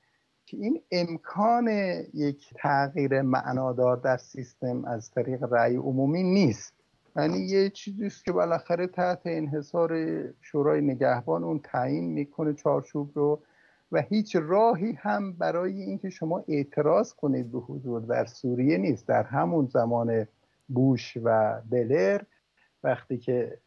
که 0.47 0.57
این 0.57 0.81
امکان 0.91 1.69
یک 2.15 2.55
تغییر 2.57 3.23
معنادار 3.23 3.97
در 3.97 4.17
سیستم 4.17 4.85
از 4.85 5.11
طریق 5.11 5.43
رأی 5.43 5.77
عمومی 5.77 6.23
نیست. 6.23 6.84
یعنی 7.17 7.39
یه 7.39 7.71
چیزی 7.71 8.07
است 8.07 8.25
که 8.25 8.33
بالاخره 8.33 8.87
تحت 8.87 9.21
انحصار 9.25 10.23
شورای 10.41 10.81
نگهبان 10.81 11.45
اون 11.45 11.61
تعیین 11.65 12.05
می‌کنه 12.05 12.55
چارچوب 12.55 13.11
رو 13.15 13.43
و 13.93 14.03
هیچ 14.03 14.37
راهی 14.37 14.93
هم 14.93 15.33
برای 15.33 15.83
اینکه 15.83 16.11
شما 16.11 16.45
اعتراض 16.49 17.13
کنید 17.13 17.53
به 17.53 17.59
حضور 17.59 18.01
در 18.01 18.25
سوریه 18.25 18.79
نیست. 18.79 19.09
در 19.09 19.23
همون 19.23 19.67
زمان 19.67 20.27
بوش 20.69 21.17
و 21.25 21.61
بلر 21.71 22.23
وقتی 22.85 23.19
که 23.19 23.59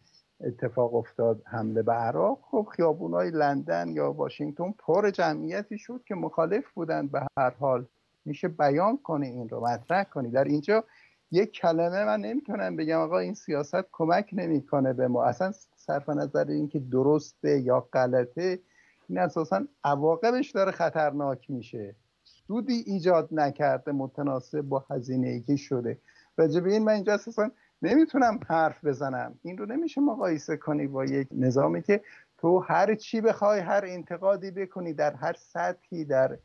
اتفاق 0.42 0.96
افتاد 0.96 1.42
حمله 1.46 1.82
به 1.82 1.94
عراق 1.94 2.40
خب 2.42 2.68
خیابونای 2.76 3.32
لندن 3.32 3.90
یا 3.90 4.12
واشنگتن 4.12 4.74
پر 4.78 5.10
جمعیتی 5.10 5.78
شد 5.78 6.02
که 6.06 6.16
مخالف 6.16 6.64
بودند. 6.74 7.12
به 7.12 7.22
هر 7.38 7.54
حال 7.60 7.86
میشه 8.26 8.48
بیان 8.48 8.98
کنه 8.98 9.28
این 9.28 9.50
رو 9.50 9.68
مطرح 9.68 10.04
کنی. 10.04 10.30
در 10.30 10.44
اینجا 10.44 10.84
یک 11.32 11.52
کلمه 11.52 12.06
من 12.06 12.22
نمی‌تونم 12.22 12.76
بگم 12.76 13.00
آقا 13.00 13.20
این 13.20 13.34
سیاست 13.34 13.86
کمک 13.92 14.30
نمی‌کنه 14.34 14.94
به 14.94 15.08
ما. 15.08 15.24
اصلا 15.24 15.52
صرف 15.76 16.10
نظر 16.10 16.46
اینکه 16.48 16.80
درسته 16.80 17.60
یا 17.60 17.80
غلطه 17.94 18.60
این 19.10 19.20
اساسا 19.20 19.66
عواقبش 19.84 20.52
داره 20.52 20.72
خطرناک 20.72 21.52
میشه. 21.52 21.96
سودی 22.24 22.84
ایجاد 22.86 23.30
نکرده 23.32 23.92
متناسب 23.92 24.62
با 24.62 24.86
هزینه 24.90 25.28
ای 25.28 25.42
که 25.42 25.56
شده. 25.56 25.98
راجع 26.38 26.64
این 26.64 26.84
من 26.84 26.92
اینجا 26.92 27.14
اساسا 27.14 27.52
نمی‌تونم 27.82 28.40
حرف 28.48 28.86
بزنم. 28.86 29.40
این 29.44 29.58
رو 29.58 29.66
نمیشه 29.66 30.02
مقایسه 30.02 30.58
کنی 30.58 30.88
با 30.88 31.06
یک 31.06 31.28
نظامی 31.32 31.82
که 31.82 32.02
تو 32.38 32.60
هر 32.60 32.96
چی 32.96 33.22
بخوای 33.22 33.60
هر 33.60 33.84
انتقادی 33.88 34.52
بکنی 34.52 34.94
در 34.94 35.14
هر 35.14 35.34
سطحی 35.34 36.06
در 36.06 36.38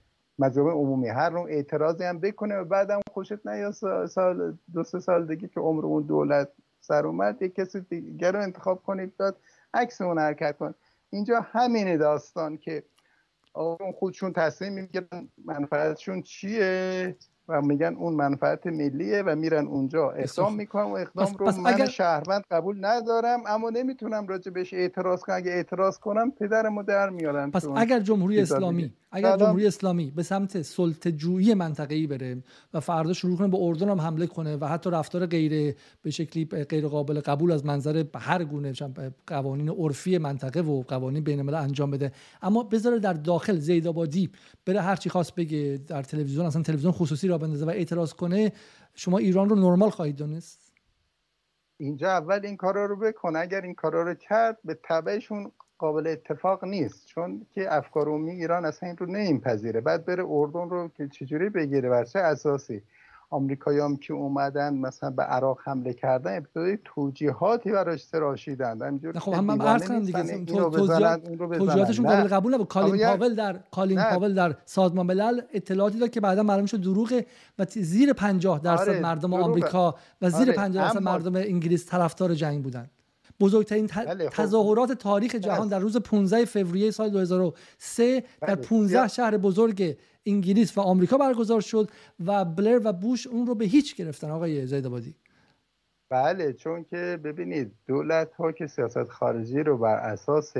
مجمع 0.42 0.70
عمومی. 0.70 1.08
هر 1.08 1.30
نوع 1.30 1.46
اعتراضی 1.48 2.04
هم 2.04 2.18
بکنه 2.18 2.56
و 2.56 2.64
بعدم 2.64 3.00
خوشت 3.12 3.46
نیاد 3.46 3.72
سال 4.06 4.58
دو 4.74 4.82
سه 4.82 5.00
سال 5.00 5.26
دیگه 5.26 5.48
که 5.48 5.60
عمر 5.60 5.86
اون 5.86 6.02
دولت 6.02 6.48
سر 6.80 7.06
اومد 7.06 7.42
یک 7.42 7.54
کسی 7.54 7.80
دیگر 7.80 8.32
رو 8.32 8.42
انتخاب 8.42 8.82
کنید 8.82 9.16
داد 9.16 9.36
عکس 9.74 10.00
اون 10.00 10.18
حرکت 10.18 10.56
کن. 10.58 10.74
اینجا 11.10 11.46
همین 11.52 11.96
داستان 11.96 12.56
که 12.56 12.82
اون 13.54 13.92
خودشون 13.94 14.32
تصمیم 14.32 14.72
می‌گیرن 14.72 15.28
منفعتشون 15.44 16.22
چیه 16.22 17.16
و 17.48 17.62
میگن 17.62 17.94
اون 17.94 18.14
منفعت 18.14 18.66
ملیه 18.66 19.22
و 19.22 19.36
میرن 19.36 19.66
اونجا 19.66 20.10
اقدام 20.10 20.54
می‌کنن 20.54 20.84
و 20.84 20.94
اقدام 20.94 21.34
رو 21.38 21.52
من 21.60 21.74
اگر... 21.74 21.86
شهروند 21.86 22.44
قبول 22.50 22.84
ندارم 22.84 23.42
اما 23.46 23.70
نمی‌تونم 23.70 24.26
راجع 24.26 24.50
بهش 24.52 24.74
اعتراض 24.74 25.20
کنم. 25.20 25.36
اگه 25.36 25.50
اعتراض 25.50 25.98
کنم 25.98 26.30
پدرمو 26.30 26.82
در 26.82 27.10
میارن 27.10 27.50
پس 27.50 27.64
اگر 27.76 28.00
جمهوری 28.00 28.40
اسلامی 28.40 28.92
اگر 29.12 29.36
جمهوری 29.36 29.66
اسلامی 29.66 30.10
به 30.10 30.22
سمت 30.22 30.62
سلطه 30.62 31.12
جویی 31.12 31.54
منطقه‌ای 31.54 32.06
بره 32.06 32.42
و 32.74 32.80
فردا 32.80 33.12
شروع 33.12 33.36
کنه 33.38 33.48
به 33.48 33.58
اردن 33.60 33.88
هم 33.88 34.00
حمله 34.00 34.26
کنه 34.26 34.56
و 34.56 34.64
حتی 34.64 34.90
رفتار 34.90 35.26
غیر 35.26 35.76
به 36.02 36.10
شکلی 36.10 36.44
غیر 36.44 36.88
قابل 36.88 37.20
قبول 37.20 37.52
از 37.52 37.66
منظر 37.66 38.04
هر 38.14 38.44
گونه 38.44 38.72
قوانین 39.26 39.68
عرفی 39.68 40.18
منطقه 40.18 40.60
و 40.60 40.82
قوانین 40.82 41.24
بین 41.24 41.54
انجام 41.54 41.90
بده 41.90 42.12
اما 42.42 42.62
بذاره 42.62 42.98
در 42.98 43.12
داخل 43.12 43.56
زیدآبادی 43.56 44.30
بره 44.66 44.80
هر 44.80 44.96
چی 44.96 45.10
خواست 45.10 45.34
بگه 45.34 45.80
در 45.86 46.02
تلویزیون 46.02 46.46
اصلا 46.46 46.62
تلویزیون 46.62 46.92
خصوصی 46.92 47.28
را 47.28 47.38
بندازه 47.38 47.66
و 47.66 47.68
اعتراض 47.68 48.12
کنه 48.12 48.52
شما 48.94 49.18
ایران 49.18 49.48
رو 49.48 49.56
نرمال 49.56 49.90
خواهید 49.90 50.16
دونست 50.16 50.72
اینجا 51.76 52.10
اول 52.10 52.40
این 52.44 52.56
کارا 52.56 52.86
رو 52.86 52.96
بکنه 52.96 53.38
اگر 53.38 53.60
این 53.60 53.74
کارا 53.74 54.02
رو 54.02 54.14
کرد 54.14 54.58
به 54.64 54.78
تبعشون 54.84 55.52
قابل 55.82 56.06
اتفاق 56.06 56.64
نیست. 56.64 57.06
چون 57.06 57.46
که 57.54 57.74
افکار 57.74 58.08
عمومی 58.08 58.30
ایران 58.30 58.64
اصلا 58.64 58.88
این 58.88 58.96
رو 58.96 59.06
نمیپذیره. 59.06 59.80
بعد 59.80 60.04
بره 60.04 60.24
اردن 60.28 60.68
رو 60.70 60.90
که 60.96 61.08
چجوری 61.08 61.48
بگیره؟ 61.48 61.88
بر 61.88 62.04
چه 62.04 62.18
اساسی؟ 62.18 62.82
آمریکایی 63.30 63.96
که 63.96 64.12
اومدن 64.12 64.74
مثلا 64.74 65.10
به 65.10 65.22
عراق 65.22 65.58
حمله 65.64 65.92
کردن 65.92 66.36
ابتدای 66.36 66.78
توجیهاتی 66.84 67.72
براش 67.72 68.04
تراشیدن. 68.04 69.00
خب 69.18 69.32
هم 69.32 69.62
عرض 69.62 69.88
کنم 69.88 70.04
دیگه 70.04 70.44
توجیهاتشون 71.58 72.06
قابل 72.06 72.28
قبول 72.28 72.54
نبود 72.54 72.68
کالین 72.68 73.04
پاول 73.06 73.34
در 73.34 73.60
کالین 73.70 74.02
پاول 74.02 74.34
در 74.34 74.54
سازمان 74.64 75.06
ملل 75.06 75.40
اطلاعاتی 75.52 75.98
داد 75.98 76.10
که 76.10 76.20
بعدا 76.20 76.42
معلوم 76.42 76.66
شد 76.66 76.80
دروغه 76.80 77.26
و 77.58 77.64
زیر 77.64 78.12
50 78.12 78.58
درصد 78.58 78.88
آره 78.88 79.00
مردم 79.00 79.34
آمریکا 79.34 79.94
و 80.22 80.30
زیر 80.30 80.48
آره 80.48 80.52
50 80.52 80.84
درصد 80.84 81.02
مردم 81.02 81.36
انگلیس 81.36 81.90
طرفدار 81.90 82.34
جنگ 82.34 82.62
بودن. 82.62 82.90
بزرگترین 83.42 83.86
بله، 83.86 84.30
خب. 84.30 84.42
تظاهرات 84.42 84.92
تاریخ 84.92 85.34
جهان 85.34 85.68
در 85.68 85.78
روز 85.78 85.96
15 85.96 86.44
فوریه 86.44 86.90
سال 86.90 87.10
2003 87.10 88.24
در 88.40 88.54
15 88.54 88.98
بله. 88.98 89.08
شهر 89.08 89.36
بزرگ 89.36 89.96
انگلیس 90.26 90.78
و 90.78 90.80
آمریکا 90.80 91.18
برگزار 91.18 91.60
شد 91.60 91.90
و 92.26 92.44
بلر 92.44 92.80
و 92.84 92.92
بوش 92.92 93.26
اون 93.26 93.46
رو 93.46 93.54
به 93.54 93.64
هیچ 93.64 93.96
گرفتن 93.96 94.30
آقای 94.30 94.66
زیدآبادی 94.66 95.14
بله 96.10 96.52
چون 96.52 96.84
که 96.84 97.20
ببینید 97.24 97.72
دولت 97.86 98.34
ها 98.34 98.52
که 98.52 98.66
سیاست 98.66 99.04
خارجی 99.04 99.60
رو 99.60 99.78
بر 99.78 99.96
اساس 99.96 100.54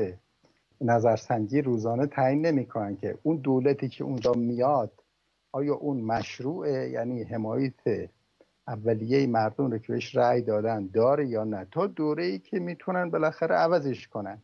نظرسنجی 0.80 1.62
روزانه 1.62 2.06
تعیین 2.06 2.46
نمی‌کنن 2.46 2.96
که 2.96 3.18
اون 3.22 3.36
دولتی 3.36 3.88
که 3.88 4.04
اونجا 4.04 4.32
میاد 4.32 4.92
آیا 5.52 5.74
اون 5.74 6.00
مشروعه 6.00 6.90
یعنی 6.90 7.22
حمایت 7.22 8.08
اولیه 8.68 9.26
مردم 9.26 9.70
رو 9.70 9.78
که 9.78 9.92
بهش 9.92 10.16
رأی 10.16 10.42
دادن 10.42 10.86
داره 10.86 11.28
یا 11.28 11.44
نه؟ 11.44 11.66
تا 11.70 11.86
دوره 11.86 12.24
ای 12.24 12.38
که 12.38 12.58
می‌تونن 12.58 13.10
بالاخره 13.10 13.54
عوضش 13.54 14.08
کنن. 14.08 14.42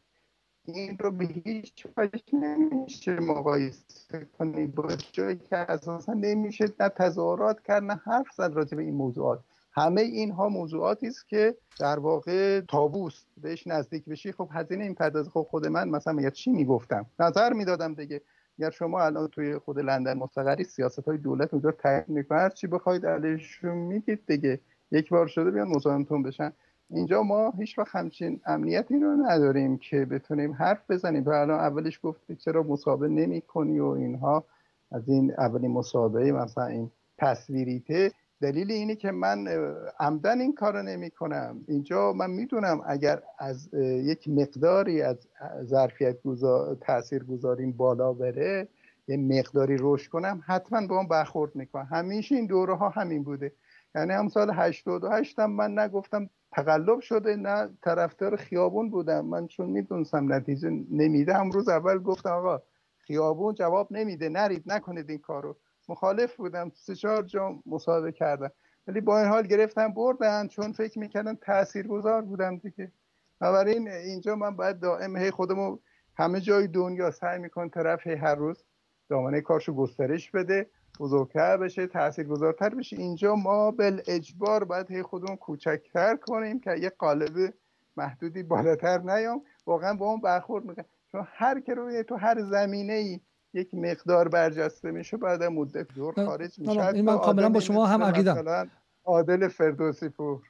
این 0.65 0.99
رو 0.99 1.11
به 1.11 1.24
هیچ 1.24 1.86
وجه 1.97 2.23
نمیشه 2.32 3.20
مقایسه 3.20 4.27
کنی. 4.39 4.66
با 4.66 4.97
جایی 5.12 5.36
که 5.36 5.57
اساسا 5.57 6.12
نمیشه 6.12 6.65
نه 6.81 6.89
تظاهرات 6.89 7.62
کرد 7.62 7.82
نه 7.82 7.95
حرف 8.05 8.27
زد 8.36 8.53
راجع 8.55 8.77
به 8.77 8.82
این 8.82 8.95
موضوعات. 8.95 9.40
همه 9.73 10.01
اینها 10.01 10.49
موضوعاتی 10.49 11.07
است 11.07 11.28
که 11.28 11.57
در 11.81 11.99
واقع 11.99 12.61
تابوست. 12.61 13.27
بهش 13.36 13.66
نزدیک 13.66 14.05
بشی. 14.05 14.32
خب 14.32 14.49
هزینه 14.53 14.85
این 14.85 14.95
پرداز 14.95 15.28
خب 15.28 15.47
خود 15.51 15.66
من 15.66 15.89
مثلا 15.89 16.12
میگه 16.12 16.31
چی 16.31 16.51
می‌گفتم؟ 16.51 17.07
نظر 17.19 17.53
می‌دادم 17.53 17.95
دیگه. 17.95 18.20
اگر 18.59 18.70
شما 18.70 19.02
الان 19.02 19.28
توی 19.28 19.59
خود 19.59 19.78
لندن 19.78 20.18
مستقری 20.18 20.64
سیاست 20.64 21.09
های 21.09 21.18
دولت 21.18 21.55
اونجا 21.55 21.70
تعیین 21.70 22.05
می‌کنه 22.09 22.51
چی 22.51 22.66
بخواید 22.66 23.06
علیشون 23.06 23.74
میگید 23.74 24.26
دیگه. 24.26 24.60
یک 24.90 25.09
بار 25.09 25.26
شده 25.26 25.51
بیان 25.51 25.68
مزاحمتون 25.68 26.22
بشن. 26.22 26.52
اینجا 26.90 27.22
ما 27.22 27.51
هیچ 27.51 27.78
وقت 27.78 27.97
همچین 27.97 28.40
امنیتی 28.47 28.98
رو 28.98 29.16
نداریم 29.16 29.78
که 29.78 30.05
بتونیم 30.05 30.52
حرف 30.52 30.90
بزنیم. 30.90 31.24
و 31.24 31.28
الان 31.30 31.60
اولش 31.60 32.01
گفتی 32.02 32.36
چرا 32.36 32.62
مسابقه 32.62 33.09
نمی 33.09 33.40
کنی 33.40 33.80
و 33.80 33.86
اینها. 33.86 34.44
از 34.93 35.09
این 35.09 35.32
اولین 35.39 35.70
مسابقه 35.70 36.32
مثلا 36.32 36.66
این 36.66 36.90
تصویریته. 37.18 38.12
دلیل 38.40 38.73
اینه 38.73 38.97
که 38.97 39.10
من 39.10 39.48
عمدن 40.01 40.40
این 40.40 40.55
کار 40.55 40.82
نمی 40.82 41.10
کنم 41.10 41.65
اینجا 41.69 42.12
من 42.12 42.31
می‌دونم 42.31 42.81
اگر 42.86 43.23
از 43.39 43.74
یک 43.74 44.28
مقداری 44.28 45.02
از 45.02 45.28
ظرفیت 45.62 46.16
تاثیر 46.81 47.24
گذاریم 47.24 47.73
بالا 47.73 48.12
بره 48.12 48.69
یه 49.09 49.16
مقداری 49.16 49.77
رشد 49.81 50.10
کنم 50.10 50.43
حتما 50.47 50.86
با 50.86 50.97
اون 50.97 51.09
برخورد 51.09 51.56
می‌کنم. 51.56 51.89
همیشه 51.90 52.35
این 52.35 52.47
دوره 52.47 52.77
ها 52.77 52.89
همین 52.89 53.23
بوده. 53.23 53.52
یعنی 53.94 54.12
هم 54.12 54.28
سال 54.28 54.51
88 54.51 55.39
هم 55.39 55.51
من 55.51 55.78
نگفتم 55.78 56.31
تقلب 56.52 57.01
شده 57.01 57.36
نه 57.36 57.69
طرفدار 57.82 58.36
خیابون 58.36 58.90
بودم. 58.90 59.27
من 59.27 59.47
چون 59.47 59.70
می‌دونستم 59.70 60.32
نتیجه 60.32 60.70
نمیده 60.90 61.35
هم 61.35 61.51
روز 61.51 61.69
اول 61.69 61.98
گفتم 61.98 62.31
آقا 62.31 62.62
خیابون 62.98 63.55
جواب 63.55 63.89
نمیده 63.90 64.28
نرید 64.28 64.62
نکنید 64.66 65.10
این 65.10 65.19
کارو. 65.19 65.56
مخالف 65.89 66.36
بودم. 66.36 66.73
سه 66.74 66.94
چهار 66.94 67.23
جا 67.23 67.62
مصاحبه 67.66 68.12
کردم 68.12 68.51
ولی 68.86 69.01
با 69.01 69.20
این 69.20 69.28
حال 69.28 69.47
گرفتم 69.47 69.89
بردن 69.89 70.48
چون 70.48 70.73
فکر 70.73 70.98
می‌کردن 70.98 71.35
تاثیرگذار 71.35 72.23
بودم 72.23 72.56
دیگه. 72.56 72.93
بنابراین 73.40 73.89
اینجا 73.89 74.36
من 74.36 74.56
باید 74.56 74.81
دائم 74.81 75.16
هی 75.16 75.31
خودمو 75.31 75.78
همه 76.16 76.40
جای 76.40 76.66
دنیا 76.66 77.10
سعی 77.10 77.39
میکن 77.39 77.69
طرف 77.69 78.06
هر 78.06 78.35
روز 78.35 78.65
دامنه 79.09 79.40
کارشو 79.40 79.74
گسترش 79.74 80.31
بده 80.31 80.70
بزرگتر 81.01 81.56
بشه 81.56 81.86
تاثیرگذارتر 81.86 82.74
بشه. 82.74 82.97
اینجا 82.97 83.35
ما 83.35 83.70
بل 83.70 84.01
اجبار 84.06 84.65
باید 84.65 84.90
هی 84.90 85.02
خودمون 85.02 85.36
کوچکتر 85.36 86.16
کنیم 86.16 86.60
که 86.60 86.74
یه 86.81 86.90
قالب 86.90 87.55
محدودی 87.97 88.43
بالاتر 88.43 88.98
نیام. 88.98 89.43
واقعا 89.66 89.94
با 89.94 90.06
اون 90.06 90.20
برخورد 90.20 90.65
می‌کنم. 90.65 90.85
چون 91.12 91.27
هر 91.27 91.60
که 91.60 91.74
روی 91.74 92.05
تو 92.05 92.16
هر 92.16 92.43
زمینه 92.43 92.93
ای 92.93 93.20
یک 93.59 93.74
مقدار 93.74 94.28
برجسته 94.28 94.90
میشه 94.90 95.16
بعد 95.16 95.43
مدت 95.43 95.86
دور 95.94 96.14
خارج 96.14 96.59
میشه. 96.59 96.86
این 96.86 97.05
من 97.05 97.18
کاملا 97.18 97.48
با 97.48 97.60
شما 97.60 97.86
هم 97.86 98.02
عقیدم. 98.02 98.70
عادل 99.05 99.48
فردوسی 99.48 100.09
پور. 100.09 100.40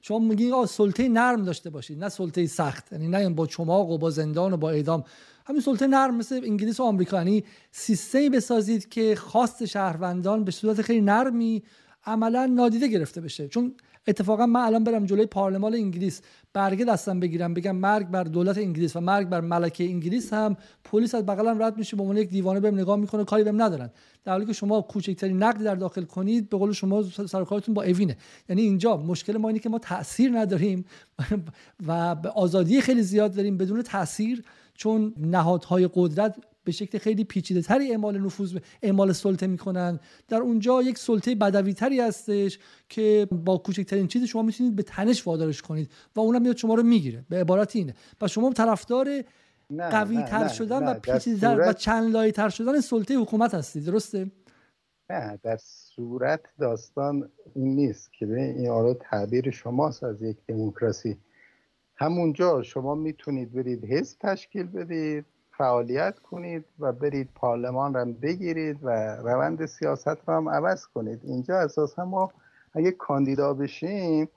شما 0.00 0.18
میگین 0.18 0.52
آقا 0.52 0.66
سلطه 0.66 1.08
نرم 1.08 1.44
داشته 1.44 1.70
باشید 1.70 1.98
نه 1.98 2.08
سلطه 2.08 2.46
سخت 2.46 2.92
یعنی 2.92 3.08
نه 3.08 3.30
با 3.30 3.46
چماق 3.46 3.90
و 3.90 3.98
با 3.98 4.10
زندان 4.10 4.52
و 4.52 4.56
با 4.56 4.70
اعدام. 4.70 5.04
همین 5.46 5.60
سلطه 5.60 5.86
نرم 5.86 6.16
مثل 6.16 6.40
انگلیس 6.44 6.80
و 6.80 6.82
آمریکا. 6.82 7.16
یعنی 7.16 7.44
سیستمی 7.70 8.30
بسازید 8.30 8.88
که 8.88 9.16
خواست 9.16 9.64
شهروندان 9.64 10.44
به 10.44 10.50
صورت 10.50 10.82
خیلی 10.82 11.00
نرمی 11.00 11.62
عملا 12.06 12.46
نادیده 12.46 12.88
گرفته 12.88 13.20
بشه. 13.20 13.48
چون 13.48 13.74
اتفاقا 14.06 14.46
من 14.46 14.60
الان 14.60 14.84
برم 14.84 15.06
جلوی 15.06 15.26
پارلمان 15.26 15.74
انگلیس 15.74 16.22
برگه 16.52 16.84
دستم 16.84 17.20
بگیرم 17.20 17.54
بگم 17.54 17.76
مرگ 17.76 18.08
بر 18.08 18.24
دولت 18.24 18.58
انگلیس 18.58 18.96
و 18.96 19.00
مرگ 19.00 19.28
بر 19.28 19.40
ملکه 19.40 19.84
انگلیس 19.84 20.32
هم 20.32 20.56
پلیس 20.84 21.14
از 21.14 21.26
بغلم 21.26 21.62
رد 21.62 21.78
میشه 21.78 21.96
به 21.96 22.02
عنوان 22.02 22.16
یک 22.16 22.28
دیوانه 22.28 22.60
بهم 22.60 22.74
نگاه 22.74 22.96
می‌کنه 22.96 23.24
کاری 23.24 23.44
بهم 23.44 23.62
ندارن. 23.62 23.90
در 24.24 24.32
حالی 24.32 24.46
که 24.46 24.52
شما 24.52 24.80
کوچکترین 24.80 25.42
نقد 25.42 25.64
در 25.64 25.74
داخل 25.74 26.04
کنید 26.04 26.48
به 26.48 26.56
قول 26.56 26.72
شما 26.72 27.02
سر 27.02 27.44
کارتون 27.44 27.74
با 27.74 27.82
اوینه. 27.82 28.16
یعنی 28.48 28.62
اینجا 28.62 28.96
مشکل 28.96 29.36
ما 29.36 29.48
اینه 29.48 29.60
که 29.60 29.68
ما 29.68 29.78
تاثیر 29.78 30.38
نداریم 30.38 30.84
و 31.86 31.92
آزادی 32.34 32.80
خیلی 32.80 33.02
زیاد 33.02 33.34
داریم 33.34 33.56
بدون 33.56 33.82
تاثیر 33.82 34.44
چون 34.74 35.14
نهادهای 35.16 35.88
قدرت 35.94 36.36
به 36.64 36.72
شکل 36.72 36.98
خیلی 36.98 37.24
پیچیده 37.24 37.62
تری 37.62 37.90
اعمال 37.90 38.18
نفوذ 38.18 38.56
اعمال 38.82 39.12
سلطه 39.12 39.46
می‌کنن. 39.46 40.00
در 40.28 40.36
اونجا 40.36 40.82
یک 40.82 40.98
سلطه 40.98 41.34
بدوی 41.34 41.74
تری 41.74 42.00
هستش 42.00 42.58
که 42.88 43.28
با 43.30 43.58
کوچکترین 43.58 44.06
چیزی 44.06 44.26
شما 44.26 44.42
می‌تونید 44.42 44.76
به 44.76 44.82
تنش 44.82 45.26
وادارش 45.26 45.62
کنید 45.62 45.90
و 46.16 46.20
اونم 46.20 46.42
میاد 46.42 46.56
شما 46.56 46.74
رو 46.74 46.82
می‌گیره. 46.82 47.24
به 47.28 47.40
عبارت 47.40 47.76
اینه. 47.76 47.94
و 48.20 48.28
شما 48.28 48.52
طرفدار 48.52 49.22
قوی 49.78 50.22
تر 50.22 50.48
شدن 50.48 50.88
و 50.88 50.94
پیچیده 50.94 51.40
تر 51.40 51.60
و 51.68 51.72
چند 51.72 52.12
لایه 52.12 52.32
تر 52.32 52.48
شدن 52.48 52.80
سلطه 52.80 53.14
حکومت 53.14 53.54
هستید. 53.54 53.84
درسته؟ 53.84 54.30
نه 55.10 55.38
در 55.42 55.56
صورت 55.62 56.40
داستان 56.58 57.30
این 57.54 57.74
نیست 57.74 58.12
که 58.12 58.26
به 58.26 58.42
این 58.42 58.68
آرا 58.68 58.94
تعبیر 58.94 59.50
شماست 59.50 60.04
از 60.04 60.22
یک 60.22 60.36
دموکراسی. 60.48 61.16
همونجا 61.96 62.62
شما 62.62 62.94
می‌تونید 62.94 63.52
برید 63.52 63.84
حزب 63.84 64.18
تشکیل 64.20 64.66
بدید. 64.66 65.24
فعالیت 65.58 66.18
کنید 66.18 66.64
و 66.78 66.92
برید 66.92 67.28
پارلمان 67.34 67.94
رو 67.94 68.12
بگیرید 68.12 68.78
و 68.82 69.16
روند 69.16 69.66
سیاست 69.66 70.28
رو 70.28 70.34
هم 70.34 70.48
عوض 70.48 70.86
کنید. 70.86 71.20
اینجا 71.24 71.58
اساسا 71.58 72.04
ما 72.04 72.32
اگه 72.72 72.90
کاندیدا 72.90 73.54
بشیم 73.54 74.28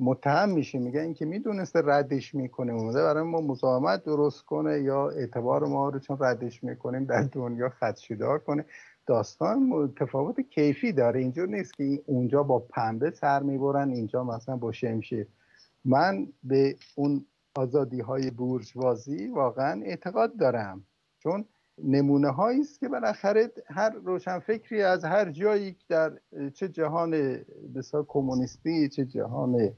متهم 0.00 0.48
میشیم. 0.48 0.82
میگه 0.82 1.00
اینکه 1.00 1.24
می‌دونسته 1.24 1.82
ردش 1.84 2.34
می‌کنه 2.34 2.72
اومده 2.72 3.02
برای 3.02 3.22
ما 3.22 3.40
مزاحمت 3.40 4.04
درست 4.04 4.44
کنه 4.44 4.80
یا 4.80 5.08
اعتبار 5.08 5.66
ما 5.66 5.88
رو 5.88 5.98
چون 5.98 6.16
ردش 6.20 6.64
می‌کنیم 6.64 7.04
در 7.04 7.22
دنیا 7.22 7.68
خدشیدار 7.68 8.38
کنه. 8.38 8.64
داستان 9.06 9.92
تفاوت 10.00 10.40
کیفی 10.40 10.92
داره. 10.92 11.20
اینجور 11.20 11.48
نیست 11.48 11.74
که 11.74 12.02
اونجا 12.06 12.42
با 12.42 12.58
پنبه 12.58 13.10
سر 13.10 13.42
می‌برن 13.42 13.90
اینجا 13.90 14.24
مثلا 14.24 14.56
با 14.56 14.72
شمشیر. 14.72 15.26
من 15.84 16.26
به 16.44 16.76
اون 16.94 17.24
آزادی 17.56 18.00
های 18.00 18.30
بورژوازی 18.30 19.26
واقعا 19.26 19.82
اعتقاد 19.82 20.36
دارم. 20.36 20.84
چون 21.18 21.44
نمونه 21.84 22.30
هایی 22.30 22.60
است 22.60 22.80
که 22.80 22.88
بالاخره 22.88 23.50
هر 23.66 23.90
روشنفکری 23.90 24.82
از 24.82 25.04
هر 25.04 25.30
جایی 25.30 25.76
در 25.88 26.12
چه 26.54 26.68
جهان 26.68 27.10
بسیار 27.74 28.04
کمونیستی 28.08 28.88
چه 28.88 29.04
جهان 29.04 29.70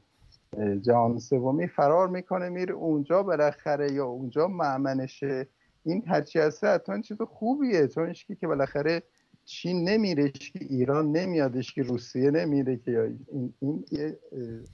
جهان 0.80 1.18
سومی 1.18 1.66
فرار 1.66 2.08
می‌کنه 2.08 2.48
میره 2.48 2.74
اونجا 2.74 3.22
بالاخره 3.22 3.92
یا 3.92 4.06
اونجا 4.06 4.48
معمنشه 4.48 5.48
این 5.84 6.02
هرچی 6.06 6.38
هسته 6.38 6.66
حتما 6.66 7.00
چیز 7.00 7.22
خوبیه. 7.22 7.88
چون 7.88 8.12
که 8.40 8.46
بالاخره 8.46 9.02
چین 9.44 9.88
نمیره 9.88 10.30
که 10.30 10.58
ایران 10.62 11.12
نمیادش 11.12 11.74
که 11.74 11.82
روسیه 11.82 12.30
نمیره 12.30 12.76
که 12.76 13.14
این, 13.32 13.54
این 13.60 13.84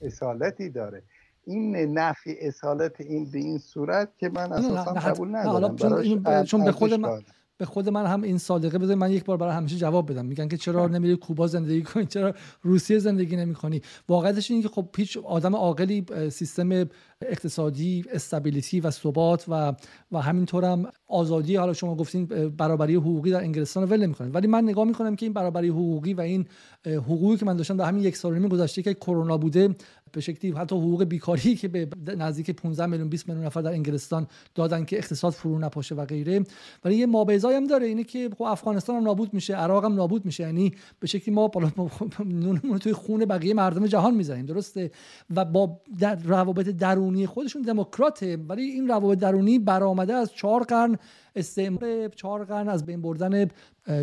اصالتی 0.01 0.68
داره. 0.68 1.02
این 1.47 1.99
نفی 1.99 2.35
اصالت 2.41 3.01
این 3.01 3.31
به 3.31 3.39
این 3.39 3.59
صورت 3.59 4.09
که 4.19 4.29
من 4.29 4.53
اساسا 4.53 4.93
قبول 4.93 5.37
ندارم. 5.37 5.77
چون, 5.77 6.45
چون 6.45 6.65
به 6.65 6.73
خود 6.73 6.95
من 6.95 7.21
به 7.57 7.66
خود 7.66 7.89
من 7.89 8.07
هم 8.07 8.23
این 8.23 8.39
صادقه 8.39 8.79
بده 8.79 8.95
من 8.95 9.11
یک 9.11 9.25
بار 9.25 9.37
برای 9.37 9.55
همیشه 9.55 9.77
جواب 9.77 10.11
بدم. 10.11 10.27
میگن 10.27 10.49
که 10.49 10.57
چرا 10.57 10.87
نمیری 10.87 11.16
کوبا 11.16 11.47
زندگی 11.47 11.83
کنی؟ 11.83 12.07
چرا 12.07 12.35
روسیه 12.62 12.99
زندگی 12.99 13.37
نمی‌کنی؟ 13.37 13.83
واقعیتش 14.09 14.51
اینه 14.51 14.62
که 14.62 14.69
خب 14.69 14.89
هیچ 14.97 15.16
آدم 15.16 15.57
عاقلی 15.57 16.07
سیستم 16.31 16.87
اقتصادی 17.23 18.05
استابیلیتی 18.12 18.81
و 18.81 18.91
ثبات 18.91 19.45
و 19.49 19.73
و 20.12 20.21
همینطور 20.21 20.65
هم 20.65 20.87
آزادی 21.07 21.57
حالا 21.57 21.73
شما 21.73 21.95
گفتین 21.95 22.27
برابری 22.57 22.95
حقوقی 22.95 23.31
در 23.31 23.41
انگلستان 23.41 23.83
رو 23.83 23.89
ول 23.89 24.03
نمی‌کنه. 24.03 24.29
ولی 24.29 24.47
من 24.47 24.65
نگاه 24.65 24.85
می‌کنم 24.85 25.16
که 25.16 25.27
این 25.27 25.33
برابری 25.33 25.69
حقوقی 25.69 26.15
و 26.15 26.21
این 26.21 26.47
حقوقی 26.87 27.37
که 27.37 27.47
من 27.47 27.57
داشتم 27.57 27.77
در 27.77 27.85
همین 27.85 28.03
یک 28.03 28.16
سال 28.16 28.39
نیم 28.39 28.49
گذشته 28.49 28.83
که 28.83 28.95
کرونا 28.95 29.39
بوده 29.39 29.75
به 30.15 30.20
شکلی 30.20 30.53
حتی 30.53 30.77
حقوق 30.77 31.05
بیکاری 31.05 31.55
که 31.57 31.69
به 31.69 31.89
نزدیک 32.16 32.51
15 32.51 32.86
میلیون 32.86 33.09
20 33.09 33.28
میلیون 33.28 33.47
نفر 33.47 33.62
در 33.62 33.70
انگلستان 33.70 34.27
دادن 34.55 34.85
که 34.85 34.99
اقتصاد 34.99 35.32
فرو 35.32 35.59
نپاشه 35.59 35.95
و 35.95 36.05
غیره. 36.05 36.45
ولی 36.85 36.97
یه 36.97 37.07
مابعضایی 37.07 37.57
هم 37.57 37.66
داره 37.66 37.86
اینه 37.86 38.05
که 38.05 38.31
خب 38.39 38.43
افغانستان 38.43 38.97
هم 38.97 39.03
نابود 39.03 39.35
میشه 39.35 39.55
عراق 39.55 39.85
هم 39.85 39.95
نابود 39.95 40.24
میشه. 40.24 40.43
یعنی 40.43 40.73
به 41.01 41.07
شکلی 41.07 41.35
ما 41.35 41.49
بالا 41.49 41.70
نونمون 42.24 42.78
توی 42.78 42.93
خون 42.93 43.24
بقیه 43.24 43.55
مردم 43.55 43.86
جهان 43.86 44.15
می‌زنیم 44.15 44.47
درسته؟ 44.47 44.91
و 45.36 45.45
با 45.45 45.81
در 46.01 46.15
روابط 46.15 46.69
درونی 46.69 47.27
خودشون 47.27 47.62
دموکراته. 47.62 48.36
ولی 48.36 48.62
این 48.62 48.89
روابط 48.89 49.19
درونی 49.19 49.59
برآمده 49.59 50.15
از 50.15 50.32
چهار 50.32 50.62
قرن 50.62 50.99
استعمار 51.36 52.09
چهار 52.09 52.44
قرن 52.44 52.69
از 52.69 52.86
بین 52.86 53.02
بردن 53.02 53.48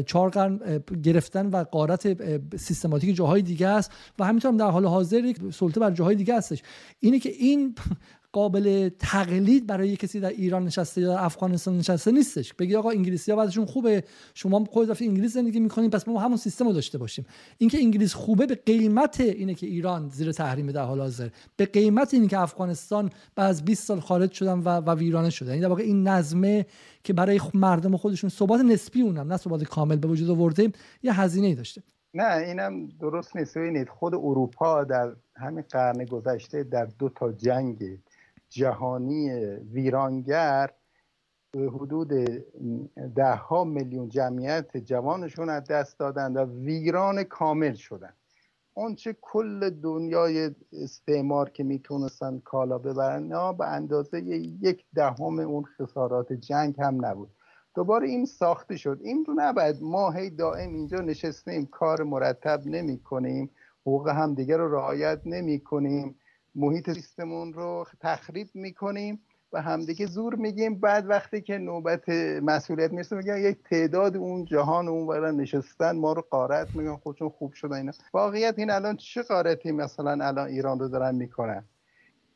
چهار 0.05 0.29
قرن 0.29 0.59
گرفتن 1.03 1.45
و 1.45 1.63
قارت 1.63 2.07
سیستماتیک 2.57 3.15
جاهای 3.15 3.41
دیگه 3.41 3.67
است 3.67 3.91
و 4.19 4.25
همینطور 4.25 4.51
هم 4.51 4.57
در 4.57 4.69
حال 4.69 4.85
حاضر 4.85 5.25
یک 5.25 5.37
سلطه 5.53 5.79
بر 5.79 5.91
جاهای 5.91 6.15
دیگه 6.15 6.37
هستش. 6.37 6.63
اینه 6.99 7.19
که 7.19 7.29
این 7.29 7.75
قابل 8.33 8.89
تقلید 8.99 9.67
برای 9.67 9.95
کسی 9.95 10.19
در 10.19 10.29
ایران 10.29 10.63
نشسته 10.63 11.01
یا 11.01 11.15
در 11.15 11.23
افغانستان 11.23 11.77
نشسته 11.77 12.11
نیستش. 12.11 12.53
بگی 12.53 12.75
آقا 12.75 12.89
انگلیسی 12.89 13.31
ها 13.31 13.37
بعدشون 13.37 13.65
خوبه 13.65 14.03
شما 14.33 14.65
خود 14.65 14.89
دفعه 14.89 15.07
انگلیس 15.07 15.33
زندگی 15.33 15.59
می‌کنین 15.59 15.89
پس 15.89 16.07
ما 16.07 16.19
همون 16.19 16.37
سیستم 16.37 16.65
رو 16.67 16.73
داشته 16.73 16.97
باشیم. 16.97 17.25
اینکه 17.57 17.77
انگلیس 17.77 18.13
خوبه 18.13 18.45
به 18.45 18.55
قیمت 18.55 19.19
اینه 19.19 19.53
که 19.53 19.67
ایران 19.67 20.09
زیر 20.09 20.31
تحریم 20.31 20.71
در 20.71 20.83
حال 20.83 20.99
حاضر. 20.99 21.29
به 21.57 21.65
قیمت 21.65 22.13
اینه 22.13 22.27
که 22.27 22.39
افغانستان 22.39 23.09
بعد 23.35 23.49
از 23.49 23.65
20 23.65 23.85
سال 23.85 23.99
خارج 23.99 24.31
شدن 24.31 24.59
و, 24.59 24.69
و 24.69 24.95
ویرانه 24.95 25.29
شده 25.29 25.49
یعنی 25.49 25.61
در 25.61 25.67
واقع 25.67 25.83
این 25.83 26.07
نظمه 26.07 26.65
که 27.03 27.13
برای 27.13 27.39
مردم 27.53 27.97
خودشون 27.97 28.29
ثبات 28.29 28.59
نسبی 28.61 29.01
اونم 29.01 29.27
نه 29.27 29.37
ثبات 29.37 29.63
کامل 29.63 29.95
به 29.95 30.07
وجود 30.07 30.29
آورده 30.29 30.71
یه 31.03 31.21
هزینه 31.21 31.47
ای 31.47 31.55
داشته. 31.55 31.83
نه 32.13 32.37
اینم 32.37 32.87
درست 32.87 33.35
نیست. 33.35 33.57
ببینید 33.57 33.89
خود 33.89 34.15
اروپا 34.15 34.83
در 34.83 35.15
همین 35.35 35.63
قرن 35.69 36.05
گذشته 36.05 36.63
در 36.63 36.85
دو 36.85 37.09
تا 37.09 37.31
جنگ 37.31 37.99
جهانی 38.49 39.29
ویرانگر 39.73 40.69
حدود 41.55 42.09
ده 43.15 43.35
ها 43.35 43.63
میلیون 43.63 44.09
جمعیت 44.09 44.77
جوانشون 44.77 45.49
از 45.49 45.63
دست 45.63 45.99
دادن 45.99 46.33
و 46.33 46.45
ویران 46.45 47.23
کامل 47.23 47.73
شدن. 47.73 48.13
چه 48.97 49.15
کل 49.21 49.69
دنیای 49.69 50.51
استعمار 50.73 51.49
که 51.49 51.63
می‌تونستن 51.63 52.39
کالا 52.39 52.77
ببرن 52.77 53.27
نه 53.27 53.53
به 53.53 53.67
اندازه 53.67 54.21
یک 54.61 54.85
دهم 54.95 55.39
اون 55.39 55.63
خسارات 55.63 56.33
جنگ 56.33 56.81
هم 56.81 57.05
نبود. 57.05 57.29
دوباره 57.75 58.07
این 58.07 58.25
ساخته 58.25 58.77
شد. 58.77 58.99
این 59.03 59.25
رو 59.25 59.33
نباید 59.37 59.75
ما 59.81 60.11
هی 60.11 60.29
دائم 60.29 60.73
اینجا 60.73 60.97
نشستیم 60.97 61.65
کار 61.65 62.03
مرتب 62.03 62.61
نمی 62.65 62.99
کنیم 62.99 63.49
حقوق 63.81 64.07
همدیگه 64.07 64.57
رو 64.57 64.71
رعایت 64.75 65.21
نمی 65.25 65.59
کنیم 65.59 66.15
محیط 66.55 66.91
سیستمون 66.91 67.53
رو 67.53 67.85
تخریب 67.99 68.49
می‌کنیم. 68.53 69.21
و 69.53 69.61
همدیگه 69.61 70.05
زور 70.05 70.35
میگیم. 70.35 70.79
بعد 70.79 71.09
وقتی 71.09 71.41
که 71.41 71.57
نوبت 71.57 72.09
مسئولیت 72.43 72.91
می‌رسه 72.91 73.15
میگن 73.15 73.37
یک 73.37 73.57
تعداد 73.69 74.17
اون 74.17 74.45
جهان 74.45 74.87
اون 74.87 75.07
برای 75.07 75.35
نشستن 75.35 75.95
ما 75.95 76.13
رو 76.13 76.23
قارت 76.29 76.75
میگن 76.75 76.95
خودشون 76.95 77.29
خوب 77.29 77.53
شده 77.53 77.75
اینا. 77.75 77.91
واقعیت 78.13 78.53
این 78.57 78.69
الان 78.69 78.97
چه 78.97 79.21
قارتی 79.21 79.71
مثلا 79.71 80.25
الان 80.25 80.47
ایران 80.47 80.79
رو 80.79 80.87
دارن 80.87 81.15
می‌کنن؟ 81.15 81.63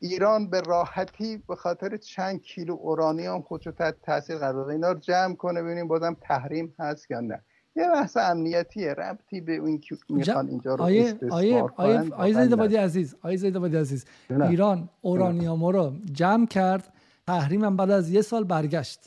ایران 0.00 0.50
به 0.50 0.60
راحتی 0.60 1.42
به 1.48 1.56
خاطر 1.56 1.96
چند 1.96 2.42
کیلو 2.42 2.74
اورانیوم 2.74 3.42
خودشو 3.42 3.70
تحت 3.70 3.94
تاثیر 4.02 4.36
قرار 4.36 4.52
داده. 4.52 4.72
اینا 4.72 4.92
رو 4.92 4.98
جمع 4.98 5.34
کنه 5.34 5.62
ببینیم 5.62 5.88
بازم 5.88 6.16
تحریم 6.20 6.74
هست 6.78 7.10
یا 7.10 7.20
نه. 7.20 7.40
یه 7.76 7.88
بحث 7.94 8.16
امنیتیه 8.16 8.94
ربطی 8.94 9.40
به 9.40 9.56
اون 9.56 9.78
که 9.78 9.96
می‌خوان 10.08 10.48
اینجا 10.48 10.74
رو 10.74 10.84
آیه 10.84 11.18
آیه 11.30 11.62
آیه 11.76 12.14
آیه 12.14 12.46
زید 12.46 12.76
عزیز 12.76 13.14
آیه 13.22 13.36
زید 13.36 13.76
عزیز. 13.76 14.04
ایران 14.30 14.88
اورانیوم 15.02 15.64
رو 15.64 15.92
جمع 16.12 16.46
کرد 16.46 16.92
تحریم 17.26 17.64
هم 17.64 17.76
بعد 17.76 17.90
از 17.90 18.10
یه 18.10 18.22
سال 18.22 18.44
برگشت. 18.44 19.00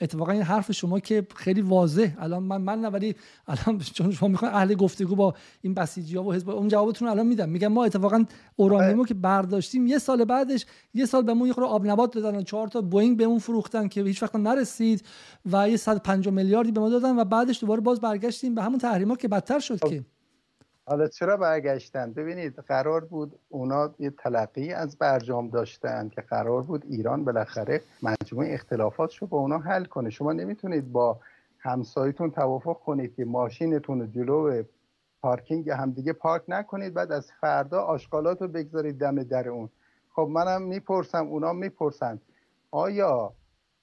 اتفاقا 0.00 0.32
این 0.32 0.42
حرف 0.42 0.72
شما 0.72 1.00
که 1.00 1.26
خیلی 1.36 1.60
واضح. 1.60 2.14
الان 2.18 2.42
من 2.42 2.60
من 2.60 2.80
نه 2.80 2.88
ولی 2.88 3.14
الان 3.46 3.78
چون 3.78 4.10
شما 4.10 4.28
می‌خواین 4.28 4.54
اهل 4.54 4.74
گفتگو 4.74 5.16
با 5.16 5.34
این 5.60 5.74
بسیجی 5.74 6.16
ها 6.16 6.22
و 6.22 6.32
حزب 6.32 6.50
اون 6.50 6.68
جوابتون 6.68 7.08
الان 7.08 7.26
میدم. 7.26 7.48
میگم 7.48 7.68
ما 7.68 7.84
اتفاقا 7.84 8.24
اورانیومو 8.56 9.04
که 9.04 9.14
برداشتیم 9.14 9.86
یه 9.86 9.98
سال 9.98 10.24
بعدش 10.24 10.66
یه 10.94 11.06
سال 11.06 11.22
به 11.22 11.46
یه 11.46 11.52
آب 11.52 11.86
نبات 11.86 12.14
دادن 12.14 12.38
و 12.38 12.42
چهار 12.42 12.68
تا 12.68 12.80
بوئینگ 12.80 13.16
به 13.16 13.24
اون 13.24 13.38
فروختن 13.38 13.88
که 13.88 14.02
هیچ 14.02 14.22
وقت 14.22 14.36
نرسید 14.36 15.06
و 15.52 15.68
یه 15.68 15.76
150 15.76 16.34
میلیاردی 16.34 16.72
به 16.72 16.80
ما 16.80 16.88
دادن 16.88 17.18
و 17.18 17.24
بعدش 17.24 17.60
دوباره 17.60 17.80
باز 17.80 18.00
برگشتیم 18.00 18.54
به 18.54 18.62
همون 18.62 18.78
تحریما 18.78 19.16
که 19.16 19.28
بدتر 19.28 19.58
شد 19.58 19.84
خب. 19.84 19.88
که. 19.88 20.04
حالا 20.92 21.08
چرا 21.08 21.36
برگشتن؟ 21.36 22.12
ببینید 22.12 22.54
قرار 22.58 23.04
بود 23.04 23.38
اونا 23.48 23.94
یه 23.98 24.10
تلقی 24.10 24.72
از 24.72 24.98
برجام 24.98 25.48
داشتن 25.48 26.08
که 26.08 26.20
قرار 26.20 26.62
بود 26.62 26.84
ایران 26.88 27.24
بالاخره 27.24 27.80
مجموع 28.02 28.44
اختلافات 28.48 29.14
رو 29.14 29.26
با 29.26 29.38
اونا 29.38 29.58
حل 29.58 29.84
کنه. 29.84 30.10
شما 30.10 30.32
نمی‌تونید 30.32 30.92
با 30.92 31.20
همسایتون 31.58 32.30
توافق 32.30 32.78
کنید 32.78 33.14
که 33.14 33.24
ماشینتون 33.24 34.00
رو 34.00 34.06
جلو 34.06 34.62
پارکینگ 35.22 35.70
همدیگه 35.70 36.12
پارک 36.12 36.42
نکنید 36.48 36.94
بعد 36.94 37.12
از 37.12 37.32
فردا 37.40 37.82
آشغالات 37.82 38.42
رو 38.42 38.48
بگذارید 38.48 38.98
دم 38.98 39.22
در 39.22 39.48
اون. 39.48 39.68
خب 40.14 40.28
منم 40.30 40.62
می‌پرسم 40.62 41.26
اونا 41.26 41.52
می‌پرسن. 41.52 42.20
آیا 42.70 43.32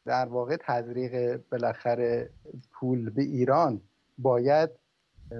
در 0.06 0.26
واقع 0.26 0.58
تزریق 0.60 1.42
بالاخره 1.52 2.30
پول 2.72 3.10
به 3.10 3.22
ایران 3.22 3.82
باید 4.18 4.70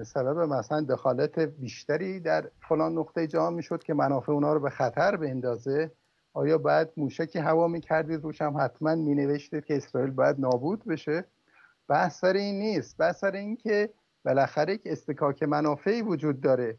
سبب 0.04 0.38
مثلا 0.38 0.80
دخالت 0.80 1.38
بیشتری 1.38 2.20
در 2.20 2.50
فلان 2.68 2.98
نقطه 2.98 3.26
جهان 3.26 3.54
می‌شد 3.54 3.82
که 3.82 3.94
منافع 3.94 4.32
اونا 4.32 4.52
رو 4.52 4.60
به 4.60 4.70
خطر 4.70 5.16
بندازه. 5.16 5.90
آیا 6.32 6.58
بعد 6.58 6.92
موشکی 6.96 7.38
هوا 7.38 7.68
می‌کردید؟ 7.68 8.22
روش 8.22 8.42
هم 8.42 8.56
حتما 8.60 8.94
مینوشتید 8.94 9.64
که 9.64 9.76
اسرائیل 9.76 10.10
باید 10.10 10.40
نابود 10.40 10.84
بشه. 10.84 11.24
بحث 11.88 12.20
سر 12.20 12.32
این 12.32 12.58
نیست. 12.58 12.96
بحث 12.96 13.18
سر 13.18 13.32
این 13.32 13.56
که 13.56 13.90
بالاخره 14.24 14.74
یک 14.74 14.82
استکاک 14.84 15.42
منافعی 15.42 16.02
وجود 16.02 16.40
داره. 16.40 16.78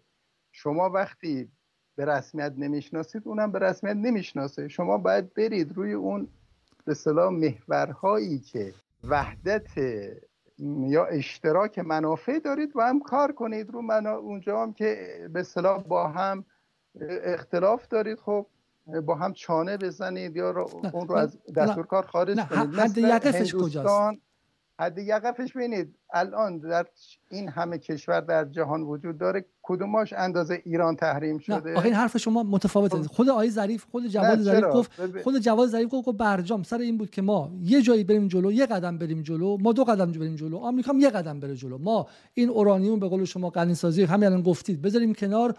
شما 0.52 0.90
وقتی 0.90 1.52
به 1.96 2.06
رسمیت 2.06 2.54
نمی‌شناسید 2.58 3.22
اونم 3.26 3.52
به 3.52 3.60
رسمیت 3.60 3.96
نمی‌شناسه. 3.96 4.68
شما 4.68 4.98
باید 4.98 5.34
برید 5.34 5.78
روی 5.78 5.94
اون 5.94 6.28
به 6.86 6.94
صلاح 6.94 7.30
محورهایی 7.30 8.40
که 8.40 8.74
وحدت 9.04 9.70
یا 10.80 11.06
اشتراک 11.06 11.80
منافع 11.80 12.40
دارید 12.40 12.72
و 12.76 12.82
هم 12.82 13.00
کار 13.00 13.32
کنید 13.32 13.70
رو 13.70 13.82
منا... 13.82 14.16
اونجا 14.16 14.62
هم 14.62 14.74
که 14.74 15.20
به 15.34 15.44
صلاح 15.44 15.84
با 15.84 16.08
هم 16.08 16.46
اختلاف 17.24 17.88
دارید 17.88 18.20
خب 18.20 18.46
با 19.06 19.16
هم 19.16 19.34
چانه 19.34 19.78
بزنید 19.78 20.36
یا 20.36 20.52
اون 20.94 21.08
رو 21.08 21.16
از 21.16 21.38
دستور 21.56 21.86
کار 21.86 22.06
خارج 22.06 22.38
کنید. 22.38 22.74
حد 22.76 23.00
کجاست؟ 23.54 24.31
حد 24.82 24.98
یقفش 24.98 25.54
بینید 25.58 25.96
الان 26.14 26.58
در 26.58 26.86
این 27.32 27.50
همه 27.50 27.78
کشور 27.78 28.22
در 28.22 28.46
جهان 28.46 28.82
وجود 28.82 29.18
داره 29.18 29.46
کدوماش 29.64 30.14
اندازه 30.14 30.62
ایران 30.66 30.96
تحریم 30.96 31.38
شده؟ 31.38 31.72
نه 31.72 31.86
این 31.86 31.94
حرف 31.94 32.18
شما 32.18 32.44
متفاوته. 32.44 32.98
خب. 32.98 33.08
خود 33.08 33.30
آقای 33.30 33.50
ظریف 33.50 33.86
خود 33.92 34.08
جواد 34.08 34.40
ظریف 34.40 34.66
گفت 34.74 34.92
خود 35.24 35.40
جواد 35.40 35.68
ظریف 35.68 35.90
گفت 35.92 36.10
برجام 36.10 36.64
سر 36.64 36.78
این 36.78 36.98
بود 36.98 37.10
که 37.10 37.22
ما 37.22 37.52
یه 37.62 37.82
جایی 37.82 38.04
بریم 38.04 38.28
جلو 38.28 38.52
یه 38.52 38.66
قدم 38.66 38.98
بریم 38.98 39.22
جلو 39.22 39.58
ما 39.58 39.74
دو 39.74 39.84
قدم 39.84 40.12
بریم 40.12 40.36
جلو 40.36 40.58
آمریکا 40.58 40.92
هم 40.92 41.00
یه 41.00 41.10
قدم 41.10 41.40
بره 41.40 41.56
جلو. 41.56 41.78
ما 41.78 42.08
این 42.34 42.50
اورانیوم 42.50 43.00
به 43.00 43.08
قول 43.08 43.26
شما 43.26 43.50
غنی 43.50 43.76
سازی 43.76 44.04
همین 44.04 44.26
الان 44.26 44.42
گفتید. 44.42 44.82
بذاریم 44.82 45.14
کنار. 45.14 45.56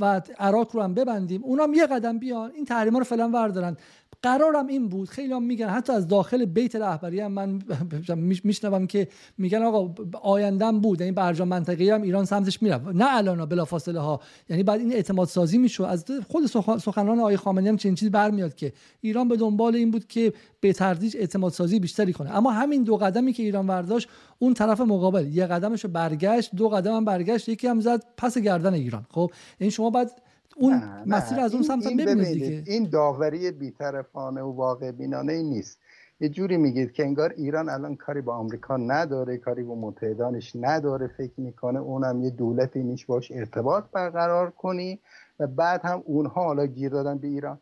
و 0.00 0.20
عراق 0.38 0.76
رو 0.76 0.82
هم 0.82 0.94
ببندیم. 0.94 1.44
اونام 1.44 1.74
یه 1.74 1.86
قدم 1.86 2.18
بیان. 2.18 2.50
این 2.50 2.64
تحریما 2.64 2.98
رو 2.98 3.04
فعلا 3.04 3.28
وردارن. 3.28 3.76
قرارم 4.22 4.66
این 4.66 4.88
بود. 4.88 5.08
خیلی 5.08 5.32
هم 5.32 5.42
میگن 5.42 5.68
حتی 5.68 5.92
از 5.92 6.08
داخل 6.08 6.44
بیت 6.44 6.76
رهبری 6.76 7.20
هم 7.20 7.32
من 7.32 7.62
میشنوم 8.44 8.86
که 8.86 9.08
میگن 9.38 9.62
آقا 9.62 9.94
آیندم 10.22 10.80
بود. 10.80 11.00
یعنی 11.00 11.12
برجام 11.12 11.48
منطقی 11.48 11.90
هم 11.90 12.02
ایران 12.02 12.24
سمتش 12.24 12.62
میره 12.62 12.80
نه 12.94 13.16
الان 13.16 13.44
بلا 13.46 13.64
فاصله 13.64 14.00
ها. 14.00 14.20
یعنی 14.48 14.62
بعد 14.62 14.80
این 14.80 14.92
اعتماد 14.92 15.28
سازی 15.28 15.58
میشو 15.58 15.84
از 15.84 16.04
خود 16.28 16.46
سخنران 16.78 17.18
آقای 17.18 17.36
خامنه‌ای 17.36 17.68
هم 17.68 17.76
چنین 17.76 17.94
چیزی 17.94 18.10
برمیاد 18.10 18.54
که 18.54 18.72
ایران 19.00 19.28
به 19.28 19.36
دنبال 19.36 19.76
این 19.76 19.90
بود 19.90 20.06
که 20.06 20.32
به 20.60 20.72
تدریج 20.72 21.16
اعتماد 21.16 21.52
سازی 21.52 21.80
بیشتری 21.80 22.12
کنه. 22.12 22.36
اما 22.36 22.50
همین 22.50 22.82
دو 22.82 22.96
قدمی 22.96 23.32
که 23.32 23.42
ایران 23.42 23.66
برداشت 23.66 24.08
اون 24.38 24.54
طرف 24.54 24.80
مقابل. 24.80 25.26
یه 25.26 25.46
قدمش 25.46 25.86
برگشت 25.86 26.54
دو 26.54 26.68
قدم 26.68 26.96
هم 26.96 27.04
برگشت 27.04 27.48
یکی 27.48 27.66
هم 27.68 27.80
زد 27.80 28.04
پس 28.16 28.38
گردن 28.38 28.74
ایران. 28.74 29.06
خب 29.10 29.30
این 29.58 29.70
شما 29.70 29.90
بعد 29.90 30.10
اون 30.56 30.82
مسیر 31.06 31.40
از 31.40 31.54
اون 31.54 31.62
سمت 31.62 31.84
ببینید 31.84 32.32
دیگه. 32.32 32.62
این 32.66 32.88
داوری 32.88 33.50
بیطرفانه 33.50 34.42
و 34.42 34.52
واقع 34.52 34.90
بینانه 34.90 35.32
ای 35.32 35.42
نیست. 35.42 35.78
یه 36.20 36.28
جوری 36.28 36.56
میگید 36.56 36.92
که 36.92 37.02
انگار 37.02 37.34
ایران 37.36 37.68
الان 37.68 37.96
کاری 37.96 38.20
با 38.20 38.34
آمریکا 38.34 38.76
نداره 38.76 39.36
کاری 39.36 39.62
با 39.62 39.74
متحدانش 39.74 40.52
نداره 40.56 41.06
فکر 41.06 41.40
می‌کنه 41.40 41.78
اونم 41.78 42.22
یه 42.22 42.30
دولتی 42.30 42.82
نیش 42.82 43.06
باش 43.06 43.32
ارتباط 43.32 43.84
برقرار 43.92 44.50
کنی 44.50 44.98
و 45.40 45.46
بعد 45.46 45.80
هم 45.84 46.02
اونها 46.04 46.44
حالا 46.44 46.66
گیر 46.66 46.90
دادن 46.90 47.18
به 47.18 47.28
ایران. 47.28 47.58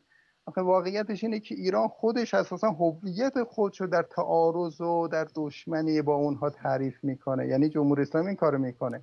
آخه 0.47 0.61
واقعیتش 0.61 1.25
اینه 1.25 1.41
که 1.41 1.55
ایران 1.55 1.89
خودش 1.89 2.35
اساسا 2.35 2.71
هویت 2.71 3.43
خودشو 3.43 3.87
در 3.87 4.03
تعارض 4.03 4.81
و 4.81 5.09
در 5.09 5.27
دشمنی 5.35 6.03
با 6.03 6.15
اونها 6.15 6.51
تعریف 6.51 7.05
می‌کنه. 7.05 7.47
یعنی 7.47 7.69
جمهوری 7.69 8.03
اسلامی 8.03 8.27
این 8.27 8.37
کارو 8.37 8.59
می‌کنه. 8.59 9.03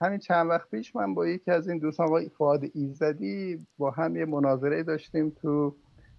همین 0.00 0.18
چند 0.18 0.50
وقت 0.50 0.70
پیش 0.70 0.96
من 0.96 1.14
با 1.14 1.26
یکی 1.26 1.50
از 1.50 1.68
این 1.68 1.78
دوستان 1.78 2.06
آقای 2.06 2.28
فعاد 2.28 2.64
ایزدی 2.74 3.66
با 3.78 3.90
هم 3.90 4.16
یه 4.16 4.24
مناظره 4.24 4.82
داشتیم 4.82 5.30
تو 5.42 5.74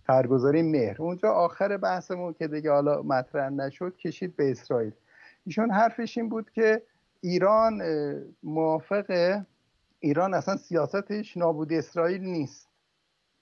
خرگزاری 0.07 0.61
مهر. 0.61 1.01
اونجا 1.01 1.31
آخر 1.31 1.77
بحثمون 1.77 2.33
که 2.33 2.47
دیگه 2.47 2.71
حالا 2.71 3.01
مطرح 3.01 3.49
نشد 3.49 3.95
کشید 3.97 4.35
به 4.35 4.51
اسرائیل. 4.51 4.91
ایشون 5.45 5.71
حرفش 5.71 6.17
این 6.17 6.29
بود 6.29 6.51
که 6.51 6.81
ایران 7.21 7.81
موافق 8.43 9.41
ایران 9.99 10.33
اصلا 10.33 10.57
سیاستش 10.57 11.37
نابودی 11.37 11.77
اسرائیل 11.77 12.21
نیست. 12.21 12.70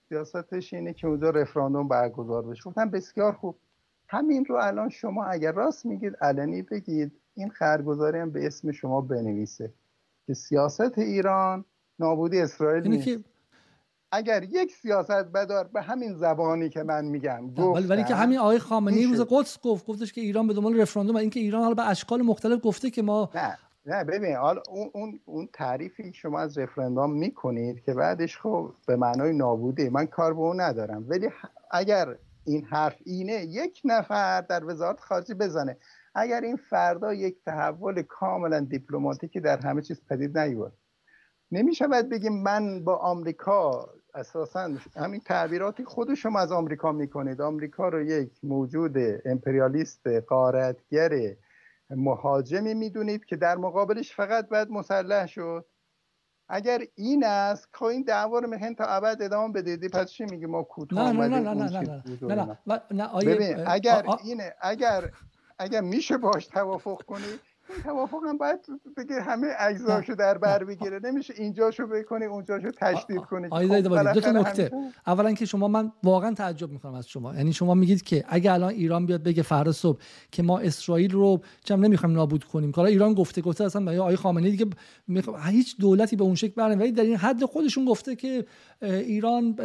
سیاستش 0.10 0.74
اینه 0.74 0.94
که 0.94 1.08
اونجا 1.08 1.30
رفراندوم 1.30 1.88
برگزار 1.88 2.42
بشه. 2.42 2.64
گفتم 2.64 2.90
بسیار 2.90 3.34
خوب. 3.34 3.56
همین 4.08 4.46
رو 4.46 4.56
الان 4.56 4.90
شما 4.90 5.26
اگر 5.26 5.52
راست 5.52 5.86
میگید 5.86 6.16
علنی 6.22 6.62
بگید 6.62 7.12
این 7.34 7.50
خرگزاری 7.50 8.20
هم 8.20 8.32
به 8.32 8.48
اسم 8.48 8.72
شما 8.72 9.02
بنویسه 9.02 9.74
که 10.28 10.34
سیاست 10.34 10.98
ایران 10.98 11.66
نابودی 12.00 12.40
اسرائیل 12.40 12.88
نیست. 12.88 13.24
اگر 14.12 14.44
یک 14.44 14.72
سیاست 14.72 15.12
بدار 15.12 15.68
به 15.68 15.82
همین 15.82 16.14
زبانی 16.14 16.70
که 16.70 16.84
من 16.84 17.06
میگم 17.06 17.60
ولی 17.60 17.88
ولی 17.88 18.04
که 18.04 18.16
همین 18.16 18.40
آقای 18.40 18.60
خامنه‌ای 18.60 19.06
روز 19.06 19.22
قدس 19.22 19.60
گفت 19.62 19.86
گفتش 19.86 20.14
که 20.14 20.22
ایران 20.22 20.48
به 20.48 20.54
دنبال 20.54 20.82
رفراندوم 20.82 21.16
و 21.16 21.20
اینکه 21.20 21.40
ایران 21.40 21.62
حالا 21.62 21.76
به 21.76 21.90
اشکال 21.90 22.22
مختلف 22.22 22.60
گفته 22.64 22.90
که 22.90 23.02
ما 23.02 23.30
نه. 23.36 23.58
نه 23.90 24.04
ببین 24.04 24.36
حالا 24.36 24.62
اون 24.70 25.20
اون 25.26 25.50
تعریفی 25.54 26.14
شما 26.14 26.40
از 26.40 26.58
رفراندوم 26.58 27.12
می‌کنید 27.12 27.84
که 27.84 27.94
بعدش 27.94 28.38
خب 28.38 28.72
به 28.88 28.96
معنای 28.96 29.34
نابودی 29.34 29.90
من 29.90 30.06
کار 30.06 30.34
به 30.34 30.40
اون 30.40 30.62
ندارم. 30.62 31.06
ولی 31.10 31.30
اگر 31.72 32.16
این 32.46 32.66
حرف 32.66 32.96
اینه 33.06 33.34
یک 33.34 33.82
نفر 33.86 34.42
در 34.42 34.66
وزارت 34.66 35.00
خارجه 35.00 35.34
بزنه. 35.34 35.78
اگر 36.16 36.42
این 36.42 36.56
فردا 36.56 37.14
یک 37.14 37.44
تحول 37.46 38.02
کاملا 38.02 38.60
دیپلماتیکی 38.60 39.40
در 39.40 39.58
همه 39.58 39.82
چیز 39.82 40.02
پدید 40.10 40.38
نیاد 40.38 40.74
نمیشه 41.52 41.88
باید 41.88 42.10
بگیم 42.10 42.44
من 42.44 42.84
با 42.84 42.96
آمریکا 42.96 43.90
اساسا 44.14 44.70
همین 44.96 45.20
تعبیراتی 45.20 45.84
خود 45.84 46.14
شما 46.14 46.40
از 46.40 46.52
آمریکا 46.52 46.92
می‌کنید. 46.92 47.42
آمریکا 47.42 47.90
رو 47.90 48.02
یک 48.02 48.32
موجود 48.44 48.96
امپریالیست 49.26 50.08
قارتگر 50.08 51.36
مهاجمی 51.90 52.74
می‌دونید 52.74 53.26
که 53.26 53.36
در 53.36 53.56
مقابلش 53.56 54.16
فقط 54.16 54.50
باید 54.50 54.70
مسلح 54.70 55.26
شد. 55.28 55.66
اگر 56.50 56.82
این 56.96 57.26
است 57.26 57.74
که 57.74 57.84
این 57.84 58.04
دعوا 58.04 58.40
رو 58.40 58.48
می‌خواین 58.48 58.76
تا 58.76 58.84
ابد 58.84 59.18
ادامه 59.22 59.54
بدید. 59.54 59.92
پس 59.92 60.12
چی 60.12 60.26
میگی؟ 60.26 60.46
ما 60.46 60.64
کوتاه 60.64 61.12
نه 61.12 61.28
نه 61.28 61.40
نه 61.40 61.54
نه 61.54 61.80
نه 61.80 62.04
نه 62.22 62.58
نه 62.68 62.82
نه 62.92 63.26
ببین 63.26 63.64
اگر 63.68 64.06
اینه 64.24 64.56
اگر 64.62 65.12
اگر 65.60 65.82
میشه 65.82 66.18
باش 66.18 66.48
توافق 66.48 67.02
کنید 67.04 67.24
این 67.24 67.49
توافق 67.84 68.20
هم 68.28 68.38
باید 68.38 68.60
بگه 68.98 69.22
همه 69.22 69.48
اجزاشو 69.60 70.16
در 70.16 70.38
بر 70.38 70.64
بگیره. 70.64 71.00
نمیشه 71.04 71.34
اینجاشو 71.38 71.88
بکنی 71.88 72.26
اونجاشو 72.26 72.72
تشدید 72.72 73.22
کنی 73.22 73.48
آیده 73.52 73.90
خب 73.90 74.14
دو 74.14 74.20
تا 74.22 74.32
نکته. 74.32 74.72
اولا 75.08 75.34
که 75.34 75.46
شما 75.46 75.68
من 75.68 75.92
واقعا 76.04 76.34
تعجب 76.34 76.72
می‌کنم 76.72 76.94
از 76.94 77.08
شما. 77.08 77.36
یعنی 77.36 77.54
شما 77.54 77.74
میگید 77.74 78.04
که 78.04 78.24
اگه 78.28 78.54
الان 78.54 78.70
ایران 78.70 79.06
بیاد 79.06 79.24
بگه 79.24 79.44
فردا 79.44 79.72
صبح 79.72 80.00
که 80.32 80.44
ما 80.44 80.60
اسرائیل 80.60 81.12
رو 81.12 81.42
چم 81.64 81.80
نمی‌خوایم 81.80 82.16
نابود 82.16 82.44
کنیم. 82.44 82.72
حالا 82.76 82.88
ایران 82.88 83.14
گفته 83.14 83.42
گفته 83.42 83.64
اصلا 83.64 84.02
آقای 84.02 84.16
خامنه‌ای 84.16 84.52
دیگه 84.56 84.66
هیچ 85.46 85.78
دولتی 85.80 86.16
به 86.16 86.24
اون 86.24 86.36
شکل 86.36 86.54
برنامه. 86.56 86.82
ولی 86.82 86.92
در 86.92 87.04
این 87.04 87.16
حد 87.16 87.46
خودشون 87.46 87.86
گفته 87.86 88.16
که 88.16 88.46
ایران 88.82 89.56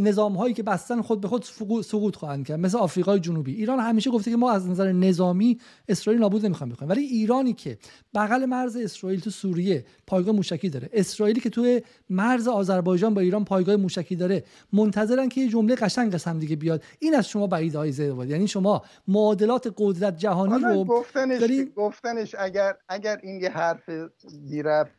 نظام 0.00 0.36
هایی 0.36 0.54
که 0.54 0.62
بستن 0.62 1.02
خود 1.02 1.20
به 1.20 1.28
خود 1.28 1.44
سقوط 1.82 2.16
خواهند 2.16 2.46
کرد. 2.46 2.60
مثل 2.60 2.78
آفریقای 2.78 3.20
جنوبی. 3.20 3.54
ایران 3.54 3.78
همیشه 3.78 4.10
گفته 4.10 4.30
که 4.30 4.36
ما 4.36 4.50
از 4.50 4.68
نظر 4.68 4.92
نظامی 4.92 5.58
اسرائیل 5.88 6.20
نابود 6.22 6.46
نمی‌خوایم 6.46 6.72
بکنیم. 6.72 6.90
ولی 6.90 7.02
ایرانی 7.38 7.52
که 7.52 7.78
بغل 8.14 8.44
مرز 8.44 8.76
اسرائیل 8.76 9.20
تو 9.20 9.30
سوریه 9.30 9.84
پایگاه 10.06 10.34
موشکی 10.34 10.68
داره. 10.68 10.88
اسرائیلی 10.92 11.40
که 11.40 11.50
تو 11.50 11.80
مرز 12.10 12.48
آذربایجان 12.48 13.14
با 13.14 13.20
ایران 13.20 13.44
پایگاه 13.44 13.76
موشکی 13.76 14.16
داره. 14.16 14.44
منتظرن 14.72 15.28
که 15.28 15.40
یه 15.40 15.48
جمله 15.48 15.74
قشنگ 15.74 16.12
قسم 16.14 16.38
دیگه 16.38 16.56
بیاد. 16.56 16.82
این 16.98 17.14
از 17.14 17.28
شما 17.28 17.46
بعید 17.46 17.74
های 17.74 17.92
زیاد 17.92 18.30
یعنی 18.30 18.48
شما 18.48 18.82
معادلات 19.08 19.74
قدرت 19.76 20.16
جهانی 20.16 20.64
رو 20.64 20.84
گفتنش 20.84 21.42
گفتنش 21.76 22.34
اگر 22.38 22.76
اگر 22.88 23.18
این 23.22 23.40
یه 23.40 23.50
حرف 23.50 23.90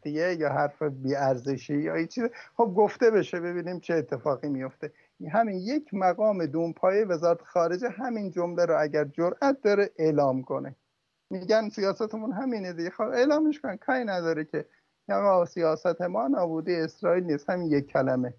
بی 0.03 0.11
یا 0.39 0.49
حرف 0.49 0.81
بی 0.83 1.15
ارزشی 1.15 1.77
یا 1.77 2.05
چیز 2.05 2.23
خب 2.57 2.73
گفته 2.77 3.11
بشه 3.11 3.39
ببینیم 3.39 3.79
چه 3.79 3.93
اتفاقی 3.93 4.49
میفته 4.49 4.91
همین 5.31 5.57
یک 5.57 5.93
مقام 5.93 6.45
دونپایه 6.45 7.05
وزارت 7.05 7.41
خارجه 7.41 7.89
همین 7.89 8.31
جمله 8.31 8.65
رو 8.65 8.81
اگر 8.81 9.05
جرأت 9.05 9.61
داره 9.61 9.89
اعلام 9.97 10.41
کنه. 10.41 10.75
میگن 11.29 11.69
سیاستمون 11.69 12.31
همینه 12.31 12.73
دیگه. 12.73 12.89
خب 12.89 13.01
اعلامش 13.01 13.59
کن 13.59 13.75
کاری 13.75 14.05
نداره 14.05 14.45
که. 14.45 14.65
یا 15.09 15.45
سیاست 15.45 16.01
ما 16.01 16.27
نابودی 16.27 16.75
اسرائیل 16.75 17.23
نیست. 17.23 17.49
همین 17.49 17.71
یک 17.71 17.87
کلمه. 17.87 18.33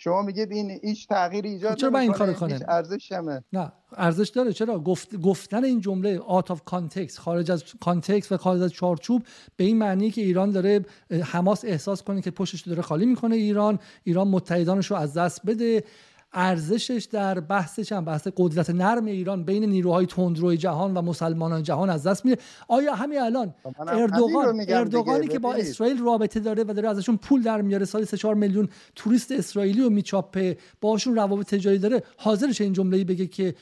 شما 0.00 0.22
میگید 0.22 0.52
این 0.52 0.70
هیچ 0.70 1.08
تغییری 1.08 1.48
ایجاد 1.48 1.76
چرا 1.76 1.98
این 1.98 2.12
کارو 2.12 2.32
کنه 2.32 2.60
ارزش 2.68 3.12
همه 3.12 3.44
نه 3.52 3.72
ارزش 3.96 4.28
داره. 4.28 4.52
چرا؟ 4.52 4.78
گفت 4.78 5.16
گفتن 5.16 5.64
این 5.64 5.80
جمله 5.80 6.18
out 6.18 6.50
of 6.50 6.64
context 6.64 7.18
خارج 7.18 7.50
از 7.50 7.64
context 7.80 8.32
و 8.32 8.36
خارج 8.36 8.62
از 8.62 8.72
چارچوب 8.72 9.22
به 9.56 9.64
این 9.64 9.78
معنی 9.78 10.10
که 10.10 10.20
ایران 10.20 10.50
داره 10.50 10.84
حماس 11.24 11.64
احساس 11.64 12.02
کنه 12.02 12.22
که 12.22 12.30
پشتش 12.30 12.60
داره 12.60 12.82
خالی 12.82 13.06
می‌کنه 13.06 13.36
ایران. 13.36 13.78
ایران 14.04 14.28
متحدانش 14.28 14.90
رو 14.90 14.96
از 14.96 15.14
دست 15.14 15.46
بده. 15.46 15.84
ارزشش 16.32 17.08
در 17.12 17.40
بحث 17.40 17.80
چند 17.80 18.04
بحث 18.04 18.28
قدرت 18.36 18.70
نرم 18.70 19.04
ایران 19.04 19.44
بین 19.44 19.64
نیروهای 19.64 20.06
تندروی 20.06 20.56
جهان 20.56 20.94
و 20.94 21.02
مسلمانان 21.02 21.62
جهان 21.62 21.90
از 21.90 22.06
دست 22.06 22.24
میره. 22.24 22.38
آیا 22.68 22.94
همین 22.94 23.20
الان 23.20 23.54
اردوغان 23.88 24.64
اردوغانی 24.68 25.28
که 25.28 25.38
با 25.38 25.54
اسرائیل 25.54 25.98
رابطه 25.98 26.40
داره 26.40 26.64
و 26.68 26.72
داره 26.72 26.88
ازشون 26.88 27.16
پول 27.16 27.42
در 27.42 27.62
میاره 27.62 27.84
سال 27.84 28.04
3 28.04 28.34
میلیون 28.34 28.68
توریست 28.96 29.32
اسرائیلی 29.32 29.82
رو 29.82 29.90
میچاپه 29.90 30.56
باشون 30.80 31.14
روابط 31.14 31.46
تجاری 31.46 31.78
داره 31.78 32.02
حاضرش 32.16 32.60
این 32.60 32.72
جمله‌ای 32.72 33.04
بگه 33.04 33.26
که 33.26 33.54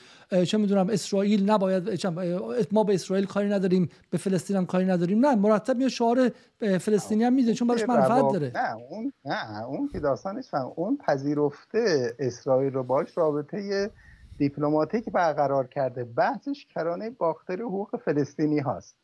چه 0.47 0.57
می‌دونم 0.57 0.89
اسرائیل 0.89 1.49
نباید 1.49 2.67
ما 2.71 2.83
به 2.83 2.93
اسرائیل 2.93 3.25
کاری 3.25 3.49
نداریم 3.49 3.89
به 4.09 4.17
فلسطین 4.17 4.57
هم 4.57 4.65
کاری 4.65 4.85
نداریم. 4.85 5.25
نه 5.25 5.35
مرتب 5.35 5.81
یه 5.81 5.89
شعار 5.89 6.31
فلسطینی 6.59 7.23
هم 7.23 7.33
میده 7.33 7.53
چون 7.53 7.67
براش 7.67 7.83
منفعت 7.89 8.33
داره. 8.33 8.51
نه 8.55 8.75
اون 8.89 9.13
نه 9.25 9.65
اون 9.65 9.89
که 9.93 9.99
داستانش 9.99 10.49
فهم 10.49 10.71
اون 10.75 10.97
پذیرفته 10.97 12.15
اسرائیل 12.19 12.73
رو 12.73 12.83
باش 12.83 13.17
رابطه 13.17 13.91
دیپلماتیک 14.37 15.09
برقرار 15.09 15.67
کرده. 15.67 16.03
بحثش 16.03 16.67
کرانه 16.75 17.09
باختر 17.09 17.61
حقوق 17.61 18.01
فلسطینی 18.05 18.59
هاست. 18.59 18.95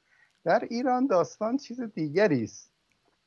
در 0.45 0.67
ایران 0.69 1.07
داستان 1.07 1.57
چیز 1.57 1.81
دیگری 1.81 2.43
است. 2.43 2.72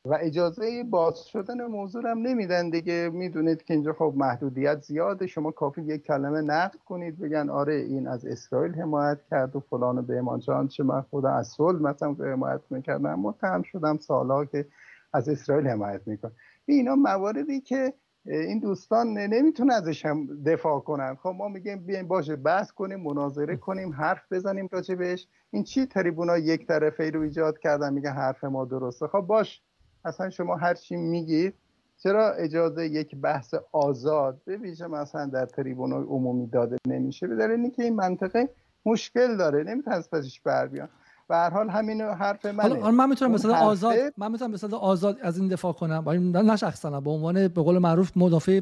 و 0.09 0.19
اجازه 0.21 0.85
باز 0.85 1.27
شدن 1.27 1.67
موضوع 1.67 2.11
هم 2.11 2.19
نمیدن 2.19 2.71
دیگه. 2.71 3.11
می‌دونید 3.13 3.63
که 3.63 3.75
اینجا 3.75 3.93
خب 3.93 4.13
محدودیت 4.17 4.83
زیاده. 4.83 5.27
شما 5.27 5.51
کافی 5.51 5.83
یک 5.83 6.03
کلمه 6.03 6.41
نقد 6.41 6.79
کنید 6.85 7.19
بگن 7.19 7.49
آره 7.49 7.75
این 7.75 8.09
از 8.09 8.27
اسرائیل 8.27 8.75
حمایت 8.75 9.19
کرد 9.31 9.57
و 9.57 9.61
فلان 9.61 9.99
و 9.99 10.03
به 10.03 10.23
جان 10.39 10.69
چه 10.69 10.85
من 10.85 11.03
خدا 11.11 11.31
از 11.31 11.49
صلح 11.49 11.83
مثلا 11.83 12.13
حمایت 12.13 12.61
می‌کردم 12.71 13.21
متهم 13.21 13.63
شدم 13.63 13.99
سالها 13.99 14.45
که 14.45 14.67
از 15.13 15.29
اسرائیل 15.29 15.67
حمایت 15.67 16.01
می‌کنم 16.07 16.33
اینا 16.67 16.95
مواردی 16.95 17.61
که 17.61 17.93
این 18.27 18.59
دوستان 18.59 19.07
نمی‌تونه 19.19 19.75
ازش 19.75 20.07
هم 20.07 20.43
دفاع 20.43 20.81
کنن. 20.81 21.15
خب 21.15 21.35
ما 21.39 21.49
میگیم 21.49 21.87
بیایم 21.87 22.09
باشه 22.09 22.37
بحث 22.37 22.71
کنیم 22.71 23.01
مناظره 23.01 23.57
کنیم 23.57 23.93
حرف 23.93 24.33
بزنیم 24.33 24.69
راجع 24.73 25.17
این 25.51 25.65
چی 25.65 25.87
تریبونا 25.87 26.39
یک 26.39 26.67
طرفه 26.67 27.11
رو 27.11 27.21
ایجاد 27.21 27.59
کردن؟ 27.59 27.93
میگه 27.93 28.11
حرف 28.11 28.45
ما 28.45 28.65
درسته. 28.65 29.07
خب 29.07 29.21
باش. 29.21 29.63
اصلا 30.07 30.31
شما 30.31 30.57
هر 30.57 30.75
چی 30.75 30.97
میگید 30.97 31.55
چرا 32.03 32.33
اجازه 32.33 32.87
یک 32.87 33.17
بحث 33.17 33.55
آزاد 33.73 34.41
به 34.45 34.57
ویژه 34.57 34.87
مثلا 34.87 35.27
در 35.27 35.47
تریبون 35.47 35.93
عمومی 35.93 36.47
داده 36.47 36.77
نمیشه؟ 36.87 37.27
به 37.27 37.37
دلیل 37.37 37.61
اینکه 37.61 37.83
این 37.83 37.95
منطقه 37.95 38.49
مشکل 38.87 39.37
داره 39.37 39.63
نمی‌تونه 39.63 39.97
از 39.97 40.11
پسش 40.11 40.41
بر 40.41 40.67
بیان. 40.67 40.89
به 41.29 41.35
هر 41.37 41.51
حال 41.51 41.69
همین 41.69 42.01
حرف 42.01 42.47
منه. 42.47 42.81
حالا 42.81 42.91
من 42.91 43.09
می‌تونم 43.09 43.31
مثلا 43.31 43.55
آزاد 43.55 43.95
من 44.17 44.33
می‌تونم 44.33 44.51
مثلا 44.51 44.79
آزاد 44.79 45.19
از 45.23 45.39
این 45.39 45.49
دفاع 45.49 45.73
کنم. 45.73 46.09
نه 46.37 46.57
شخصا 46.57 47.01
به 47.01 47.11
عنوان 47.11 47.49
به 47.49 47.63
قول 47.63 47.79
معروف 47.79 48.17
مدافع 48.17 48.61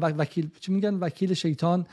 وکیل 0.00 0.50
چی 0.60 0.72
میگن؟ 0.72 0.94
وکیل 0.94 1.34
شیطان 1.34 1.86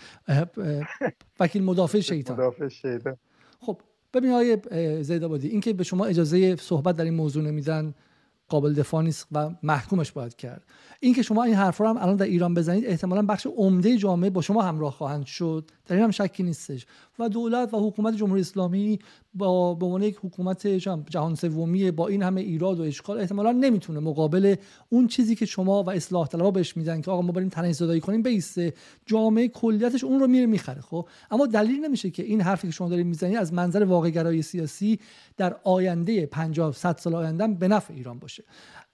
وکیل 1.40 1.64
مدافع 1.64 2.00
شیطان. 2.12 2.38
مدافع 2.38 2.68
شیطان. 2.68 3.18
خب 3.60 3.78
ببین 4.14 4.32
آقای 4.32 4.58
زیدآبادی 5.04 5.48
اینکه 5.48 5.74
به 5.74 5.84
شما 5.84 6.06
اجازه 6.06 6.56
صحبت 6.56 6.96
در 6.96 7.04
این 7.04 7.14
موضوع 7.14 7.44
نمیدن 7.44 7.94
قابل 8.50 8.74
دفاع 8.74 9.04
نیست 9.04 9.28
و 9.32 9.50
محکومش 9.64 10.12
باید 10.12 10.36
کرد. 10.36 10.64
این 11.00 11.14
که 11.14 11.22
شما 11.22 11.44
این 11.44 11.56
حرف 11.56 11.78
رو 11.78 11.88
هم 11.88 11.98
الان 11.98 12.16
در 12.16 12.26
ایران 12.26 12.54
بزنید 12.54 12.86
احتمالا 12.86 13.22
بخش 13.22 13.48
عمده 13.58 13.98
جامعه 13.98 14.30
با 14.30 14.42
شما 14.42 14.62
همراه 14.62 14.92
خواهند 14.92 15.26
شد. 15.26 15.72
در 15.88 15.96
این 15.96 16.04
هم 16.04 16.12
شکی 16.12 16.44
نیستش. 16.44 16.86
و 17.20 17.30
دولت 17.30 17.74
و 17.74 17.88
حکومت 17.88 18.16
جمهوری 18.16 18.42
اسلامی 18.42 19.00
با 19.34 19.74
به 19.74 19.86
عنوان 19.86 20.04
یک 20.04 20.18
حکومت 20.24 20.68
جهان 20.68 21.36
سومی 21.36 21.92
با 21.92 22.08
این 22.08 22.24
همه 22.24 22.42
ایراد 22.42 22.80
و 22.80 22.84
اشکال 22.84 23.20
احتمالا 23.20 23.52
نمی‌تونه 23.52 24.00
مقابل 24.00 24.56
اون 24.90 25.08
چیزی 25.08 25.36
که 25.36 25.46
شما 25.46 25.84
و 25.84 25.90
اصلاح 25.90 26.28
طلبها 26.28 26.52
بهش 26.52 26.78
میدن 26.78 27.02
که 27.02 27.12
آقا 27.12 27.22
ما 27.22 27.32
بریم 27.32 27.50
تنش 27.50 27.76
زدایی 27.76 28.02
کنیم 28.02 28.22
بیسته. 28.22 28.74
جامعه 29.06 29.48
کلیتش 29.48 30.04
اون 30.04 30.20
رو 30.20 30.28
میره 30.28 30.46
می‌خره 30.46 30.82
خب؟ 30.82 31.08
اما 31.32 31.46
دلیل 31.46 31.86
نمیشه 31.86 32.10
که 32.10 32.24
این 32.24 32.42
حرفی 32.42 32.68
که 32.68 32.74
شما 32.74 32.90
دارید 32.90 33.06
می‌زنید 33.06 33.38
از 33.38 33.54
منظر 33.54 33.84
واقع 33.84 34.42
سیاسی 34.42 35.00
در 35.38 35.56
آینده 35.64 36.26
50 36.26 36.74
100 36.74 36.98
سال 36.98 37.16
آینده 37.16 37.48
به 37.48 37.68
نفع 37.68 37.94
ایران 37.94 38.20
باشه. 38.20 38.44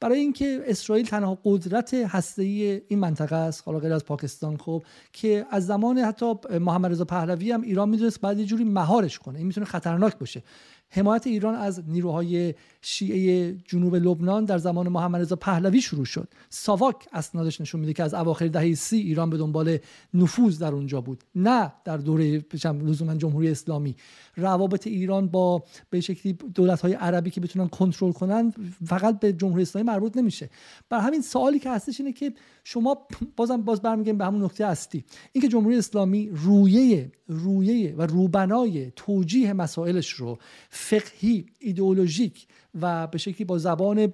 برای 0.02 0.20
اینکه 0.20 0.64
اسرائیل 0.66 1.06
تنها 1.06 1.40
قدرت 1.44 1.94
هسته‌ای 1.94 2.82
این 2.88 3.00
منطقه 3.00 3.36
است 3.36 3.64
حالا 3.66 3.80
غیر 3.80 3.94
از 3.94 4.06
پاکستان 4.06 4.58
خب 4.58 4.84
که 5.14 5.46
از 5.52 5.68
زمان 5.68 5.98
حتی 5.98 6.34
محمد 6.60 6.92
رضا 6.92 7.06
پهلوی 7.06 7.52
هم 7.52 7.62
ایران 7.62 7.90
می‌دونست 7.90 8.22
بعد 8.22 8.40
یه 8.40 8.46
جوری 8.46 8.64
مهارش 8.64 9.20
کنه 9.20 9.38
این 9.38 9.48
می‌تونه 9.48 9.66
خطرناک 9.66 10.18
باشه. 10.18 10.44
حمایت 10.90 11.28
ایران 11.28 11.56
از 11.56 11.84
نیروهای 11.88 12.54
شیعه 12.82 13.58
جنوب 13.68 13.96
لبنان 13.96 14.46
در 14.46 14.58
زمان 14.58 14.90
محمد 14.90 15.22
رضا 15.22 15.36
پهلوی 15.36 15.82
شروع 15.82 16.06
شد. 16.06 16.28
ساواک 16.50 16.96
اسنادش 17.14 17.62
نشون 17.62 17.82
میده 17.82 17.94
که 17.94 18.04
از 18.04 18.14
اواخر 18.14 18.48
دهه 18.48 18.74
سی 18.74 18.98
ایران 18.98 19.30
به 19.30 19.38
دنبال 19.38 19.78
نفوذ 20.14 20.60
در 20.60 20.74
اونجا 20.74 21.02
بود 21.02 21.24
نه 21.36 21.74
در 21.86 21.98
دوره 21.98 22.46
لزوما 22.64 23.16
جمهوری 23.16 23.50
اسلامی. 23.50 23.96
روابط 24.36 24.88
ایران 24.88 25.28
با 25.28 25.64
به 25.90 26.02
شکلی 26.02 26.34
دولت 26.34 26.82
های 26.82 26.94
عربی 26.94 27.30
که 27.30 27.42
بتونن 27.42 27.68
کنترل 27.68 28.12
کنن 28.12 28.54
فقط 28.86 29.20
به 29.20 29.34
جمهوری 29.34 29.62
اسلامی 29.62 29.88
مربوط 29.88 30.18
نمیشه. 30.18 30.50
بر 30.90 31.00
همین 31.00 31.22
سوالی 31.22 31.60
که 31.60 31.70
هستش 31.70 32.00
اینه 32.00 32.14
که 32.14 32.34
شما 32.64 33.08
بازم 33.36 33.62
باز 33.62 33.82
برمیگردیم 33.82 34.18
به 34.18 34.26
همون 34.26 34.44
نکته 34.44 34.68
هستی 34.68 35.06
اینکه 35.32 35.48
جمهوری 35.48 35.78
اسلامی 35.78 36.30
رویه 36.34 37.12
رویه 37.28 37.96
و 37.96 38.02
روبنای 38.02 38.92
توجیه 38.96 39.54
مسائلش 39.54 40.10
رو 40.10 40.38
فقهی 40.70 41.46
ایدئولوژیک 41.60 42.48
و 42.82 43.08
به 43.08 43.18
شکلی 43.18 43.46
با 43.46 43.58
زبان 43.58 44.12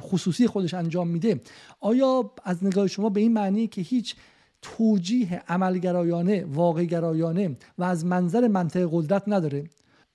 خصوصی 0.00 0.46
خودش 0.46 0.74
انجام 0.74 1.08
میده. 1.08 1.40
آیا 1.80 2.32
از 2.44 2.64
نگاه 2.64 2.86
شما 2.86 3.08
به 3.08 3.20
این 3.20 3.32
معنی 3.32 3.66
که 3.66 3.82
هیچ 3.82 4.16
توجیه 4.62 5.42
عملگرایانه 5.48 6.44
واقعگرایانه 6.44 7.56
و 7.78 7.84
از 7.84 8.04
منظر 8.04 8.48
منطق 8.48 8.88
قدرت 8.92 9.22
نداره؟ 9.26 9.64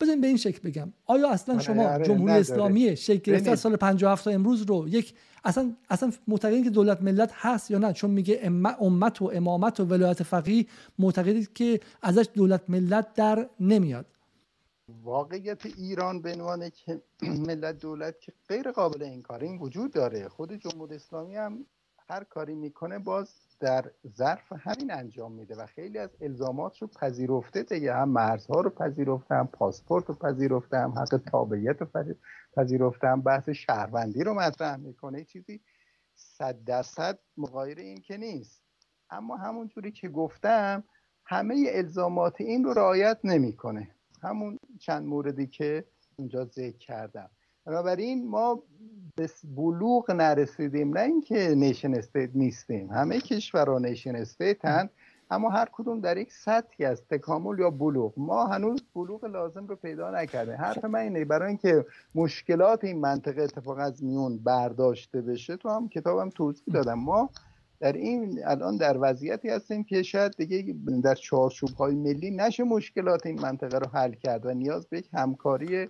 بزنین 0.01 0.21
به 0.21 0.27
این 0.27 0.37
شکل 0.37 0.69
بگم. 0.69 0.93
آیا 1.05 1.29
اصلا 1.29 1.55
آره، 1.55 1.63
شما 1.63 1.89
آره، 1.89 2.05
جمهوری 2.05 2.33
اسلامی 2.33 2.97
شکل 2.97 3.31
گرفته 3.31 3.51
از 3.51 3.59
سال 3.59 3.75
57 3.75 4.23
تا 4.23 4.31
امروز 4.31 4.61
رو 4.61 4.87
یک 4.87 5.13
اصلا 5.43 5.73
اصلا 5.89 6.11
معتقدین 6.27 6.63
که 6.63 6.69
دولت 6.69 7.01
ملت 7.01 7.31
هست 7.33 7.71
یا 7.71 7.77
نه؟ 7.77 7.93
چون 7.93 8.11
میگه 8.11 8.39
امت 8.79 9.21
و 9.21 9.31
امامت 9.33 9.79
و 9.79 9.85
ولایت 9.85 10.23
فقیه 10.23 10.65
معتقدید 10.99 11.53
که 11.53 11.79
ازش 12.01 12.25
دولت 12.33 12.61
ملت 12.67 13.13
در 13.13 13.49
نمیاد. 13.59 14.05
واقعیت 15.03 15.65
ایران 15.65 16.21
به 16.21 16.33
عنوان 16.33 16.71
ملت 17.21 17.79
دولت 17.79 18.19
که 18.19 18.33
غیر 18.49 18.71
قابل 18.71 19.03
انکار 19.03 19.43
این 19.43 19.57
وجود 19.57 19.93
داره. 19.93 20.27
خود 20.27 20.53
جمهوری 20.53 20.95
اسلامی 20.95 21.35
هم 21.35 21.65
هر 22.09 22.23
کاری 22.23 22.55
می‌کنه 22.55 22.99
باز 22.99 23.35
در 23.59 23.91
ظرف 24.07 24.51
همین 24.51 24.91
انجام 24.91 25.31
میده 25.31 25.55
و 25.55 25.65
خیلی 25.65 25.97
از 25.97 26.09
الزامات 26.21 26.77
رو 26.77 26.87
پذیرفته 26.87 27.63
دیگه. 27.63 27.93
هم 27.93 28.09
مرزها 28.09 28.61
رو 28.61 28.69
پذیرفته 28.69 29.35
هم 29.35 29.47
پاسپورت 29.47 30.05
رو 30.05 30.15
پذیرفته 30.15 30.77
هم 30.77 30.91
حق 30.91 31.21
تابعیت 31.31 31.81
رو 31.81 31.87
پذیرفته 32.55 33.07
هم 33.07 33.21
بحث 33.21 33.49
شهروندی 33.49 34.23
رو 34.23 34.33
مطرح 34.33 34.75
می‌کنه. 34.75 35.23
چیزی 35.23 35.61
صد 36.15 36.63
درصد 36.63 37.19
مغایر 37.37 37.77
این 37.77 38.01
که 38.01 38.17
نیست. 38.17 38.63
اما 39.09 39.37
همون 39.37 39.67
جوری 39.67 39.91
که 39.91 40.09
گفتم 40.09 40.83
همه 41.25 41.65
الزامات 41.69 42.41
این 42.41 42.63
رو 42.63 42.73
رعایت 42.73 43.19
نمی‌کنه. 43.23 43.95
همون 44.23 44.59
چند 44.79 45.05
موردی 45.05 45.47
که 45.47 45.85
اونجا 46.17 46.45
ذکر 46.45 46.77
کردم. 46.77 47.29
بنابراین 47.65 48.27
ما 48.27 48.63
به 49.15 49.29
بلوغ 49.55 50.11
نرسیدیم 50.11 50.97
نه 50.97 51.01
اینکه 51.01 51.53
nation 51.57 51.93
state 51.93 52.29
نیستیم. 52.35 52.89
همه 52.89 53.19
کشورها 53.19 53.79
nation 53.79 54.23
ان 54.63 54.89
اما 55.31 55.49
هر 55.49 55.67
کدوم 55.71 55.99
در 55.99 56.17
یک 56.17 56.33
سطحی 56.33 56.85
از 56.85 57.03
تکامل 57.07 57.59
یا 57.59 57.69
بلوغ. 57.69 58.13
ما 58.17 58.45
هنوز 58.45 58.83
بلوغ 58.95 59.25
لازم 59.25 59.67
رو 59.67 59.75
پیدا 59.75 60.11
نکردیم 60.11 60.55
حرف 60.55 60.85
من 60.85 60.99
اینه 60.99 61.25
برای 61.25 61.47
اینکه 61.47 61.85
مشکلات 62.15 62.83
این 62.83 62.99
منطقه 62.99 63.41
اتفاق 63.41 63.77
از 63.77 64.03
میون 64.03 64.37
برداشته 64.37 65.21
بشه 65.21 65.57
تو 65.57 65.69
هم 65.69 65.89
کتابم 65.89 66.29
توضیح 66.29 66.73
دادم. 66.73 66.99
ما 66.99 67.29
در 67.79 67.93
این 67.93 68.39
الان 68.45 68.77
در 68.77 68.97
وضعیتی 69.01 69.49
هستیم 69.49 69.83
که 69.83 70.03
شاید 70.03 70.31
دیگه 70.37 70.75
در 71.03 71.15
چارچوب 71.15 71.69
های 71.69 71.95
ملی 71.95 72.31
نشه 72.31 72.63
مشکلات 72.63 73.25
این 73.25 73.41
منطقه 73.41 73.77
رو 73.77 73.87
حل 73.87 74.13
کرد 74.13 74.45
و 74.45 74.53
نیاز 74.53 74.87
به 74.87 74.97
یک 74.97 75.09
همکاری 75.13 75.87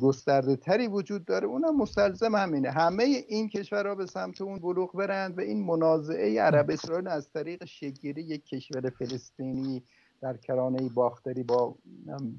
گسترده 0.00 0.56
تری 0.56 0.86
وجود 0.86 1.24
داره. 1.24 1.46
اونم 1.46 1.76
مستلزم 1.76 2.34
همینه. 2.34 2.70
همه 2.70 3.04
این 3.28 3.48
کشورها 3.48 3.94
به 3.94 4.06
سمت 4.06 4.40
اون 4.40 4.58
بلوغ 4.58 4.92
برند 4.92 5.38
و 5.38 5.40
این 5.40 5.64
منازعه 5.64 6.40
عرب 6.40 6.70
اسرائیل 6.70 7.08
از 7.08 7.30
طریق 7.30 7.64
شگیری 7.64 8.22
یک 8.22 8.46
کشور 8.46 8.90
فلسطینی 8.90 9.82
در 10.20 10.36
کرانه 10.36 10.88
باختری 10.88 11.42
با 11.42 11.74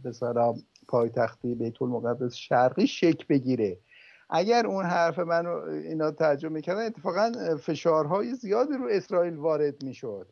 به 0.04 0.12
پایتختی 0.88 1.56
بیت 1.56 1.82
المقدس 1.82 2.36
شرقی 2.36 2.88
شک 2.88 3.28
بگیره. 3.28 3.78
اگر 4.30 4.68
اون 4.68 4.86
حرف 4.86 5.20
من 5.20 5.46
اینا 5.46 6.12
ترجمه 6.12 6.52
می‌کردن 6.52 6.86
اتفاقا 6.86 7.32
فشارهای 7.62 8.34
زیادی 8.34 8.74
رو 8.74 8.88
اسرائیل 8.92 9.36
وارد 9.36 9.84
می‌شد. 9.84 10.28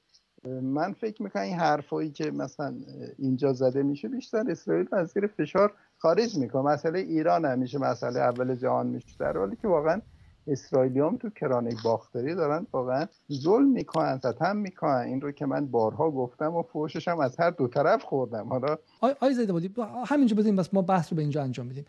من 0.62 0.94
فکر 0.94 1.24
می‌کنم 1.24 1.44
این 1.44 1.56
حرفایی 1.56 2.12
که 2.12 2.32
مثلا 2.32 2.76
اینجا 3.18 3.54
زده 3.54 3.84
میشه 3.84 4.08
بیشتر 4.08 4.52
اسرائیل 4.52 4.88
از 4.92 5.08
زیر 5.08 5.28
فشار 5.28 5.74
خارج 5.98 6.38
می‌کنه. 6.38 6.62
مسئله 6.62 7.00
ایران 7.00 7.46
همیشه 7.46 7.78
مسئله 7.80 8.20
اول 8.20 8.56
جهان 8.56 8.88
میشه. 8.88 9.16
در 9.20 9.38
حالی 9.38 9.56
که 9.62 9.68
واقعا 9.68 10.02
اسرائیلیام 10.48 11.18
تو 11.18 11.30
کرانه 11.30 11.76
باختری 11.84 12.36
دارن 12.36 12.68
واقعا 12.72 13.06
ظلم 13.32 13.72
می‌کنن 13.72 14.18
ستم 14.18 14.58
می‌کنن. 14.58 15.04
این 15.08 15.22
رو 15.22 15.32
که 15.32 15.46
من 15.46 15.66
بارها 15.66 16.12
گفتم 16.12 16.56
و 16.56 16.64
فوشش 16.64 17.08
هم 17.08 17.20
از 17.20 17.40
هر 17.40 17.50
دو 17.50 17.68
طرف 17.68 18.04
خوردم. 18.04 18.48
حالا 18.48 18.78
آی 19.20 19.34
زیده 19.34 19.54
بودی 19.54 19.74
همینجا 20.08 20.36
بزنیم 20.36 20.56
بس 20.56 20.74
ما 20.74 20.82
بحث 20.82 21.14
رو 21.14 21.16
به 21.16 21.22
اینجا 21.22 21.44
انجام 21.44 21.66
میدیم. 21.66 21.86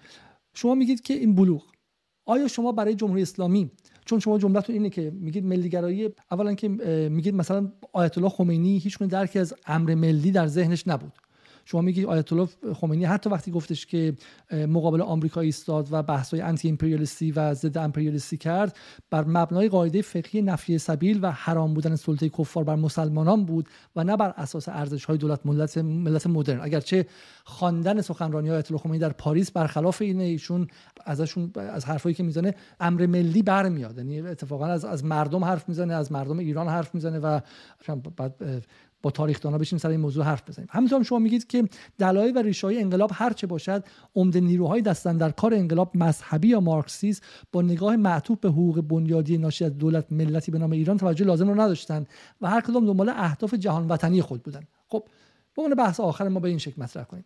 شما 0.55 0.74
میگید 0.74 1.01
که 1.01 1.14
این 1.14 1.35
بلوغ. 1.35 1.62
آیا 2.27 2.49
شما 2.49 2.73
برای 2.73 2.95
جمهوری 2.95 3.23
اسلامی 3.23 3.71
چون 4.05 4.19
شما 4.21 4.39
جملتون 4.39 4.75
اینه 4.75 4.91
که 4.91 5.11
میگید 5.11 5.45
ملیگرایی 5.45 6.09
اولا 6.31 6.55
که 6.55 6.69
میگید 7.09 7.35
مثلا 7.35 7.73
آیت 7.93 8.19
الله 8.19 8.31
خمینی 8.31 8.79
هیچ 8.79 8.99
درکی 8.99 9.39
از 9.39 9.55
امر 9.67 9.95
ملی 9.95 10.31
در 10.31 10.47
ذهنش 10.47 10.89
نبود. 10.89 11.13
شما 11.65 11.81
میگی 11.81 12.05
آیت 12.05 12.32
الله 12.32 12.49
خمینی 12.74 13.05
حتی 13.05 13.31
وقتی 13.31 13.51
گفتش 13.51 13.86
که 13.86 14.15
مقابل 14.53 15.01
آمریکا 15.01 15.41
ایستاد 15.41 15.89
و 15.91 16.03
بحث‌های 16.03 16.41
انتی 16.41 16.69
امپریالیستی 16.69 17.32
و 17.32 17.55
ضد 17.55 17.78
امپریالیستی 17.78 18.36
کرد 18.36 18.77
بر 19.11 19.24
مبنای 19.24 19.69
قاعده 19.69 20.03
فقهی 20.03 20.43
نفی 20.43 20.78
سبیل 20.78 21.19
و 21.23 21.31
حرام 21.31 21.74
بودن 21.74 21.97
سلطه 21.97 22.28
کفار 22.28 22.65
بر 22.65 22.77
مسلمانان 22.77 23.45
بود 23.45 23.69
و 23.97 24.05
نه 24.05 24.16
بر 24.16 24.35
اساس 24.36 24.69
ارزش‌های 24.69 25.19
دولت 25.19 25.41
ملت 25.47 25.78
ملت 25.78 26.27
مدرن. 26.27 26.61
اگرچه 26.62 27.07
خواندن 27.45 28.01
سخنرانی 28.01 28.51
آیت 28.51 28.70
الله 28.70 28.82
خمینی 28.82 28.99
در 28.99 29.12
پاریس 29.12 29.51
برخلاف 29.51 30.03
اینه 30.03 30.24
ایشون 30.24 30.69
ازشون 31.05 31.53
از 31.57 31.85
حرفایی 31.85 32.15
که 32.15 32.23
می‌زنه 32.23 32.55
امر 32.81 33.07
ملی 33.07 33.43
برمیاد. 33.43 33.99
یعنی 33.99 34.20
اتفاقا 34.20 34.66
از 34.66 34.85
از 34.85 35.05
مردم 35.05 35.45
حرف 35.45 35.69
می‌زنه 35.69 35.95
از 35.95 36.12
مردم 36.12 36.39
ایران 36.39 36.69
حرف 36.69 36.95
می‌زنه 36.95 37.19
و 37.19 37.41
بعد 38.16 38.65
با 39.05 39.10
تاریخ 39.10 39.40
دانا 39.40 39.59
بشیم 39.59 39.78
سر 39.78 39.89
این 39.89 40.01
موضوع 40.01 40.24
حرف 40.24 40.48
بزنیم. 40.48 40.68
همینطور 40.70 41.02
شما 41.02 41.18
میگید 41.18 41.47
که 41.47 41.68
دلایل 41.98 42.36
و 42.36 42.43
ریشه 42.43 42.66
های 42.66 42.81
انقلاب 42.81 43.10
هر 43.14 43.32
چه 43.32 43.47
باشد 43.47 43.85
عمده 44.14 44.40
نیروهای 44.40 44.82
دستن 44.82 45.16
در 45.16 45.31
کار 45.31 45.55
انقلاب 45.55 45.97
مذهبی 45.97 46.48
یا 46.48 46.60
مارکسیست 46.60 47.22
با 47.52 47.62
نگاه 47.62 47.97
معطوف 47.97 48.39
به 48.39 48.48
حقوق 48.48 48.81
بنیادی 48.81 49.39
ناشی 49.39 49.64
از 49.64 49.78
دولت 49.78 50.12
ملتی 50.12 50.51
به 50.51 50.59
نام 50.59 50.72
ایران 50.72 50.98
توجه 50.98 51.24
لازم 51.24 51.48
رو 51.48 51.60
نداشتند 51.60 52.09
و 52.40 52.51
هر 52.51 52.60
کدام 52.60 52.86
دنبال 52.86 53.09
اهداف 53.09 53.55
جهان 53.55 53.89
وطنی 53.89 54.22
خود 54.22 54.43
بودند 54.43 54.68
خب 54.89 55.05
به 55.56 55.74
بحث 55.74 56.01
آخر 56.01 56.28
ما 56.28 56.40
به 56.40 56.48
این 56.48 56.59
شکل 56.59 56.82
مطرح 56.82 57.05
کنیم. 57.05 57.24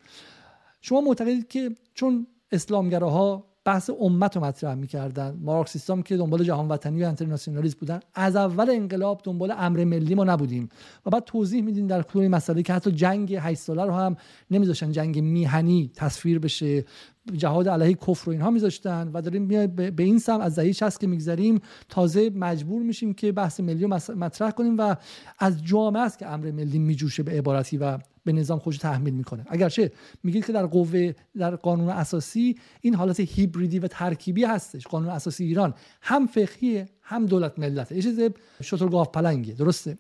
شما 0.81 1.01
معتقدید 1.01 1.49
که 1.49 1.71
چون 1.95 2.27
اسلامگراها 2.53 3.48
بحث 3.69 3.91
امت 4.01 4.37
رو 4.37 4.45
مطرح 4.45 4.75
می‌کردن. 4.75 5.39
مارکسیستام 5.41 6.03
که 6.03 6.17
دنبال 6.17 6.45
جهان 6.45 6.69
وطنی 6.69 7.05
و 7.05 7.07
انترناسیونالیسم 7.07 7.77
بودن 7.81 8.01
از 8.15 8.37
اول 8.37 8.71
انقلاب 8.71 9.21
دنبال 9.25 9.55
امر 9.59 9.85
ملی 9.85 10.15
ما 10.15 10.25
نبودیم. 10.25 10.69
و 11.07 11.11
بعد 11.11 11.25
توضیح 11.25 11.63
میدین 11.63 11.87
در 11.87 12.03
کل 12.03 12.29
مسئله 12.29 12.63
که 12.63 12.73
حتی 12.73 12.93
جنگ 12.93 13.37
8 13.41 13.61
ساله 13.61 13.85
رو 13.85 13.93
هم 13.93 14.17
نمیذاشتن 14.51 14.93
جنگ 14.93 15.19
میهنی 15.19 15.91
تصویر 15.95 16.39
بشه 16.39 16.85
جهاد 17.33 17.69
علیه 17.69 17.95
کفر 17.95 18.29
و 18.29 18.33
اینها 18.33 18.51
میذاشتن 18.51 19.11
و 19.15 19.23
داریم 19.23 19.43
میای 19.43 19.67
به 19.67 20.03
این 20.03 20.19
سم 20.19 20.41
از 20.41 20.59
دهه 20.59 20.73
60 20.73 21.01
که 21.01 21.07
میگذریم 21.07 21.61
تازه 21.89 22.31
مجبور 22.31 22.83
میشیم 22.83 23.15
که 23.15 23.33
بحث 23.33 23.61
ملی 23.61 23.83
رو 23.83 23.99
مطرح 24.17 24.51
کنیم 24.51 24.79
و 24.79 24.97
از 25.39 25.65
جامعه 25.65 26.03
است 26.03 26.19
که 26.19 26.27
امر 26.27 26.51
ملی 26.51 26.79
میجوشه 26.79 27.23
به 27.23 27.33
عبارتی 27.33 27.79
و 27.79 27.99
به 28.25 28.33
نظام 28.33 28.59
خودش 28.59 28.79
تحمیل 28.79 29.15
می‌کنه. 29.15 29.45
اگرچه 29.49 29.93
میگید 30.23 30.47
که 30.47 30.53
در 30.53 30.67
قوه 30.67 31.13
در 31.37 31.57
قانون 31.57 31.89
اساسی 31.89 32.57
این 32.81 32.95
حالت 32.95 33.21
هیبریدی 33.21 33.79
و 33.79 33.87
ترکیبی 33.87 34.45
هستش. 34.45 34.87
قانون 34.87 35.09
اساسی 35.09 35.45
ایران 35.45 35.75
هم 36.03 36.27
فقهی 36.27 36.85
هم 37.03 37.27
دولت 37.27 37.59
ملت 37.59 37.93
یه 37.93 38.03
چیز 38.03 38.21
شتر 38.63 38.89
گاف 38.89 39.09
پلنگه 39.09 39.53
درسته؟ 39.53 39.99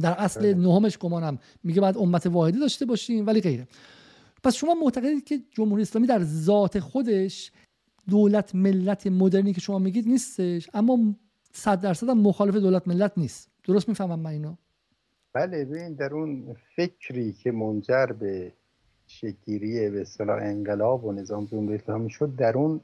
در 0.00 0.12
اصل 0.12 0.40
بله. 0.40 0.54
نهمش 0.54 0.98
گمانم 0.98 1.38
میگه 1.64 1.80
باید 1.80 1.98
امت 1.98 2.26
واحدی 2.26 2.58
داشته 2.58 2.84
باشیم 2.84 3.26
ولی 3.26 3.40
غیره. 3.40 3.68
پس 4.46 4.54
شما 4.54 4.74
معتقدید 4.74 5.24
که 5.24 5.38
جمهوری 5.50 5.82
اسلامی 5.82 6.06
در 6.06 6.22
ذات 6.22 6.78
خودش 6.80 7.52
دولت 8.10 8.54
ملت 8.54 9.06
مدرنی 9.06 9.52
که 9.52 9.60
شما 9.60 9.78
میگید 9.78 10.08
نیستش 10.08 10.70
اما 10.74 11.14
صد 11.52 11.80
درصد 11.80 12.10
مخالف 12.10 12.54
دولت 12.54 12.88
ملت 12.88 13.12
نیست. 13.16 13.50
درست 13.64 13.88
می‌فهمم 13.88 14.20
من 14.20 14.30
اینو؟ 14.30 14.54
بله 15.32 15.64
ببین 15.64 15.94
در 15.94 16.14
اون 16.14 16.56
فکری 16.76 17.32
که 17.32 17.52
منجر 17.52 18.06
به 18.06 18.52
شکیری 19.06 19.90
به 19.90 20.00
اصطلاح 20.00 20.42
انقلاب 20.42 21.04
و 21.04 21.12
نظام 21.12 21.44
جمهوری 21.44 21.74
اسلامی 21.74 22.10
شد 22.10 22.36
در 22.36 22.58
اون 22.58 22.80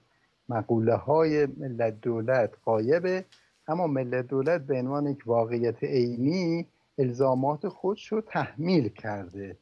مقوله 0.48 0.94
های 0.94 1.46
ملت 1.46 2.00
دولت 2.00 2.50
قایبه 2.64 3.24
اما 3.68 3.86
ملت 3.86 4.26
دولت 4.26 4.60
به 4.60 4.78
عنوان 4.78 5.06
یک 5.06 5.18
واقعیت 5.26 5.84
عینی 5.84 6.66
الزامات 6.98 7.68
خودش 7.68 8.12
رو 8.12 8.20
تحمیل 8.20 8.88
کرده. 8.88 9.56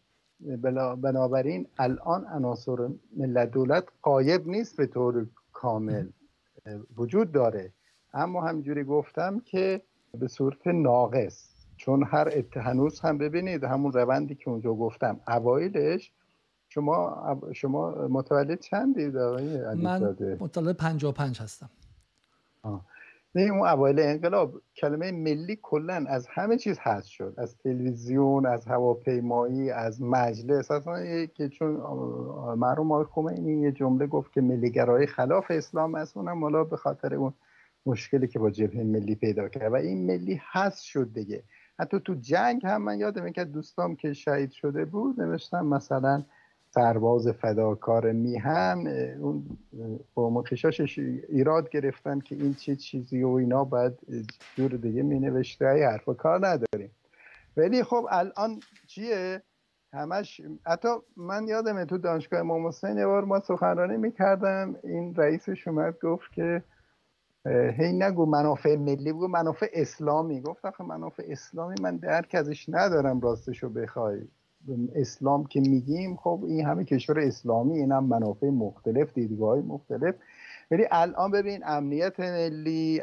بنابراین 0.96 1.66
الان 1.78 2.26
عناصر 2.26 2.88
ملت 3.16 3.50
دولت 3.50 3.84
قایب 4.02 4.48
نیست 4.48 4.76
به 4.76 4.86
طور 4.86 5.26
کامل. 5.52 6.06
وجود 6.96 7.32
داره. 7.32 7.72
اما 8.14 8.40
همجوری 8.40 8.84
گفتم 8.84 9.40
که 9.40 9.82
به 10.18 10.28
صورت 10.28 10.66
ناقص 10.66 11.48
چون 11.76 12.04
هر 12.04 12.44
هنوز 12.52 13.00
هم 13.00 13.18
ببینید 13.18 13.64
همون 13.64 13.92
روندی 13.92 14.34
که 14.34 14.50
اونجا 14.50 14.74
گفتم 14.74 15.20
اوایلش 15.28 16.12
شما 16.68 17.36
شما 17.52 17.90
متولد 18.08 18.60
چندید 18.60 19.16
آقای 19.16 19.74
من 19.74 20.16
متولد 20.40 20.76
55 20.76 21.40
هستم. 21.40 21.70
آه. 22.62 22.84
نه 23.34 23.42
اون 23.42 23.68
اوایل 23.68 24.00
انقلاب 24.00 24.62
کلمه 24.76 25.12
ملی 25.12 25.58
کلا 25.62 26.04
از 26.08 26.28
همه 26.30 26.56
چیز 26.56 26.78
هست 26.80 27.08
شد. 27.08 27.34
از 27.38 27.58
تلویزیون 27.58 28.46
از 28.46 28.66
هواپیمایی 28.66 29.70
از 29.70 30.02
مجلس. 30.02 30.70
اصلا 30.70 31.26
که 31.26 31.48
چون 31.48 31.68
مرحوم 32.58 32.92
آقای 32.92 33.04
خمینی 33.04 33.62
یه 33.62 33.72
جمله 33.72 34.06
گفت 34.06 34.32
که 34.32 34.40
ملیگرایی 34.40 35.06
خلاف 35.06 35.50
اسلام 35.50 35.94
است 35.94 36.16
اونم 36.16 36.42
حالا 36.42 36.64
به 36.64 36.76
خاطر 36.76 37.14
اون 37.14 37.34
مشکلی 37.86 38.28
که 38.28 38.38
با 38.38 38.50
جبهه 38.50 38.82
ملی 38.82 39.14
پیدا 39.14 39.48
کرد. 39.48 39.72
و 39.72 39.76
این 39.76 40.06
ملی 40.06 40.40
هست 40.44 40.82
شد 40.82 41.12
دیگه. 41.14 41.42
حتی 41.78 42.00
تو 42.00 42.14
جنگ 42.14 42.66
هم 42.66 42.82
من 42.82 42.98
یادم 42.98 43.32
که 43.32 43.44
دوستام 43.44 43.96
که 43.96 44.12
شهید 44.12 44.50
شده 44.50 44.84
بود 44.84 45.20
نوشتم 45.20 45.66
مثلا 45.66 46.24
سرباز 46.74 47.28
فداکار 47.28 48.12
میهن 48.12 48.86
اون 49.20 49.58
با 50.14 50.42
خشاشش 50.42 50.98
ایراد 51.28 51.70
گرفتن 51.70 52.20
که 52.20 52.34
این 52.34 52.54
چه 52.54 52.76
چیزی 52.76 53.22
و 53.22 53.28
اینا 53.28 53.64
باید 53.64 53.92
جور 54.56 54.70
دیگه 54.70 55.02
می 55.02 55.20
نوشته 55.20 55.66
های 55.66 55.82
حرف 55.82 56.08
کار 56.18 56.46
نداریم. 56.46 56.90
ولی 57.56 57.82
خب 57.82 58.06
الان 58.10 58.60
چیه؟ 58.86 59.42
همش 59.92 60.40
حتی 60.66 60.88
من 61.16 61.48
یادمه 61.48 61.84
تو 61.84 61.98
دانشگاه 61.98 62.40
امام 62.40 62.66
حسین 62.66 62.98
یه 62.98 63.06
بار 63.06 63.24
ما 63.24 63.40
سخنرانی 63.40 63.96
می‌کردم 63.96 64.76
این 64.84 65.14
رئیسش 65.14 65.68
اومد 65.68 65.98
گفت 66.02 66.32
که 66.32 66.62
هی 67.46 67.92
نگو 67.92 68.26
منافع 68.26 68.76
ملی 68.76 69.12
بگو 69.12 69.28
منافع 69.28 69.66
اسلامی. 69.72 70.40
گفت 70.40 70.64
آخه 70.64 70.84
منافع 70.84 71.22
اسلامی 71.28 71.74
من 71.82 71.96
درک 71.96 72.34
ازش 72.34 72.68
ندارم 72.68 73.20
راستشو 73.20 73.68
بخوای. 73.68 74.28
اسلام 74.94 75.46
که 75.46 75.60
میگیم 75.60 76.16
خب 76.16 76.44
این 76.48 76.66
همه 76.66 76.84
کشور 76.84 77.20
اسلامی 77.20 77.78
این 77.78 77.92
هم 77.92 78.04
منافع 78.04 78.46
مختلف 78.46 79.14
دیدگاه 79.14 79.58
مختلف. 79.58 80.14
ولی 80.70 80.86
الان 80.90 81.30
ببین 81.30 81.62
امنیت 81.64 82.20
ملی 82.20 83.02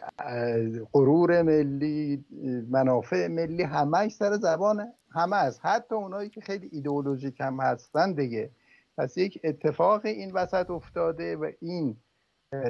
غرور 0.94 1.42
ملی 1.42 2.26
منافع 2.70 3.28
ملی 3.28 3.64
همه 3.64 4.10
سر 4.10 4.34
زبان 4.34 4.94
همه 5.12 5.36
است 5.36 5.60
حتی 5.64 5.96
اونایی 5.96 6.30
که 6.30 6.42
خیلی 6.42 6.70
ایدئولوژیک 6.72 7.42
هم 7.42 7.60
هستن 7.60 8.14
دیگه. 8.14 8.50
پس 8.98 9.18
یک 9.18 9.40
اتفاق 9.44 10.06
این 10.06 10.32
وسط 10.32 10.70
افتاده 10.70 11.36
و 11.36 11.52
این 11.62 11.98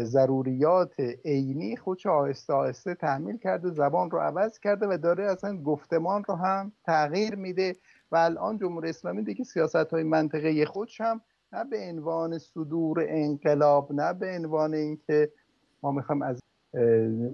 ضروریات 0.04 1.00
عینی 1.26 1.78
خودش 1.78 2.06
آهسته 2.06 2.54
آهسته 2.54 2.96
تحمیل 2.96 3.38
کرده 3.38 3.70
زبان 3.70 4.12
رو 4.12 4.20
عوض 4.20 4.60
کرده 4.60 4.88
و 4.88 4.98
داره 4.98 5.32
اصلا 5.32 5.58
گفتمان 5.58 6.24
رو 6.24 6.36
هم 6.36 6.72
تغییر 6.86 7.36
میده. 7.36 7.76
و 8.12 8.16
الان 8.16 8.58
جمهوری 8.58 8.90
اسلامی 8.90 9.24
دیگه 9.24 9.44
سیاست 9.44 9.76
های 9.76 10.04
منطقه 10.04 10.66
خودش 10.66 11.02
هم 11.02 11.22
نه 11.54 11.64
به 11.64 11.90
عنوان 11.90 12.38
صدور 12.38 13.06
انقلاب 13.10 13.94
نه 13.94 14.14
به 14.14 14.36
عنوان 14.36 14.74
اینکه 14.74 15.32
ما 15.84 15.92
می‌خوایم 15.92 16.22
از 16.22 16.40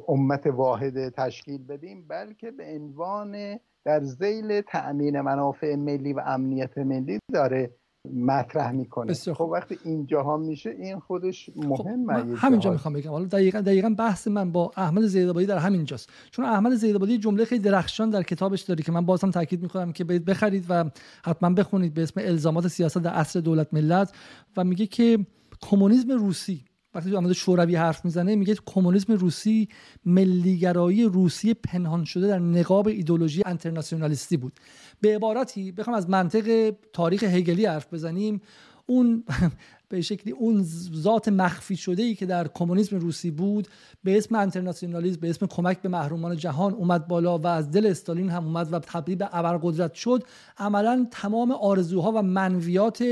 امت 0.07 0.47
واحد 0.47 1.09
تشکیل 1.09 1.65
بدیم 1.65 2.07
بلکه 2.07 2.51
به 2.51 2.75
عنوان 2.75 3.59
در 3.85 4.03
زیل 4.03 4.61
تأمین 4.61 5.21
منافع 5.21 5.75
ملی 5.75 6.13
و 6.13 6.21
امنیت 6.25 6.77
ملی 6.77 7.19
داره 7.33 7.71
مطرح 8.11 8.71
می‌کنه. 8.71 9.13
خب 9.13 9.41
وقتی 9.41 9.77
اینجاها 9.84 10.38
میشه 10.38 10.69
این 10.69 10.99
خودش 10.99 11.49
مهمه 11.55 12.35
خب 12.35 12.45
همینجا 12.45 12.71
می‌خوام 12.71 12.93
بگم. 12.93 13.11
حالا 13.11 13.25
دقیقا 13.25 13.61
دقیقا 13.61 13.89
بحث 13.89 14.27
من 14.27 14.51
با 14.51 14.71
احمد 14.77 15.05
زیدآبادی 15.05 15.45
در 15.45 15.57
همینجاست. 15.57 16.09
چون 16.31 16.45
احمد 16.45 16.75
زیدآبادی 16.75 17.17
جمله 17.17 17.45
خیلی 17.45 17.61
درخشان 17.61 18.09
در 18.09 18.23
کتابش 18.23 18.61
داره 18.61 18.84
که 18.84 18.91
من 18.91 19.05
بازم 19.05 19.31
تاکید 19.31 19.61
می‌کنم 19.61 19.91
که 19.91 20.03
برید 20.03 20.25
بخرید 20.25 20.65
و 20.69 20.85
حتما 21.25 21.49
بخونید 21.49 21.93
به 21.93 22.03
اسم 22.03 22.21
الزامات 22.23 22.67
سیاست 22.67 22.97
در 22.97 23.13
عصر 23.13 23.39
دولت 23.39 23.73
ملت 23.73 24.13
و 24.57 24.63
میگه 24.63 24.85
که 24.85 25.25
کمونیسم 25.61 26.11
روسی 26.11 26.65
وقتی 26.95 27.11
تو 27.11 27.18
آمده 27.18 27.34
شوروی 27.34 27.76
حرف 27.76 28.06
می‌زنه 28.06 28.36
میگه 28.36 28.56
کمونیسم 28.65 29.14
روسی 29.14 29.70
ملیگرایی 30.06 31.03
روسی 31.03 31.53
پنهان 31.53 32.06
شده 32.06 32.28
در 32.28 32.40
نقاب 32.40 32.88
ایدولوژی 32.88 33.41
انترناسیونالیستی 33.45 34.38
بود. 34.38 34.53
به 35.02 35.15
عبارتی 35.15 35.72
بخوام 35.72 35.95
از 35.95 36.10
منطق 36.10 36.74
تاریخ 36.94 37.24
هگلی 37.24 37.65
حرف 37.65 37.94
بزنیم. 37.94 38.41
اون 38.86 39.24
به 39.90 40.02
شکلی 40.02 40.34
اون 40.34 40.65
ذات 40.95 41.28
مخفی 41.28 41.76
شده 41.76 42.03
ای 42.03 42.15
که 42.15 42.26
در 42.26 42.48
کمونیسم 42.48 42.95
روسی 42.98 43.32
بود 43.32 43.68
به 44.03 44.18
اسم 44.18 44.36
انترناسیونالیسم 44.36 45.20
به 45.20 45.30
اسم 45.30 45.45
کمک 45.45 45.82
به 45.82 45.90
محرومان 45.90 46.38
جهان 46.38 46.74
اومد 46.74 47.07
بالا 47.07 47.38
و 47.38 47.48
از 47.48 47.72
دل 47.72 47.86
استالین 47.86 48.30
هم 48.30 48.45
اومد 48.45 48.74
و 48.74 48.80
تبدیل 48.80 49.15
به 49.15 49.30
ابرقدرت 49.32 49.94
شد. 49.94 50.24
عملا 50.57 51.07
تمام 51.11 51.52
آرزوها 51.52 52.11
و 52.11 52.22
منویات 52.22 53.03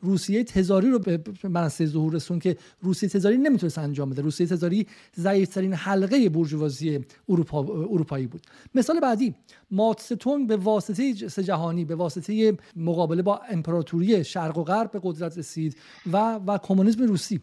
روسیه 0.00 0.44
تزاری 0.44 0.90
رو 0.90 0.98
به 0.98 1.20
منصه 1.44 1.86
ظهور 1.86 2.14
رسون 2.14 2.38
که 2.38 2.56
روسیه 2.80 3.08
تزاری 3.08 3.38
نمی‌تونست 3.38 3.78
انجام 3.78 4.10
بده. 4.10 4.22
روسیه 4.22 4.46
تزاری 4.46 4.86
ضعیفترین 5.16 5.74
حلقه 5.74 6.28
بورژوازی 6.28 7.04
اروپا، 7.28 7.60
اروپایی 7.60 8.26
بود. 8.26 8.46
مثال 8.74 9.00
بعدی 9.00 9.34
ماتستونگ 9.70 10.48
به 10.48 10.56
واسطه 10.56 11.14
جهانی 11.42 11.84
به 11.84 11.94
واسطه 11.94 12.56
مقابله 12.76 13.22
با 13.22 13.40
امپراتوری 13.50 14.24
شرق 14.24 14.58
و 14.58 14.64
غرب 14.64 14.90
به 14.90 15.00
قدرت 15.02 15.38
رسید 15.38 15.76
و 16.12 16.40
و 16.46 16.58
کمونیسم 16.58 17.02
روسی 17.02 17.40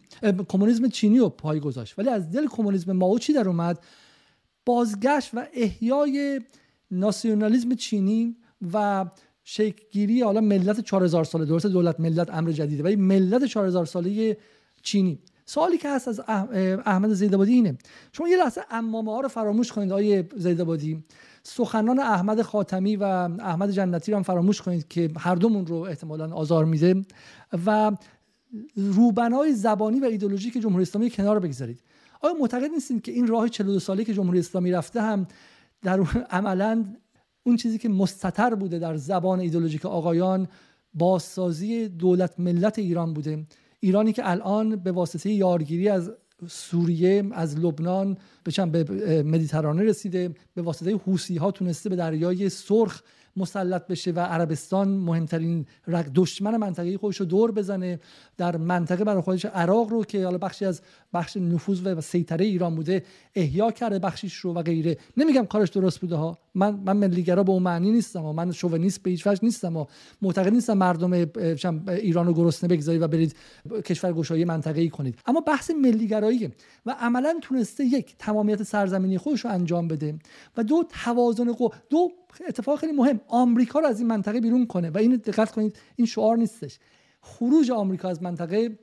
کمونیسم 0.48 0.88
چینی 0.88 1.18
رو 1.18 1.28
پای 1.28 1.60
گذاشت. 1.60 1.98
ولی 1.98 2.08
از 2.08 2.30
دل 2.30 2.46
کمونیسم 2.46 2.92
ماو 2.92 3.18
چی 3.18 3.32
در 3.32 3.48
اومد؟ 3.48 3.84
بازگشت 4.66 5.30
و 5.34 5.46
احیای 5.54 6.40
ناسیونالیسم 6.90 7.74
چینی 7.74 8.36
و 8.72 9.06
شکلگیری 9.48 10.22
حالا 10.22 10.40
ملت 10.40 10.80
4000 10.80 11.24
ساله 11.24 11.44
درست 11.44 11.66
دولت 11.66 12.00
ملت 12.00 12.34
امر 12.34 12.50
جدیده 12.50 12.82
ولی 12.82 12.96
ملت 12.96 13.44
4000 13.44 13.86
ساله 13.86 14.36
چینی. 14.82 15.18
سوالی 15.44 15.78
که 15.78 15.90
هست 15.90 16.08
از 16.08 16.20
احمد 16.86 17.12
زیدابادی 17.12 17.52
اینه. 17.52 17.78
شما 18.12 18.28
یه 18.28 18.36
لحظه 18.36 18.60
امامه 18.70 19.12
ها 19.12 19.20
رو 19.20 19.28
فراموش 19.28 19.72
کنید 19.72 19.92
آقای 19.92 20.24
زیدابادی 20.36 21.04
سخنان 21.42 21.98
احمد 21.98 22.42
خاتمی 22.42 22.96
و 22.96 23.02
احمد 23.02 23.70
جنتی 23.70 24.12
رو 24.12 24.16
هم 24.16 24.22
فراموش 24.22 24.62
کنید 24.62 24.88
که 24.88 25.10
هر 25.16 25.34
دومون 25.34 25.66
رو 25.66 25.76
احتمالا 25.76 26.34
آزار 26.34 26.64
میده. 26.64 27.02
و 27.66 27.92
روبنای 28.76 29.52
زبانی 29.52 30.00
و 30.00 30.04
ایدولوژی 30.04 30.50
که 30.50 30.60
جمهوری 30.60 30.82
اسلامی 30.82 31.10
کنار 31.10 31.38
بگذارید. 31.38 31.82
آیا 32.20 32.34
معتقد 32.34 32.70
نیستید 32.70 33.02
که 33.02 33.12
این 33.12 33.26
راه 33.26 33.48
42 33.48 33.80
ساله 33.80 34.04
که 34.04 34.14
جمهوری 34.14 34.38
اسلامی 34.38 34.72
رفته 34.72 35.02
هم 35.02 35.26
در 35.82 36.00
عملا 36.30 36.84
اون 37.46 37.56
چیزی 37.56 37.78
که 37.78 37.88
مستتر 37.88 38.54
بوده 38.54 38.78
در 38.78 38.96
زبان 38.96 39.40
ایدولوژیک 39.40 39.86
آقایان 39.86 40.48
بازسازی 40.94 41.88
دولت 41.88 42.40
ملت 42.40 42.78
ایران 42.78 43.14
بوده. 43.14 43.46
ایرانی 43.80 44.12
که 44.12 44.30
الان 44.30 44.76
به 44.76 44.92
واسطه 44.92 45.30
یارگیری 45.30 45.88
از 45.88 46.12
سوریه 46.48 47.24
از 47.32 47.58
لبنان 47.58 48.16
به 48.72 48.84
مدیترانه 49.22 49.82
رسیده 49.82 50.34
به 50.54 50.62
واسطه 50.62 50.96
حوسی 50.96 51.36
ها 51.36 51.50
تونسته 51.50 51.88
به 51.88 51.96
دریای 51.96 52.48
سرخ 52.48 53.02
مسلط 53.36 53.86
بشه 53.86 54.10
و 54.10 54.20
عربستان 54.20 54.88
مهمترین 54.88 55.66
دشمن 56.14 56.56
منطقه 56.56 56.98
خودش 56.98 57.16
رو 57.16 57.26
دور 57.26 57.52
بزنه. 57.52 58.00
در 58.36 58.56
منطقه 58.56 59.04
برای 59.04 59.22
خودش 59.22 59.44
عراق 59.44 59.88
رو 59.88 60.04
که 60.04 60.24
حالا 60.24 60.38
بخشی 60.38 60.64
از 60.64 60.80
بخش 61.14 61.36
نفوذ 61.36 61.86
و 61.86 62.00
سیطره 62.00 62.44
ایران 62.44 62.74
بوده 62.74 63.02
احیا 63.34 63.70
کرده 63.70 63.98
بخشیش 63.98 64.34
رو 64.34 64.54
و 64.54 64.62
غیره. 64.62 64.96
نمیگم 65.16 65.46
کارش 65.46 65.68
درست 65.68 66.00
بوده 66.00 66.16
ها. 66.16 66.38
من 66.54 66.80
من 66.86 66.96
ملیگرا 66.96 67.42
به 67.42 67.52
اون 67.52 67.62
معنی 67.62 67.90
نیستم 67.90 68.24
و 68.24 68.32
من 68.32 68.52
شوونیست 68.52 69.02
به 69.02 69.10
هیچ 69.10 69.26
وجه 69.26 69.40
نیستم 69.42 69.76
و 69.76 69.86
معتقد 70.22 70.52
نیستم 70.52 70.72
مردم 70.72 71.12
ایران 71.88 72.26
رو 72.26 72.34
گرسنه 72.34 72.68
بگذارید 72.68 73.02
و 73.02 73.08
برید 73.08 73.36
کشور 73.84 74.12
گشایی 74.12 74.44
منطقه 74.44 74.80
ای 74.80 74.88
کنید. 74.88 75.18
اما 75.26 75.40
بحث 75.40 75.70
ملیگرایی 75.70 76.52
و 76.86 76.96
عملا 77.00 77.38
تونسته 77.42 77.84
یک 77.84 78.14
تمامیت 78.18 78.62
سرزمینی 78.62 79.18
خودش 79.18 79.44
رو 79.44 79.50
انجام 79.50 79.88
بده 79.88 80.18
و 80.56 80.62
دو 80.64 80.84
توازن 81.04 81.54
دو 81.90 82.10
اتفاق 82.48 82.78
خیلی 82.78 82.92
مهم. 82.92 83.20
آمریکا 83.28 83.80
رو 83.80 83.86
از 83.86 83.98
این 83.98 84.08
منطقه 84.08 84.40
بیرون 84.40 84.66
کنه 84.66 84.90
و 84.90 84.98
این 84.98 85.16
دقت 85.16 85.52
کنید 85.52 85.76
این 85.96 86.06
شعار 86.06 86.36
نیستش. 86.36 86.78
خروج 87.26 87.70
آمریکا 87.70 88.08
از 88.08 88.22
منطقه 88.22 88.78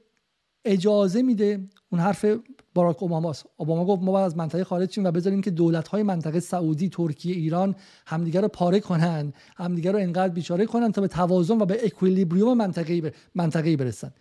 اجازه 0.66 1.22
میده. 1.22 1.70
اون 1.92 2.02
حرف 2.02 2.26
باراک 2.74 3.04
اوباماست 3.04 3.46
اوباما 3.58 3.86
گفت 3.86 4.04
ما 4.04 4.12
باید 4.12 4.26
از 4.26 4.38
منطقه 4.38 4.64
خارج 4.64 4.92
شیم 4.92 5.04
و 5.04 5.12
بذاریم 5.12 5.42
که 5.42 5.52
دولت 5.52 5.88
های 5.88 6.04
منطقه 6.04 6.40
سعودی 6.40 6.90
ترکیه 6.90 7.36
ایران 7.36 7.76
همدیگه 8.06 8.42
رو 8.42 8.48
پاره 8.48 8.80
کنن 8.80 9.34
همدیگه 9.56 9.92
رو 9.92 10.00
انقدر 10.00 10.34
بیچاره 10.34 10.66
کنن 10.66 10.92
تا 10.92 11.02
به 11.02 11.08
توازن 11.08 11.62
و 11.62 11.66
به 11.66 11.86
اکویلیبریوم 11.86 12.58
منطقه 12.58 13.14
منطقه 13.36 13.78
برسن. 13.78 14.12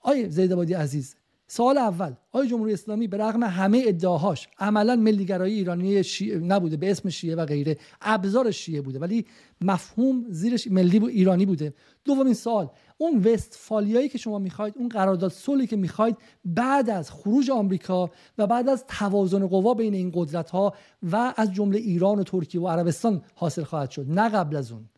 آیه 0.00 0.28
زیدابادی 0.28 0.74
عزیز 0.74 1.16
سوال 1.50 1.78
اول 1.78 2.14
آیا 2.32 2.46
جمهوری 2.46 2.72
اسلامی 2.72 3.08
به 3.08 3.16
رغم 3.16 3.42
همه 3.42 3.82
ادعاهاش 3.86 4.48
عملا 4.58 4.96
ملیگرایی 4.96 5.54
ایرانی 5.54 6.02
نبوده 6.42 6.76
به 6.76 6.90
اسم 6.90 7.08
شیعه 7.08 7.36
و 7.36 7.44
غیره 7.46 7.76
ابزار 8.00 8.50
شیعه 8.50 8.80
بوده 8.80 8.98
ولی 8.98 9.26
مفهوم 9.60 10.24
زیرش 10.28 10.66
ملی 10.66 11.06
ایرانی 11.06 11.46
بوده. 11.46 11.74
دومین 12.04 12.34
سوال 12.34 12.70
اون 12.98 13.24
وستفالیایی 13.24 14.08
که 14.08 14.18
شما 14.18 14.38
می‌خواید 14.38 14.74
اون 14.76 14.88
قرارداد 14.88 15.32
صلحی 15.32 15.66
که 15.66 15.76
می‌خواید 15.76 16.16
بعد 16.44 16.90
از 16.90 17.10
خروج 17.10 17.50
آمریکا 17.50 18.10
و 18.38 18.46
بعد 18.46 18.68
از 18.68 18.84
توازن 18.86 19.46
قوا 19.46 19.74
بین 19.74 19.94
این 19.94 20.12
قدرت 20.14 20.50
ها 20.50 20.74
و 21.02 21.34
از 21.36 21.52
جمله 21.52 21.78
ایران 21.78 22.18
و 22.18 22.22
ترکیه 22.22 22.60
و 22.60 22.68
عربستان 22.68 23.22
حاصل 23.34 23.62
خواهد 23.64 23.90
شد 23.90 24.06
نه 24.08 24.28
قبل 24.28 24.56
از 24.56 24.72
اون. 24.72 24.88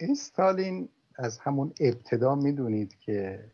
استالین 0.00 0.88
از 1.14 1.38
همون 1.38 1.72
ابتدا 1.80 2.34
می‌دونید 2.34 2.98
که 2.98 3.50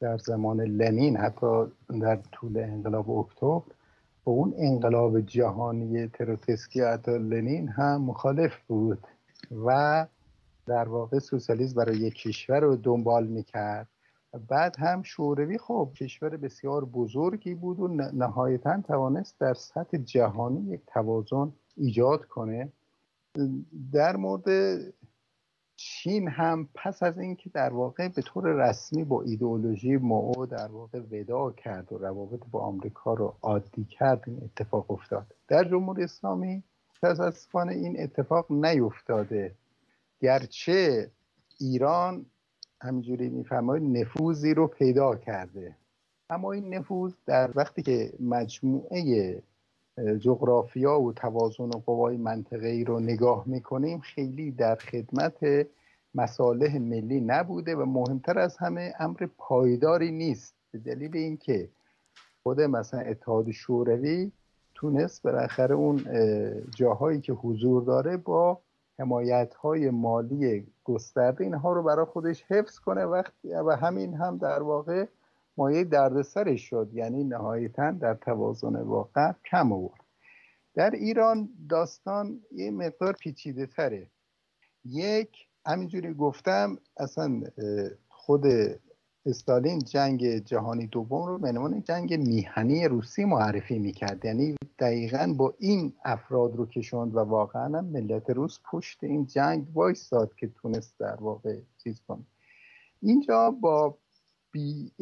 در 0.00 0.18
زمان 0.18 0.60
لنین 0.60 1.16
حتی 1.16 1.66
در 2.00 2.16
طول 2.32 2.58
انقلاب 2.58 3.10
اکتبر 3.10 3.62
با 4.24 4.32
اون 4.32 4.54
انقلاب 4.56 5.20
جهانی 5.20 6.08
تروتسکی 6.08 6.80
حتی 6.80 7.18
لنین 7.18 7.68
هم 7.68 8.02
مخالف 8.02 8.52
بود 8.66 8.98
و 9.66 10.06
در 10.66 10.88
واقع 10.88 11.18
سوسیالیسم 11.18 11.76
برای 11.76 11.96
یک 11.96 12.14
کشور 12.14 12.60
رو 12.60 12.76
دنبال 12.76 13.26
می‌کرد. 13.26 13.88
بعد 14.48 14.76
هم 14.78 15.02
شوروی 15.02 15.58
خب 15.58 15.90
کشور 15.96 16.36
بسیار 16.36 16.84
بزرگی 16.84 17.54
بود 17.54 17.80
و 17.80 17.88
نهایتا 17.88 18.80
توانست 18.80 19.40
در 19.40 19.54
سطح 19.54 19.98
جهانی 19.98 20.70
یک 20.70 20.80
توازن 20.86 21.52
ایجاد 21.76 22.24
کنه. 22.24 22.72
در 23.92 24.16
مورد 24.16 24.48
چین 25.76 26.28
هم 26.28 26.68
پس 26.74 27.02
از 27.02 27.18
اینکه 27.18 27.50
در 27.50 27.72
واقع 27.72 28.08
به 28.08 28.22
طور 28.22 28.68
رسمی 28.68 29.04
با 29.04 29.22
ایدئولوژی 29.22 29.96
مو 29.96 30.46
در 30.46 30.66
واقع 30.66 30.98
ودا 30.98 31.50
کرد 31.52 31.92
و 31.92 31.98
روابط 31.98 32.40
با 32.50 32.60
آمریکا 32.60 33.14
رو 33.14 33.36
عادی 33.42 33.84
کرد 33.84 34.22
این 34.26 34.40
اتفاق 34.44 34.90
افتاد. 34.90 35.34
در 35.48 35.64
جمهوری 35.64 36.04
اسلامی 36.04 36.62
متاسفانه 37.02 37.72
این 37.72 38.02
اتفاق 38.02 38.52
نیفتاده. 38.52 39.54
گرچه 40.20 41.10
ایران 41.58 42.26
همینجوری 42.80 43.28
میفرمایید 43.28 43.98
نفوذی 43.98 44.54
رو 44.54 44.66
پیدا 44.66 45.16
کرده. 45.16 45.76
اما 46.30 46.52
این 46.52 46.74
نفوذ 46.74 47.14
در 47.26 47.50
وقتی 47.54 47.82
که 47.82 48.12
مجموعه 48.20 49.42
جغرافیا 50.18 51.00
و 51.00 51.12
توازن 51.12 51.64
و 51.64 51.80
قوای 51.86 52.16
منطقه 52.16 52.68
ای 52.68 52.84
رو 52.84 53.00
نگاه 53.00 53.42
می‌کنیم 53.46 53.98
خیلی 53.98 54.50
در 54.50 54.76
خدمت 54.76 55.66
مصالح 56.14 56.78
ملی 56.78 57.20
نبوده 57.20 57.76
و 57.76 57.84
مهمتر 57.84 58.38
از 58.38 58.56
همه 58.56 58.94
امر 58.98 59.28
پایداری 59.38 60.12
نیست. 60.12 60.54
به 60.70 60.78
دلیل 60.78 61.16
اینکه 61.16 61.68
خود 62.42 62.60
مثلا 62.60 63.00
اتحاد 63.00 63.50
شوروی 63.50 64.32
تونست 64.74 65.22
بالاخره 65.22 65.74
اون 65.74 66.04
جاهایی 66.74 67.20
که 67.20 67.32
حضور 67.32 67.82
داره 67.82 68.16
با 68.16 68.60
حمایت 68.98 69.54
های 69.54 69.90
مالی 69.90 70.66
گسترده 70.84 71.44
اینها 71.44 71.72
رو 71.72 71.82
برای 71.82 72.04
خودش 72.04 72.44
حفظ 72.48 72.78
کنه. 72.78 73.04
وقتی 73.04 73.48
و 73.48 73.76
همین 73.76 74.14
هم 74.14 74.38
در 74.38 74.62
واقع 74.62 75.06
مایه 75.56 75.84
دردسرش 75.84 76.70
شد. 76.70 76.90
یعنی 76.92 77.24
نهایتا 77.24 77.90
در 77.90 78.14
توازن 78.14 78.76
واقع 78.76 79.32
کم 79.50 79.72
آورد. 79.72 80.00
در 80.74 80.90
ایران 80.90 81.48
داستان 81.68 82.40
یه 82.52 82.70
مقدار 82.70 83.12
پیچیده 83.12 83.66
تره. 83.66 84.06
یک 84.84 85.48
همینجوری 85.66 86.14
گفتم 86.14 86.78
اصلا 86.96 87.40
خود 88.08 88.44
استالین 89.26 89.78
جنگ 89.78 90.38
جهانی 90.38 90.86
دوم 90.86 91.26
رو 91.26 91.38
به 91.38 91.48
عنوان 91.48 91.82
جنگ 91.82 92.14
میهنی 92.14 92.88
روسی 92.88 93.24
معرفی 93.24 93.78
می‌کرد. 93.78 94.24
یعنی 94.24 94.56
دقیقا 94.78 95.34
با 95.38 95.54
این 95.58 95.92
افراد 96.04 96.56
رو 96.56 96.66
کشوند 96.66 97.14
و 97.14 97.18
واقعا 97.18 97.68
ملت 97.68 98.30
روس 98.30 98.58
پشت 98.70 99.04
این 99.04 99.26
جنگ 99.26 99.66
وایستاد 99.74 100.34
که 100.34 100.46
تونست 100.48 100.98
در 100.98 101.16
واقع 101.20 101.58
چیز 101.84 102.00
کنه. 102.08 102.26
اینجا 103.02 103.50
با 103.50 103.98
بی 104.56 104.92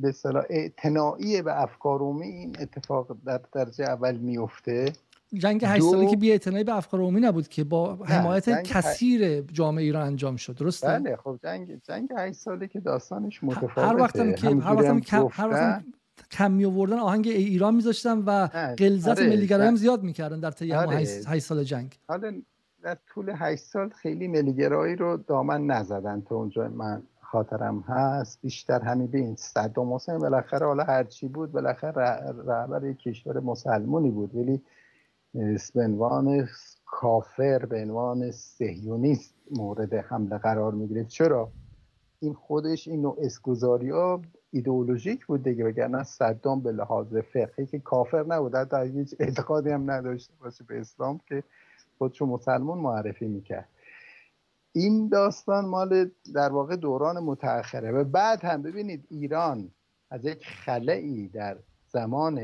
به 0.00 0.14
اعتناعی 0.50 1.42
به 1.42 1.62
افکار 1.62 2.02
این 2.02 2.56
اتفاق 2.60 3.16
در 3.26 3.40
درجه 3.52 3.84
اول 3.84 4.16
میفته. 4.16 4.92
جنگ 5.34 5.64
هشت 5.64 5.82
ساله 5.82 6.10
که 6.10 6.16
بی 6.16 6.38
به 6.38 6.76
افکار 6.76 7.00
عمومی 7.00 7.20
نبود 7.20 7.48
که 7.48 7.64
با 7.64 7.94
حمایت 7.94 8.62
کثیر 8.62 9.40
جامعه 9.40 9.84
ایران 9.84 10.06
انجام 10.06 10.36
شد. 10.36 10.56
درسته؟ 10.56 10.86
بله 10.86 11.16
خب 11.16 11.38
جنگ 11.42 11.80
جنگ 11.82 12.08
هشت 12.16 12.36
ساله 12.36 12.68
که 12.68 12.80
داستانش 12.80 13.44
متفاوته 13.44 13.80
هر 13.80 13.96
وقتم 13.96 14.32
که 14.32 14.48
هر 14.48 14.74
وقتم 14.74 15.00
کم 15.00 15.28
هر 15.32 15.48
وقتم 15.48 15.84
کم 16.30 16.50
می 16.50 16.64
آوردن 16.64 16.98
آهنگ 16.98 17.28
ایران 17.28 17.74
میذاشتن 17.74 18.18
و 18.18 18.46
غلظت 18.78 19.18
آره. 19.18 19.28
ملیگرایی 19.28 19.68
هم 19.68 19.76
زیاد 19.76 20.02
می‌کردن 20.02 20.40
در 20.40 20.50
طی 20.50 20.72
آره. 20.72 20.96
8 20.96 21.38
سال 21.38 21.64
جنگ. 21.64 21.98
حالا 22.08 22.32
در 22.82 22.96
طول 23.14 23.32
هشت 23.36 23.64
سال 23.64 23.88
خیلی 23.88 24.28
ملیگرایی 24.28 24.96
رو 24.96 25.16
دامن 25.16 25.66
نزدن 25.66 26.22
تا 26.28 26.36
اونجا. 26.36 26.68
من 26.68 27.02
خاطرم 27.30 27.80
هست. 27.80 28.40
بیشتر 28.42 28.80
همین 28.80 29.06
بین 29.06 29.34
صدام 29.36 29.94
حسین 29.94 30.18
بالاخره 30.18 30.66
حالا 30.66 30.84
هرچی 30.84 31.28
بود 31.28 31.52
بالاخره 31.52 31.92
رهبر 32.46 32.92
کشور 32.92 33.40
مسلمونی 33.40 34.10
بود. 34.10 34.34
ولی 34.34 34.62
به 35.74 35.84
عنوان 35.84 36.48
کافر 36.86 37.66
به 37.66 37.82
عنوان 37.82 38.30
سهیونیست 38.30 39.34
مورد 39.50 39.94
حمله 39.94 40.38
قرار 40.38 40.72
می‌گیره 40.72 41.04
چرا؟ 41.04 41.50
این 42.20 42.34
خودش 42.34 42.88
این 42.88 43.02
نوع 43.02 43.16
اسکوزاری 43.20 43.90
ها 43.90 44.22
ایدئولوژیک 44.50 45.26
بود 45.26 45.42
دیگه 45.42 45.64
وگرنه 45.64 46.02
صدام 46.02 46.60
به 46.60 46.72
لحاظ 46.72 47.16
فقهی 47.16 47.66
که 47.66 47.78
کافر 47.78 48.22
نبود. 48.22 48.52
در 48.52 48.84
هیچ 48.84 49.14
اعتقادی 49.20 49.70
هم 49.70 49.90
نداشته 49.90 50.34
باشه 50.40 50.64
به 50.64 50.80
اسلام 50.80 51.20
که 51.28 51.42
خودشو 51.98 52.26
مسلمان 52.26 52.78
معرفی 52.78 53.28
می‌کرد. 53.28 53.68
این 54.72 55.08
داستان 55.08 55.64
مال 55.64 56.10
در 56.34 56.48
واقع 56.48 56.76
دوران 56.76 57.18
متأخره. 57.18 57.92
و 57.92 58.04
بعد 58.04 58.44
هم 58.44 58.62
ببینید 58.62 59.06
ایران 59.10 59.70
از 60.10 60.24
یک 60.24 60.46
خلعی 60.46 61.28
در 61.28 61.58
زمان 61.88 62.40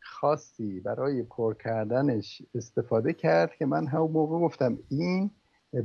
خاصی 0.00 0.80
برای 0.80 1.22
پر 1.22 1.54
کردنش 1.54 2.42
استفاده 2.54 3.12
کرد 3.12 3.54
که 3.58 3.66
من 3.66 3.86
همون 3.86 4.10
موقع 4.10 4.38
گفتم 4.38 4.78
این 4.88 5.30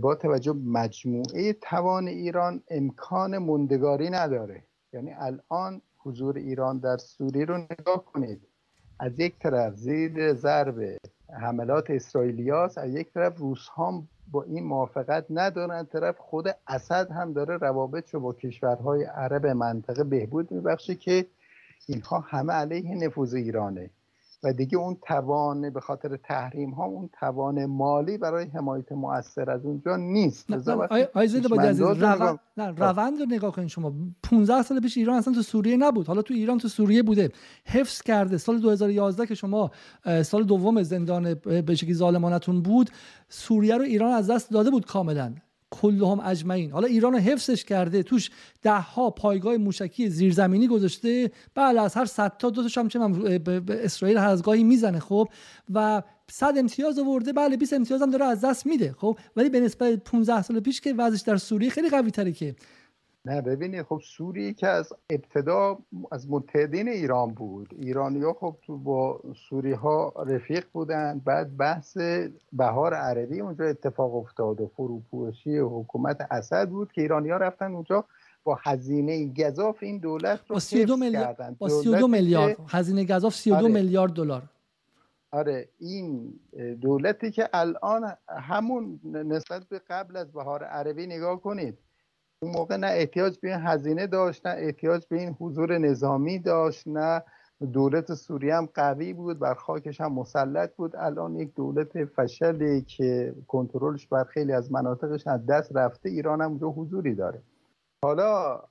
با 0.02 0.16
توجه 0.16 0.54
مجموعه 0.54 1.54
توان 1.54 2.08
ایران 2.08 2.62
امکان 2.70 3.38
مندگاری 3.38 4.10
نداره. 4.10 4.64
یعنی 4.94 5.14
الان 5.14 5.82
حضور 5.98 6.38
ایران 6.38 6.78
در 6.78 6.98
سوریه 6.98 7.46
رو 7.46 7.58
نگاه 7.58 8.06
کنید. 8.06 8.48
از 9.00 9.20
یک 9.20 9.40
طرف 9.40 9.76
زیر 9.76 10.34
ضرب 10.34 10.98
حملات 11.42 11.90
اسرائیلیاس 11.90 12.78
از 12.78 12.96
یک 12.96 13.14
طرف 13.14 13.38
روس 13.38 13.68
هم 13.78 14.08
با 14.32 14.44
این 14.44 14.64
موافقت 14.64 15.26
ندارن. 15.30 15.86
طرف 15.86 16.18
خود 16.18 16.48
اسد 16.68 17.12
هم 17.12 17.34
داره 17.34 17.58
روابط 17.58 18.14
رو 18.14 18.20
با 18.20 18.34
کشورهای 18.34 19.04
عرب 19.04 19.48
منطقه 19.48 20.04
بهبود 20.04 20.52
میبخشه 20.52 20.96
که 20.96 21.26
اینها 21.88 22.20
همه 22.20 22.54
علیه 22.54 22.96
نفوذ 22.96 23.34
ایرانه. 23.34 23.90
و 24.44 24.54
دیگه 24.54 24.78
اون 24.78 24.98
توان 25.08 25.70
به 25.70 25.80
خاطر 25.80 26.18
تحریم 26.18 26.70
ها 26.70 26.86
اون 26.86 27.10
توان 27.20 27.66
مالی 27.66 28.18
برای 28.18 28.46
حمایت 28.46 28.92
مؤثر 28.92 29.52
از 29.52 29.66
اونجا 29.66 29.96
نیست. 29.96 30.52
آیزید 31.14 31.50
با 31.50 31.56
روند, 31.92 32.40
روند 32.58 33.20
رو 33.20 33.26
نگاه 33.26 33.52
کنید 33.52 33.68
شما. 33.68 33.94
15 34.24 34.62
سال 34.62 34.80
پیش 34.80 34.98
ایران 34.98 35.16
اصلا 35.16 35.34
تو 35.34 35.42
سوریه 35.42 35.78
نبود. 35.78 36.08
حالا 36.08 36.22
تو 36.22 36.34
ایران 36.34 36.58
تو 36.58 36.68
سوریه 36.68 37.04
بوده. 37.04 37.30
حفظ 37.66 38.02
کرده. 38.02 38.38
سال 38.38 38.60
2011 38.60 39.26
که 39.26 39.36
شما 39.36 39.72
سال 40.24 40.44
دوم 40.44 40.84
زندان 40.84 41.34
به 41.34 41.76
شکلی 41.76 41.94
ظالمانتون 41.94 42.62
بود 42.62 42.90
سوریه 43.30 43.78
رو 43.78 43.84
ایران 43.84 44.12
از 44.12 44.30
دست 44.30 44.52
داده 44.52 44.70
بود 44.70 44.86
کاملا. 44.86 45.34
کلهم 45.72 46.20
اجمعین. 46.20 46.72
حالا 46.72 46.88
ایران 46.88 47.14
رو 47.14 47.20
حفظش 47.20 47.64
کرده. 47.64 48.04
توش 48.04 48.30
ده 48.62 48.80
ها 48.80 49.10
پایگاه 49.10 49.58
موشکی 49.58 50.10
زیرزمینی 50.10 50.68
گذاشته. 50.68 51.32
بله 51.56 51.82
از 51.82 51.96
هر 51.96 52.06
صد 52.06 52.38
تا 52.38 52.50
دو 52.50 52.64
تاش 52.64 52.78
هم 52.78 52.88
به 53.38 53.64
اسرائیل 53.70 54.18
هر 54.18 54.30
از 54.30 54.44
گاهی 54.44 54.64
می‌زنه 54.64 55.00
خب. 55.00 55.30
و 55.74 56.02
صد 56.32 56.54
امتیاز 56.58 57.00
آورده. 57.00 57.34
بله 57.34 57.58
20 57.58 57.74
امتیاز 57.74 58.02
هم 58.02 58.12
داره 58.12 58.26
از 58.26 58.42
دست 58.42 58.66
میده 58.66 58.96
خب. 58.98 59.18
ولی 59.36 59.50
به 59.50 59.60
نسبت 59.60 60.04
15 60.04 60.42
سال 60.42 60.60
پیش 60.60 60.82
که 60.82 60.94
وضعش 60.94 61.22
در 61.22 61.38
سوریه 61.38 61.70
خیلی 61.70 61.90
قوی 61.90 62.12
تره 62.12 62.32
که 62.32 62.56
نه 63.26 63.42
ببینید 63.42 63.82
خب 63.82 64.02
سوریه 64.04 64.54
که 64.54 64.68
از 64.68 64.94
ابتدا 65.10 65.78
از 66.12 66.30
متحدین 66.30 66.88
ایران 66.88 67.34
بود. 67.34 67.76
ایرانی 67.80 68.22
ها 68.22 68.34
خب 68.34 68.56
تو 68.66 68.78
با 68.78 69.22
سوری 69.50 69.72
ها 69.72 70.14
رفیق 70.28 70.66
بودن. 70.74 71.22
بعد 71.26 71.58
بحث 71.58 71.98
بهار 72.54 72.94
عربی 72.94 73.40
اونجا 73.40 73.66
اتفاق 73.66 74.16
افتاد 74.16 74.62
و 74.62 74.68
فروپوشی 74.68 75.58
حکومت 75.58 76.28
اسد 76.32 76.70
بود 76.70 76.92
که 76.92 77.02
ایرانی 77.02 77.30
ها 77.30 77.38
رفتن 77.38 77.72
اونجا 77.72 78.06
با 78.44 78.60
هزینه 78.64 79.34
گذاف 79.34 79.78
این 79.84 79.98
دولت 79.98 80.40
رو 80.48 80.54
با 80.54 80.60
32 80.60 80.98
میلیارد 80.98 81.58
با 81.58 81.70
32 81.70 82.08
میلیارد. 82.08 82.58
هزینه 82.68 83.04
گذاف 83.04 83.36
32 83.36 83.58
آره. 83.58 83.74
میلیارد 83.74 84.14
دلار. 84.14 84.44
آره 85.32 85.70
این 85.80 86.34
دولتی 86.82 87.32
که 87.32 87.50
الان 87.54 88.14
همون 88.28 89.00
نسبت 89.04 89.64
به 89.70 89.82
قبل 89.90 90.18
از 90.18 90.32
بهار 90.32 90.64
عربی 90.64 91.08
نگاه 91.08 91.42
کنید. 91.42 91.78
اون 92.44 92.52
موقع 92.52 92.78
نه 92.78 92.88
احتیاج 92.88 93.40
به 93.40 93.48
این 93.48 93.68
هزینه 93.68 94.08
داشت 94.08 94.48
نه 94.48 94.54
احتیاج 94.58 95.06
به 95.08 95.20
این 95.20 95.36
حضور 95.40 95.78
نظامی 95.78 96.40
داشت 96.40 96.88
نه 96.88 97.24
دولت 97.74 98.14
سوریه 98.14 98.56
هم 98.56 98.66
قوی 98.74 99.14
بود 99.14 99.40
بر 99.40 99.54
خاکش 99.54 100.02
هم 100.02 100.14
مسلط 100.14 100.76
بود. 100.76 100.96
الان 100.96 101.36
یک 101.36 101.54
دولت 101.54 102.06
فشلی 102.06 102.82
که 102.82 103.36
کنترلش 103.48 104.08
بر 104.08 104.24
خیلی 104.24 104.54
از 104.54 104.72
مناطقش 104.72 105.28
از 105.28 105.46
دست 105.46 105.76
رفته 105.76 106.10
ایران 106.10 106.42
هم 106.42 106.60
حضوری 106.62 107.16
داره. 107.16 107.44
حالا 108.06 108.64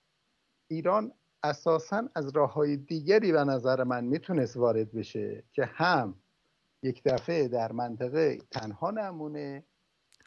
ایران 0.71 1.13
اساسا 1.43 2.03
از 2.15 2.29
راه 2.29 2.53
های 2.53 2.77
دیگری 2.77 3.33
به 3.33 3.45
نظر 3.45 3.85
من 3.85 4.05
می‌تونست 4.05 4.57
وارد 4.57 4.93
بشه 4.93 5.45
که 5.53 5.65
هم 5.65 6.15
یک 6.83 7.03
دفعه 7.05 7.49
در 7.49 7.73
منطقه 7.73 8.39
تنها 8.51 8.91
نمونه 8.91 9.65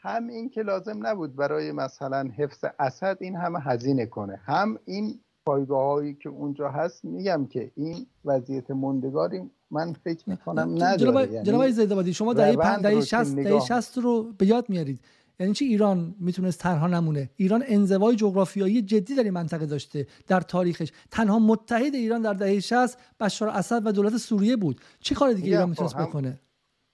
هم 0.03 0.27
این 0.27 0.49
که 0.49 0.61
لازم 0.61 1.07
نبود 1.07 1.35
برای 1.35 1.71
مثلا 1.71 2.30
حفظ 2.38 2.65
اسد 2.80 3.17
این 3.21 3.35
همه 3.35 3.59
هزینه 3.59 4.05
کنه. 4.05 4.39
هم 4.45 4.80
این 4.85 5.19
پایگاه 5.45 5.85
هایی 5.85 6.13
که 6.13 6.30
اونجا 6.30 6.69
هست 6.69 7.05
میگم 7.05 7.45
که 7.45 7.71
این 7.75 8.05
وضعیت 8.25 8.71
مندگاری 8.71 9.41
من 9.71 9.93
فکر 9.93 10.30
می‌کنم 10.30 10.73
نداره. 10.75 11.43
جناب 11.43 11.67
یعنی 11.67 12.13
شما 12.13 12.34
دهه 12.34 12.77
دهه 12.77 13.01
60 13.01 13.35
دهه 13.35 13.59
60 13.59 13.97
رو 13.97 14.34
به 14.38 14.45
یاد 14.45 14.69
میارید. 14.69 14.99
یعنی 15.39 15.53
چی 15.53 15.65
ایران 15.65 16.15
می‌تونست 16.19 16.59
تنها 16.59 16.88
نمونه؟ 16.88 17.30
ایران 17.35 17.63
انزوای 17.67 18.15
جغرافیایی 18.15 18.81
جدی 18.81 19.15
در 19.15 19.23
این 19.23 19.34
منطقه 19.34 19.65
داشته 19.65 20.07
در 20.27 20.41
تاریخش. 20.41 20.91
تنها 21.11 21.39
متحد 21.39 21.95
ایران 21.95 22.21
در 22.21 22.34
دهه 22.34 22.59
60 22.59 22.97
بشار 23.19 23.49
اسد 23.49 23.85
و 23.85 23.91
دولت 23.91 24.17
سوریه 24.17 24.55
بود. 24.55 24.81
چه 24.99 25.15
کار 25.15 25.34
دیگه 25.34 25.47
ایران 25.47 25.69
می‌تونست 25.69 25.95
خب 25.95 26.01
بکنه؟ 26.01 26.39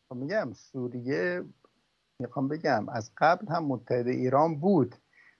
خب 0.09 0.15
میگم 0.15 0.53
سوریه 0.53 1.43
می‌خوام 2.21 2.47
بگم 2.47 2.89
از 2.89 3.11
قبل 3.17 3.47
هم 3.47 3.65
متحد 3.65 4.07
ایران 4.07 4.59
بود. 4.59 4.95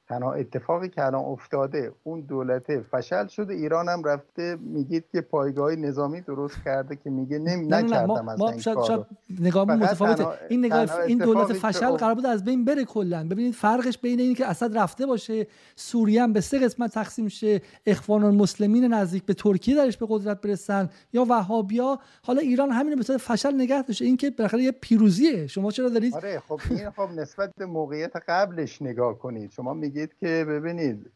تنها 0.09 0.33
اتفاقی 0.33 0.89
که 0.89 1.05
الان 1.05 1.25
افتاده 1.25 1.91
اون 2.03 2.21
دولت 2.21 2.81
فشل 2.81 3.27
شده 3.27 3.53
ایران 3.53 3.89
هم 3.89 4.03
رفته 4.03 4.57
میگید 4.61 5.05
که 5.11 5.21
پایگاه 5.21 5.75
نظامی 5.75 6.21
درست 6.21 6.55
کرده 6.65 6.95
که 6.95 7.09
میگه 7.09 7.39
نمی 7.39 7.65
نکردم 7.67 8.29
از 8.29 8.41
این 8.41 8.57
شاید, 8.57 9.05
نگاه 9.39 9.65
متفاوته. 9.65 10.27
این 10.49 10.65
نگاه 10.65 11.01
این 11.01 11.17
دولت 11.17 11.53
فشل 11.53 11.91
قرار 11.91 12.15
بود 12.15 12.25
از 12.25 12.43
بین 12.43 12.65
بره 12.65 12.85
کلا. 12.85 13.27
ببینید 13.27 13.53
فرقش 13.53 13.97
بین 13.97 14.19
این 14.19 14.35
که 14.35 14.45
اسد 14.45 14.77
رفته 14.77 15.05
باشه 15.05 15.47
سوریه 15.75 16.23
هم 16.23 16.33
به 16.33 16.41
سه 16.41 16.59
قسمت 16.59 16.93
تقسیم 16.93 17.27
شه 17.27 17.61
اخوان 17.85 18.23
المسلمین 18.23 18.93
نزدیک 18.93 19.25
به 19.25 19.33
ترکیه 19.33 19.75
درش 19.75 19.97
به 19.97 20.05
قدرت 20.09 20.41
برسن 20.41 20.89
یا 21.13 21.25
وهابیا. 21.29 21.99
حالا 22.23 22.39
ایران 22.41 22.71
همین 22.71 22.95
به 22.95 23.17
فشل 23.17 23.55
نگه 23.55 23.81
داشته. 23.81 24.05
این 24.05 24.17
که 24.17 24.29
بالاخره 24.29 24.63
یه 24.63 24.71
پیروزیه. 24.71 25.47
شما 25.47 25.71
چرا 25.71 25.89
دارید 25.89 26.15
آره 26.15 26.39
خب 26.47 26.59
این 26.69 26.89
خب 26.89 27.09
نسبت 27.15 27.51
به 27.57 27.65
موقعیت 27.65 28.15
قبلش 28.27 28.81
نگاه 28.81 29.19
کنید. 29.19 29.51
شما 29.51 29.73
میگید 29.73 29.98
که 30.07 30.45
ببینید 30.47 31.11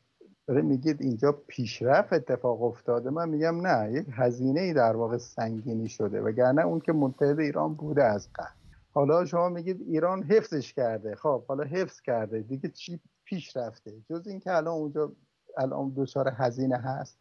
داره 0.48 0.62
میگید 0.62 1.02
اینجا 1.02 1.32
پیشرفت 1.48 2.14
اتفاق 2.14 2.64
افتاده. 2.64 3.10
من 3.10 3.30
میگم 3.30 3.68
نه 3.68 3.92
یک 3.92 4.08
هزینه 4.12 4.62
ای 4.62 4.74
در 4.74 4.96
واقع 4.96 5.18
سنگینی 5.18 5.90
شده 5.90 6.22
وگرنه 6.22 6.66
اون 6.66 6.80
که 6.80 6.92
متحد 6.92 7.40
ایران 7.40 7.74
بوده 7.74 8.04
از 8.04 8.30
قبل. 8.36 8.48
حالا 8.94 9.26
شما 9.26 9.50
میگید 9.50 9.82
ایران 9.82 10.24
حفظش 10.24 10.74
کرده. 10.74 11.16
خب 11.16 11.46
حالا 11.46 11.64
حفظ 11.64 12.02
کرده. 12.02 12.42
دیگه 12.42 12.70
چی 12.70 13.00
پیش 13.26 13.58
رفته 13.58 13.92
جز 14.10 14.28
اینکه 14.28 14.52
الان 14.52 14.74
اونجا 14.74 15.12
الان 15.58 15.94
دچار 15.98 16.34
هزینه 16.38 16.78
هست. 16.78 17.18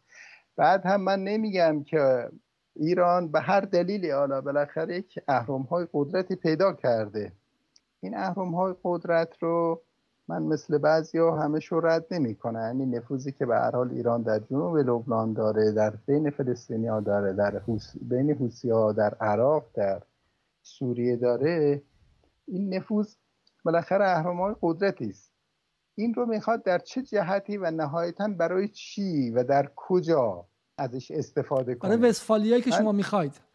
بعد 0.55 0.85
هم 0.85 1.01
من 1.01 1.23
نمیگم 1.23 1.83
که 1.83 2.29
ایران 2.75 3.31
به 3.31 3.39
هر 3.39 3.61
دلیلی 3.61 4.09
حالا 4.09 4.41
بالاخره 4.41 4.97
یک 4.97 5.19
اهرم 5.27 5.61
های 5.61 5.87
قدرتی 5.93 6.35
پیدا 6.35 6.73
کرده. 6.73 7.31
این 7.99 8.17
اهرم 8.17 8.55
های 8.55 8.75
قدرت 8.83 9.43
رو 9.43 9.81
من 10.27 10.43
مثل 10.43 10.77
بعضی 10.77 11.17
ها 11.17 11.39
همه 11.39 11.59
شو 11.59 11.79
رد 11.79 12.05
نمی 12.11 12.35
کنه 12.35 12.59
یعنی 12.59 12.85
نفوذی 12.85 13.31
که 13.31 13.45
به 13.45 13.55
هر 13.55 13.71
حال 13.71 13.91
ایران 13.91 14.21
در 14.21 14.39
جنوب 14.39 14.77
لبنان 14.77 15.33
داره 15.33 15.71
در 15.71 15.93
بین 16.05 16.29
فلسطینی 16.29 16.87
ها 16.87 16.99
داره 16.99 17.33
در 17.33 17.61
بین 18.01 18.31
حوسی 18.31 18.69
ها 18.69 18.91
در 18.91 19.13
عراق 19.13 19.65
در 19.73 20.01
سوریه 20.61 21.15
داره. 21.15 21.81
این 22.47 22.73
نفوذ 22.73 23.15
بالاخره 23.65 24.09
اهرام 24.09 24.55
قدرتی 24.61 25.09
است. 25.09 25.31
این 25.95 26.13
رو 26.13 26.25
می‌خواد 26.25 26.63
در 26.63 26.79
چه 26.79 27.01
جهتی 27.01 27.57
و 27.57 27.71
نهایتا 27.71 28.27
برای 28.27 28.67
چی 28.67 29.29
و 29.29 29.43
در 29.43 29.69
کجا 29.75 30.45
ازش 30.77 31.11
استفاده 31.11 31.75
کنه؟ 31.75 31.91
آره 31.91 32.09
وستفالیایی 32.09 32.61
که 32.61 32.71
شما 32.71 32.91
می‌خواید. 32.91 33.52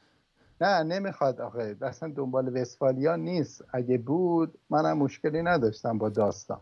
نه 0.61 0.83
نمی‌خواد 0.83 1.41
آخه. 1.41 1.77
اصلا 1.83 2.13
دنبال 2.17 2.57
وستفالیا 2.57 3.17
نیست. 3.17 3.65
اگه 3.73 3.99
بود 3.99 4.59
منم 4.71 4.99
مشکلی 4.99 5.43
نداشتم 5.43 5.99
با 5.99 6.09
داستان. 6.09 6.61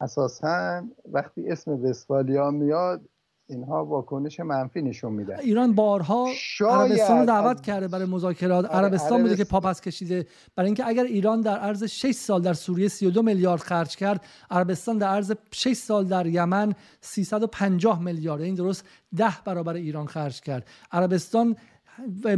اساسا 0.00 0.82
وقتی 1.12 1.48
اسم 1.48 1.70
وستفالیا 1.70 2.50
میاد 2.50 3.00
اینها 3.46 3.84
واکنش 3.84 4.40
منفی 4.40 4.82
نشون 4.82 5.12
میده. 5.12 5.38
ایران 5.38 5.74
بارها 5.74 6.28
عربستان 6.60 7.18
رو 7.18 7.26
دعوت 7.26 7.60
کرده 7.60 7.88
برای 7.88 8.06
مذاکرات. 8.06 8.64
آره، 8.64 8.84
عربستان 8.84 9.22
بوده 9.22 9.36
که 9.36 9.44
پاپس 9.44 9.80
کشیده. 9.80 10.26
برای 10.56 10.68
اینکه 10.68 10.86
اگر 10.86 11.04
ایران 11.04 11.40
در 11.40 11.58
عرض 11.58 11.84
6 11.84 12.12
سال 12.12 12.42
در 12.42 12.52
سوریه 12.52 12.88
32 12.88 13.22
میلیارد 13.22 13.60
خرج 13.60 13.96
کرد 13.96 14.24
عربستان 14.50 14.98
در 14.98 15.08
عرض 15.08 15.32
6 15.50 15.72
سال 15.72 16.04
در 16.04 16.26
یمن 16.26 16.74
350 17.00 18.02
میلیارد. 18.02 18.40
این 18.40 18.54
درست 18.54 18.84
10 19.16 19.26
برابر 19.44 19.74
ایران 19.74 20.06
خرج 20.06 20.40
کرد. 20.40 20.66
عربستان 20.92 21.56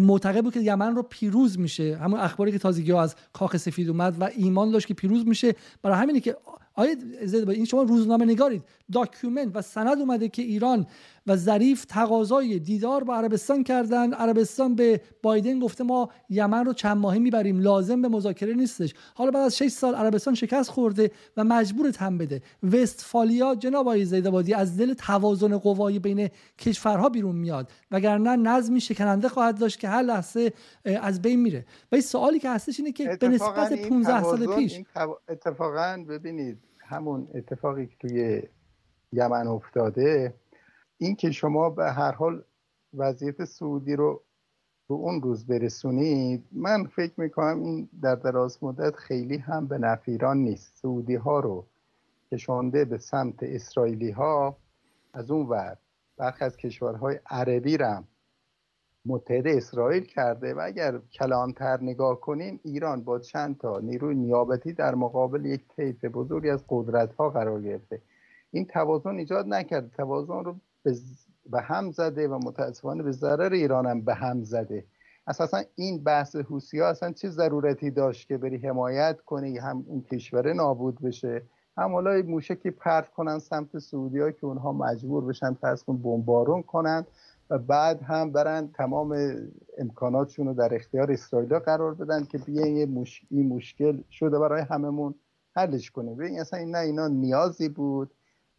معتقد 0.00 0.42
بود 0.42 0.54
که 0.54 0.60
یمن 0.60 0.96
رو 0.96 1.02
پیروز 1.02 1.58
میشه. 1.58 1.96
همون 1.96 2.20
اخباری 2.20 2.52
که 2.52 2.58
تازگی 2.58 2.90
ها 2.90 3.02
از 3.02 3.16
کاخ 3.32 3.56
سفید 3.56 3.88
اومد 3.88 4.16
و 4.20 4.30
ایمان 4.36 4.70
داشت 4.70 4.86
که 4.86 4.94
پیروز 4.94 5.26
میشه. 5.26 5.54
برای 5.82 5.98
همینه 5.98 6.20
که 6.20 6.36
آیا 6.76 6.94
این 7.48 7.64
شما 7.64 7.82
روزنامه 7.82 8.24
نگارید 8.24 8.62
document 8.92 9.50
و 9.54 9.62
سند 9.62 9.98
اومده 9.98 10.28
که 10.28 10.42
ایران 10.42 10.86
و 11.26 11.36
ظریف 11.36 11.84
تقاضای 11.84 12.58
دیدار 12.58 13.04
با 13.04 13.16
عربستان 13.16 13.64
کردن. 13.64 14.12
عربستان 14.12 14.74
به 14.74 15.00
بایدن 15.22 15.58
گفته 15.58 15.84
ما 15.84 16.10
یمن 16.30 16.64
رو 16.64 16.72
چند 16.72 16.96
ماهی 16.96 17.18
می‌بریم. 17.18 17.60
لازم 17.60 18.02
به 18.02 18.08
مذاکره 18.08 18.54
نیستش. 18.54 18.94
حالا 19.14 19.30
بعد 19.30 19.42
از 19.42 19.56
6 19.56 19.68
سال 19.68 19.94
عربستان 19.94 20.34
شکست 20.34 20.70
خورده 20.70 21.10
و 21.36 21.44
مجبور 21.44 21.90
تن 21.90 22.18
بده. 22.18 22.42
وستفالیا 22.62 23.54
جناب 23.54 23.86
آقای 23.86 24.04
زیدابادی 24.04 24.54
از 24.54 24.76
دل 24.76 24.94
توازن 24.94 25.58
قوایی 25.58 25.98
بین 25.98 26.28
کشورها 26.58 27.08
بیرون 27.08 27.36
میاد. 27.36 27.70
وگرنه 27.90 28.36
نظمی 28.36 28.80
شکننده 28.80 29.28
خواهد 29.28 29.58
داشت 29.58 29.80
که 29.80 29.88
هر 29.88 30.02
لحظه 30.02 30.52
از 30.84 31.22
بین 31.22 31.40
میره. 31.40 31.66
و 31.92 31.94
این 31.94 32.02
سوالی 32.02 32.38
که 32.38 32.50
هستش 32.50 32.80
اینه 32.80 32.92
که 32.92 33.16
به 33.20 33.28
نسبت 33.28 33.88
15 33.88 34.22
سال 34.22 34.56
پیش 34.56 34.80
اتفاقا 35.28 36.04
ببینید 36.08 36.65
همون 36.88 37.28
اتفاقی 37.34 37.86
که 37.86 37.96
توی 38.00 38.42
یمن 39.12 39.46
افتاده 39.46 40.34
این 40.98 41.16
که 41.16 41.30
شما 41.30 41.70
به 41.70 41.92
هر 41.92 42.12
حال 42.12 42.42
وضعیت 42.94 43.44
سعودی 43.44 43.96
رو 43.96 44.22
رو 44.88 44.96
اون 44.96 45.22
روز 45.22 45.46
برسونید 45.46 46.44
من 46.52 46.84
فکر 46.84 47.20
می‌کنم 47.20 47.62
این 47.62 47.88
در 48.02 48.14
دراز 48.14 48.64
مدت 48.64 48.96
خیلی 48.96 49.38
هم 49.38 49.66
به 49.66 49.78
نفع 49.78 50.12
ایران 50.12 50.36
نیست. 50.36 50.76
سعودی 50.76 51.14
ها 51.14 51.40
رو 51.40 51.66
کشانده 52.32 52.84
به 52.84 52.98
سمت 52.98 53.42
اسرائیلی 53.42 54.10
ها 54.10 54.56
از 55.12 55.30
اون 55.30 55.46
ور 55.46 55.76
برخی 56.16 56.44
از 56.44 56.56
کشورهای 56.56 57.20
عربی 57.26 57.76
رم 57.76 58.04
متحد 59.06 59.46
اسرائیل 59.46 60.04
کرده 60.04 60.54
و 60.54 60.60
اگر 60.62 60.98
کلانتر 60.98 61.78
نگاه 61.82 62.20
کنیم 62.20 62.60
ایران 62.64 63.04
با 63.04 63.18
چند 63.18 63.58
تا 63.58 63.80
نیروی 63.80 64.14
نیابتی 64.14 64.72
در 64.72 64.94
مقابل 64.94 65.44
یک 65.44 65.64
طیف 65.76 66.04
بزرگی 66.04 66.50
از 66.50 66.64
قدرت 66.68 67.14
ها 67.14 67.30
قرار 67.30 67.62
گرفته. 67.62 68.00
این 68.50 68.64
توازن 68.66 69.14
ایجاد 69.14 69.46
نکرده. 69.48 69.88
توازن 69.96 70.44
رو 70.44 70.56
به 71.50 71.60
هم 71.60 71.90
زده 71.90 72.28
و 72.28 72.38
متاسفانه 72.38 73.02
به 73.02 73.12
ضرر 73.12 73.52
ایران 73.52 73.86
هم 73.86 74.00
به 74.00 74.14
هم 74.14 74.42
زده. 74.42 74.84
اساسا 75.26 75.62
این 75.74 76.04
بحث 76.04 76.36
حوسی 76.36 76.80
اصلا 76.80 77.12
چه 77.12 77.28
ضرورتی 77.28 77.90
داشت 77.90 78.28
که 78.28 78.36
بری 78.36 78.56
حمایت 78.56 79.20
کنی؟ 79.20 79.58
هم 79.58 79.84
اون 79.86 80.02
کشور 80.02 80.52
نابود 80.52 81.00
بشه 81.00 81.42
هم 81.78 81.92
حالا 81.92 82.22
موشکی 82.26 82.70
پرت 82.70 83.10
کنن 83.10 83.38
سمت 83.38 83.78
سعودی 83.78 84.18
که 84.18 84.46
اونها 84.46 84.72
مجبور 84.72 85.24
بشن 85.24 85.56
کن 85.86 85.96
بمبارون 85.96 86.62
کنن. 86.62 87.06
و 87.50 87.58
بعد 87.58 88.02
هم 88.02 88.32
برن 88.32 88.68
تمام 88.74 89.16
امکاناتشون 89.78 90.46
رو 90.46 90.54
در 90.54 90.74
اختیار 90.74 91.12
اسرائیل 91.12 91.58
قرار 91.58 91.94
بدن 91.94 92.24
که 92.24 92.38
بیاین 92.38 93.06
این 93.30 93.48
مشکل 93.48 94.02
شده 94.10 94.38
برای 94.38 94.62
هممون 94.62 95.14
حلش 95.56 95.90
کنه. 95.90 96.14
ببین 96.14 96.40
اصلا 96.40 96.58
این 96.58 96.70
نه 96.70 96.78
اینا 96.78 97.08
نیازی 97.08 97.68
بود 97.68 98.10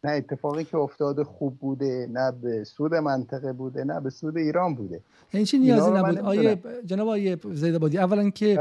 نه 0.04 0.10
اتفاقی 0.10 0.64
که 0.64 0.76
افتاده 0.76 1.24
خوب 1.24 1.58
بوده 1.58 2.08
نه 2.10 2.32
به 2.32 2.64
سود 2.64 2.94
منطقه 2.94 3.52
بوده 3.52 3.84
نه 3.84 4.00
به 4.00 4.10
سود 4.10 4.36
ایران 4.36 4.74
بوده. 4.74 5.00
یعنی 5.32 5.46
چی 5.46 5.58
نیازی 5.58 5.90
نبود؟ 5.90 6.18
آیه 6.18 6.62
جناب 6.84 7.08
آیه 7.08 7.38
زیدابادی 7.52 7.98
اولا 7.98 8.30
که 8.30 8.58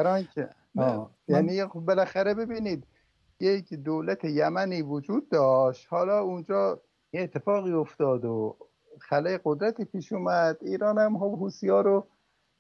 یعنی 1.28 1.66
خب 1.66 1.80
بالاخره 1.80 2.34
ببینید 2.34 2.84
یک 3.40 3.74
دولت 3.74 4.26
یمنی 4.26 4.82
وجود 4.82 5.30
داشت 5.30 5.88
حالا 5.90 6.22
اونجا 6.22 6.82
یه 7.14 7.22
اتفاقی 7.22 7.72
افتاد 7.72 8.26
و 8.26 8.56
خلای 9.02 9.40
قدرتی 9.44 9.86
پیش 9.86 10.14
اومد. 10.14 10.58
ایران 10.62 10.98
هم 10.98 11.20
خب 11.20 11.52
ها 11.70 11.82
رو 11.82 12.08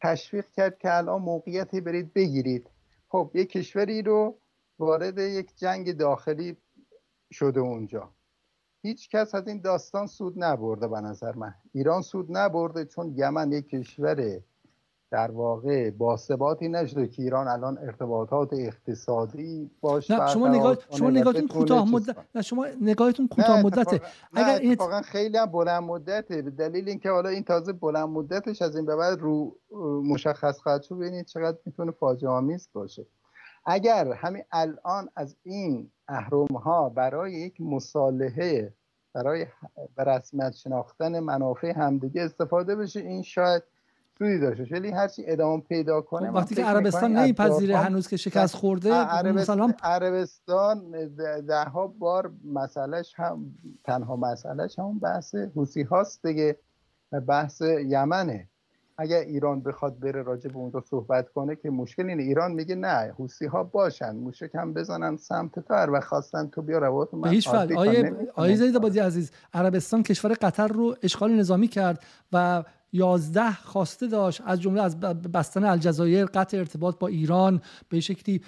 تشویق 0.02 0.52
کرد 0.52 0.78
که 0.78 0.98
الان 0.98 1.22
موقعیتی 1.22 1.82
برید 1.82 2.14
بگیرید. 2.14 2.70
خب 3.08 3.32
یک 3.34 3.50
کشوری 3.50 4.02
رو 4.02 4.38
وارد 4.80 5.18
یک 5.18 5.58
جنگ 5.58 5.98
داخلی 5.98 6.58
شده 7.32 7.60
اونجا. 7.60 8.14
هیچ 8.82 9.10
کس 9.10 9.36
از 9.36 9.48
این 9.48 9.62
داستان 9.62 10.08
سود 10.08 10.34
نبرده 10.44 10.88
به 10.88 11.02
نظر 11.02 11.36
من. 11.36 11.56
ایران 11.74 12.02
سود 12.02 12.38
نبرده 12.38 12.86
چون 12.86 13.14
یمن 13.18 13.52
یک 13.52 13.70
کشور 13.70 14.42
در 15.12 15.32
واقع 15.32 15.92
با 15.92 16.18
ثباتی 16.18 16.70
نشده 16.70 17.08
که 17.08 17.24
ایران 17.24 17.48
الان 17.48 17.78
ارتباطات 17.78 18.54
اقتصادی 18.54 19.72
باش 19.82 20.12
نه 20.12 20.28
شما 20.28 20.48
نگاه 20.48 20.78
شما 20.90 21.10
نگاهتون 21.10 21.48
کوتاه 21.48 21.92
مدت 21.92 22.16
نه 22.36 22.42
شما 22.42 22.66
نگاهتون 22.82 23.28
کوتاه 23.28 23.62
مدته. 23.62 24.02
اگر 24.34 24.60
این 24.60 24.72
اتفاقا 24.72 25.02
خیلی 25.02 25.38
هم 25.38 25.46
بلند 25.46 25.84
مدته. 25.84 26.42
به 26.42 26.52
دلیل 26.52 26.90
اینکه 26.90 27.10
حالا 27.10 27.30
این 27.30 27.44
تازه 27.44 27.74
بلند 27.74 28.10
مدتش 28.10 28.62
از 28.62 28.76
این 28.76 28.86
به 28.86 28.96
بعد 28.96 29.20
رو 29.20 29.56
مشخص 30.04 30.60
خواهد 30.60 30.82
شد 30.82 30.96
ببینید 30.96 31.26
چقدر 31.26 31.58
می‌تونه 31.66 31.92
فاجعه 31.92 32.30
آمیز 32.30 32.70
باشه. 32.74 33.06
اگر 33.66 34.14
همین 34.14 34.44
الان 34.52 35.10
از 35.16 35.36
این 35.44 35.92
اهرم 36.08 36.56
ها 36.56 36.90
برای 36.90 37.34
یک 37.34 37.62
مصالحه 37.62 38.74
برای 39.14 39.46
رسمیت 39.98 40.52
شناختن 40.52 41.20
منافع 41.20 41.72
همدیگه 41.72 42.22
استفاده 42.22 42.76
بشه 42.76 43.00
این 43.00 43.22
شاید 43.22 43.64
سودی 44.18 44.40
داشته. 44.40 44.68
ولی 44.72 44.92
هرچی 44.92 45.24
ادامه 45.26 45.62
پیدا 45.62 46.02
کنه 46.02 46.28
خب، 46.28 46.36
وقتی 46.36 46.56
که 46.56 46.66
عربستان 46.66 47.14
نمیپذیره 47.14 47.78
هنوز 47.78 48.08
که 48.08 48.18
شکست 48.18 48.56
خورده 48.56 48.94
عربستان, 48.94 49.74
عربستان 49.84 50.92
ده 51.48 51.64
ها 51.64 51.88
بار 51.88 52.32
مسئلهش 52.46 53.14
هم 53.18 53.46
تنها 53.84 54.16
مسئلهش 54.16 54.80
هم 54.80 55.00
بحث 55.00 55.36
حوسی 55.36 55.84
هاست 55.84 56.28
دیگه 56.28 56.58
بحث 57.28 57.62
یمنه. 57.86 58.48
اگر 59.00 59.20
ایران 59.20 59.62
بخواد 59.62 60.00
بره 60.00 60.24
راجع 60.24 60.50
به 60.50 60.58
اونجا 60.58 60.84
صحبت 60.90 61.30
کنه 61.30 61.56
که 61.56 61.70
مشکل 61.70 62.10
اینه. 62.10 62.24
ایران 62.24 62.52
میگه 62.52 62.76
نه 62.76 63.14
حوسی 63.18 63.46
ها 63.46 63.64
باشن 63.64 64.16
موشک 64.16 64.56
هم 64.56 64.74
بزنن 64.74 65.18
سمت 65.18 65.60
تو 65.60 65.74
و 65.74 66.02
خواستن 66.02 66.48
تو 66.48 66.62
بیا 66.62 66.78
روات 66.78 67.14
من 67.14 67.22
به 67.22 67.30
هیچ 67.30 67.48
آیه 67.48 68.16
آیه 68.36 68.56
زید 68.56 69.00
عزیز 69.00 69.32
عربستان 69.54 70.04
کشور 70.04 70.34
قطر 70.34 70.68
رو 70.68 70.96
اشغال 71.04 71.32
نظامی 71.32 71.68
کرد 71.68 72.04
و 72.34 72.64
یازده 72.92 73.54
خواسته 73.54 74.08
داشت 74.08 74.42
از 74.46 74.62
جمله 74.62 74.82
از 74.82 75.00
بستن 75.00 75.64
الجزایر 75.64 76.26
قطع 76.26 76.58
ارتباط 76.58 77.00
با 77.00 77.08
ایران 77.08 77.62
به 77.90 78.00
شکلی 78.00 78.42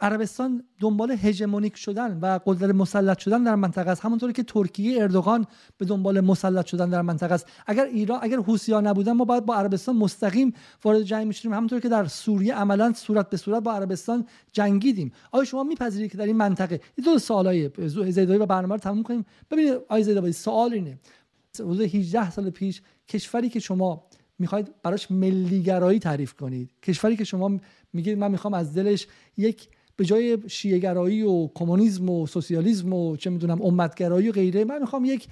عربستان 0.00 0.64
دنبال 0.80 1.10
هژمونیک 1.10 1.76
شدن 1.76 2.18
و 2.22 2.38
قدرت 2.46 2.74
مسلط 2.74 3.18
شدن 3.18 3.44
در 3.44 3.54
منطقه 3.54 3.90
است. 3.90 4.04
همونطوری 4.04 4.32
که 4.32 4.42
ترکیه 4.42 5.02
اردوغان 5.02 5.46
به 5.78 5.84
دنبال 5.84 6.20
مسلط 6.20 6.66
شدن 6.66 6.90
در 6.90 7.02
منطقه 7.02 7.34
است. 7.34 7.46
اگر 7.66 7.84
ایران 7.84 8.18
اگر 8.22 8.36
حوثی‌ها 8.36 8.80
نبودن 8.80 9.12
ما 9.12 9.24
باید 9.24 9.46
با 9.46 9.54
عربستان 9.54 9.96
مستقیم 9.96 10.52
وارد 10.84 11.02
جنگ 11.02 11.26
میشیم 11.26 11.54
همونطوری 11.54 11.82
که 11.82 11.88
در 11.88 12.06
سوریه 12.06 12.54
عملا 12.54 12.92
صورت 12.92 13.30
به 13.30 13.36
صورت 13.36 13.62
با 13.62 13.72
عربستان 13.72 14.26
جنگیدیم. 14.52 15.12
آیا 15.32 15.44
شما 15.44 15.62
میپذیرید 15.62 16.10
که 16.10 16.18
در 16.18 16.26
این 16.26 16.36
منطقه 16.36 16.80
دو 17.04 17.18
سوالای 17.18 17.70
زیدایی 17.88 18.38
و 18.40 18.46
برنامه 18.46 18.74
رو 18.74 18.80
تموم 18.80 19.02
کنیم؟ 19.02 19.26
ببینید 19.50 19.72
آقای 19.72 20.02
زیدایی 20.02 20.32
سوال 20.32 20.72
اینه. 20.72 20.98
حدود 21.60 21.80
18 21.80 22.30
سال 22.30 22.50
پیش 22.50 22.82
کشوری 23.08 23.48
که 23.48 23.60
شما 23.60 24.06
می‌خواید 24.38 24.74
براش 24.82 25.10
ملیگرایی 25.10 25.98
تعریف 25.98 26.34
کنید. 26.34 26.70
کشوری 26.82 27.16
که 27.16 27.24
شما 27.24 27.60
میگید 27.92 28.18
من 28.18 28.30
می‌خوام 28.30 28.54
از 28.54 28.74
دلش 28.74 29.06
یک 29.36 29.68
به 29.96 30.04
جای 30.04 30.38
شیعگرایی 30.46 31.22
و 31.22 31.48
کمونیسم 31.54 32.08
و 32.08 32.26
سوسیالیسم 32.26 32.92
و 32.92 33.16
چه 33.16 33.30
می‌دونم 33.30 33.62
امتگرایی 33.62 34.28
و 34.28 34.32
غیره 34.32 34.64
من 34.64 34.78
می‌خوام 34.78 35.04
یک 35.04 35.28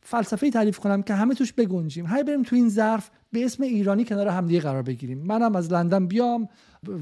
فلسفه 0.00 0.50
تعریف 0.50 0.78
کنم 0.78 1.02
که 1.02 1.14
همه 1.14 1.34
توش 1.34 1.52
بگنجیم. 1.52 2.06
هی 2.06 2.22
بریم 2.22 2.42
تو 2.42 2.56
این 2.56 2.68
ظرف 2.68 3.10
به 3.32 3.44
اسم 3.44 3.62
ایرانی 3.62 4.04
کنار 4.04 4.28
همدیگه 4.28 4.60
قرار 4.60 4.82
بگیریم. 4.82 5.18
منم 5.18 5.56
از 5.56 5.72
لندن 5.72 6.06
بیام 6.06 6.48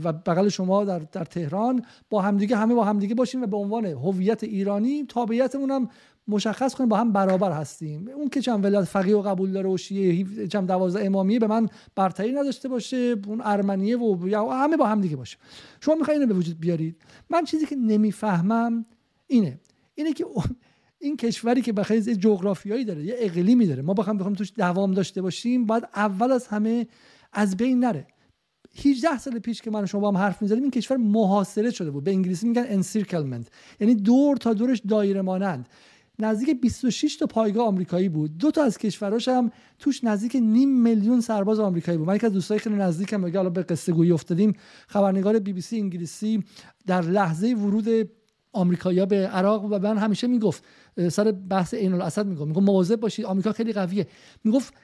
و 0.05 0.13
بغل 0.13 0.49
شما 0.49 0.85
در, 0.85 0.99
در 0.99 1.25
تهران 1.25 1.85
با 2.11 2.23
همدیگه 2.23 2.57
همه 2.57 2.75
با 2.75 2.85
همدیگه 2.85 3.15
باشیم 3.15 3.43
و 3.43 3.47
به 3.47 3.57
عنوان 3.57 3.87
هویت 3.87 4.45
ایرانی 4.45 5.05
تابعیتمون 5.09 5.71
هم 5.71 5.89
مشخص 6.29 6.75
کنیم 6.75 6.89
با 6.89 6.97
هم 6.97 7.13
برابر 7.13 7.53
هستیم. 7.53 8.09
اون 8.09 8.29
که 8.29 8.41
چند 8.41 8.65
ولایت 8.65 8.85
فقیه 8.85 9.17
و 9.17 9.23
قبول 9.23 9.53
داره 9.53 9.69
و 9.71 9.77
شیعه 9.77 10.47
چند 10.47 10.69
دوازده 10.69 11.07
امامیه 11.07 11.39
به 11.39 11.47
من 11.47 11.69
برتری 11.95 12.33
نداشته 12.33 12.69
باشه 12.69 13.17
اون 13.27 13.41
ارمنیه 13.45 13.99
و 13.99 14.51
همه 14.53 14.77
با 14.77 14.87
هم 14.87 15.01
دیگه 15.01 15.17
باشه. 15.17 15.37
شما 15.81 15.95
می‌خواید 15.95 16.21
اینو 16.21 16.33
به 16.33 16.39
وجود 16.39 16.61
بیارید. 16.61 16.97
من 17.31 17.45
چیزی 17.45 17.67
که 17.67 17.77
نمی‌فهمم 17.77 18.87
اینه. 19.27 19.61
اینه 19.95 20.13
که 20.13 20.25
این 20.99 21.17
کشوری 21.17 21.63
که 21.63 21.73
بخیر 21.73 22.01
جغرافیایی 22.01 22.85
داره 22.85 23.05
یه 23.05 23.15
اقلیمی 23.19 23.67
داره. 23.67 23.83
ما 23.83 23.95
بخوام 23.95 24.17
بخوام 24.17 24.35
توش 24.35 24.53
دوام 24.57 24.93
داشته 24.93 25.23
باشیم 25.23 25.67
باید 25.67 25.85
اول 25.95 26.33
از 26.33 26.47
همه 26.47 26.87
از 27.33 27.57
بین 27.57 27.81
نره. 27.81 28.07
18 28.85 29.19
سال 29.19 29.39
پیش 29.39 29.63
که 29.63 29.71
من 29.71 29.87
شما 29.87 30.01
با 30.01 30.09
هم 30.09 30.17
حرف 30.17 30.43
می‌زدیم 30.43 30.63
این 30.63 30.71
کشور 30.71 30.97
محاصره 30.97 31.71
شده 31.71 31.91
بود. 31.91 32.05
به 32.05 32.11
انگلیسی 32.11 32.49
میگن 32.49 32.65
انسیرکلمنت 32.69 33.49
یعنی 33.81 33.95
دور 33.95 34.37
تا 34.37 34.55
دورش 34.55 34.83
دایره 34.89 35.23
مانند 35.23 35.69
نزدیک 36.19 36.61
26 36.61 37.17
تا 37.17 37.27
پایگاه 37.27 37.67
آمریکایی 37.67 38.09
بود. 38.09 38.39
دو 38.39 38.51
تا 38.51 38.63
از 38.63 38.79
کشوراش 38.79 39.29
هم 39.29 39.51
توش 39.79 40.05
نزدیک 40.05 40.37
نیم 40.37 40.83
میلیون 40.83 41.21
سرباز 41.21 41.61
آمریکایی 41.61 41.99
بود. 41.99 42.07
من 42.07 42.19
که 42.19 42.27
از 42.27 42.33
دوستای 42.33 42.59
خیلی 42.59 42.77
نزدیکم 42.77 43.21
میگه 43.21 43.39
حالا 43.39 43.51
به 43.51 43.63
قصه 43.63 43.93
گویی 43.93 44.13
افتادیم 44.13 44.53
خبرنگار 44.89 45.39
بی 45.39 45.53
بی 45.53 45.61
سی 45.61 45.81
انگلیسی 45.81 46.45
در 46.87 47.03
لحظه 47.03 47.55
ورود 47.55 48.11
آمریکایی‌ها 48.53 49.07
به 49.07 49.17
عراق 49.17 49.65
و 49.65 49.79
من 49.79 49.99
همیشه 49.99 50.27
می‌گفت 50.27 50.65
سر 51.11 51.33
بحث 51.33 51.75
عین 51.75 51.93
الاسد 51.93 52.27
می‌گفت. 52.27 52.47
می‌گفت 52.49 52.67
مواظب 52.67 53.01
باشید 53.01 53.25
آمریکا 53.25 53.53
خیلی 53.53 53.73
قویه. 53.73 54.07
می‌گفت 54.45 54.75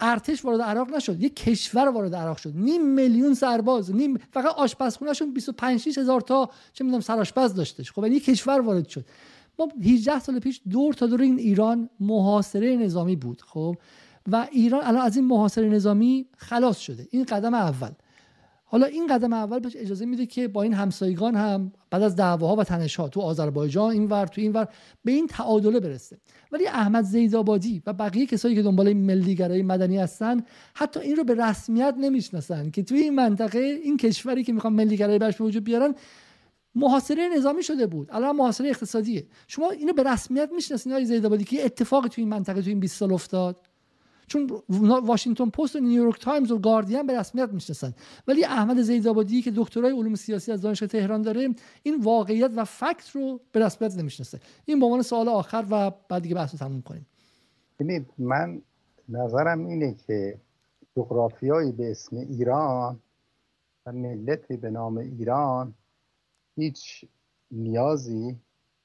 ارتش 0.00 0.44
وارد 0.44 0.60
عراق 0.60 0.94
نشد 0.94 1.22
یک 1.22 1.36
کشور 1.36 1.88
وارد 1.88 2.14
عراق 2.14 2.36
شد. 2.36 2.52
نیم 2.56 2.86
میلیون 2.94 3.34
سرباز 3.34 3.94
نیم 3.94 4.18
فقط 4.32 4.54
آشپزخونهشون 4.54 5.34
25 5.34 5.98
هزار 5.98 6.20
تا 6.20 6.50
چه 6.72 6.84
می‌دونم 6.84 7.00
سرآشپز 7.00 7.54
داشتش. 7.54 7.92
خب 7.92 8.02
یعنی 8.02 8.20
کشور 8.20 8.60
وارد 8.60 8.88
شد. 8.88 9.04
ما 9.58 9.68
18 9.82 10.20
سال 10.20 10.38
پیش 10.38 10.60
دور 10.70 10.94
تا 10.94 11.06
دور 11.06 11.22
این 11.22 11.38
ایران 11.38 11.90
محاصره 12.00 12.76
نظامی 12.76 13.16
بود 13.16 13.42
خب؟ 13.42 13.76
و 14.32 14.46
ایران 14.52 14.84
الان 14.84 15.02
از 15.02 15.16
این 15.16 15.24
محاصره 15.26 15.68
نظامی 15.68 16.26
خلاص 16.36 16.78
شده 16.78 17.08
این 17.10 17.24
قدم 17.24 17.54
اول. 17.54 17.90
حالا 18.64 18.86
این 18.86 19.06
قدم 19.06 19.32
اول 19.32 19.58
بهش 19.58 19.76
اجازه 19.76 20.06
میده 20.06 20.26
که 20.26 20.48
با 20.48 20.62
این 20.62 20.74
همسایگان 20.74 21.34
هم 21.34 21.72
بعد 21.90 22.02
از 22.02 22.16
دعواها 22.16 22.56
و 22.56 22.64
تنشها 22.64 23.08
تو 23.08 23.20
آذربایجان 23.20 23.92
این 23.92 24.06
ور 24.08 24.26
تو 24.26 24.40
این 24.40 24.52
ور 24.52 24.68
به 25.04 25.12
این 25.12 25.26
تعادله 25.26 25.80
برسه. 25.80 26.18
ولی 26.52 26.66
احمد 26.66 27.04
زیدآبادی 27.04 27.82
و 27.86 27.92
بقیه 27.92 28.26
کسایی 28.26 28.54
که 28.54 28.62
دنبال 28.62 28.92
ملیگرایی 28.92 29.62
مدنی 29.62 29.98
هستن 29.98 30.42
حتی 30.74 31.00
این 31.00 31.16
رو 31.16 31.24
به 31.24 31.34
رسمیت 31.34 31.94
نمی‌شناسن 31.98 32.70
که 32.70 32.82
توی 32.82 32.98
این 32.98 33.14
منطقه 33.14 33.58
این 33.58 33.96
کشوری 33.96 34.44
که 34.44 34.52
می‌خوان 34.52 34.72
ملیگرایی 34.72 35.18
برش 35.18 35.36
به 35.36 35.44
وجود 35.44 35.64
بیارن 35.64 35.94
محاصره 36.74 37.28
نظامی 37.36 37.62
شده 37.62 37.86
بود. 37.86 38.08
الان 38.12 38.36
محاصره 38.36 38.68
اقتصادیه. 38.68 39.26
شما 39.46 39.70
اینو 39.70 39.92
به 39.92 40.02
رسمیت 40.02 40.50
می‌شناسین 40.54 40.92
آقای 40.92 41.04
زیدآبادی؟ 41.04 41.44
که 41.44 41.64
اتفاقی 41.64 42.08
تو 42.08 42.20
این 42.20 42.28
منطقه 42.28 42.62
تو 42.62 42.68
این 42.68 42.80
20 42.80 42.96
سال 42.96 43.12
افتاد؟ 43.12 43.56
چون 44.26 44.50
واشنگتن 45.02 45.50
پست 45.50 45.76
و 45.76 45.80
نیویورک 45.80 46.20
تایمز 46.20 46.50
و 46.50 46.58
گاردین 46.58 47.06
به 47.06 47.18
رسمیت 47.18 47.48
می‌شناسن. 47.52 47.94
ولی 48.28 48.44
احمد 48.44 48.82
زیدآبادی 48.82 49.42
که 49.42 49.52
دکترای 49.56 49.92
علوم 49.92 50.14
سیاسی 50.14 50.52
از 50.52 50.60
دانشگاه 50.60 50.88
تهران 50.88 51.22
داره 51.22 51.54
این 51.82 52.00
واقعیت 52.00 52.50
و 52.56 52.64
fact 52.64 53.10
رو 53.10 53.40
به 53.52 53.60
رسمیت 53.60 53.96
نمی‌شناسه. 53.96 54.40
این 54.64 54.80
به 54.80 54.86
عنوان 54.86 55.02
سوال 55.02 55.28
آخر 55.28 55.64
و 55.70 55.90
بعد 56.08 56.22
دیگه 56.22 56.34
بحث 56.34 56.52
رو 56.52 56.58
تموم 56.58 56.82
کنیم. 56.82 57.06
ببینید 57.78 58.06
من 58.18 58.62
نظرم 59.08 59.66
اینه 59.66 59.96
که 60.06 60.40
جغرافیایی 60.96 61.72
به 61.72 61.90
اسم 61.90 62.16
ایران 62.16 63.00
و 63.86 63.92
ملتی 63.92 64.56
به 64.56 64.70
نام 64.70 64.98
ایران 64.98 65.74
هیچ 66.56 67.04
نیازی 67.50 68.40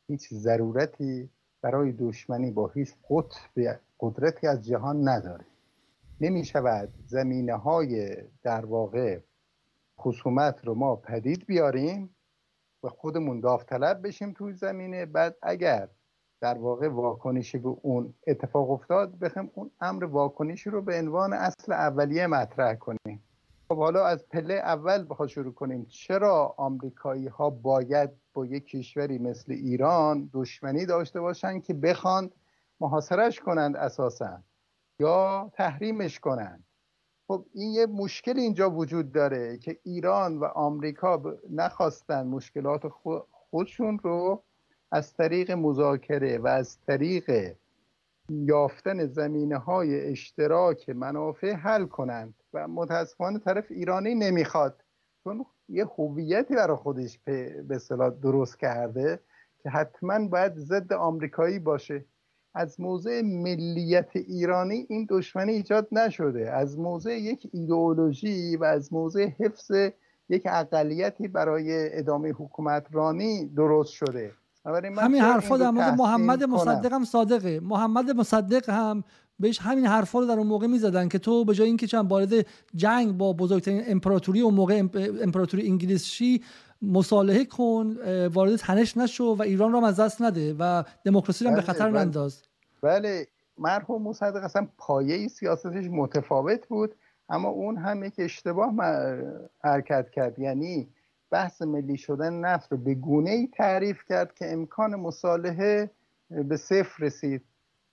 هیچ 0.08 0.34
ضرورتی 0.34 1.30
برای 1.62 1.92
دشمنی 1.92 2.52
با 2.52 2.68
هیچ 2.68 2.94
قطب 3.10 3.80
قدرتی 4.00 4.48
از 4.48 4.66
جهان 4.66 5.10
نداره. 5.10 5.46
نمی 6.22 6.46
شود 6.46 6.94
زمینه 7.06 7.56
های 7.56 8.18
در 8.44 8.66
واقع 8.66 9.20
خصومت 10.00 10.66
رو 10.66 10.76
ما 10.76 10.96
پدید 10.96 11.46
بیاریم 11.46 12.16
و 12.84 12.90
خودمون 12.90 13.40
داوطلب 13.40 14.08
بشیم 14.08 14.34
توی 14.34 14.54
زمینه. 14.54 15.06
بعد 15.06 15.36
اگر 15.42 15.90
در 16.42 16.58
واقع 16.58 16.88
واکنشی 16.88 17.58
به 17.58 17.70
اون 17.70 18.14
اتفاق 18.28 18.72
افتاد 18.72 19.20
بخیم 19.20 19.52
اون 19.54 19.72
امر 19.82 20.04
واکنشی 20.04 20.70
رو 20.70 20.82
به 20.82 21.00
عنوان 21.00 21.34
اصل 21.34 21.72
اولیه 21.72 22.28
مطرح 22.28 22.76
کنیم. 22.76 23.24
خب 23.72 23.78
حالا 23.78 24.06
از 24.06 24.28
پله 24.30 24.54
اول 24.54 25.06
بخواد 25.10 25.30
شروع 25.30 25.54
کنیم. 25.54 25.86
چرا 25.86 26.56
آمریکایی 26.58 27.28
ها 27.28 27.50
باید 27.50 28.10
با 28.34 28.46
یک 28.46 28.68
کشوری 28.68 29.18
مثل 29.18 29.52
ایران 29.52 30.30
دشمنی 30.34 30.86
داشته 30.86 31.22
باشند 31.22 31.64
که 31.64 31.74
بخوان 31.74 32.32
محاصرش 32.80 33.40
کنند 33.40 33.76
اساسا 33.76 34.44
یا 35.00 35.52
تحریمش 35.54 36.20
کنند؟ 36.20 36.64
خب 37.28 37.46
این 37.54 37.72
یه 37.72 37.86
مشکل 37.86 38.40
اینجا 38.40 38.72
وجود 38.72 39.12
داره 39.12 39.58
که 39.58 39.80
ایران 39.84 40.38
و 40.38 40.46
آمریکا 40.46 41.22
نخواستن 41.50 42.28
مشکلات 42.28 42.88
خودشون 43.32 44.00
رو 44.00 44.44
از 44.92 45.14
طریق 45.14 45.52
مذاکره 45.52 46.38
و 46.38 46.48
از 46.48 46.78
طریق 46.88 47.56
یافتن 48.30 49.06
زمینه 49.06 49.58
های 49.58 50.12
اشتراک 50.12 50.90
منافع 50.90 51.52
حل 51.52 51.86
کنند. 51.86 52.34
و 52.54 52.68
متاسفانه 52.68 53.40
طرف 53.40 53.66
ایرانی 53.70 54.16
نمی‌خواد. 54.16 54.84
چون 55.24 55.46
یه 55.70 55.86
هویتی 55.86 56.56
برای 56.56 56.78
خودش 56.78 57.20
به 57.68 57.78
صلاح 57.80 58.10
درست 58.10 58.60
کرده 58.60 59.20
که 59.64 59.70
حتما 59.70 60.28
باید 60.28 60.54
ضد 60.56 60.94
آمریکایی 60.94 61.60
باشه. 61.60 62.06
از 62.54 62.80
موضع 62.80 63.22
ملیت 63.22 64.16
ایرانی 64.16 64.86
این 64.90 65.08
دشمنی 65.10 65.52
ایجاد 65.52 65.88
نشده. 65.92 66.52
از 66.52 66.80
موضع 66.80 67.18
یک 67.18 67.50
ایدئولوژی 67.54 68.56
و 68.56 68.64
از 68.64 68.94
موضع 68.94 69.28
حفظ 69.40 69.72
یک 70.30 70.44
اقلیتی 70.46 71.28
برای 71.28 71.98
ادامه 71.98 72.30
حکومت 72.30 72.86
رانی 72.92 73.46
درست 73.46 73.92
شده. 73.92 74.32
همین 74.66 75.22
حرفا 75.22 75.58
در 75.58 75.70
مورد 75.70 75.94
محمد 75.94 76.44
مصدق 76.44 76.94
هم 76.94 77.04
صادقه. 77.04 77.60
محمد 77.60 78.12
مصدق 78.12 78.70
هم 78.70 79.04
بهش 79.40 79.60
همین 79.60 79.86
حرفا 79.86 80.20
رو 80.20 80.26
در 80.26 80.38
اون 80.38 80.48
موقع 80.48 80.68
می‌زدن 80.68 81.08
که 81.08 81.20
تو 81.20 81.46
به 81.46 81.54
جای 81.54 81.68
اینکه 81.68 81.88
چند 81.88 82.12
وارد 82.12 82.46
جنگ 82.76 83.18
با 83.18 83.34
بزرگترین 83.34 83.84
امپراتوری 83.88 84.42
و 84.42 84.50
موقع 84.50 84.84
امپراتوری 85.22 85.68
انگلیسی 85.68 86.44
مصالحه 86.82 87.46
کن 87.46 87.98
وارد 88.34 88.56
تنش 88.56 88.98
نشو 88.98 89.24
و 89.24 89.42
ایران 89.42 89.72
رو 89.72 89.86
از 89.86 90.00
دست 90.00 90.22
نده 90.22 90.56
و 90.60 90.84
دموکراسی 91.06 91.46
رو 91.46 91.52
به 91.52 91.56
بله، 91.56 91.66
خطر 91.66 91.90
بله. 91.90 92.00
ننداز. 92.00 92.44
بله 92.82 93.28
مرحوم 93.58 94.02
مصدق 94.02 94.44
اصلا 94.44 94.68
پایه 94.78 95.28
سیاستش 95.28 95.86
متفاوت 95.92 96.68
بود 96.68 96.96
اما 97.30 97.50
اون 97.50 97.78
هم 97.78 98.04
یک 98.04 98.14
اشتباه 98.18 98.74
حرکت 99.64 100.10
کرد. 100.10 100.40
یعنی 100.40 100.88
بحث 101.32 101.62
ملی 101.62 101.98
شدن 101.98 102.34
نفت 102.34 102.72
رو 102.72 102.78
به 102.78 102.96
گونه 102.96 103.30
ای 103.30 103.48
تعریف 103.48 103.98
کرد 104.10 104.34
که 104.36 104.54
امکان 104.54 104.96
مصالحه 104.96 105.92
به 106.30 106.58
صفر 106.58 107.04
رسید. 107.04 107.42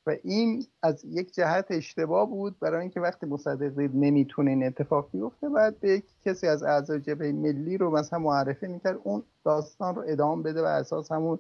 و 0.07 0.16
این 0.23 0.66
از 0.83 1.05
یک 1.05 1.35
جهت 1.35 1.66
اشتباه 1.70 2.28
بود 2.28 2.59
برای 2.59 2.81
اینکه 2.81 3.01
وقتی 3.01 3.27
مصدق 3.27 3.77
دید 3.77 3.91
نمی‌تونه 3.95 4.51
این 4.51 4.66
اتفاق 4.66 5.11
بیفته 5.12 5.49
بعد 5.49 5.81
به 5.81 6.03
کسی 6.24 6.47
از 6.47 6.62
اعضای 6.62 7.01
جبهه 7.01 7.33
ملی 7.33 7.78
رو 7.78 7.91
مثلا 7.91 8.19
معرفی 8.19 8.66
می‌کرد 8.66 8.99
اون 9.05 9.23
داستان 9.45 9.95
رو 9.95 10.05
ادامه 10.07 10.43
بده 10.43 10.62
و 10.62 10.65
اساس 10.65 11.12
همون 11.12 11.39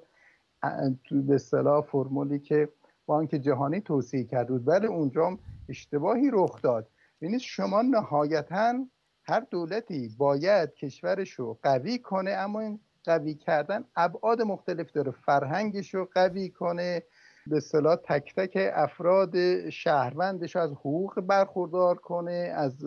به 1.10 1.34
اصطلاح 1.34 1.80
فرمولی 1.80 2.38
که 2.38 2.68
بانک 3.06 3.30
جهانی 3.30 3.80
توصیه 3.80 4.24
کرد 4.24 4.48
بود 4.48 4.68
ولی 4.68 4.86
اونجا 4.86 5.38
اشتباهی 5.68 6.30
رخ 6.32 6.62
داد. 6.62 6.88
ببینید 7.20 7.40
شما 7.40 7.82
نهایتا 7.82 8.86
هر 9.24 9.40
دولتی 9.50 10.14
باید 10.18 10.74
کشورش 10.74 11.30
رو 11.30 11.58
قوی 11.62 11.98
کنه 11.98 12.30
اما 12.30 12.60
این 12.60 12.80
قوی 13.04 13.34
کردن 13.34 13.84
ابعاد 13.96 14.42
مختلف 14.42 14.92
داره. 14.92 15.10
فرهنگش 15.10 15.94
رو 15.94 16.08
قوی 16.14 16.48
کنه 16.48 17.02
به 17.46 17.60
صلاح 17.60 17.96
تک 17.96 18.34
تک 18.34 18.70
افراد 18.72 19.34
شهروندش 19.70 20.56
از 20.56 20.70
حقوق 20.72 21.20
برخوردار 21.20 21.94
کنه 21.94 22.52
از 22.56 22.84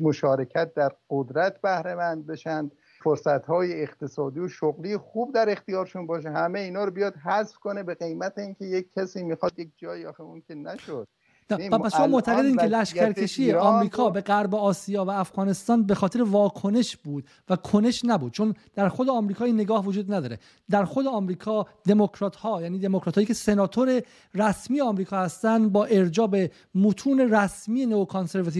مشارکت 0.00 0.74
در 0.74 0.92
قدرت 1.10 1.60
بهره 1.60 1.94
مند 1.94 2.26
بشن 2.26 2.70
فرصت 3.04 3.46
های 3.46 3.82
اقتصادی 3.82 4.40
و 4.40 4.48
شغلی 4.48 4.96
خوب 4.96 5.34
در 5.34 5.50
اختیارشون 5.50 6.06
باشه. 6.06 6.30
همه 6.30 6.60
اینا 6.60 6.84
رو 6.84 6.90
بیاد 6.90 7.16
حذف 7.16 7.56
کنه 7.56 7.82
به 7.82 7.94
قیمت 7.94 8.38
اینکه 8.38 8.64
یک 8.64 8.92
کسی 8.96 9.22
می‌خواد 9.22 9.58
یک 9.58 9.70
جایی 9.76 10.06
آخه 10.06 10.20
اون 10.22 10.40
که 10.40 10.54
نشد. 10.54 11.08
پس 11.50 11.96
شما 11.96 12.06
معتقدین 12.06 12.56
که 12.56 12.66
لشکرکشی 12.66 13.52
آمریکا 13.52 14.10
به 14.10 14.20
غرب 14.20 14.54
آسیا 14.54 15.04
و 15.04 15.10
افغانستان 15.10 15.82
به 15.82 15.94
خاطر 15.94 16.22
واکنش 16.22 16.96
بود 16.96 17.24
و 17.48 17.56
کنش 17.56 18.04
نبود 18.04 18.32
چون 18.32 18.54
در 18.74 18.88
خود 18.88 19.08
آمریکا 19.08 19.44
این 19.44 19.54
نگاه 19.54 19.86
وجود 19.86 20.14
نداره. 20.14 20.38
در 20.70 20.84
خود 20.84 21.06
آمریکا 21.06 21.66
دموکرات 21.88 22.36
ها 22.36 22.62
یعنی 22.62 22.78
دموکرات 22.78 23.14
هایی 23.14 23.26
که 23.26 23.34
سناتور 23.34 24.02
رسمی 24.34 24.80
آمریکا 24.80 25.16
هستند 25.16 25.72
با 25.72 25.84
ارجاع 25.84 26.26
به 26.26 26.50
متون 26.74 27.20
رسمی 27.20 27.86
نو 27.86 28.06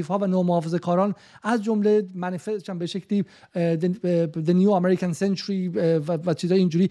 ها 0.08 0.18
و 0.18 0.26
نو 0.26 0.60
کاران 0.82 1.14
از 1.42 1.62
جمله 1.62 2.08
منیفست 2.14 2.70
به 2.70 2.86
شکلی 2.86 3.24
The 3.54 4.52
New 4.52 4.70
American 4.80 5.14
Century 5.18 5.76
و 6.26 6.34
چیزای 6.34 6.58
اینجوری 6.58 6.90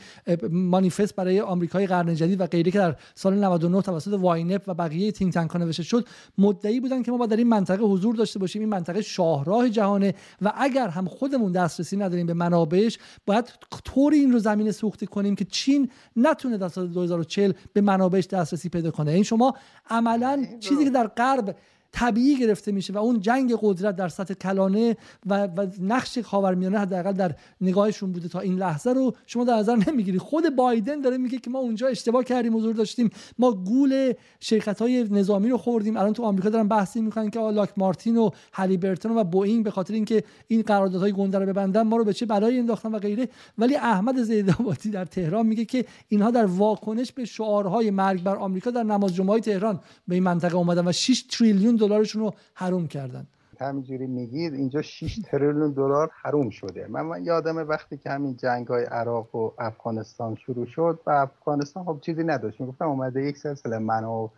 مانیفست 0.49 1.15
برای 1.15 1.41
آمریکای 1.41 1.87
قرن 1.87 2.15
جدید 2.15 2.41
و 2.41 2.45
غیره 2.45 2.71
که 2.71 2.77
در 2.77 2.95
سال 3.15 3.43
99 3.43 3.81
توسط 3.81 4.13
واینپ 4.13 4.61
و 4.67 4.73
بقیه 4.73 5.11
تینک 5.11 5.33
تانک 5.33 5.55
نوشته 5.55 5.84
شد 5.85 6.07
مدعی 6.37 6.79
بودن 6.79 7.03
که 7.03 7.11
ما 7.11 7.17
باید 7.17 7.31
در 7.31 7.37
این 7.37 7.47
منطقه 7.47 7.83
حضور 7.83 8.15
داشته 8.15 8.39
باشیم. 8.39 8.61
این 8.61 8.69
منطقه 8.69 9.01
شاهراه 9.01 9.69
جهانه 9.69 10.15
و 10.41 10.53
اگر 10.55 10.87
هم 10.87 11.05
خودمون 11.05 11.51
دسترسی 11.51 11.97
نداریم 11.97 12.25
به 12.25 12.33
منابعش 12.33 12.97
باید 13.25 13.53
طوری 13.83 14.19
این 14.19 14.31
رو 14.31 14.39
زمین 14.39 14.71
سوخته 14.71 15.05
کنیم 15.05 15.35
که 15.35 15.45
چین 15.45 15.89
نتونه 16.15 16.57
در 16.57 16.67
سال 16.67 16.87
2040 16.87 17.51
به 17.73 17.81
منابعش 17.81 18.27
دسترسی 18.27 18.69
پیدا 18.69 18.91
کنه. 18.91 19.11
این 19.11 19.23
شما 19.23 19.53
عملا 19.89 20.45
چیزی 20.59 20.83
که 20.83 20.89
در 20.89 21.07
غرب 21.07 21.55
طبیعی 21.95 22.39
گرفته 22.39 22.71
میشه 22.71 22.93
و 22.93 22.97
اون 22.97 23.19
جنگ 23.19 23.53
قدرت 23.61 23.95
در 23.95 24.09
سطح 24.09 24.33
کلانه 24.33 24.97
و, 25.25 25.47
و 25.47 25.67
نقش 25.81 26.19
خاورمیانه 26.19 26.79
حداقل 26.79 27.11
در 27.11 27.35
نگاهشون 27.61 28.11
بوده 28.11 28.27
تا 28.27 28.39
این 28.39 28.55
لحظه 28.55 28.93
رو 28.93 29.13
شما 29.25 29.43
در 29.43 29.55
نظر 29.55 29.75
نمی‌گیری. 29.87 30.17
خود 30.17 30.55
بایدن 30.55 31.01
داره 31.01 31.17
میگه 31.17 31.37
که 31.37 31.49
ما 31.49 31.59
اونجا 31.59 31.87
اشتباه 31.87 32.23
کردیم 32.23 32.57
حضور 32.57 32.75
داشتیم. 32.75 33.09
ما 33.39 33.51
گول 33.51 34.13
شرکت 34.39 34.81
های 34.81 35.03
نظامی 35.03 35.49
رو 35.49 35.57
خوردیم. 35.57 35.97
الان 35.97 36.13
تو 36.13 36.23
آمریکا 36.23 36.49
دارن 36.49 36.67
بحثی 36.67 37.01
می‌کنن 37.01 37.29
که 37.29 37.39
لاک 37.39 37.69
مارتین 37.77 38.17
و 38.17 38.29
هلیبرتون 38.53 39.17
و 39.17 39.23
بوئینگ 39.23 39.63
به 39.63 39.71
خاطر 39.71 39.93
اینکه 39.93 40.23
این 40.47 40.61
قراردادهای 40.61 41.11
گنده 41.11 41.39
رو 41.39 41.45
ببندن 41.45 41.81
ما 41.81 41.97
رو 41.97 42.03
به 42.03 42.13
چه 42.13 42.25
بلایی 42.25 42.59
انداختن 42.59 42.91
و 42.91 42.99
غیره. 42.99 43.29
ولی 43.57 43.75
احمد 43.75 44.23
زیدآبادی 44.23 44.89
در 44.89 45.05
تهران 45.05 45.45
میگه 45.45 45.65
که 45.65 45.85
اینها 46.07 46.31
در 46.31 46.45
واکنش 46.45 47.11
به 47.11 47.25
شعارهای 47.25 47.91
مرگ 47.91 48.23
بر 48.23 48.35
آمریکا 48.35 48.71
در 48.71 48.83
نماز 48.83 49.15
جمعه 49.15 49.39
تهران 49.39 49.79
به 50.07 50.15
این 50.15 50.23
منطقه 50.23 50.55
اومدن 50.55 50.87
و 50.87 50.91
6 50.91 51.23
تریلیون 51.31 51.75
دلارشون 51.87 52.21
رو 52.21 52.33
حروم 52.53 52.87
کردن. 52.87 53.27
همینجوری 53.59 54.07
میگید 54.07 54.53
اینجا 54.53 54.81
6 54.81 55.19
تریلیون 55.25 55.71
دلار 55.71 56.11
حروم 56.21 56.49
شده. 56.49 56.87
من, 56.87 57.01
من 57.01 57.25
یادم 57.25 57.57
وقتی 57.57 57.97
که 57.97 58.09
همین 58.09 58.37
جنگ 58.37 58.67
های 58.67 58.83
عراق 58.83 59.35
و 59.35 59.51
افغانستان 59.59 60.35
شروع 60.35 60.65
شد 60.65 60.99
و 61.05 61.09
افغانستان 61.09 61.83
خب 61.83 61.99
چیزی 62.01 62.23
نداشت. 62.23 62.61
می‌گفتم 62.61 62.87
اومده 62.87 63.23
یک 63.23 63.37
سلسله 63.37 63.77
منو 63.77 64.29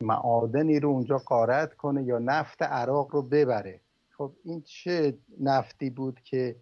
معادنی 0.00 0.80
رو 0.80 0.88
اونجا 0.88 1.18
قارت 1.18 1.74
کنه 1.74 2.02
یا 2.02 2.18
نفت 2.18 2.62
عراق 2.62 3.14
رو 3.14 3.22
ببره. 3.22 3.80
خب 4.16 4.32
این 4.44 4.62
چه 4.62 5.18
نفتی 5.40 5.90
بود 5.90 6.20
که 6.20 6.56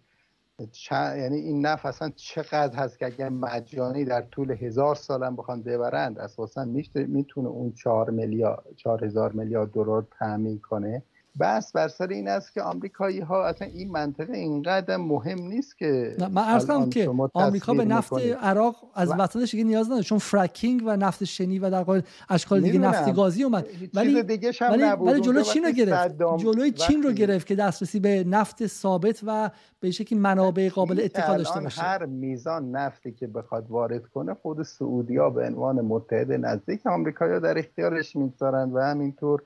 یعنی 0.91 1.37
این 1.37 1.65
نفت 1.65 1.85
اصلا 1.85 2.09
چقدر 2.15 2.75
هست 2.75 2.99
که 2.99 3.05
اگر 3.05 3.29
مجانی 3.29 4.05
در 4.05 4.21
طول 4.21 4.51
هزار 4.51 4.95
سال 4.95 5.23
هم 5.23 5.35
بخوان 5.35 5.63
ببرند 5.63 6.19
اساسا 6.19 6.65
می‌تونه 6.95 7.47
اون 7.49 7.73
چهار 7.73 8.09
میلیارد 8.09 8.63
چهار 8.75 9.05
هزار 9.05 9.31
میلیارد 9.31 9.71
دلار 9.71 10.07
تامین 10.19 10.59
کنه. 10.59 11.03
بس 11.39 11.71
بر 11.71 11.87
سر 11.87 12.07
این 12.07 12.27
است 12.27 12.53
که 12.53 12.61
آمریکایی 12.61 13.19
ها 13.19 13.45
اصلا 13.45 13.67
این 13.67 13.91
منطقه 13.91 14.37
اینقدر 14.37 14.97
مهم 14.97 15.39
نیست 15.39 15.77
که 15.77 16.15
من 16.19 16.37
ارز 16.37 16.89
که 16.89 17.09
آمریکا 17.33 17.73
به 17.73 17.85
نفت 17.85 18.13
عراق 18.41 18.75
از 18.95 19.13
وسطش 19.17 19.51
دیگه 19.51 19.63
نیاز 19.63 19.87
نداره 19.87 20.03
چون 20.03 20.17
فرکینگ 20.17 20.81
و 20.85 20.97
نفت 20.97 21.23
شنی 21.23 21.59
و 21.59 21.69
در 21.69 21.83
قال 21.83 22.01
اشکال 22.29 22.61
دیگه 22.61 22.79
نفت 22.79 23.15
گازی 23.15 23.43
اومد. 23.43 23.65
ولی 23.93 24.23
دیگه 24.23 24.51
ولی, 24.61 24.83
ولی 24.83 25.21
جلو 25.21 25.41
چین 25.41 25.63
رو 25.63 25.71
گرفت؟ 25.71 26.17
جلوی 26.37 26.71
چین 26.71 27.03
رو 27.03 27.11
گرفت 27.11 27.47
که 27.47 27.55
دسترسی 27.55 27.99
به 27.99 28.23
نفت 28.23 28.67
ثابت 28.67 29.19
و 29.27 29.51
به 29.79 29.91
شکلی 29.91 30.19
منابع 30.19 30.69
قابل 30.69 31.01
اتکا 31.03 31.37
داشته 31.37 31.59
باشه؟ 31.59 31.81
هر 31.81 32.05
میزان 32.05 32.71
نفتی 32.71 33.11
که 33.11 33.27
بخواد 33.27 33.65
وارد 33.69 34.07
کنه 34.07 34.33
خود 34.33 34.63
سعودیا 34.63 35.29
به 35.29 35.45
عنوان 35.45 35.81
متحد 35.81 36.31
نزدیک 36.31 36.87
آمریکا 36.87 37.39
در 37.39 37.57
اختیارش 37.57 38.15
می‌گذارند 38.15 38.75
و 38.75 38.79
همینطور 38.79 39.41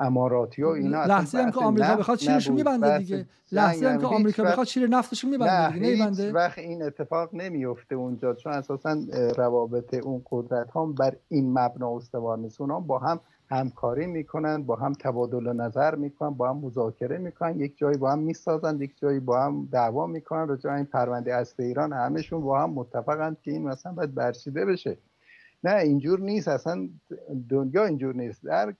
اماراتی 0.00 0.62
و 0.62 0.68
اینا 0.68 1.04
لحظه 1.04 1.38
هم 1.38 1.50
که 1.50 1.60
آمریکا 1.60 1.96
بخواد 1.96 2.18
چیرش 2.18 2.50
میبنده 2.50 2.98
دیگه. 2.98 3.26
لحظه 3.52 3.88
هم 3.88 3.98
که 3.98 4.06
آمریکا 4.06 4.42
بخواد 4.42 4.66
چیر 4.66 4.88
نفتش 4.88 5.24
میبنده 5.24 5.72
دیگه 5.72 5.86
نمیبنده. 5.86 6.32
وقت 6.32 6.58
این 6.58 6.82
اتفاق 6.82 7.34
نمیفته 7.34 7.94
اونجا 7.94 8.34
چون 8.34 8.52
اساسا 8.52 8.96
روابط 9.36 9.94
اون 9.94 10.22
قدرت 10.30 10.76
هم 10.76 10.94
بر 10.94 11.16
این 11.28 11.58
مبنا 11.58 11.96
استوار 11.96 12.38
نیست 12.38 12.60
اونا 12.60 12.80
با 12.80 12.98
هم 12.98 13.20
همکاری 13.50 14.06
می‌کنن 14.06 14.62
با 14.62 14.76
هم 14.76 14.92
تبادل 14.92 15.52
نظر 15.52 15.94
می‌کنن 15.94 16.30
با 16.30 16.50
هم 16.50 16.56
مذاکره 16.56 17.18
می‌کنن 17.18 17.60
یک 17.60 17.78
جایی 17.78 17.98
با 17.98 18.12
هم 18.12 18.18
می‌سازن 18.18 18.80
یک 18.80 18.98
جایی 18.98 19.20
با 19.20 19.40
هم 19.42 19.68
دعوا 19.72 20.06
می‌کنن 20.06 20.48
راجع 20.48 20.72
این 20.72 20.84
پرونده 20.84 21.34
اصل 21.34 21.62
ایران 21.62 21.92
همشون 21.92 22.40
با 22.40 22.62
هم 22.62 22.70
متفقن 22.70 23.36
که 23.42 23.50
این 23.50 23.68
مثلا 23.68 23.92
باید 23.92 24.14
برچیده 24.14 24.64
بشه. 24.64 24.98
نه 25.64 25.74
اینجور 25.74 26.20
نیست 26.20 26.48
اصلا 26.48 26.88
دنیا 27.48 27.84
اینجور 27.84 28.14
نیست. 28.14 28.44
در 28.44 28.74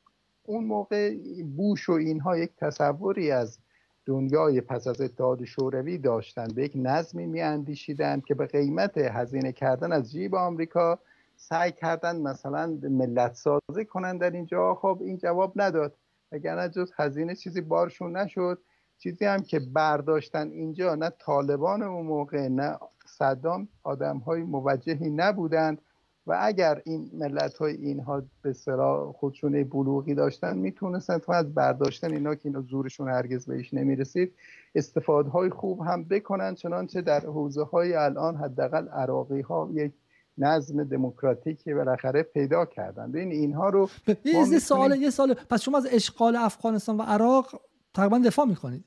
اون 0.51 0.65
موقع 0.65 1.15
بوش 1.57 1.89
و 1.89 1.93
اینها 1.93 2.39
یک 2.39 2.51
تصوری 2.57 3.31
از 3.31 3.59
دنیای 4.07 4.61
پس 4.61 4.87
از 4.87 5.01
اتحاد 5.01 5.45
شوروی 5.45 5.99
داشتند. 5.99 6.55
به 6.55 6.65
یک 6.65 6.73
نظمی 6.75 7.27
میاندیشیدند 7.27 8.25
که 8.25 8.35
به 8.35 8.47
قیمت 8.47 8.99
هزینه 8.99 9.53
کردن 9.53 9.93
از 9.93 10.13
جیب 10.13 10.35
آمریکا 10.35 10.99
سعی 11.37 11.73
کردن 11.73 12.21
مثلا 12.21 12.79
ملت 12.83 13.35
سازی 13.35 13.85
کنند 13.85 14.21
در 14.21 14.31
اینجا. 14.31 14.75
خب 14.75 14.99
این 15.05 15.17
جواب 15.17 15.53
نداد. 15.57 15.95
اگر 16.33 16.69
جز 16.69 16.93
هزینه 16.97 17.35
چیزی 17.35 17.61
بارشون 17.61 18.17
نشد. 18.17 18.59
چیزی 18.99 19.25
هم 19.25 19.43
که 19.43 19.61
برداشتن 19.61 20.49
اینجا 20.51 20.95
نه 20.95 21.11
طالبان 21.19 21.83
اون 21.83 22.07
موقع 22.07 22.49
نه 22.49 22.79
صدام 23.07 23.69
آدم 23.83 24.19
های 24.19 24.43
موجهی 24.43 25.11
نبودند. 25.11 25.83
و 26.31 26.37
اگر 26.41 26.83
این 26.85 27.11
ملت 27.15 27.57
های 27.57 27.75
اینها 27.75 28.23
به 28.43 28.53
صلاح 28.53 29.13
خودشون 29.13 29.65
بلوغی 29.65 30.15
داشتن 30.15 30.59
می‌تونستن 30.59 31.21
از 31.29 31.55
برداشتن 31.55 32.13
اینا 32.13 32.35
که 32.35 32.49
اینا 32.49 32.61
زورشون 32.61 33.09
هرگز 33.09 33.47
بهش 33.47 33.75
نمی‌رسید 33.75 34.35
استفاده 34.75 35.31
های 35.31 35.51
خوب 35.51 35.81
هم 35.81 36.05
بکنن 36.05 36.55
چنانچه 36.55 37.01
در 37.01 37.21
حوزه 37.21 37.63
های 37.63 37.95
الان 37.95 38.37
حداقل 38.37 38.89
عراقی 38.89 39.41
ها 39.41 39.69
یک 39.73 39.93
نظم 40.39 40.85
دموکراتیکی 40.85 41.75
بالاخره 41.75 42.23
پیدا 42.23 42.65
کردن 42.65 43.13
ببین 43.13 43.33
اینها 43.33 43.69
رو 43.69 43.89
یه 44.25 44.59
سوال 44.59 44.97
یه 44.97 45.11
سال 45.11 45.35
پس 45.35 45.63
شما 45.63 45.79
از 45.79 45.87
اشغال 45.91 46.37
افغانستان 46.37 46.97
و 46.97 47.03
عراق 47.03 47.61
تقریبا 47.95 48.19
دفاع 48.19 48.47
می‌کنید؟ 48.47 48.85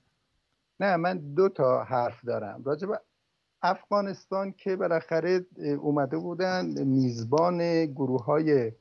نه 0.79 0.95
من 0.95 1.17
دو 1.17 1.49
تا 1.49 1.83
حرف 1.83 2.25
دارم. 2.25 2.61
راجب 2.65 2.89
افغانستان 3.63 4.51
که 4.51 4.75
بالاخره 4.75 5.45
اومده 5.81 6.17
بودن 6.17 6.83
میزبان 6.83 7.85
گروه 7.85 8.25
های 8.25 8.71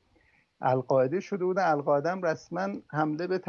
القاعده 0.61 1.19
شده 1.19 1.45
بودن. 1.45 1.63
القاعده 1.63 2.09
هم 2.09 2.21
رسما 2.21 2.67
حمله 2.87 3.27
به 3.27 3.41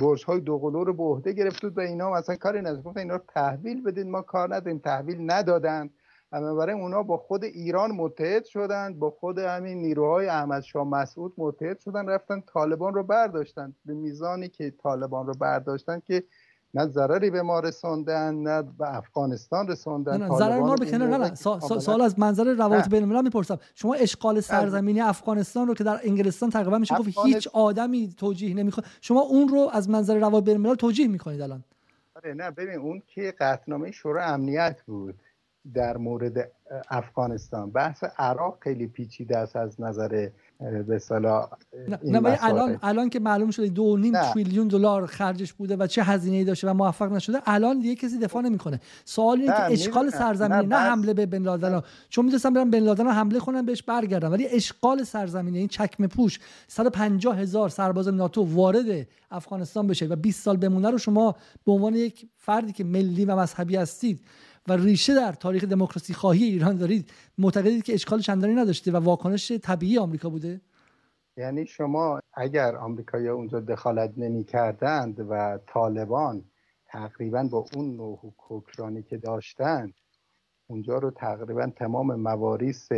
برج 0.00 0.24
های 0.24 0.40
دوقلو 0.40 0.84
رو 0.84 0.92
به 0.92 1.02
عهده 1.02 1.32
گرفت 1.32 1.62
بود 1.62 1.78
و 1.78 1.80
اینا 1.80 2.12
مثلا 2.12 2.36
کاری 2.36 2.60
نداشت. 2.60 2.82
گفتن 2.82 3.00
اینا 3.00 3.14
رو 3.14 3.22
تحویل 3.28 3.82
بدید 3.82 4.06
ما 4.06 4.22
کار 4.22 4.54
نداریم 4.54 4.78
تحویل 4.78 5.30
ندادن. 5.30 5.90
اما 6.32 6.54
برای 6.54 6.74
اونا 6.74 7.02
با 7.02 7.16
خود 7.16 7.44
ایران 7.44 7.90
متحد 7.90 8.44
شدن 8.44 8.98
با 8.98 9.10
خود 9.10 9.38
همین 9.38 9.78
نیروهای 9.78 10.26
احمد 10.26 10.62
شاه 10.62 10.88
مسعود 10.88 11.34
متحد 11.36 11.78
شدن 11.78 12.08
رفتن 12.08 12.40
طالبان 12.40 12.94
رو 12.94 13.02
برداشتن. 13.02 13.74
به 13.84 13.94
میزانی 13.94 14.48
که 14.48 14.70
طالبان 14.70 15.26
رو 15.26 15.34
برداشتن 15.34 16.00
که 16.00 16.24
نه 16.74 16.86
ضرری 16.86 17.30
به 17.30 17.42
ما 17.42 17.60
رسوندن 17.60 18.34
نه 18.34 18.62
به 18.62 18.96
افغانستان 18.96 19.68
رسوندن 19.68 20.22
نه 20.22 20.38
ضرر 20.38 20.60
ما 20.60 20.74
به 20.74 20.90
کنار 20.90 21.08
نه, 21.08 21.18
نه. 21.18 21.34
سوال 21.34 22.00
از 22.00 22.18
منظر 22.18 22.54
روابط 22.54 22.88
بین 22.88 23.02
الملل 23.02 23.22
می‌پرسم. 23.22 23.58
شما 23.74 23.94
اشغال 23.94 24.40
سرزمینی 24.40 25.00
افغانستان 25.00 25.68
رو 25.68 25.74
که 25.74 25.84
در 25.84 26.00
انگلستان 26.04 26.50
تقریبا 26.50 26.78
میشه 26.78 26.94
گفت 26.94 27.08
هیچ 27.24 27.48
آدمی 27.52 28.14
توجیه 28.16 28.54
نمی‌خواد 28.54 28.86
شما 29.00 29.20
اون 29.20 29.48
رو 29.48 29.70
از 29.72 29.90
منظر 29.90 30.18
روابط 30.18 30.44
بین 30.44 30.56
الملل 30.56 30.74
توجیه 30.74 31.08
می‌کنید 31.08 31.40
الان. 31.40 31.64
آره 32.16 32.34
نه 32.34 32.50
ببین 32.50 32.78
اون 32.78 33.02
که 33.06 33.34
قطعنامه 33.38 33.90
شورای 33.90 34.24
امنیت 34.24 34.82
بود 34.86 35.14
در 35.74 35.96
مورد 35.96 36.50
افغانستان. 36.90 37.70
بحث 37.70 38.04
عراق 38.18 38.58
خیلی 38.60 38.86
پیچیده 38.86 39.38
است 39.38 39.56
از 39.56 39.80
نظر 39.80 40.28
به 40.86 40.98
صلاح 40.98 41.48
نه 42.04 42.38
الان 42.40 42.78
الان 42.82 43.10
که 43.10 43.20
معلوم 43.20 43.50
شده 43.50 43.68
دو 43.68 43.96
نیم 43.96 44.22
تریلیون 44.22 44.68
دلار 44.68 45.06
خرجش 45.06 45.52
بوده 45.52 45.76
و 45.76 45.86
چه 45.86 46.02
هزینه 46.02 46.36
ای 46.36 46.44
داشته 46.44 46.70
و 46.70 46.74
موفق 46.74 47.12
نشده 47.12 47.38
الان 47.46 47.78
دیگه 47.78 47.94
کسی 47.94 48.18
دفاع 48.18 48.42
نمی‌کنه. 48.42 48.80
سوال 49.04 49.40
اینه 49.40 49.52
که 49.52 49.72
اشغال 49.72 50.10
سرزمینی 50.10 50.66
نه, 50.66 50.76
حمله 50.76 51.14
به 51.14 51.26
بن 51.26 51.42
لادن 51.42 51.82
چون 52.08 52.24
می‌دونستم 52.24 52.52
برن 52.52 52.70
بن 52.70 52.78
لادن 52.78 53.06
حمله 53.06 53.38
کنن 53.38 53.66
بهش 53.66 53.82
برگردن. 53.82 54.28
ولی 54.28 54.46
اشغال 54.46 55.04
سرزمینی 55.04 55.58
این 55.58 55.68
چکمه 55.68 56.06
پوش 56.06 56.38
150 56.68 57.38
هزار 57.38 57.68
سرباز 57.68 58.08
ناتو 58.08 58.42
وارد 58.42 59.06
افغانستان 59.30 59.86
بشه 59.86 60.06
و 60.06 60.16
20 60.16 60.44
سال 60.44 60.56
بمونه 60.56 60.90
رو 60.90 60.98
شما 60.98 61.36
به 61.66 61.72
عنوان 61.72 61.94
یک 61.94 62.28
فردی 62.36 62.72
که 62.72 62.84
ملی 62.84 63.24
و 63.24 63.36
مذهبی 63.36 63.76
هستید 63.76 64.20
و 64.70 64.72
ریشه 64.72 65.14
در 65.14 65.32
تاریخ 65.32 65.64
دموکراسی 65.64 66.14
خواهی 66.14 66.44
ایران 66.44 66.76
دارید 66.76 67.10
معتقدید 67.38 67.82
که 67.82 67.94
اشکال 67.94 68.20
چندانی 68.20 68.54
نداشته 68.54 68.92
و 68.92 68.96
واکنش 68.96 69.52
طبیعی 69.52 69.98
آمریکا 69.98 70.30
بوده؟ 70.30 70.60
یعنی 71.36 71.66
شما 71.66 72.20
اگر 72.34 72.76
آمریکایی‌ها 72.76 73.34
اونجا 73.34 73.60
دخالت 73.60 74.12
نمی 74.16 74.44
کردند 74.44 75.26
و 75.28 75.58
طالبان 75.66 76.44
تقریبا 76.86 77.42
با 77.42 77.66
اون 77.74 77.96
نوع 77.96 78.18
حکمرانی 78.48 79.02
که 79.02 79.16
داشتند 79.16 79.94
اونجا 80.66 80.98
رو 80.98 81.10
تقریبا 81.10 81.66
تمام 81.76 82.14
مواریس 82.14 82.88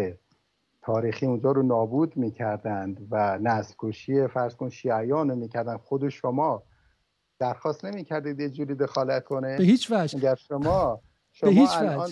تاریخی 0.82 1.26
اونجا 1.26 1.52
رو 1.52 1.62
نابود 1.62 2.16
می‌کردند 2.16 3.06
و 3.10 3.38
نسل 3.38 4.26
فرض 4.26 4.54
کن 4.54 4.68
شیعیان 4.68 5.30
رو 5.30 5.36
می‌کردند 5.36 5.78
خود 5.78 6.08
شما 6.08 6.62
درخواست 7.38 7.84
نمی‌کردید 7.84 8.40
یه 8.40 8.50
جوری 8.50 8.74
دخالت 8.74 9.24
کنه؟ 9.24 9.58
به 9.58 9.64
هیچ 9.64 9.90
وجه. 9.90 10.18
اگر 10.18 10.34
شما 10.34 11.00
شما 11.32 11.50
به 11.50 11.56
هیچ 11.56 11.70
الان 11.72 12.10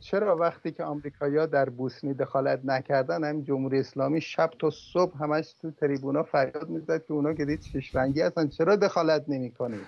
چرا 0.00 0.36
وقتی 0.36 0.72
که 0.72 0.84
آمریکایی‌ها 0.84 1.46
در 1.46 1.68
بوسنی 1.68 2.14
دخالت 2.14 2.60
نکردن 2.64 3.24
هم 3.24 3.42
جمهوری 3.42 3.80
اسلامی 3.80 4.20
شب 4.20 4.50
تا 4.58 4.70
صبح 4.70 5.22
همش 5.22 5.54
تو 5.62 5.70
تریبونا 5.70 6.22
فریاد 6.22 6.68
می‌زد 6.68 7.04
که 7.04 7.12
اونا 7.12 7.34
که 7.34 7.44
دید 7.44 7.62
شش 7.62 7.94
رنگی 7.96 8.20
هستن. 8.20 8.48
چرا 8.48 8.76
دخالت 8.76 9.24
نمی‌کنید 9.28 9.86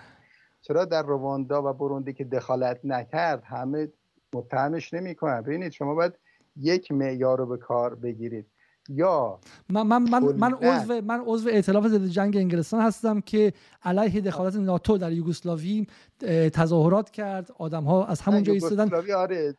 چرا 0.63 0.85
در 0.85 1.03
رواندا 1.03 1.71
و 1.71 1.73
بروندی 1.73 2.13
که 2.13 2.25
دخالت 2.25 2.81
نکرد 2.85 3.43
همه 3.45 3.89
متهمش 4.33 4.95
نمی‌کنن؟ 4.95 5.41
ببینید 5.41 5.73
شما 5.73 5.95
باید 5.95 6.13
یک 6.57 6.93
معیار 6.93 7.39
رو 7.39 7.47
به 7.47 7.57
کار 7.57 7.95
بگیرید. 7.95 8.47
یا 8.89 9.39
من 9.69 9.83
من 9.83 10.03
من 10.03 10.23
من 10.23 10.53
عضو 10.55 11.01
من 11.01 11.23
عضو 11.27 11.49
ائتلاف 11.49 11.87
ضد 11.87 12.07
جنگ 12.07 12.37
انگلستان 12.37 12.81
هستم 12.81 13.21
که 13.21 13.53
علیه 13.83 14.21
دخالت 14.21 14.57
ناتو 14.57 14.99
در 14.99 15.13
یوگسلاوی 15.13 15.87
تظاهرات 16.53 17.11
کرد. 17.11 17.51
آدم 17.59 17.85
ها 17.85 18.07
از 18.07 18.21
همونجا 18.21 18.53
ایستادن 18.53 18.95
آره 19.17 19.57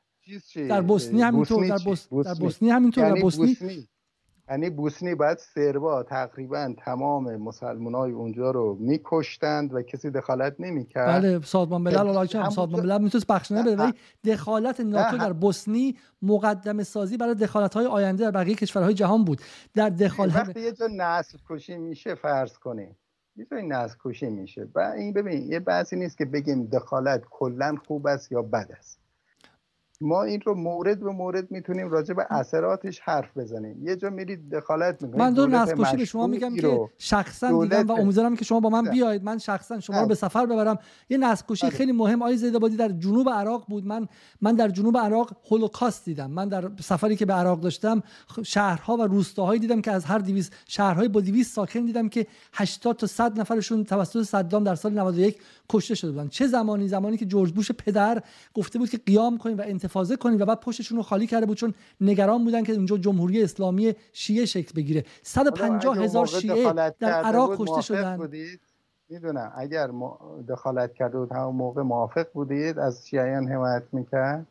در 0.55 0.81
بوسنی 0.81 1.21
همینطور 1.21 1.67
در, 1.67 1.77
بوس... 1.77 2.07
در 2.09 2.33
بوسنی. 2.33 2.69
همینطور 2.69 3.03
در 3.03 3.09
یعنی 3.09 3.21
بوسنی. 3.21 3.87
یعنی 4.49 4.69
بوسنی 4.69 5.15
باید 5.15 5.37
سربا 5.37 6.03
تقریبا 6.03 6.73
تمام 6.85 7.35
مسلمان 7.35 7.95
های 7.95 8.11
اونجا 8.11 8.51
رو 8.51 8.77
میکشتند 8.79 9.73
و 9.73 9.81
کسی 9.81 10.11
دخالت 10.11 10.55
نمی‌کرد. 10.59 11.21
بله 11.21 11.41
سازمان 11.41 11.81
ملل 11.81 11.97
الاجام 11.97 12.49
سازمان 12.49 12.85
ملل 12.85 13.01
می‌تونست 13.01 13.27
بخشنامه 13.27 13.63
بده 13.63 13.83
ولی 13.83 13.93
دخالت 14.23 14.79
ناتو 14.79 15.17
در 15.17 15.33
بوسنی 15.33 15.97
مقدمه 16.21 16.83
سازی 16.83 17.17
برای 17.17 17.35
دخالت 17.35 17.73
های 17.73 17.85
آینده 17.85 18.23
در 18.23 18.31
بقیه 18.31 18.55
کشورهای 18.55 18.93
جهان 18.93 19.23
بود. 19.25 19.41
در 19.73 19.89
دخالت 19.89 20.35
وقتی 20.35 20.61
یه 20.61 20.71
جا 20.71 20.87
نسل 20.91 21.37
کشی 21.49 21.77
میشه 21.77 22.15
فرض 22.15 22.57
کنیم. 22.57 22.97
یه 23.35 23.47
جای 23.51 23.67
نسل 23.67 23.95
کشی 24.05 24.29
میشه. 24.29 24.67
و 24.75 24.79
این 24.79 25.13
ببین 25.13 25.51
یه 25.51 25.59
بحثی 25.59 25.95
نیست 25.95 26.17
که 26.17 26.25
بگیم 26.25 26.65
دخالت 26.65 27.21
کلا 27.29 27.75
خوب 27.87 28.07
است 28.07 28.31
یا 28.31 28.41
بد 28.41 28.71
است. 28.79 29.06
ما 30.01 30.23
این 30.23 30.41
رو 30.41 30.55
مورد 30.55 30.99
به 30.99 31.11
مورد 31.11 31.51
می‌تونیم 31.51 31.89
راجع 31.89 32.13
به 32.13 32.25
اثراتش 32.29 32.99
حرف 32.99 33.37
بزنیم. 33.37 33.87
یه 33.87 33.95
جا 33.95 34.09
میرید 34.09 34.55
دخالت 34.55 35.01
می‌کنید 35.01 35.19
من 35.19 35.33
دو 35.33 35.47
نسکشی 35.47 35.97
به 35.97 36.05
شما 36.05 36.27
میگم 36.27 36.55
که 36.55 36.79
شخصا 36.97 37.63
دیدم 37.63 37.87
و 37.87 37.91
امیدوارم 37.91 38.35
که 38.35 38.45
شما 38.45 38.59
با 38.59 38.69
من 38.69 38.89
بیاید. 38.89 39.23
من 39.23 39.37
شخصا 39.37 39.79
شما 39.79 40.01
رو 40.01 40.07
به 40.07 40.15
سفر 40.15 40.45
ببرم. 40.45 40.79
یه 41.09 41.17
نسکشی 41.17 41.65
آره. 41.65 41.75
خیلی 41.75 41.91
مهم. 41.91 42.21
آی 42.21 42.37
زیدابادی 42.37 42.75
در 42.75 42.89
جنوب 42.89 43.29
عراق 43.29 43.65
بود. 43.67 43.85
من 43.85 44.07
من 44.41 44.55
در 44.55 44.69
جنوب 44.69 44.97
عراق 44.97 45.31
هولوکاست 45.51 46.05
دیدم. 46.05 46.31
من 46.31 46.47
در 46.47 46.69
سفری 46.79 47.15
که 47.15 47.25
به 47.25 47.33
عراق 47.33 47.59
داشتم 47.59 48.03
شهرها 48.43 48.97
و 48.97 49.01
روستاهایی 49.01 49.59
دیدم 49.59 49.81
که 49.81 49.91
از 49.91 50.05
هر 50.05 50.19
200 50.19 50.53
شهرهای 50.67 51.07
با 51.07 51.21
200 51.21 51.55
ساکن 51.55 51.85
دیدم 51.85 52.09
که 52.09 52.27
80 52.53 52.95
تا 52.97 53.07
100 53.07 53.39
نفرشون 53.39 53.83
توسط 53.83 54.23
صدام 54.23 54.63
در 54.63 54.75
سال 54.75 54.93
91 54.93 55.37
کشته 55.69 55.95
شده 55.95 56.11
بودن. 56.11 56.27
چه 56.27 56.47
زمانی؟ 56.47 56.87
زمانی 56.87 57.17
که 57.17 57.25
جورج 57.25 57.51
بوش 57.51 57.71
پدر 57.71 58.23
گفته 58.53 58.79
بود 58.79 58.89
که 58.89 58.97
قیام 58.97 59.37
کنیم 59.37 59.57
و 59.57 59.61
انتفاضه 59.87 60.15
کنیم 60.15 60.39
و 60.39 60.45
بعد 60.45 60.59
پشتشون 60.59 60.97
رو 60.97 61.03
خالی 61.03 61.27
کرده 61.27 61.45
بود 61.45 61.57
چون 61.57 61.73
نگران 62.01 62.43
بودن 62.43 62.63
که 62.63 62.73
اونجا 62.73 62.97
جمهوری 62.97 63.43
اسلامی 63.43 63.95
شیعه 64.13 64.45
شکل 64.45 64.73
بگیره. 64.75 65.05
150 65.23 65.97
هزار 65.97 66.25
شیعه 66.25 66.73
در 66.99 67.11
عراق 67.11 67.61
کشته 67.61 67.81
شدن. 67.81 68.29
می‌دونم. 69.09 69.51
اگر 69.57 69.89
دخالت 70.49 70.93
کرده 70.93 71.17
بود 71.17 71.31
همون 71.31 71.55
موقع 71.55 71.81
موافق 71.81 72.27
بودید؟ 72.33 72.79
از 72.79 73.07
شیعیان 73.07 73.47
حمایت 73.47 73.83
می‌کرد؟ 73.91 74.47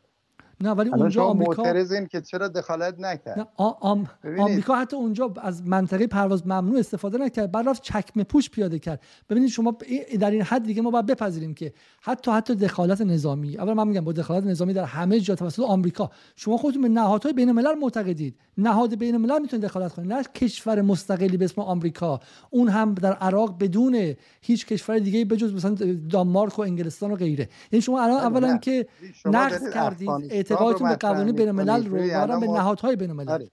نه 0.61 0.71
ولی 0.71 0.89
اونجا 0.89 1.23
آمریکا 1.23 1.63
معترضین 1.63 2.07
که 2.07 2.21
چرا 2.21 2.47
دخالت 2.47 2.99
نکرد؟ 2.99 3.39
نه 3.39 3.47
آم... 3.57 4.09
آمریکا 4.37 4.75
حتی 4.75 4.95
اونجا 4.95 5.33
از 5.41 5.67
منطقه 5.67 6.07
پرواز 6.07 6.47
ممنوع 6.47 6.79
استفاده 6.79 7.17
نکرد 7.17 7.51
بعد 7.51 7.69
رفت 7.69 7.83
چکمه 7.83 8.23
پوش 8.23 8.49
پیاده 8.49 8.79
کرد. 8.79 9.01
ببینید 9.29 9.49
شما 9.49 9.77
در 10.19 10.31
این 10.31 10.41
حد 10.41 10.63
دیگه 10.63 10.81
ما 10.81 10.91
باید 10.91 11.05
بپذیریم 11.05 11.53
که 11.53 11.73
حتی 12.01 12.31
حتی 12.31 12.55
دخالت 12.55 13.01
نظامی 13.01 13.57
اول 13.57 13.73
من 13.73 13.87
میگم 13.87 14.05
با 14.05 14.11
دخالت 14.11 14.43
نظامی 14.43 14.73
در 14.73 14.83
همه 14.83 15.19
جا 15.19 15.35
توسط 15.35 15.63
آمریکا. 15.63 16.11
شما 16.35 16.57
خودتون 16.57 16.81
به 16.81 16.89
نهادهای 16.89 17.33
بین 17.33 17.49
الملل 17.49 17.75
معتقدید. 17.75 18.35
نهاد 18.57 18.95
بین 18.95 19.15
الملل 19.15 19.41
می‌تونه 19.41 19.63
دخالت 19.67 19.93
کنه 19.93 20.05
نه 20.05 20.23
کشور 20.23 20.81
مستقلی 20.81 21.37
به 21.37 21.45
اسم 21.45 21.61
آمریکا. 21.61 22.19
اون 22.49 22.67
هم 22.69 22.93
در 22.93 23.13
عراق 23.13 23.57
بدون 23.59 24.15
هیچ 24.41 24.65
کشور 24.65 24.99
دیگه 24.99 25.25
بجز 25.25 25.53
مثلا 25.53 25.75
دانمارک 26.09 26.59
و 26.59 26.61
انگلستان 26.61 27.11
و 27.11 27.15
غیره. 27.15 27.49
یعنی 27.71 27.81
شما 27.81 28.01
الان 28.01 28.19
اولا 28.19 28.57
که 28.57 28.87
نقض 29.25 29.73
کردید 29.73 30.09
اعتقادتون 30.51 30.89
به 30.89 30.95
قوانین 30.95 31.35
بین 31.35 31.47
الملل 31.47 31.85
رو 31.85 32.39
به 32.39 32.47
نهادهای 32.47 32.95
بین 32.95 33.09
الملل 33.09 33.29
آره. 33.29 33.49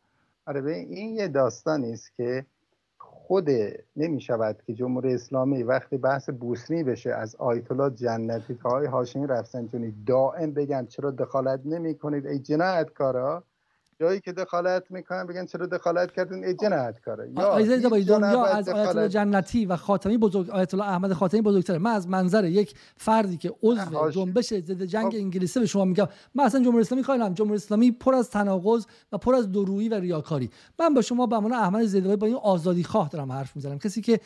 آره 0.46 0.74
این 0.74 1.14
یه 1.14 1.28
داستانی 1.28 1.92
است 1.92 2.16
که 2.16 2.46
خود 2.98 3.48
نمی 3.96 4.20
شود 4.20 4.62
که 4.66 4.74
جمهوری 4.74 5.14
اسلامی 5.14 5.62
وقتی 5.62 5.96
بحث 5.96 6.30
بوسنی 6.30 6.82
بشه 6.82 7.10
از 7.10 7.36
آیت 7.36 7.72
الله 7.72 7.90
جنتی 7.90 8.54
تا 8.54 8.68
های 8.68 8.86
هاشمی 8.86 9.26
رفسنجانی 9.26 9.94
دائم 10.06 10.52
بگن 10.52 10.86
چرا 10.86 11.10
دخالت 11.10 11.60
نمی 11.64 11.94
کنید 11.94 12.26
ای 12.26 12.38
جنایتکارا. 12.38 13.44
جایی 14.00 14.20
که 14.20 14.32
دخالت 14.32 14.90
می‌کنن 14.90 15.26
بگن 15.26 15.46
چرا 15.46 15.66
دخالت 15.66 16.12
کردین؟ 16.12 16.44
ای 16.44 16.54
جنایتکارا 16.54 17.26
یا 17.26 18.00
دنیا 18.00 18.44
از 18.44 18.68
آیت 18.68 18.88
الله 18.88 19.08
جنتی 19.08 19.66
و 19.66 19.76
خاتمی 19.76 20.18
بزرگ 20.18 20.50
آیت 20.50 20.74
الله 20.74 20.86
احمد 20.86 21.12
خاتمی 21.12 21.40
بزرگتره. 21.40 21.78
من 21.78 21.90
از 21.90 22.08
منظر 22.08 22.44
یک 22.44 22.74
فردی 22.96 23.36
که 23.36 23.54
عضو 23.62 24.10
جنبش 24.10 24.46
ضد 24.46 24.82
جنگ 24.82 25.12
خب. 25.12 25.16
انگلیسی 25.16 25.60
به 25.60 25.66
شما 25.66 25.84
میگم 25.84 26.08
من 26.34 26.44
اصلا 26.44 26.60
جمهوری 26.60 26.80
اسلامی 26.80 27.02
خواهیم 27.02 27.34
جمهوری 27.34 27.56
اسلامی 27.56 27.90
پر 27.90 28.14
از 28.14 28.30
تناقض 28.30 28.86
و 29.12 29.18
پر 29.18 29.34
از 29.34 29.52
درویی 29.52 29.88
و 29.88 29.94
ریاکاری. 29.94 30.50
من 30.78 30.94
با 30.94 31.02
شما 31.02 31.26
به 31.26 31.36
عنوان 31.36 31.52
احمد 31.52 31.84
زیدوی 31.84 32.16
با 32.16 32.26
این 32.26 32.36
آزادی 32.36 32.84
خواه 32.84 33.08
دارم 33.08 33.32
حرف 33.32 33.56
می‌زنم. 33.56 33.78
کسی 33.78 34.00
که 34.00 34.20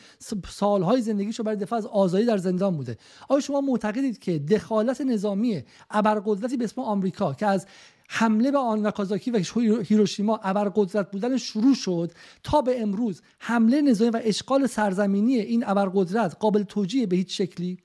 سالهای 0.49 1.01
زندگیشو 1.01 1.43
برای 1.43 1.57
دفاع 1.57 1.79
از 1.79 1.85
آزادی 1.85 2.25
در 2.25 2.37
زندان 2.37 2.77
بوده. 2.77 2.97
آیا 3.29 3.41
شما 3.41 3.61
معتقدید 3.61 4.19
که 4.19 4.39
دخالت 4.39 5.01
نظامی 5.01 5.63
ابرقدرتی 5.91 6.57
به 6.57 6.63
اسم 6.63 6.81
آمریکا 6.81 7.33
که 7.33 7.45
از 7.45 7.65
حمله 8.11 8.51
به 8.51 8.57
آن 8.57 8.79
ناکازاکی 8.79 9.31
و 9.31 9.37
هیروشیما 9.81 10.39
ابرقدرت 10.43 11.11
بودن 11.11 11.37
شروع 11.37 11.73
شد 11.73 12.11
تا 12.43 12.61
به 12.61 12.81
امروز 12.81 13.21
حمله 13.39 13.81
نظامی 13.81 14.11
و 14.11 14.19
اشغال 14.23 14.67
سرزمینی 14.67 15.35
این 15.35 15.63
ابرقدرت 15.67 16.35
قابل 16.39 16.63
توجیه 16.63 17.07
به 17.07 17.15
هیچ 17.15 17.41
شکلی؟ 17.41 17.77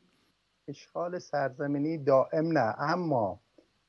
اشغال 0.68 1.18
سرزمینی 1.18 1.98
دائم 1.98 2.58
نه 2.58 2.74
اما 2.78 3.40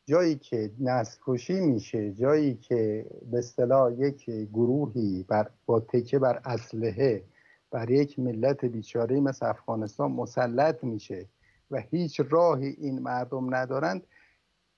جایی 0.06 0.36
که 0.36 0.72
نسل 0.80 1.18
کشی 1.26 1.60
میشه 1.60 2.14
جایی 2.14 2.56
که 2.56 3.06
به 3.32 3.38
اصطلاح 3.38 3.94
یک 3.94 4.26
گروهی 4.30 5.26
بر 5.28 5.50
با 5.66 5.80
تکه 5.80 6.20
بر 6.20 6.42
اسلحه 6.46 7.24
بر 7.72 7.92
یک 7.92 8.20
ملت 8.20 8.66
بیچاره 8.66 9.20
مثل 9.20 9.46
افغانستان 9.46 10.12
مسلط 10.12 10.84
میشه 10.84 11.26
و 11.72 11.82
هیچ 11.92 12.22
راهی 12.30 12.68
این 12.68 13.00
مردم 13.00 13.56
ندارند 13.56 14.04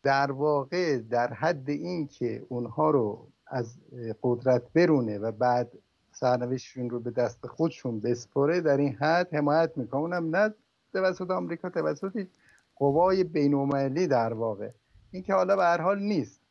در 0.07 0.31
واقع 0.31 0.97
در 0.97 1.33
حد 1.33 1.69
این 1.69 2.07
که 2.07 2.45
اونها 2.49 2.89
رو 2.89 3.27
از 3.47 3.77
قدرت 4.23 4.61
برونه 4.73 5.19
و 5.19 5.31
بعد 5.31 5.71
سرنوشتشون 6.11 6.89
رو 6.89 6.99
به 6.99 7.11
دست 7.11 7.47
خودشون 7.47 7.99
بسپره 7.99 8.61
در 8.61 8.77
این 8.77 8.95
حد 8.95 9.35
حمایت 9.35 9.71
می‌کنه. 9.75 10.01
اونم 10.01 10.35
نه 10.35 10.53
توسط 10.93 11.31
آمریکا 11.31 11.69
توسط 11.69 12.27
قوای 12.75 13.23
بین‌المللی 13.23 14.07
در 14.07 14.33
واقع. 14.33 14.69
این 15.11 15.23
که 15.23 15.33
حالا 15.33 15.55
به 15.55 15.63
هر 15.63 15.81
حال 15.81 15.99
نیست. 15.99 16.41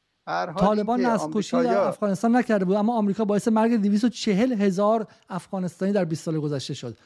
طالبان 0.58 1.00
نسل 1.00 1.62
در 1.62 1.78
افغانستان 1.78 2.36
نکرده 2.36 2.64
بود 2.64 2.76
اما 2.76 2.98
آمریکا 2.98 3.24
باعث 3.24 3.48
مرگ 3.48 3.76
240 3.76 4.52
هزار 4.52 5.06
افغانستانی 5.28 5.92
در 5.92 6.04
20 6.04 6.24
سال 6.24 6.40
گذشته 6.40 6.74
شد. 6.74 6.96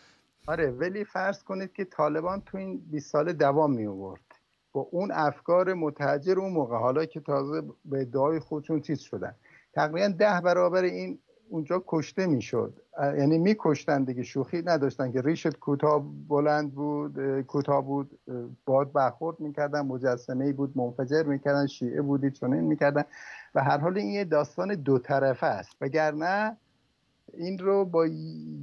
آره 0.47 0.71
ولی 0.71 1.05
فرض 1.05 1.43
کنید 1.43 1.73
که 1.73 1.85
طالبان 1.85 2.43
تو 2.47 2.59
این 2.59 2.83
20 2.91 3.11
سال 3.11 3.33
دوام 3.33 3.73
می 3.73 3.87
آورد 3.87 4.30
با 4.73 4.81
اون 4.91 5.11
افکار 5.13 5.75
متحجر 5.75 6.41
اون 6.41 6.53
موقع. 6.53 6.77
حالا 6.77 7.05
که 7.05 7.21
تازه 7.21 7.63
به 7.85 8.01
ادعای 8.01 8.39
خودشون 8.39 8.81
چیز 8.81 9.01
شدن. 9.01 9.35
تقریبا 9.75 10.09
ده 10.09 10.41
برابر 10.41 10.83
این 10.83 11.19
اونجا 11.49 11.83
کشته 11.87 12.27
می‌شد. 12.27 12.81
یعنی 13.03 13.39
میکشتن 13.39 14.05
دیگه. 14.05 14.23
شوخی 14.23 14.63
نداشتن 14.63 15.13
که 15.13 15.21
ریشت 15.21 15.57
کوتاه 15.57 16.05
بلند 16.29 16.75
بود 16.75 17.41
کوتاه 17.41 17.85
بود 17.85 18.19
باد 18.65 18.93
برخورد 18.93 19.41
می‌کردن 19.41 19.81
مجسمه 19.81 20.53
بود 20.53 20.79
منفجر 20.79 21.23
می‌کردن 21.23 21.67
شیعه 21.67 22.03
بودی 22.03 22.31
چنین 22.31 22.61
می‌کردن. 22.61 23.05
و 23.55 23.65
هر 23.65 23.79
حال 23.79 23.99
این 23.99 24.11
یه 24.11 24.25
داستان 24.25 24.75
دو 24.75 24.99
طرفه 24.99 25.47
است. 25.47 25.77
وگرنه 25.81 26.57
این 27.35 27.59
رو 27.59 27.85
با 27.85 28.07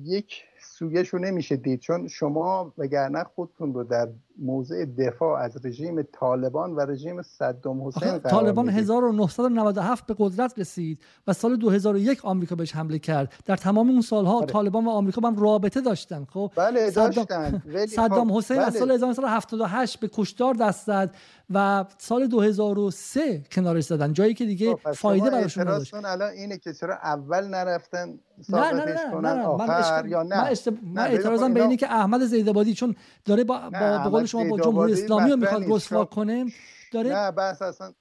یک 0.04 0.44
سویش 0.62 1.10
رو 1.10 1.20
نمیشه 1.20 1.56
دید. 1.56 1.80
چون 1.80 2.08
شما 2.08 2.74
وگرنه 2.78 3.24
خودتون 3.24 3.74
رو 3.74 3.84
در 3.84 4.08
موضع 4.40 4.86
دفاع 4.86 5.42
از 5.42 5.66
رژیم 5.66 6.02
طالبان 6.02 6.76
و 6.76 6.80
رژیم 6.80 7.22
صدام 7.22 7.88
حسین 7.88 8.20
طالبان 8.20 8.70
1997 8.70 10.06
به 10.06 10.16
قدرت 10.18 10.60
رسید 10.60 11.00
و 11.28 11.34
سال 11.34 11.56
2001 11.56 12.26
آمریکا 12.26 12.56
بهش 12.56 12.76
حمله 12.76 13.00
کرد. 13.00 13.34
در 13.46 13.56
تمام 13.56 13.90
اون 13.90 14.02
سالها 14.02 14.40
بله. 14.40 14.48
طالبان 14.48 14.86
و 14.86 14.90
آمریکا 14.90 15.22
با 15.22 15.28
هم 15.28 15.36
رابطه 15.36 15.82
داشتن 15.82 16.26
خب؟ 16.26 16.52
بله 16.56 16.92
داشتن 16.92 17.62
صدام 17.88 18.32
خب، 18.32 18.38
حسین 18.38 18.58
بله. 18.58 18.66
از 18.66 18.74
سال 18.74 18.92
1978 18.92 20.00
به 20.00 20.10
کشتار 20.14 20.54
دست 20.54 20.86
زد 20.86 21.16
و 21.50 21.86
سال 21.98 22.28
2003 22.28 23.44
کنارش 23.52 23.84
زدن. 23.84 24.14
جایی 24.14 24.34
که 24.34 24.46
دیگه 24.46 24.76
خب، 24.76 24.92
فایده 24.92 25.30
براشون 25.30 25.68
نداشت. 25.68 25.94
الان 25.94 26.30
اینه 26.30 26.58
که 26.58 26.74
چرا 26.74 26.96
اول 26.96 27.48
نرفتن 27.48 28.20
نه 28.50 28.72
نه 28.72 28.86
نه 28.86 29.20
نه, 29.22 29.34
نه, 29.34 29.44
آخر 29.44 30.02
من, 30.02 30.10
یا 30.10 30.24
نه؟ 30.24 30.36
من, 30.36 30.56
من 30.84 31.02
اعتراضم 31.02 31.54
به 31.54 31.62
اینه 31.62 31.78
که 31.78 31.92
احمد 31.92 32.26
زیدابادی 32.26 32.74
چون 32.74 32.96
داره 33.26 33.44
با, 33.44 33.60
با 33.70 33.98
به 34.04 34.10
قول 34.10 34.26
شما 34.28 34.49
با 34.49 34.60
جمهوری 34.60 34.94
اسلامی 34.94 35.32
رو 35.32 35.38
می‌خواد 35.38 35.64
رسوا 35.68 36.06
کنه 36.06 36.45
داره 36.94 37.10
نه 37.10 37.32
بحث 37.32 37.62
اصلا 37.62 37.94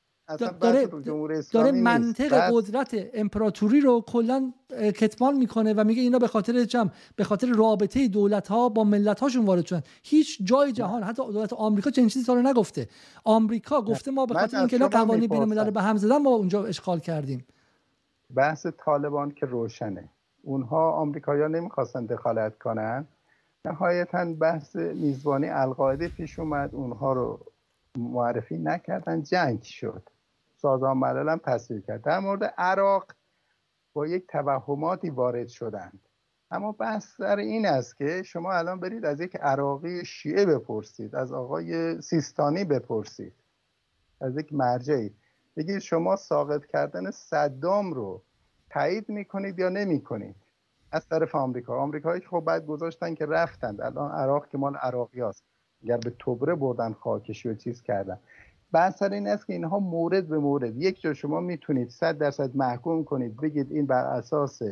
داره, 0.60 0.86
داره 1.52 1.72
منطق 1.72 2.50
قدرت 2.52 2.96
امپراتوری 3.14 3.80
رو 3.80 4.00
کلا 4.00 4.52
کتمان 4.70 5.36
می‌کنه 5.36 5.74
و 5.74 5.84
میگه 5.84 6.02
اینا 6.02 6.18
به 6.18 6.28
خاطر 6.28 6.64
چم 6.64 6.90
به 7.16 7.24
خاطر 7.24 7.46
رابطه 7.46 8.08
دولت 8.08 8.48
ها 8.48 8.68
با 8.68 8.84
ملت 8.84 9.20
هاشون 9.20 9.44
وارد 9.44 9.66
شدن. 9.66 9.82
هیچ 10.02 10.38
جای 10.42 10.72
جهان 10.72 11.02
حتی 11.02 11.32
دولت 11.32 11.52
آمریکا 11.52 11.90
چنین 11.90 12.08
چیزی 12.08 12.32
رو 12.32 12.42
نگفته. 12.42 12.88
آمریکا 13.24 13.82
گفته 13.82 14.10
ما 14.10 14.26
به 14.26 14.34
خاطر 14.34 14.58
اینکه 14.58 14.76
اینا 14.76 14.88
قوانین 14.88 15.26
بین 15.26 15.40
الملل 15.40 15.70
به 15.70 15.82
هم 15.82 15.96
زدن 15.96 16.16
ما 16.16 16.30
اونجا 16.30 16.64
اشغال 16.64 16.98
کردیم. 17.00 17.46
بحث 18.34 18.66
طالبان 18.84 19.30
که 19.30 19.46
روشنه. 19.46 20.08
اونها 20.42 20.92
آمریکایی‌ها 20.92 21.48
نمی‌خواستن 21.48 22.06
دخالت 22.06 22.58
کنن. 22.58 23.06
نهایتا 23.66 24.24
بحث 24.24 24.76
میزبانی 24.76 25.48
القاعده 25.48 26.08
پیش 26.08 26.38
اومد. 26.38 26.74
اونها 26.74 27.12
رو 27.12 27.40
معرفی 27.98 28.58
نکردن. 28.58 29.22
جنگ 29.22 29.62
شد. 29.62 30.02
سازمان 30.56 30.98
ملل 30.98 31.28
هم 31.28 31.40
تصویر 31.44 31.80
کرد. 31.80 32.02
در 32.02 32.18
مورد 32.18 32.44
عراق 32.58 33.12
با 33.92 34.06
یک 34.06 34.26
توهماتی 34.26 35.10
وارد 35.10 35.48
شدند. 35.48 36.00
اما 36.50 36.72
بحث 36.72 37.20
در 37.20 37.36
این 37.36 37.66
است 37.66 37.96
که 37.96 38.22
شما 38.22 38.52
الان 38.52 38.80
برید 38.80 39.04
از 39.04 39.20
یک 39.20 39.36
عراقی 39.36 40.04
شیعه 40.04 40.46
بپرسید 40.46 41.14
از 41.14 41.32
آقای 41.32 42.00
سیستانی 42.02 42.64
بپرسید 42.64 43.32
از 44.20 44.36
یک 44.36 44.52
مرجعی. 44.52 45.10
بگید 45.56 45.78
شما 45.78 46.16
ساقط 46.16 46.66
کردن 46.66 47.10
صدام 47.10 47.92
رو 47.92 48.22
تایید 48.70 49.08
می‌کنید 49.08 49.58
یا 49.58 49.68
نمی‌کنید؟ 49.68 50.36
از 50.92 51.08
طرف 51.08 51.34
آمریکا. 51.34 51.78
آمریکایی 51.78 52.20
خب 52.20 52.40
بعد 52.40 52.66
گذاشتن 52.66 53.14
که 53.14 53.26
رفتند 53.26 53.80
الان 53.80 54.10
عراق 54.10 54.48
که 54.48 54.58
مال 54.58 54.76
عراقی 54.76 55.20
هست. 55.20 55.44
اگر 55.82 55.96
به 55.96 56.12
توبره 56.18 56.54
بردن 56.54 56.92
خاکشی 56.92 57.48
و 57.48 57.54
چیز 57.54 57.82
کردن. 57.82 58.18
بحث 58.72 59.02
این 59.02 59.28
است 59.28 59.46
که 59.46 59.52
اینها 59.52 59.78
مورد 59.78 60.28
به 60.28 60.38
مورد. 60.38 60.76
یک 60.76 61.00
جا 61.00 61.14
شما 61.14 61.40
می‌تونید 61.40 61.88
صد 61.88 62.18
درصد 62.18 62.56
محکوم 62.56 63.04
کنید. 63.04 63.36
بگید 63.36 63.72
این 63.72 63.86
بر 63.86 64.04
اساس 64.04 64.62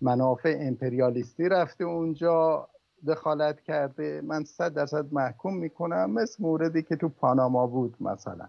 منافع 0.00 0.58
امپریالیستی 0.60 1.48
رفته 1.48 1.84
اونجا 1.84 2.68
دخالت 3.06 3.60
کرده. 3.60 4.20
من 4.24 4.44
صد 4.44 4.74
درصد 4.74 5.12
محکوم 5.12 5.56
می‌کنم. 5.56 6.10
مثل 6.10 6.42
موردی 6.42 6.82
که 6.82 6.96
تو 6.96 7.08
پاناما 7.08 7.66
بود 7.66 7.96
مثلا. 8.00 8.48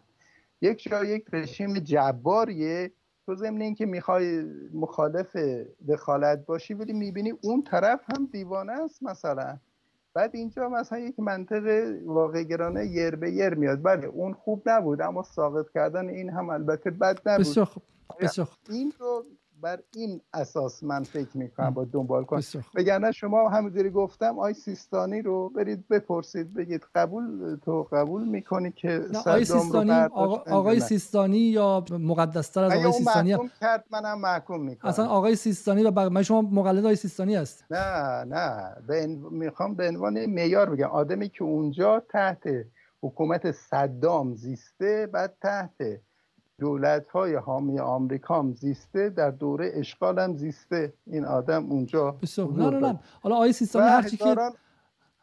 یک 0.61 0.83
جا 0.89 1.03
یک 1.03 1.25
رژیم 1.33 1.79
جباریه 1.79 2.91
تو 3.31 3.35
ضمن 3.35 3.61
اینکه 3.61 3.85
می‌خوای 3.85 4.43
مخالف 4.73 5.37
دخالت 5.87 6.45
باشی 6.45 6.73
ولی 6.73 6.93
می‌بینی 6.93 7.33
اون 7.41 7.63
طرف 7.63 7.99
هم 8.07 8.29
دیوانه 8.31 8.71
است 8.71 9.03
مثلا 9.03 9.57
بعد 10.13 10.35
اینجا 10.35 10.69
مثلا 10.69 10.99
یک 10.99 11.19
منطق 11.19 11.93
واقع 12.05 12.43
گرانه 12.43 12.85
یر 12.85 13.15
به 13.15 13.31
یر 13.31 13.53
میاد 13.53 13.83
بله 13.83 14.07
اون 14.07 14.33
خوب 14.33 14.69
نبود 14.69 15.01
اما 15.01 15.23
ساقط 15.23 15.69
کردن 15.73 16.09
این 16.09 16.29
هم 16.29 16.49
البته 16.49 16.91
بد 16.91 17.19
نبود 17.25 17.45
بسیار 17.45 17.65
خوب. 17.65 17.83
بسیار 18.19 18.47
خوب. 18.47 18.57
این 18.69 18.93
رو 18.99 19.25
بر 19.61 19.79
این 19.95 20.21
اساس 20.33 20.83
من 20.83 21.03
فکر 21.03 21.37
می‌کنم 21.37 21.69
با 21.69 21.85
دنبال 21.85 22.23
کن 22.23 22.41
بگرنه 22.75 23.11
شما 23.11 23.49
همونجوری 23.49 23.89
گفتم 23.89 24.39
آی 24.39 24.53
سیستانی 24.53 25.21
رو 25.21 25.49
برید 25.49 25.87
بپرسید 25.87 26.53
بگید 26.53 26.85
قبول 26.95 27.55
تو 27.65 27.87
قبول 27.91 28.27
می‌کنی 28.27 28.71
که 28.71 29.01
آقای 29.15 29.45
سیستانی 29.45 29.91
آقای 29.91 30.79
سیستانی 30.79 31.37
یا 31.37 31.83
مقدستر 31.91 32.63
از 32.63 32.71
آقای 32.71 32.91
سیستانی؟ 32.91 33.31
هم 33.31 33.51
کرد 33.61 33.85
منم 33.91 34.19
محکوم 34.19 34.61
می‌کنم. 34.61 34.89
اصلا 34.89 35.07
آقای 35.07 35.35
سیستانی 35.35 35.83
و 35.83 36.09
من 36.09 36.23
شما 36.23 36.41
مقلد 36.41 36.79
آقای 36.79 36.95
سیستانی 36.95 37.35
هست 37.35 37.65
نه 37.71 38.23
نه. 38.23 38.75
به 38.87 39.07
می‌خوام 39.31 39.75
به 39.75 39.87
عنوان 39.87 40.25
معیار 40.25 40.69
بگم. 40.69 40.89
آدمی 40.89 41.29
که 41.29 41.43
اونجا 41.43 41.99
تحت 42.09 42.43
حکومت 43.01 43.51
صدام 43.51 44.35
زیسته 44.35 45.07
بعد 45.13 45.37
تحت 45.41 46.01
دولت 46.61 47.09
های 47.09 47.35
حامی 47.35 47.79
آمریکا 47.79 48.39
هم 48.39 48.53
زیسته 48.53 49.09
در 49.09 49.31
دوره 49.31 49.71
اشغال 49.73 50.19
هم 50.19 50.37
زیسته. 50.37 50.93
این 51.07 51.25
آدم 51.25 51.65
اونجا 51.65 52.17
نه 52.37 52.69
نه 52.69 52.79
نه. 52.79 52.99
حالا 53.21 53.35
آقای 53.35 53.53
سیستانی 53.53 53.87
هرچی 53.87 54.17
که 54.17 54.35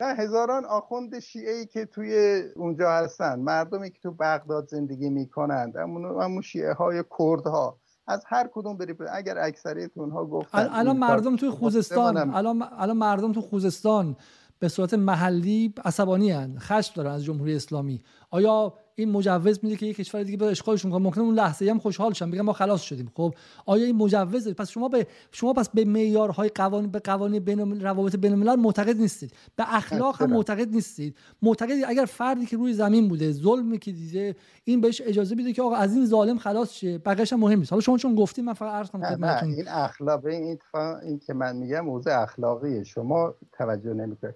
نه 0.01 0.15
هزاران 0.15 0.65
آخوند 0.65 1.19
شیعه 1.19 1.53
ای 1.53 1.67
که 1.67 1.85
توی 1.85 2.43
اونجا 2.57 2.91
هستن. 2.91 3.41
مردمی 3.41 3.91
که 3.91 3.99
تو 4.03 4.11
بغداد 4.11 4.69
زندگی 4.69 5.11
می‌کنند. 5.11 5.77
همون 5.77 6.43
شیعه 6.43 6.73
های 6.73 7.05
کرد 7.19 7.47
ها 7.47 7.79
از 8.07 8.25
هر 8.27 8.49
کدوم 8.53 8.77
بری 8.77 8.95
اگر 9.13 9.39
اکثریت 9.39 9.91
اونها 9.95 10.25
گفتن 10.25 10.69
الان 10.73 10.97
مردم 10.97 11.37
توی 11.37 11.51
خوزستان 11.51 12.17
الان 12.17 12.63
الان 12.79 12.97
مردم 12.97 13.33
تو 13.33 13.41
خوزستان 13.41 14.17
به 14.59 14.69
صورت 14.69 14.95
محلی 14.95 15.75
عصبانی 15.85 16.31
هن. 16.31 16.59
خشم 16.59 16.93
دارن 16.97 17.11
از 17.11 17.25
جمهوری 17.25 17.57
اسلامی. 17.57 18.03
آیا 18.31 18.75
این 18.99 19.11
مجوز 19.11 19.59
میده 19.63 19.77
که 19.77 19.87
یک 19.87 19.97
کشور 19.97 20.23
دیگه 20.23 20.37
به 20.37 20.47
اشغالشون 20.47 20.91
کنه 20.91 21.03
ممکنه 21.03 21.25
اون 21.25 21.35
لحظه 21.35 21.71
هم 21.71 21.79
خوشحال 21.79 22.13
شن 22.13 22.31
بگن 22.31 22.41
ما 22.41 22.53
خلاص 22.53 22.83
شدیم. 22.83 23.13
خب 23.15 23.35
آیا 23.67 23.87
این 23.87 23.97
مجوز؟ 23.97 24.49
پس 24.49 24.71
شما 24.71 24.89
به 24.89 25.07
شما 25.33 25.53
پس 25.53 25.69
به 25.69 25.85
معیارهای 25.85 26.49
قوانین 26.49 26.91
به 26.91 26.99
قوانین 26.99 27.45
بین 27.45 27.81
روابط 27.81 28.17
بین 28.17 28.33
الملل 28.33 28.57
معتقد 28.57 28.97
نیستید. 28.97 29.33
به 29.57 29.77
اخلاق 29.77 30.23
هم 30.23 30.31
معتقد 30.31 30.69
نیستید. 30.75 31.17
معتقد 31.43 31.73
اگر 31.87 32.05
فردی 32.05 32.47
که 32.47 32.57
روی 32.57 32.73
زمین 32.73 33.09
بوده 33.09 33.33
ظلمی 33.33 33.79
که 33.79 33.93
دیده 33.93 34.37
این 34.65 34.81
بهش 34.81 35.03
اجازه 35.05 35.35
بده 35.35 35.53
که 35.53 35.63
آقا 35.63 35.77
از 35.77 35.95
این 35.95 36.07
ظالم 36.07 36.39
خلاص 36.39 36.73
شه. 36.73 36.99
بقیش 36.99 37.33
هم 37.33 37.41
مهم 37.41 37.59
نیست. 37.59 37.73
حالا 37.73 37.81
شما 37.81 37.99
چون 37.99 38.15
گفتیم 38.15 38.45
من 38.45 38.53
فقط 38.53 38.73
عرض 38.73 38.91
کنم 38.91 39.15
خدمتتون. 39.15 39.49
این 39.49 39.69
اخلاق 39.69 40.27
این 40.27 40.59
این 41.03 41.19
که 41.19 41.35
من 41.35 41.57
میگم 41.57 41.81
موضوع 41.81 42.23
اخلاقیه. 42.23 42.85
شما 42.85 43.35
توجه 43.53 43.95
نمی‌کنید. 43.95 44.35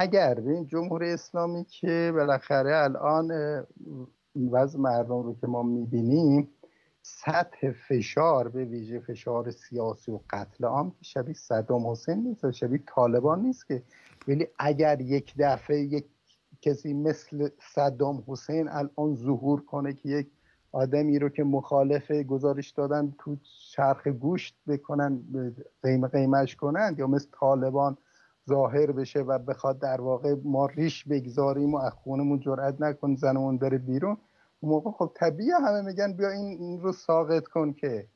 اگر 0.00 0.40
این 0.46 0.66
جمهوری 0.66 1.10
اسلامی 1.10 1.64
که 1.64 2.12
بالاخره 2.14 2.76
الان 2.76 3.30
وضع 4.50 4.78
مردم 4.78 5.22
رو 5.22 5.36
که 5.40 5.46
ما 5.46 5.62
می‌بینیم 5.62 6.48
سطح 7.02 7.70
فشار 7.88 8.48
به 8.48 8.64
ویژه 8.64 9.00
فشار 9.00 9.50
سیاسی 9.50 10.12
و 10.12 10.20
قتل 10.30 10.64
عام 10.64 10.90
که 10.90 10.96
شبیه 11.04 11.34
صدام 11.34 11.86
حسین 11.90 12.22
نیست 12.22 12.50
شبیه 12.50 12.80
طالبان 12.86 13.40
نیست 13.40 13.66
که. 13.66 13.82
ولی 14.28 14.46
اگر 14.58 15.00
یک 15.00 15.34
دفعه 15.38 15.80
یک 15.80 16.04
کسی 16.62 16.94
مثل 16.94 17.48
صدام 17.74 18.24
حسین 18.26 18.68
الان 18.68 19.14
ظهور 19.14 19.60
کنه 19.60 19.92
که 19.92 20.08
یک 20.08 20.26
آدمی 20.72 21.18
رو 21.18 21.28
که 21.28 21.44
مخالف 21.44 22.10
گزارش 22.10 22.70
دادن 22.70 23.14
تو 23.18 23.36
چرخ 23.72 24.06
گوشت 24.06 24.56
بکنن 24.68 25.22
قیمه 25.82 26.08
قیمش 26.08 26.56
کنند 26.56 26.98
یا 26.98 27.06
مثل 27.06 27.28
طالبان 27.40 27.96
ظاهر 28.48 28.92
بشه 28.92 29.20
و 29.20 29.38
بخواد 29.38 29.78
در 29.78 30.00
واقع 30.00 30.34
ما 30.44 30.66
ریش 30.66 31.04
بگذاریم 31.04 31.74
و 31.74 31.78
از 31.78 31.92
خونمون 31.92 32.40
جرأت 32.40 32.80
نکن 32.80 33.14
زنمون 33.14 33.58
بره 33.58 33.78
بیرون. 33.78 34.16
اون 34.60 34.72
موقع 34.72 34.90
خب 34.90 35.12
طبیعی 35.14 35.50
همه 35.50 35.82
میگن 35.82 36.12
بیا 36.12 36.30
این 36.30 36.80
رو 36.80 36.92
ساقط 36.92 37.44
کن 37.44 37.72
که 37.72 38.06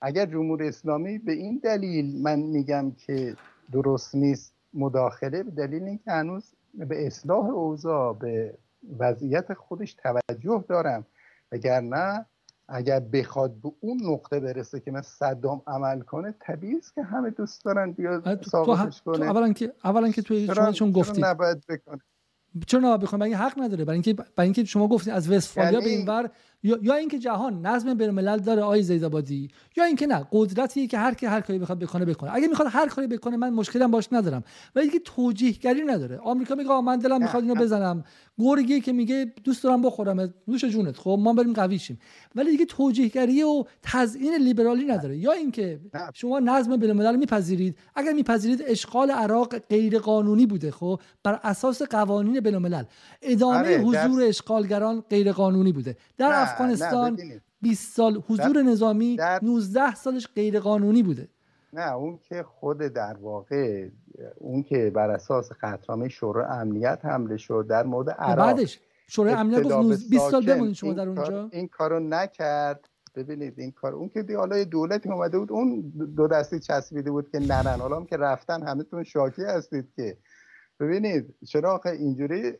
اگر 0.00 0.26
جمهوری 0.26 0.68
اسلامی 0.68 1.18
به 1.18 1.32
این 1.32 1.60
دلیل 1.64 2.22
من 2.22 2.38
میگم 2.40 2.90
که 2.90 3.36
درست 3.72 4.14
نیست 4.14 4.54
مداخله 4.74 5.42
به 5.42 5.50
دلیل 5.50 5.82
اینکه 5.82 6.10
هنوز 6.10 6.52
به 6.74 7.06
اصلاح 7.06 7.46
اوضاع 7.46 8.12
به 8.12 8.58
وضعیت 8.98 9.54
خودش 9.54 9.94
توجه 9.94 10.64
دارم. 10.68 11.06
وگرنه 11.52 12.26
اگر 12.68 13.00
بخواد 13.00 13.54
به 13.54 13.72
اون 13.80 14.00
نقطه 14.04 14.40
برسه 14.40 14.80
که 14.80 14.90
مثل 14.90 15.08
صدام 15.08 15.62
عمل 15.66 16.00
کنه 16.00 16.34
طبیعی 16.40 16.76
است 16.76 16.94
که 16.94 17.02
همه 17.02 17.30
دوست 17.30 17.64
دارن 17.64 17.92
بیاد 17.92 18.42
ساقطش 18.42 19.02
کنه. 19.02 19.26
اولا 19.26 19.52
که 19.52 19.72
اولا 19.84 20.10
که 20.10 20.22
توی 20.22 20.46
شما 20.46 20.72
چون 20.72 20.92
گفتید 20.92 21.24
نباید 21.24 21.64
بکنه؟ 21.68 22.00
چرا 22.66 22.80
نباید 22.80 23.00
بخوام؟ 23.00 23.20
برای 23.20 23.32
حق 23.32 23.58
نداره. 23.58 23.84
برای 23.84 23.96
اینکه 23.96 24.14
برای 24.14 24.46
اینکه 24.46 24.64
شما 24.64 24.88
گفتید 24.88 25.12
از 25.12 25.30
وستفالیا 25.30 25.72
یعنی... 25.72 25.84
به 25.84 25.90
اینور 25.90 26.30
یا, 26.64 26.78
یا 26.82 26.94
اینکه 26.94 27.18
جهان 27.18 27.66
نظم 27.66 27.94
بین 27.94 28.08
الملل 28.08 28.38
داره 28.38 28.62
آی 28.62 28.82
زیدآبادی 28.82 29.48
یا 29.76 29.84
اینکه 29.84 30.06
نه 30.06 30.26
قدرتی 30.32 30.86
که 30.86 30.98
هر 30.98 31.14
کی 31.14 31.26
هر 31.26 31.40
کاری 31.40 31.58
بخواد 31.58 31.78
بکنه 31.78 32.04
بکنه. 32.04 32.34
اگه 32.34 32.46
می‌خواد 32.48 32.68
هر 32.70 32.88
کاری 32.88 33.06
بکنه 33.06 33.36
من 33.36 33.50
مشکلم 33.50 33.90
باش 33.90 34.08
ندارم. 34.12 34.44
ولی 34.74 34.82
اینکه 34.82 35.00
توجیهگری 35.04 35.84
نداره. 35.84 36.18
آمریکا 36.18 36.54
میگه 36.54 36.80
من 36.80 36.98
دلم 36.98 37.22
می‌خواد 37.22 37.42
اینو 37.42 37.54
بزنم. 37.54 38.04
گرگی 38.38 38.80
که 38.80 38.92
میگه 38.92 39.32
دوست 39.44 39.64
دارم 39.64 39.82
بخورم. 39.82 40.34
نوش 40.48 40.64
جونت. 40.64 40.96
خب 40.96 41.18
ما 41.20 41.32
بریم 41.32 41.52
قوی 41.52 41.78
شیم. 41.78 41.98
ولی 42.34 42.50
دیگه 42.50 42.64
توجیهگری 42.64 43.42
و 43.42 43.64
تزیین 43.82 44.34
لیبرالی 44.34 44.84
نداره. 44.84 45.16
یا 45.16 45.32
اینکه 45.32 45.80
شما 46.14 46.38
نظم 46.38 46.76
بین 46.76 46.90
الملل 46.90 47.16
میپذیرید. 47.16 47.78
اگر 47.94 48.12
میپذیرید 48.12 48.62
اشغال 48.66 49.10
عراق 49.10 49.58
غیر 49.58 49.98
قانونی 49.98 50.46
بوده 50.46 50.70
خب؟ 50.70 51.00
بر 51.22 51.40
اساس 51.42 51.82
قوانین 51.82 52.40
بین 52.40 52.54
الملل 52.54 52.84
ادامه 53.22 53.56
آره، 53.56 53.78
حضور 53.78 54.22
اشغالگران 54.22 55.04
غیر 55.10 55.32
قانونی 55.32 55.72
بوده. 55.72 55.96
در 56.18 56.32
افغانستان 56.54 57.18
20 57.60 57.96
سال 57.96 58.22
حضور 58.28 58.62
نظامی 58.62 59.16
19 59.42 59.94
سالش 59.94 60.28
غیر 60.34 60.60
قانونی 60.60 61.02
بوده. 61.02 61.28
نه 61.72 61.94
اون 61.94 62.18
که 62.28 62.42
خود 62.42 62.78
در 62.78 63.16
واقع 63.20 63.88
اون 64.38 64.62
که 64.62 64.90
بر 64.94 65.10
اساس 65.10 65.50
قطعنامه 65.62 66.08
شورای 66.08 66.46
امنیت 66.50 67.00
حمله 67.02 67.36
شد 67.36 67.66
در 67.68 67.82
مورد 67.82 68.10
عراق. 68.10 68.46
بعدش 68.46 68.80
شورای 69.08 69.34
امنیت 69.34 69.62
گفت 69.62 70.10
20 70.10 70.30
سال 70.30 70.46
بمونید 70.46 70.74
شما 70.74 70.92
در 70.92 71.08
اونجا. 71.08 71.48
این 71.52 71.68
کارو 71.68 72.00
نکرد. 72.00 72.88
ببینید 73.16 73.60
این 73.60 73.70
کار 73.70 73.94
اون 73.94 74.08
که 74.08 74.22
دی 74.22 74.34
حالا 74.34 74.64
دولتی 74.64 75.08
اومده 75.08 75.38
بود 75.38 75.52
اون 75.52 75.92
دو 76.16 76.28
دستی 76.28 76.60
چسبیده 76.60 77.10
بود 77.10 77.30
که 77.30 77.38
نه 77.38 77.62
نه 77.62 77.70
حالا 77.70 78.04
که 78.04 78.16
رفتن 78.16 78.66
همه 78.66 78.84
تون 78.84 79.04
شاکی 79.04 79.42
هستید 79.42 79.92
که 79.96 80.16
ببینید 80.80 81.34
چرا 81.46 81.80
اینجوری 81.84 82.52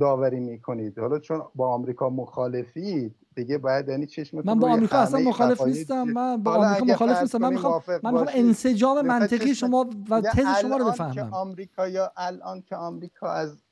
داوری 0.00 0.40
می‌کنید. 0.40 0.98
حالا 0.98 1.18
چون 1.18 1.42
با 1.54 1.68
آمریکا 1.74 2.10
مخالفید 2.10 3.14
دیگه 3.34 3.58
باید 3.58 3.88
یعنی 3.88 4.06
چشم 4.06 4.42
من 4.44 4.58
با 4.58 4.68
آمریکا 4.68 4.98
اصلا 4.98 5.20
مخالف 5.20 5.62
نیستم. 5.62 6.02
من 6.02 6.42
با 6.42 6.54
آمریکا 6.54 6.84
مخالف 6.84 7.20
نیستم. 7.22 7.38
من 7.38 7.52
می‌خوام 7.52 7.82
من 7.88 8.10
می‌خوام 8.12 8.28
انسجام 8.34 9.06
منطقی 9.06 9.54
شما 9.54 9.90
و 10.10 10.20
تز 10.20 10.60
شما 10.60 10.76
رو 10.76 10.84
بفهمم. 10.84 11.34
آمریکا 11.34 11.88
یا 11.88 12.12
الان 12.16 12.62
که 12.62 12.76
آمریکا 12.76 13.32
از 13.32 13.62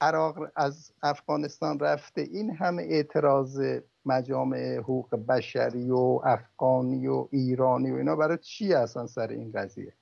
عراق 0.00 0.38
از 0.56 0.92
افغانستان 1.02 1.78
رفته 1.78 2.20
این 2.20 2.50
همه 2.50 2.82
اعتراض 2.82 3.60
مجامع 4.04 4.76
حقوق 4.76 5.14
بشری 5.28 5.90
و 5.90 6.20
افغانی 6.24 7.06
و 7.06 7.28
ایرانی 7.30 7.90
و 7.90 7.94
اینا 7.94 8.16
برای 8.16 8.38
چی 8.38 8.74
اصلا 8.74 9.06
سر 9.06 9.28
این 9.28 9.52
قضیه؟ 9.52 9.92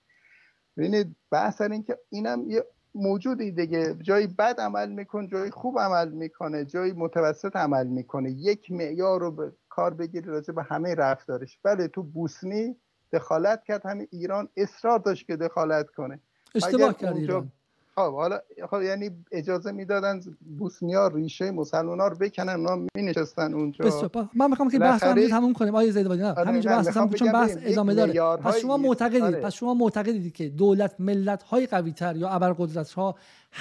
ببینید 0.76 1.16
بحث 1.30 1.60
این 1.60 1.82
که 1.82 1.98
اینم 2.10 2.50
یه 2.50 2.64
موجودی 2.96 3.50
دیگه. 3.52 3.96
جایی 4.02 4.26
بد 4.26 4.60
عمل 4.60 4.88
می‌کنه 4.90 5.26
جایی 5.26 5.50
خوب 5.50 5.78
عمل 5.78 6.08
می‌کنه 6.08 6.64
جایی 6.64 6.92
متوسط 6.92 7.56
عمل 7.56 7.86
می‌کنه. 7.86 8.30
یک 8.30 8.70
معیار 8.70 9.20
رو 9.20 9.30
به 9.30 9.52
کار 9.68 9.94
بگیری 9.94 10.26
راجع 10.26 10.54
به 10.54 10.62
همه 10.62 10.94
رفتارش. 10.94 11.58
بله 11.62 11.88
تو 11.88 12.02
بوسنی 12.02 12.76
دخالت 13.12 13.64
کرد 13.64 13.86
همه 13.86 14.08
ایران 14.10 14.48
اصرار 14.56 14.98
داشت 14.98 15.26
که 15.26 15.36
دخالت 15.36 15.90
کنه. 15.90 16.20
اشتباه 16.54 16.96
کرد 16.96 17.16
ایران. 17.16 17.52
خب 17.98 18.14
حالا 18.14 18.40
خب 18.70 18.82
یعنی 18.82 19.10
اجازه 19.32 19.72
می‌دادن 19.72 20.20
بوسنیا 20.58 21.08
ریشه 21.08 21.50
مسلمان 21.50 22.00
ها 22.00 22.08
رو 22.08 22.16
بکنن 22.16 22.48
اونا 22.48 22.76
می 22.76 23.02
نشستن 23.02 23.54
اونجا. 23.54 23.84
بسیار 23.84 24.28
من 24.34 24.50
می‌خوام 24.50 24.70
که 24.70 24.78
بحث 24.78 25.02
رو 25.02 25.28
تموم 25.28 25.52
کنیم. 25.52 25.74
آیه 25.74 25.90
زیدوادی 25.90 26.22
نه 26.22 26.32
آره 26.32 26.48
همینجا 26.48 26.70
بحث 26.70 26.96
هم 26.96 27.10
چون 27.10 27.32
بحث 27.32 27.56
ادامه 27.60 27.94
داره. 27.94 28.36
پس 28.36 28.56
شما 28.56 28.76
معتقدید 28.76 29.22
آره. 29.22 29.40
پس 29.40 29.52
شما 29.52 29.74
معتقدید 29.74 30.32
که 30.32 30.48
دولت 30.48 30.94
ملت 30.98 31.42
های 31.42 31.66
قوی 31.66 31.92
تر 31.92 32.16
یا 32.16 32.28
ابرقدرت 32.28 32.92
ها 32.92 33.14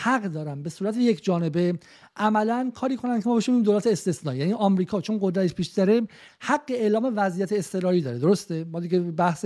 حق 0.03 0.23
دارن 0.23 0.63
به 0.63 0.69
صورت 0.69 0.97
یک 0.97 1.23
جانبه 1.23 1.79
عملا 2.15 2.71
کاری 2.75 2.97
کنن 2.97 3.21
که 3.21 3.29
ما 3.29 3.35
باشیم 3.35 3.63
دولت 3.63 3.87
استثنایی. 3.87 4.39
یعنی 4.39 4.53
آمریکا 4.53 5.01
چون 5.01 5.19
قدرتش 5.21 5.53
بیشتره 5.53 6.01
حق 6.39 6.63
اعلام 6.69 7.13
وضعیت 7.15 7.53
اضطراری 7.53 8.01
داره. 8.01 8.19
درسته؟ 8.19 8.63
ما 8.63 8.79
دیگه 8.79 8.99
بحث 8.99 9.45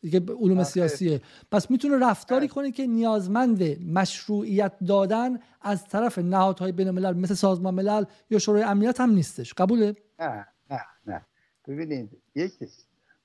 دیگه 0.00 0.20
علوم 0.40 0.64
سیاسیه. 0.64 1.20
پس 1.50 1.70
می‌تونه 1.70 2.10
رفتاری 2.10 2.48
کنه 2.48 2.70
که 2.70 2.86
نیازمند 2.86 3.82
مشروعیت 3.92 4.72
دادن 4.86 5.38
از 5.62 5.84
طرف 5.84 6.18
نهادهای 6.18 6.72
بین 6.72 6.88
الملل 6.88 7.16
مثل 7.16 7.34
سازمان 7.34 7.74
ملل 7.74 8.04
یا 8.30 8.38
شورای 8.38 8.62
امنیت 8.62 9.00
هم 9.00 9.10
نیستش. 9.10 9.54
قبوله؟ 9.54 9.94
نه 10.18 10.46
نه 10.70 10.80
نه. 11.06 11.26
ببینید 11.68 12.10
یکی 12.34 12.66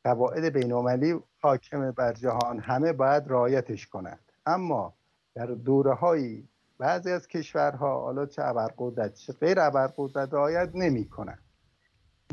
قواعد 0.03 0.53
بین‌المللی 0.53 1.19
حاکم 1.41 1.91
بر 1.91 2.13
جهان 2.13 2.59
همه 2.59 2.93
باید 2.93 3.23
رعایتش 3.27 3.87
کنند. 3.87 4.31
اما 4.45 4.93
در 5.35 5.45
دوره 5.45 5.93
هایی 5.93 6.47
بعضی 6.81 7.11
از 7.11 7.27
کشورها 7.27 8.01
حالا 8.01 8.25
چه 8.25 8.41
ابرقدرت 8.45 9.13
چه 9.13 9.33
غیر 9.33 9.59
ابرقدرت 9.59 10.33
رعایت 10.33 10.69
نمی‌کنن. 10.73 11.37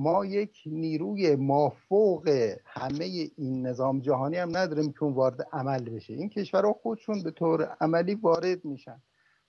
ما 0.01 0.25
یک 0.25 0.63
نیروی 0.67 1.37
مافوق 1.37 2.29
همه 2.65 3.05
این 3.37 3.67
نظام 3.67 4.01
جهانی 4.01 4.37
هم 4.37 4.57
نداریم 4.57 4.93
که 4.93 5.03
اون 5.03 5.15
وارد 5.15 5.49
عمل 5.53 5.91
بشه. 5.91 6.15
این 6.15 6.29
کشورها 6.29 6.73
خودشون 6.73 7.23
به 7.23 7.31
طور 7.31 7.77
عملی 7.81 8.15
وارد 8.15 8.65
میشن. 8.65 9.03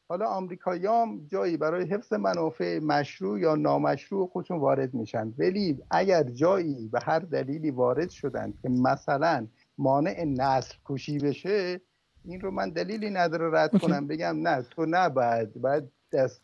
حالا 0.09 0.25
آمریکاییام 0.25 1.25
جایی 1.27 1.57
برای 1.57 1.85
حفظ 1.85 2.13
منافع 2.13 2.79
مشروع 2.79 3.39
یا 3.39 3.55
نامشروع 3.55 4.27
خودشون 4.27 4.59
وارد 4.59 4.93
میشن. 4.93 5.33
ولی 5.37 5.83
اگر 5.91 6.23
جایی 6.23 6.87
به 6.87 6.99
هر 7.03 7.19
دلیلی 7.19 7.71
وارد 7.71 8.09
شدن 8.09 8.53
که 8.61 8.69
مثلا 8.69 9.47
مانع 9.77 10.25
نسل 10.25 10.75
کشی 10.85 11.17
بشه 11.17 11.81
این 12.25 12.41
رو 12.41 12.51
من 12.51 12.69
دلیلی 12.69 13.09
نداره 13.09 13.49
رد 13.53 13.77
کنم 13.77 14.07
بگم 14.07 14.47
نه 14.47 14.61
تو 14.61 14.85
نباید. 14.89 15.53
باید 15.53 15.83
دست 16.13 16.41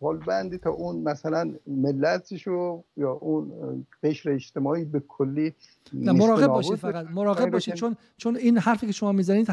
پال 0.00 0.18
بندی 0.18 0.58
تا 0.58 0.70
اون 0.70 1.02
مثلا 1.02 1.54
ملتشو 1.66 2.84
یا 2.96 3.10
اون 3.10 3.52
قشر 4.02 4.30
اجتماعی 4.30 4.84
به 4.84 5.00
کلی 5.08 5.54
مراقب 5.92 6.46
باشید 6.46 6.74
فقط. 6.74 7.06
مراقب 7.10 7.50
باشید 7.50 7.74
چون 7.74 7.96
چون 8.16 8.36
این 8.36 8.58
حرفی 8.58 8.86
که 8.86 8.92
شما 8.92 9.12
می‌زنید 9.12 9.48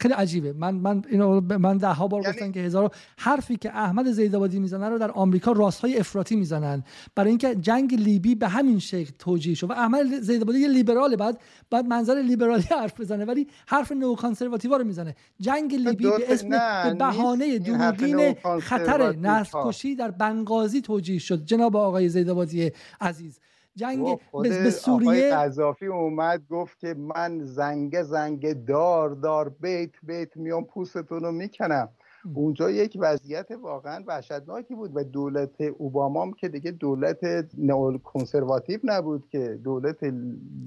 خیلی 0.00 0.14
عجیبه. 0.14 0.52
من 0.52 0.74
من 0.74 1.02
اینو 1.10 1.40
من 1.40 1.76
ده 1.76 1.86
ها 1.86 2.08
بار 2.08 2.22
یعنی... 2.22 2.34
گفتم 2.34 2.52
که 2.52 2.60
هزار 2.60 2.90
حرفی 3.18 3.56
که 3.56 3.70
احمد 3.70 4.10
زیدآبادی 4.10 4.60
می‌زنه 4.60 4.88
رو 4.88 4.98
در 4.98 5.10
آمریکا 5.10 5.52
راست 5.52 5.80
های 5.80 5.98
افراطی 5.98 6.36
می‌زنن. 6.36 6.84
برای 7.14 7.28
اینکه 7.28 7.54
جنگ 7.54 7.94
لیبی 7.94 8.34
به 8.34 8.48
همین 8.48 8.78
شکل 8.78 9.10
توجیه 9.18 9.54
شد 9.54 9.70
و 9.70 9.72
احمد 9.72 10.20
زیدآبادی 10.20 10.58
یه 10.58 10.68
لیبراله. 10.68 11.16
بعد 11.16 11.40
بعد 11.70 11.84
منظر 11.86 12.14
لیبرالی 12.14 12.64
حرف 12.80 13.00
بزنه 13.00 13.24
ولی 13.24 13.46
حرف 13.66 13.92
نو 13.92 14.14
کانسرواتیو 14.14 14.74
رو 14.74 14.84
می‌زنه. 14.84 15.14
جنگ 15.40 15.74
لیبی 15.74 16.04
به 16.04 16.32
اسم 16.32 16.48
به 16.48 16.94
بهانه 16.94 17.58
دوربین 17.58 18.34
خطر 18.60 19.16
نسل 19.16 19.58
کشی 19.64 19.94
در 19.94 20.10
بنغازی 20.10 20.80
توجیه 20.80 21.18
شد. 21.18 21.44
جناب 21.44 21.76
آقای 21.76 22.08
زیدآبادی 22.08 22.70
عزیز. 23.00 23.38
جنگ 23.78 24.18
به 24.42 24.70
سوریه 24.70 25.30
قذافی 25.30 25.86
اومد 25.86 26.42
گفت 26.50 26.78
که 26.78 26.94
من 26.94 27.40
زنگ 27.44 28.02
زنگ 28.02 28.64
دار 28.64 29.10
دار 29.10 29.48
بیت 29.48 29.90
بیت 30.02 30.36
میام 30.36 30.64
پوستتون 30.64 31.20
رو 31.20 31.32
می‌کنم. 31.32 31.88
اونجا 32.34 32.70
یک 32.70 32.96
وضعیت 33.00 33.50
واقعا 33.50 34.04
وحشتناکی 34.06 34.74
بود 34.74 34.90
و 34.94 35.04
دولت 35.04 35.60
اوباما 35.60 36.30
که 36.30 36.48
دیگه 36.48 36.70
دولت 36.70 37.18
نئو 37.58 37.98
کنسرواتیو 37.98 38.80
نبود 38.84 39.28
که 39.30 39.58
دولت 39.64 39.96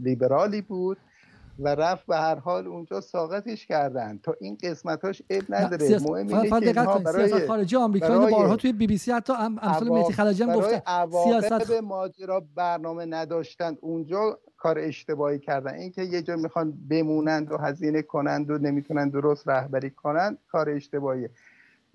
لیبرالی 0.04 0.62
بود. 0.62 0.98
و 1.60 1.76
رفت 1.76 2.06
به 2.06 2.18
هر 2.18 2.36
حال 2.36 2.68
اونجا 2.68 3.02
ساقطش 3.02 3.66
کردن. 3.66 4.20
تا 4.24 4.36
این 4.40 4.58
قسمتاش 4.64 5.22
عیب 5.30 5.44
نداره. 5.50 5.88
سیاست... 5.88 6.10
مهم 6.10 6.28
اینه 6.28 6.74
که 6.74 7.04
برای 7.04 7.28
سیاست 7.28 7.48
خارجی 7.48 7.76
آمریکا 7.76 8.08
اینو 8.08 8.28
بارها 8.28 8.56
توی 8.56 8.74
بی 8.74 8.88
بی 8.88 8.98
سی 8.98 9.12
حتی 9.12 9.34
امثال 9.38 9.90
مهدی 9.90 10.14
خلجی 10.14 10.44
هم 10.44 10.54
گفته. 10.54 10.84
سیاست 11.24 11.72
ماجرا 11.72 12.44
برنامه 12.56 13.06
نداشتن. 13.06 13.78
اونجا 13.82 14.40
کار 14.58 14.80
اشتباهی 14.80 15.40
کردن. 15.40 15.74
اینکه 15.74 16.02
یه 16.02 16.22
جا 16.22 16.36
می‌خوان 16.36 16.74
بمونند 16.90 17.52
و 17.52 17.58
هزینه 17.58 18.02
کنند 18.02 18.50
و 18.50 18.58
نمی‌تونن 18.58 19.10
درست 19.10 19.48
رهبری 19.48 19.90
کنند 19.90 20.38
کار 20.52 20.70
اشتباهیه. 20.70 21.30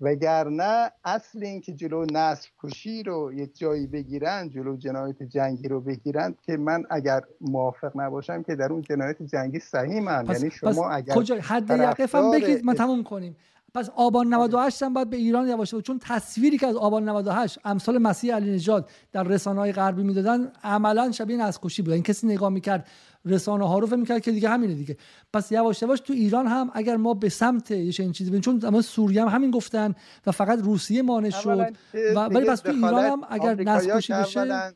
وگرنه 0.01 0.91
اصل 1.05 1.43
اینکه 1.43 1.73
جلو 1.73 2.05
نسل 2.11 2.47
کشی 2.63 3.03
رو 3.03 3.33
یک 3.33 3.57
جایی 3.57 3.87
بگیرن 3.87 4.49
جلو 4.49 4.77
جنایت 4.77 5.23
جنگی 5.23 5.67
رو 5.67 5.81
بگیرن 5.81 6.35
که 6.41 6.57
من 6.57 6.83
اگر 6.89 7.21
موافق 7.41 7.91
نباشم 7.95 8.43
که 8.43 8.55
در 8.55 8.73
اون 8.73 8.81
جنایت 8.81 9.23
جنگی 9.23 9.59
صحیح 9.59 10.01
من. 10.01 10.25
یعنی 10.25 10.51
شما 10.51 10.89
اگر 10.89 11.15
کجا؟ 11.15 11.35
حد 11.41 11.69
یقف 11.69 12.15
هم 12.15 12.31
بگید 12.31 12.65
ما 12.65 12.73
تموم 12.73 13.03
کنیم. 13.03 13.35
پس 13.77 13.89
آبان 13.95 14.33
98 14.33 14.83
هم 14.83 14.93
باید 14.93 15.09
به 15.09 15.17
ایران 15.17 15.47
یواشه 15.47 15.81
چون 15.81 15.99
تصویری 15.99 16.57
که 16.57 16.67
از 16.67 16.75
آبان 16.75 17.09
98 17.09 17.59
امثال 17.65 17.97
مسیح 17.97 18.35
علی 18.35 18.55
نژاد 18.55 18.89
در 19.11 19.23
رسانه 19.23 19.59
های 19.59 19.71
غربی 19.71 20.03
می‌دادن 20.03 20.51
عملا 20.63 21.11
شبیه 21.11 21.37
نسل 21.37 21.83
بود. 21.83 21.89
این 21.93 22.03
کسی 22.03 22.27
نگاه 22.27 22.49
می‌کرد 22.49 22.87
رسانه 23.25 23.67
ها 23.67 23.79
رو 23.79 23.97
می‌کرد 23.97 24.21
که 24.21 24.31
دیگه 24.31 24.49
همینه 24.49 24.73
دیگه. 24.73 24.97
پس 25.33 25.51
یواش 25.51 25.81
یواش 25.81 25.99
تو 25.99 26.13
ایران 26.13 26.47
هم 26.47 26.71
اگر 26.73 26.97
ما 26.97 27.13
به 27.13 27.29
سمت 27.29 27.71
یه 27.71 27.91
چنین 27.91 28.11
چیزی 28.11 28.29
بریم 28.29 28.41
چون 28.41 28.59
زمان 28.59 28.81
سوریه 28.81 29.21
هم 29.21 29.27
همین 29.27 29.51
گفتن 29.51 29.95
و 30.27 30.31
فقط 30.31 30.59
روسیه 30.59 31.01
مانع 31.01 31.29
شد. 31.29 31.73
و 32.15 32.19
ولی 32.19 32.49
پس 32.49 32.59
تو 32.59 32.71
ایران 32.71 33.05
هم 33.05 33.21
اگر 33.29 33.55
نسکشی 33.55 34.13
بشه 34.13 34.73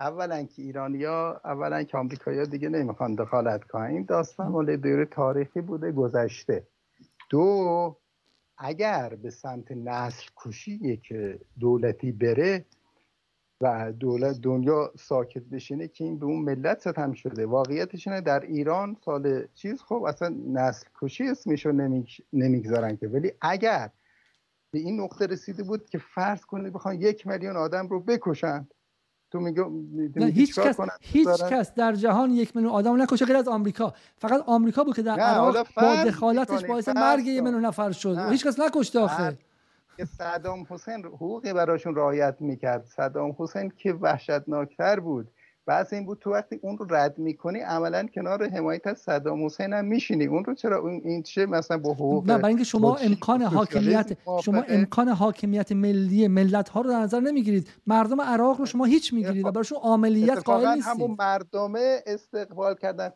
اولا 0.00 0.42
که 0.42 0.62
ایرانیا 0.62 1.40
اولا 1.44 1.82
که 1.82 1.98
آمریکایی‌ها 1.98 2.44
دیگه 2.44 2.68
نمی‌خوان 2.68 3.14
دخالت 3.14 3.64
کنن. 3.64 3.82
این 3.82 4.04
داستان 4.04 4.48
مال 4.48 4.76
دوره 4.76 5.06
تاریخی 5.06 5.60
بوده 5.60 5.92
گذشته. 5.92 6.66
دو 7.32 7.96
اگر 8.58 9.14
به 9.14 9.30
سمت 9.30 9.72
نسل 9.72 10.28
کشی 10.36 10.96
که 10.96 11.40
دولتی 11.60 12.12
بره 12.12 12.64
و 13.60 13.92
دولت 13.92 14.40
دنیا 14.40 14.92
ساکت 14.98 15.42
بشینه 15.42 15.88
که 15.88 16.04
این 16.04 16.18
به 16.18 16.26
اون 16.26 16.42
ملت 16.42 16.80
ستم 16.80 17.12
شده. 17.12 17.46
واقعیتش 17.46 18.08
اینه 18.08 18.20
در 18.20 18.40
ایران 18.40 18.96
سال 19.04 19.46
چیز 19.54 19.82
خب 19.82 20.02
اصلا 20.02 20.36
نسل 20.46 20.86
کشی 21.00 21.28
اسمشو 21.28 21.72
نمی‌گذارن 22.32 22.96
که. 22.96 23.08
ولی 23.08 23.32
اگر 23.40 23.90
به 24.70 24.78
این 24.78 25.00
نقطه 25.00 25.26
رسیده 25.26 25.62
بود 25.62 25.90
که 25.90 25.98
فرض 25.98 26.44
کنید 26.44 26.72
بخوان 26.72 27.00
یک 27.00 27.26
میلیون 27.26 27.56
آدم 27.56 27.88
رو 27.88 28.00
بکشن 28.00 28.68
تو 29.32 29.40
میگه 29.40 29.64
هیچ 30.26 30.58
کس 30.58 30.76
هیچ 31.00 31.28
کس 31.28 31.74
در 31.74 31.92
جهان 31.92 32.30
یک 32.30 32.56
میلیون 32.56 32.74
آدم 32.74 33.02
نکشه 33.02 33.24
غیر 33.24 33.36
از 33.36 33.48
آمریکا. 33.48 33.94
فقط 34.18 34.42
آمریکا 34.46 34.84
بود 34.84 34.96
که 34.96 35.02
در 35.02 35.20
عراق 35.20 35.66
با 35.76 36.04
دخالتش 36.04 36.64
باعث 36.64 36.88
مرگ 36.88 37.26
یه 37.26 37.40
میلیون 37.40 37.64
نفر 37.64 37.92
شد. 37.92 38.18
هیچ 38.30 38.46
کس 38.46 38.60
نکشته 38.60 39.00
آخه. 39.00 39.38
که 39.96 40.04
صدام 40.04 40.66
حسین 40.70 41.04
حقوقی 41.04 41.52
براشون 41.52 41.94
رعایت 41.94 42.36
می‌کرد. 42.40 42.84
صدام 42.84 43.36
حسین 43.38 43.72
که 43.76 43.92
وحشتناکتر 43.92 45.00
بود. 45.00 45.28
بس 45.66 45.92
این 45.92 46.06
بود 46.06 46.18
تو 46.18 46.30
وقتی 46.30 46.58
اون 46.62 46.78
رو 46.78 46.86
رد 46.90 47.18
می‌کنی 47.18 47.58
عملا 47.58 48.06
کنار 48.14 48.48
حمایت 48.48 48.86
از 48.86 48.98
صدام 48.98 49.46
حسین 49.46 49.72
هم 49.72 49.84
میشینی. 49.84 50.26
اون 50.26 50.44
رو 50.44 50.54
چرا 50.54 50.78
اون 50.78 51.00
این 51.04 51.22
چه 51.22 51.46
مثلا 51.46 51.78
با 51.78 51.92
حقوق 51.92 52.30
نه 52.30 52.38
برای 52.38 52.48
اینکه 52.48 52.64
شما 52.64 52.96
امکان 52.96 53.42
حاکمیت 53.42 54.12
شما 54.44 54.62
امکان 54.68 55.08
حاکمیت 55.08 55.72
ملی 55.72 56.28
ملت 56.28 56.68
ها 56.68 56.80
رو 56.80 56.90
در 56.90 57.00
نظر 57.00 57.20
نمی‌گیرید. 57.20 57.68
مردم 57.86 58.20
عراق 58.20 58.58
رو 58.58 58.66
شما 58.66 58.84
هیچ 58.84 59.12
می‌گیرید 59.12 59.46
و 59.46 59.52
براشون 59.52 59.78
عملیت 59.82 60.42
قائل 60.44 60.74
نیستید 60.74 60.92
همون 60.92 61.16
مردم 61.18 61.72
استقبال 62.06 62.74
کردن. 62.74 63.10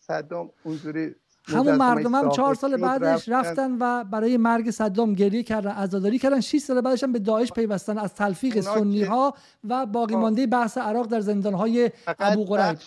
صدام 0.00 0.50
اونجوری 0.64 1.14
همون 1.46 1.74
مردم 1.74 2.14
هم 2.14 2.30
چهار 2.30 2.54
سال 2.54 2.76
بعدش 2.76 3.28
رفتن. 3.28 3.76
و 3.80 4.04
برای 4.04 4.36
مرگ 4.36 4.70
صدام 4.70 5.12
گریه 5.12 5.42
کردن 5.42 5.70
عزاداری 5.70 6.18
کردن. 6.18 6.40
6 6.40 6.58
سال 6.58 6.80
بعدش 6.80 7.04
هم 7.04 7.12
به 7.12 7.18
داعش 7.18 7.52
پیوستن 7.52 7.98
از 7.98 8.14
تلفیق 8.14 8.60
سنی 8.60 9.02
ها 9.02 9.34
و 9.68 9.86
باقی 9.86 10.14
خب. 10.14 10.20
مانده 10.20 10.46
بحث 10.46 10.78
عراق 10.78 11.06
در 11.06 11.20
زندان 11.20 11.54
های 11.54 11.90
ابو 12.18 12.44
غریب 12.44 12.78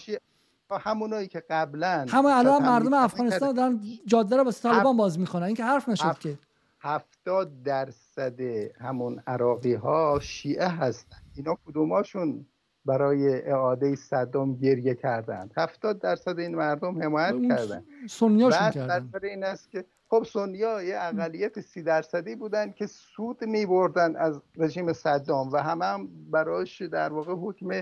همونایی 0.72 1.28
که 1.28 1.44
قبلا 1.50 2.06
همون 2.10 2.32
الان 2.32 2.62
مردم 2.62 2.94
افغانستان 2.94 3.54
دارن 3.54 3.82
جاده 4.06 4.38
رو 4.38 4.44
با 4.44 4.52
طالبان 4.52 4.98
باز 4.98 5.20
می‌کنن. 5.20 5.44
این 5.44 5.56
که 5.56 5.64
حرف 5.64 5.90
نشد 5.90 6.18
که. 6.20 6.38
هفتاد 6.82 7.64
درصد 7.64 8.40
همون 8.80 9.24
عراقی 9.28 9.74
ها 9.74 10.20
شیعه 10.22 10.68
هستن. 10.68 11.18
اینا 11.36 11.58
کدوماشون 11.68 12.46
برای 12.86 13.42
اعاده 13.42 13.96
صدام 13.96 14.56
گریه 14.56 14.96
کردند 14.96 15.54
هفتاد 15.58 16.00
درصد 16.00 16.40
این 16.40 16.56
مردم 16.56 17.04
حمایت 17.04 17.42
کردند 17.48 17.86
سنیاشون 18.10 18.72
کردن. 18.72 19.10
این 19.24 19.44
است 19.44 19.72
که 19.72 19.86
خب 20.10 20.24
سنیا 20.24 20.84
یه 20.84 20.98
اقلیت 21.00 21.60
سی 21.60 21.84
درصدی 21.84 22.36
بودن 22.36 22.72
که 22.72 22.88
سود 22.88 23.44
می 23.44 23.66
بردن 23.66 24.16
از 24.16 24.42
رژیم 24.58 24.94
صدام 24.94 25.52
و 25.52 25.58
همه 25.58 25.86
هم 25.86 26.10
براش 26.32 26.82
در 26.82 27.14
واقع 27.14 27.34
حکم 27.34 27.82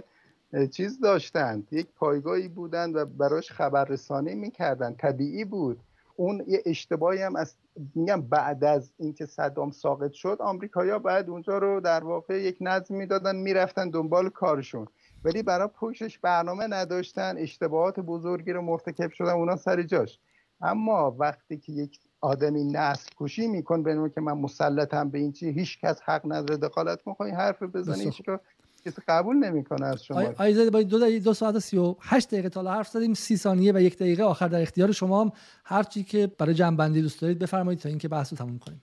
چیز 0.72 1.00
داشتند. 1.00 1.68
یک 1.72 1.88
پایگاهی 1.96 2.48
بودند 2.48 2.96
و 2.96 3.06
براش 3.06 3.52
خبررسانی 3.52 4.36
می‌کردن 4.36 4.96
طبیعی 4.96 5.46
بود. 5.46 5.80
اون 6.18 6.44
یه 6.48 6.64
اشتباهی 6.66 7.22
هم 7.22 7.36
از 7.36 7.56
میگم 7.96 8.22
بعد 8.22 8.64
از 8.64 8.94
اینکه 8.98 9.26
صدام 9.26 9.72
ساقط 9.72 10.12
شد 10.12 10.38
آمریکایا 10.40 11.00
بعد 11.00 11.30
اونجا 11.30 11.58
رو 11.58 11.82
در 11.82 12.04
واقع 12.04 12.42
یک 12.42 12.58
نظم 12.62 12.96
می‌دادن 12.96 13.36
می‌رفتن 13.36 13.90
دنبال 13.90 14.30
کارشون. 14.30 14.88
ولی 15.24 15.44
برای 15.44 15.68
پوشش 15.68 16.20
برنامه 16.20 16.68
نداشتن 16.68 17.38
اشتباهات 17.38 18.00
بزرگی 18.00 18.52
رو 18.52 18.62
مرتکب 18.62 19.12
شدن 19.12 19.32
اونا 19.32 19.56
سر 19.56 19.84
جاش. 19.84 20.20
اما 20.62 21.16
وقتی 21.20 21.58
که 21.58 21.72
یک 21.72 22.00
آدمی 22.22 22.64
نسل 22.64 23.10
کشی 23.18 23.48
میکن 23.48 23.84
به 23.84 24.12
که 24.16 24.22
من 24.22 24.34
مسلطم 24.34 25.10
به 25.10 25.18
این 25.18 25.32
چی 25.32 25.50
هیچ 25.50 25.80
کس 25.80 26.02
حق 26.02 26.22
نداره 26.26 26.58
دخالت 26.58 27.02
کنه 27.02 27.36
حرف 27.36 27.64
بزنی 27.64 28.04
هیچ 28.04 28.22
رو 28.28 28.40
کسی 28.86 29.02
قبول 29.08 29.36
نمی‌کنه 29.36 29.86
از 29.86 30.04
شما. 30.04 30.24
آیزاده 30.38 30.70
باید 30.70 30.88
دو, 30.88 31.20
دو 31.20 31.34
ساعت 31.34 31.60
سی 31.60 31.78
و 31.78 31.96
هشت 32.02 32.28
دقیقه 32.28 32.50
تا 32.50 32.74
حرف 32.74 32.88
زدیم. 32.88 33.14
سی 33.14 33.38
ثانیه 33.38 33.74
و 33.74 33.82
یک 33.82 33.98
دقیقه 33.98 34.24
آخر 34.24 34.48
در 34.48 34.62
اختیار 34.62 34.92
شما 34.92 35.22
هم. 35.22 35.32
هر 35.66 35.84
چی 35.84 36.04
که 36.04 36.28
برای 36.38 36.54
جنبندی 36.54 37.02
دوست 37.02 37.22
دارید 37.22 37.40
بفرمایید 37.40 37.80
تا 37.80 37.90
اینکه 37.90 38.08
بحث 38.08 38.34
رو 38.34 38.38
تموم 38.38 38.60
کنیم. 38.60 38.82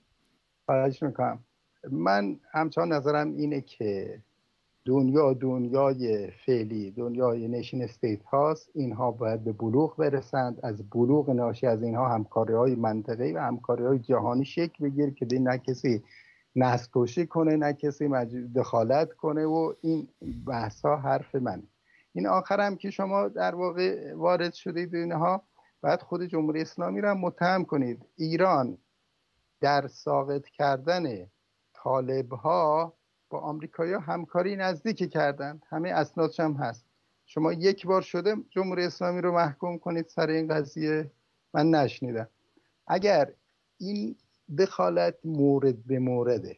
خواهش 0.66 1.02
می‌کنم. 1.02 1.38
من 1.90 2.36
همچنان 2.52 2.92
نظرم 2.92 3.36
اینه 3.36 3.60
که 3.60 4.20
دنیا 4.86 5.32
دنیای 5.32 6.30
فعلی 6.46 6.90
دنیای 6.90 7.48
نشین 7.48 7.82
استیت 7.82 8.24
هاست. 8.24 8.70
اینها 8.74 9.10
باید 9.10 9.44
به 9.44 9.52
بلوغ 9.52 9.96
برسند. 9.96 10.60
از 10.62 10.90
بلوغ 10.90 11.30
ناشی 11.30 11.66
از 11.66 11.82
اینها 11.82 12.08
همکاری 12.08 12.52
های 12.52 12.74
منطقی 12.74 13.32
و 13.32 13.38
همکاری 13.38 13.84
های 13.84 13.98
جهانی 13.98 14.44
شکل 14.44 14.84
بگیر 14.84 15.10
که 15.10 15.26
نه 15.40 15.58
کسی 15.58 16.02
نسل 16.56 17.24
کنه 17.24 17.56
نه 17.56 17.72
کسی 17.72 18.08
دخالت 18.54 19.12
کنه 19.12 19.44
و 19.44 19.74
این 19.80 20.08
بحث 20.46 20.84
ها 20.84 20.96
حرف 20.96 21.34
من 21.34 21.62
این 22.12 22.26
آخرم 22.26 22.76
که 22.76 22.90
شما 22.90 23.28
در 23.28 23.54
واقع 23.54 24.14
وارد 24.14 24.54
شدید 24.54 24.94
اینها 24.94 25.42
بعد 25.82 26.02
خود 26.02 26.24
جمهوری 26.24 26.62
اسلامی 26.62 27.00
را 27.00 27.14
متهم 27.14 27.64
کنید. 27.64 28.06
ایران 28.16 28.78
در 29.60 29.86
ساقط 29.86 30.44
کردن 30.44 31.26
طالب 31.74 32.32
ها 32.32 32.94
با 33.30 33.40
آمریکایی 33.40 33.92
همکاری 33.92 34.56
نزدیکی 34.56 35.08
کردن 35.08 35.60
همه 35.68 35.90
اسنادش 35.90 36.40
هم 36.40 36.52
هست. 36.52 36.84
شما 37.26 37.52
یک 37.52 37.86
بار 37.86 38.02
شده 38.02 38.36
جمهوری 38.50 38.84
اسلامی 38.84 39.20
رو 39.20 39.32
محکوم 39.32 39.78
کنید 39.78 40.08
سر 40.08 40.26
این 40.26 40.48
قضیه؟ 40.48 41.10
من 41.54 41.70
نشنیدم. 41.70 42.28
اگر 42.86 43.32
این 43.78 44.16
دخالت 44.58 45.14
مورد 45.24 45.86
به 45.86 45.98
مورده. 45.98 46.56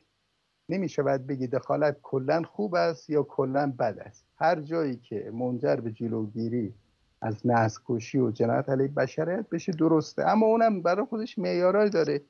نمی 0.68 0.88
شود 0.88 1.26
بگی 1.26 1.46
دخالت 1.46 1.96
کلا 2.02 2.42
خوب 2.42 2.74
است 2.74 3.10
یا 3.10 3.22
کلا 3.22 3.72
بد 3.78 3.98
است. 3.98 4.24
هر 4.36 4.60
جایی 4.60 4.96
که 4.96 5.30
منجر 5.34 5.76
به 5.76 5.92
جلوگیری 5.92 6.74
از 7.20 7.46
نسل 7.46 7.80
کشی 7.86 8.18
و 8.18 8.30
جنایت 8.30 8.68
علیه 8.68 8.88
بشریت 8.88 9.46
بشه 9.52 9.72
درسته. 9.72 10.24
اما 10.24 10.46
اونم 10.46 10.82
برای 10.82 11.06
خودش 11.06 11.38
معیارایی 11.38 11.90
داره. 11.90 12.20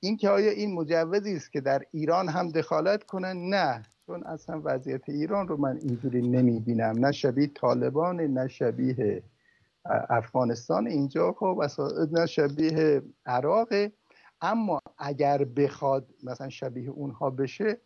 اینکه 0.00 0.28
آیا 0.28 0.50
این 0.50 0.74
مجوزی 0.74 1.36
است 1.36 1.52
که 1.52 1.60
در 1.60 1.82
ایران 1.90 2.28
هم 2.28 2.48
دخالت 2.48 3.04
کنن؟ 3.04 3.54
نه. 3.54 3.82
چون 4.06 4.22
اصلا 4.22 4.60
وضعیت 4.64 5.08
ایران 5.08 5.48
رو 5.48 5.56
من 5.56 5.76
اینجوری 5.76 6.28
نمی‌بینم 6.28 7.06
نه 7.06 7.12
شبیه 7.12 7.46
طالبان 7.46 8.20
نه 8.20 8.48
شبیه 8.48 9.22
افغانستان 10.08 10.86
اینجا 10.86 11.32
خب 11.32 11.62
نه 12.12 12.26
شبیه 12.26 13.02
عراق. 13.26 13.68
اما 14.42 14.80
اگر 14.98 15.44
بخواد 15.44 16.06
مثلا 16.24 16.48
شبیه 16.48 16.90
اونها 16.90 17.30
بشه 17.30 17.78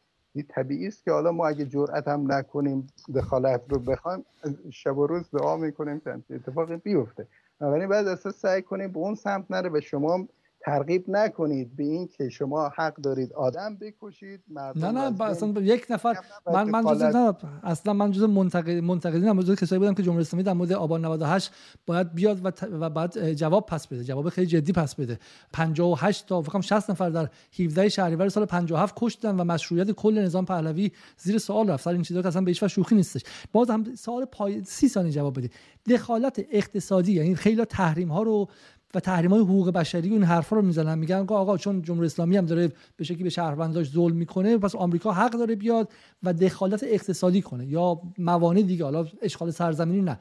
طبیعی 0.42 0.86
است 0.86 1.04
که 1.04 1.10
حالا 1.10 1.32
ما 1.32 1.48
اگه 1.48 1.64
جرأت 1.64 2.08
هم 2.08 2.32
نکنیم 2.32 2.86
دخالت 3.14 3.62
رو 3.68 3.78
بخوایم 3.78 4.24
شب 4.70 4.98
و 4.98 5.06
روز 5.06 5.30
دعا 5.30 5.56
می‌کنیم 5.56 6.00
که 6.00 6.20
اتفاقی 6.30 6.76
بیفته. 6.76 7.26
بنابراین 7.60 7.88
بعد 7.88 8.06
اساس 8.06 8.36
سعی 8.36 8.62
کنیم 8.62 8.92
به 8.92 8.98
اون 8.98 9.14
سمت 9.14 9.50
نره 9.50 9.70
و 9.70 9.80
شما 9.80 10.28
ترغیب 10.64 11.04
نکنید 11.08 11.76
به 11.76 11.84
این 11.84 12.08
که 12.08 12.28
شما 12.28 12.68
حق 12.76 12.96
دارید 12.96 13.32
آدم 13.32 13.76
بکشید 13.76 14.40
نه 14.76 14.90
نه 14.90 15.22
اصلا 15.22 15.60
یک 15.60 15.86
نفر 15.90 16.16
من 16.52 16.70
من 16.70 16.84
جزء 16.84 17.32
اصلا 17.62 17.92
من 17.92 18.10
جزء 18.10 18.26
منتقد 18.26 18.70
منتقدین 18.70 19.28
هم 19.28 19.54
کسایی 19.54 19.78
بودم 19.78 19.94
که 19.94 20.02
جمهوری 20.02 20.22
اسلامی 20.22 20.42
در 20.42 20.52
مورد 20.52 20.72
آبان 20.72 21.04
98 21.04 21.50
باید 21.86 22.14
بیاد 22.14 22.46
و, 22.46 22.52
و 22.80 22.90
بعد 22.90 23.32
جواب 23.32 23.66
پس 23.66 23.86
بده. 23.86 24.04
جواب 24.04 24.28
خیلی 24.28 24.46
جدی 24.46 24.72
پس 24.72 24.94
بده. 24.94 25.18
58 25.52 26.26
تا 26.26 26.42
فکر 26.42 26.60
60 26.60 26.90
نفر 26.90 27.10
در 27.10 27.28
17 27.58 27.88
شهریور 27.88 28.28
سال 28.28 28.44
57 28.44 28.94
کشتن 28.98 29.36
و 29.36 29.44
مشروعیت 29.44 29.90
کل 29.90 30.18
نظام 30.18 30.44
پهلوی 30.44 30.90
زیر 31.16 31.38
سوال 31.38 31.70
رفت. 31.70 31.84
سر 31.84 31.90
این 31.90 32.02
چیزا 32.02 32.22
که 32.22 32.28
اصلا 32.28 32.42
به 32.42 32.50
هیچ 32.50 32.64
شوخی 32.64 32.94
نیستش. 32.94 33.22
باز 33.52 33.70
هم 33.70 33.94
سوال 33.94 34.24
پای 34.24 34.64
30 34.64 34.88
ثانیه 34.88 35.12
جواب 35.12 35.38
بدید. 35.38 35.52
دخالت 35.90 36.40
اقتصادی 36.52 37.12
یعنی 37.12 37.34
خیلی 37.34 37.64
تحریم 37.64 38.08
ها 38.08 38.22
رو 38.22 38.48
و 38.94 39.00
تحریم 39.00 39.30
های 39.30 39.40
حقوق 39.40 39.70
بشری 39.70 40.10
اون 40.10 40.22
حرفا 40.22 40.56
رو 40.56 40.62
می‌زنن. 40.62 40.98
میگن 40.98 41.26
آقا 41.28 41.56
چون 41.56 41.82
جمهوری 41.82 42.06
اسلامی 42.06 42.36
هم 42.36 42.46
داره 42.46 42.72
به 42.96 43.04
شکلی 43.04 43.22
به 43.22 43.30
شهرونداش 43.30 43.90
ظلم 43.90 44.16
می‌کنه 44.16 44.58
پس 44.58 44.74
آمریکا 44.74 45.12
حق 45.12 45.32
داره 45.32 45.54
بیاد 45.54 45.92
و 46.22 46.32
دخالت 46.32 46.82
اقتصادی 46.82 47.42
کنه 47.42 47.66
یا 47.66 48.00
موانع 48.18 48.62
دیگه 48.62 48.84
حالا 48.84 49.06
اشغال 49.22 49.50
سرزمینی 49.50 50.02
نه. 50.02 50.18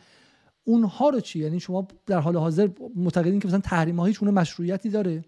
اونها 0.63 1.09
رو 1.09 1.19
چی؟ 1.19 1.39
یعنی 1.39 1.59
شما 1.59 1.87
در 2.05 2.19
حال 2.19 2.37
حاضر 2.37 2.69
معتقدین 2.95 3.39
که 3.39 3.47
مثلا 3.47 3.59
تحریم 3.59 3.99
ها 3.99 4.31
مشروعیتی 4.31 4.89
داره؟ 4.89 5.25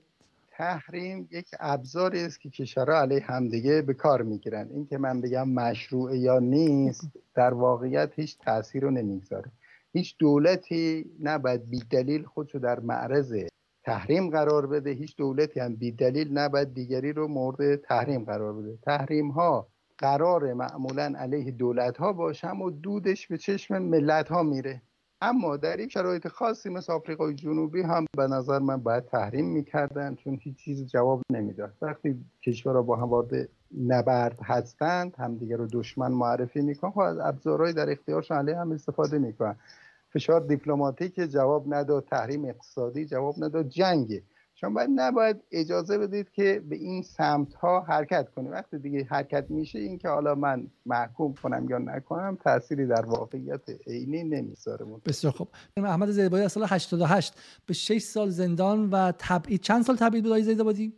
تحریم 0.52 1.28
یک 1.32 1.48
ابزاری 1.60 2.20
است 2.20 2.42
که 2.42 2.50
کشورها 2.50 3.02
علیه 3.02 3.24
همدیگه 3.24 3.82
به 3.82 3.94
کار 3.94 4.22
می‌گیرن. 4.22 4.70
این 4.74 4.86
که 4.86 4.98
من 4.98 5.22
بگم 5.22 5.50
مشروع 5.50 6.18
یا 6.18 6.40
نیست 6.40 7.10
در 7.36 7.54
واقعیت 7.54 8.12
هیچ 8.16 8.38
تاثیر 8.40 8.84
رو 8.84 8.92
نمی‌گذاره. 8.92 9.52
هیچ 9.96 10.16
دولتی 10.20 11.06
نباید 11.24 11.70
بی 11.70 11.80
دلیل 11.90 12.24
خودشو 12.24 12.60
در 12.60 12.80
معرض 12.80 13.36
تحریم 13.84 14.30
قرار 14.30 14.68
بده. 14.68 14.90
هیچ 14.90 15.16
دولتی 15.18 15.60
هم 15.60 15.76
بی 15.76 15.92
دلیل 15.92 16.38
نباید 16.38 16.74
دیگری 16.74 17.14
رو 17.14 17.28
مورد 17.28 17.76
تحریم 17.76 18.24
قرار 18.24 18.54
بده. 18.54 18.78
تحریم 18.82 19.30
ها 19.30 19.68
قرار 19.98 20.54
معمولا 20.54 21.14
علیه 21.18 21.52
دولت 21.52 21.98
ها 21.98 22.14
باشه 22.14 22.48
اما 22.48 22.70
دودش 22.70 23.28
به 23.28 23.38
چشم 23.38 23.78
ملت 23.78 24.28
ها 24.28 24.44
میره. 24.44 24.82
اما 25.22 25.58
در 25.58 25.78
این 25.78 25.88
شرایط 25.88 26.28
خاصی 26.28 26.70
مثل 26.70 26.94
آفریقای 26.94 27.34
جنوبی 27.34 27.82
هم 27.82 28.06
به 28.18 28.28
نظر 28.28 28.60
من 28.60 28.78
باید 28.78 29.06
تحریم 29.06 29.46
می‌کردن 29.46 30.16
چون 30.16 30.40
هیچ 30.42 30.56
چیز 30.58 30.88
جواب 30.88 31.22
نمی‌داد. 31.32 31.74
وقتی 31.82 32.26
کشورها 32.44 32.82
با 32.82 32.96
هم 32.96 33.10
وارد 33.10 33.50
نبرد 33.88 34.40
هستند 34.44 35.16
همدیگه 35.18 35.56
رو 35.56 35.68
دشمن 35.72 36.12
معرفی 36.12 36.62
می‌کنن. 36.62 36.92
خب 36.92 37.00
از 37.00 37.18
ابزارهایی 37.20 37.74
در 37.74 37.90
اختیارشون 37.90 38.38
علیه 38.38 38.58
هم 38.58 38.72
استفاده 38.72 39.18
می‌کنن. 39.18 39.56
فشار 40.16 40.42
دیپلماتیک 40.42 41.20
جواب 41.20 41.74
نداد 41.74 42.06
تحریم 42.06 42.46
اقتصادی 42.46 43.06
جواب 43.06 43.44
نداد 43.44 43.70
جنگه 43.70 44.24
شما 44.56 44.70
باید 44.70 44.90
نباید 44.96 45.38
اجازه 45.52 45.98
بدید 45.98 46.32
که 46.32 46.64
به 46.70 46.76
این 46.76 47.04
سمت 47.04 47.54
ها 47.54 47.82
حرکت 47.82 48.30
کنید. 48.36 48.52
وقتی 48.52 48.78
دیگه 48.78 49.04
حرکت 49.04 49.52
میشه 49.52 49.80
این 49.80 49.98
که 49.98 50.10
حالا 50.10 50.36
من 50.36 50.68
محکوم 50.86 51.34
کنم 51.34 51.70
یا 51.70 51.78
نکنم 51.78 52.38
تأثیری 52.44 52.88
در 52.88 53.06
واقعیت 53.06 53.70
عینی 53.88 54.24
نمی‌ذاره 54.24 54.86
بسیار 55.06 55.34
خوب. 55.34 55.48
احمد 55.78 56.12
زیدابادی 56.12 56.44
از 56.44 56.52
سال 56.52 56.66
88 56.70 57.34
به 57.66 57.74
6 57.74 58.02
سال 58.02 58.30
زندان 58.30 58.90
و 58.90 59.12
تبعید. 59.20 59.62
چند 59.62 59.84
سال 59.84 59.96
تبعید 59.96 60.24
بود 60.24 60.32
آقای 60.32 60.44
زیدابادی 60.44 60.94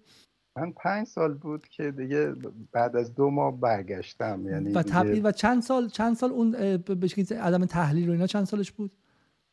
من 0.57 0.71
پنج 0.71 1.07
سال 1.07 1.33
بود 1.33 1.67
که 1.67 1.91
دیگه 1.91 2.33
بعد 2.71 2.95
از 2.95 3.15
دو 3.15 3.29
ماه 3.29 3.59
برگشتم. 3.59 4.47
یعنی 4.47 4.71
و 4.71 4.83
تبعید 4.83 5.25
و 5.25 5.31
چند 5.31 5.61
سال 5.61 5.89
چند 5.89 6.15
سال 6.15 6.31
اون 6.31 6.51
به 6.77 7.07
عدم 7.41 7.65
تحلیل 7.65 8.09
و 8.09 8.11
اینا 8.11 8.27
چند 8.27 8.45
سالش 8.45 8.71
بود؟ 8.71 8.91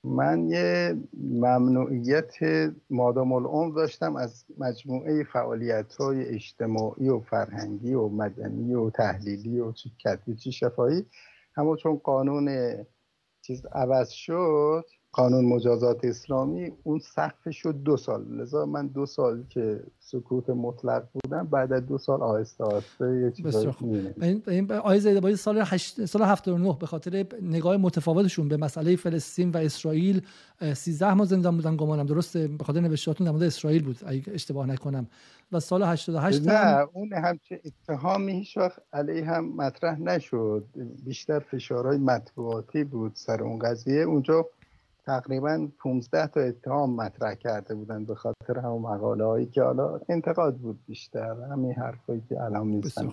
من 0.04 0.48
یه 0.48 0.96
ممنوعیت 1.30 2.34
مادام 2.90 3.32
العمر 3.32 3.74
داشتم 3.74 4.16
از 4.16 4.44
مجموعه 4.58 5.24
فعالیت 5.24 5.94
های 5.94 6.28
اجتماعی 6.28 7.08
و 7.08 7.20
فرهنگی 7.20 7.94
و 7.94 8.08
مدنی 8.08 8.74
و 8.74 8.90
تحلیلی 8.90 9.60
و 9.60 9.72
چی 9.72 9.92
کتبی 10.04 10.34
چی 10.34 10.52
شفایی 10.52 11.06
همون 11.56 11.76
چون 11.76 11.96
قانون 11.96 12.76
چیز 13.42 13.66
عوض 13.66 14.10
شد 14.10 14.84
قانون 15.14 15.44
مجازات 15.44 16.04
اسلامی 16.04 16.72
اون 16.82 16.98
سقف 16.98 17.50
شد 17.50 17.74
دو 17.84 17.96
سال. 17.96 18.24
لذا 18.24 18.66
من 18.66 18.86
دو 18.86 19.06
سال 19.06 19.44
که 19.48 19.80
سکوت 19.98 20.50
مطلق 20.50 21.04
بودم 21.12 21.46
بعد 21.46 21.72
از 21.72 21.86
دو 21.86 21.98
سال 21.98 22.22
آهسته 22.22 22.64
آهسته 22.64 23.20
یه 23.20 23.30
چیزایی 23.30 24.12
این 24.48 24.72
آیه 24.72 25.00
زیده 25.00 25.36
سال 25.36 25.62
هشت 25.66 26.04
سال 26.04 26.22
79 26.22 26.76
به 26.80 26.86
خاطر 26.86 27.26
نگاه 27.42 27.76
متفاوتشون 27.76 28.48
به 28.48 28.56
مسئله 28.56 28.96
فلسطین 28.96 29.50
و 29.50 29.56
اسرائیل 29.56 30.22
13 30.74 31.14
ماه 31.14 31.26
زندان 31.26 31.56
بودن 31.56 31.76
گمانم. 31.76 32.06
درسته؟ 32.06 32.48
به 32.48 32.64
خاطر 32.64 32.80
نوشتهاتون 32.80 33.24
در 33.24 33.30
مورد 33.30 33.42
اسرائیل 33.42 33.84
بود 33.84 33.96
اگه 34.06 34.22
اشتباه 34.32 34.66
نکنم. 34.66 35.06
و 35.52 35.60
سال 35.60 35.82
88 35.82 36.46
نه 36.46 36.52
هم... 36.52 36.88
اون 36.92 37.12
همچه 37.12 37.60
اتهامی 37.64 38.32
هیچ 38.32 38.56
وقت 38.56 38.82
علیه 38.92 39.24
هم 39.24 39.56
مطرح 39.56 40.00
نشد. 40.00 40.64
بیشتر 41.04 41.38
فشارهای 41.38 41.98
مطبوعاتی 41.98 42.84
بود 42.84 43.12
سر 43.14 43.42
اون 43.42 43.58
قضیه. 43.58 44.02
اونجا 44.02 44.46
تقریبا 45.06 45.68
15 45.78 46.26
تا 46.26 46.40
اتهام 46.40 46.96
مطرح 46.96 47.34
کرده 47.34 47.74
بودن 47.74 48.04
به 48.04 48.14
خاطر 48.14 48.58
همون 48.58 48.82
مقاله 48.82 49.24
هایی 49.24 49.46
که 49.46 49.62
حالا 49.62 50.00
انتقاد 50.08 50.56
بود 50.56 50.78
بیشتر. 50.86 51.34
همین 51.52 51.72
حرفایی 51.72 52.22
که 52.28 52.42
الان 52.42 52.66
می‌زنن 52.66 53.12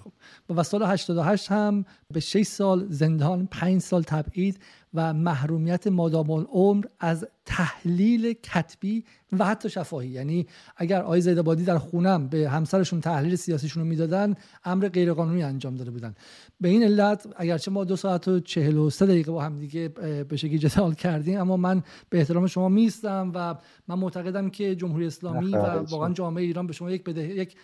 و 0.50 0.64
سال 0.64 0.84
88 0.84 1.52
هم 1.52 1.86
به 2.14 2.20
6 2.20 2.44
سال 2.44 2.86
زندان 2.90 3.48
5 3.52 3.82
سال 3.82 4.04
تبعید 4.04 4.60
و 4.94 5.14
محرومیت 5.14 5.88
مادام 5.88 6.32
العمر 6.32 6.86
از 7.00 7.28
تحلیل 7.46 8.34
کتبی 8.34 9.04
و 9.32 9.46
حتی 9.46 9.70
شفاهی. 9.70 10.10
یعنی 10.10 10.48
اگر 10.78 11.02
آقای 11.02 11.22
زیدابادی 11.22 11.64
در 11.64 11.78
خونم 11.78 12.28
به 12.28 12.50
همسرشون 12.50 13.02
تحلیل 13.02 13.36
سیاسیشون 13.36 13.84
رو 13.84 13.90
می‌دادن 13.90 14.36
امر 14.64 14.90
غیرقانونی 14.90 15.44
انجام 15.44 15.76
داده 15.76 15.92
بودن. 15.92 16.16
به 16.62 16.70
این 16.70 16.84
علت 16.84 17.28
اگرچه 17.36 17.72
ما 17.72 17.84
دو 17.84 17.96
ساعت 17.96 18.28
و 18.28 18.40
چهل 18.40 18.78
و 18.78 18.90
سه 18.90 19.06
دقیقه 19.06 19.32
با 19.32 19.42
هم 19.42 19.60
دیگه 19.60 19.88
به 20.30 20.38
شکلی 20.38 20.60
جدال 20.60 20.94
کردیم 20.94 21.40
اما 21.40 21.58
من 21.58 21.84
به 22.10 22.20
احترام 22.20 22.48
شما 22.48 22.70
میستم 22.70 23.32
و 23.36 23.56
من 23.88 23.96
معتقدم 23.96 24.50
که 24.50 24.76
جمهوری 24.76 25.08
اسلامی 25.08 25.52
و 25.52 25.84
واقعا 25.84 26.14
جامعه 26.14 26.44
ایران 26.44 26.68
به 26.68 26.74
شما 26.74 26.92
یک 26.92 27.04
بده 27.04 27.28
یک 27.28 27.56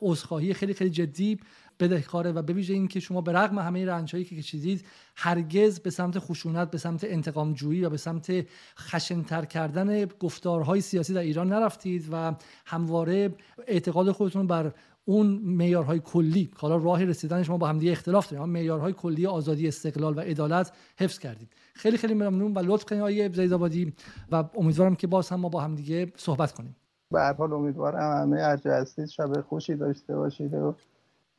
عذرخواهی 0.00 0.54
خیلی 0.54 0.74
خیلی 0.74 0.90
جدی 0.90 1.38
بدهکاره 1.82 2.32
و 2.32 2.42
به 2.42 2.52
ویژه 2.52 2.74
اینکه 2.74 3.00
شما 3.00 3.20
به 3.20 3.32
رغم 3.32 3.58
همه 3.58 3.86
رنجهایی 3.86 4.24
که 4.24 4.36
کشیدید 4.36 4.84
هرگز 5.16 5.80
به 5.80 5.90
سمت 5.90 6.18
خشونت 6.18 6.70
به 6.70 6.78
سمت 6.78 7.04
انتقام 7.04 7.52
جویی 7.52 7.84
و 7.84 7.90
به 7.90 7.96
سمت 7.96 8.46
خشنتر 8.78 9.44
کردن 9.44 10.04
گفتارهای 10.04 10.80
سیاسی 10.80 11.14
در 11.14 11.20
ایران 11.20 11.48
نرفتید 11.48 12.08
و 12.12 12.34
همواره 12.66 13.34
اعتقاد 13.66 14.12
خودتون 14.12 14.46
بر 14.46 14.72
اون 15.04 15.26
معیارهای 15.44 16.00
کلی 16.00 16.50
حالا 16.56 16.76
راه 16.76 17.04
رسیدن 17.04 17.42
شما 17.42 17.58
با 17.58 17.68
همدیگه 17.68 17.92
اختلاف 17.92 18.28
داریم 18.28 18.42
اما 18.42 18.52
معیارهای 18.52 18.92
کلی 18.92 19.26
آزادی 19.26 19.68
استقلال 19.68 20.16
و 20.16 20.20
عدالت 20.20 20.72
حفظ 20.98 21.18
کردید. 21.18 21.52
خیلی 21.74 21.96
خیلی 21.96 22.14
ممنون 22.14 22.54
و 22.54 22.58
لطف 22.58 22.84
کنید 22.84 23.00
آقای 23.00 23.32
زیدآبادی 23.32 23.92
و 24.32 24.44
امیدوارم 24.54 24.94
که 24.94 25.06
باز 25.06 25.28
هم 25.28 25.40
ما 25.40 25.48
با 25.48 25.60
همدیگه 25.60 26.12
صحبت 26.16 26.52
کنیم. 26.52 26.76
به 27.12 27.20
هر 27.20 27.32
حال 27.32 27.52
امیدوارم 27.52 28.22
همه 28.22 28.40
هر 28.40 28.84
شب 29.06 29.40
خوشی 29.40 29.76
داشته 29.76 30.16
باشید 30.16 30.54
و 30.54 30.74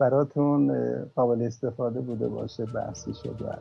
براتون 0.04 0.72
قابل 1.16 1.42
استفاده 1.42 2.02
بوده 2.02 2.28
باشه 2.28 2.66
بحثی 2.66 3.14
شده. 3.14 3.58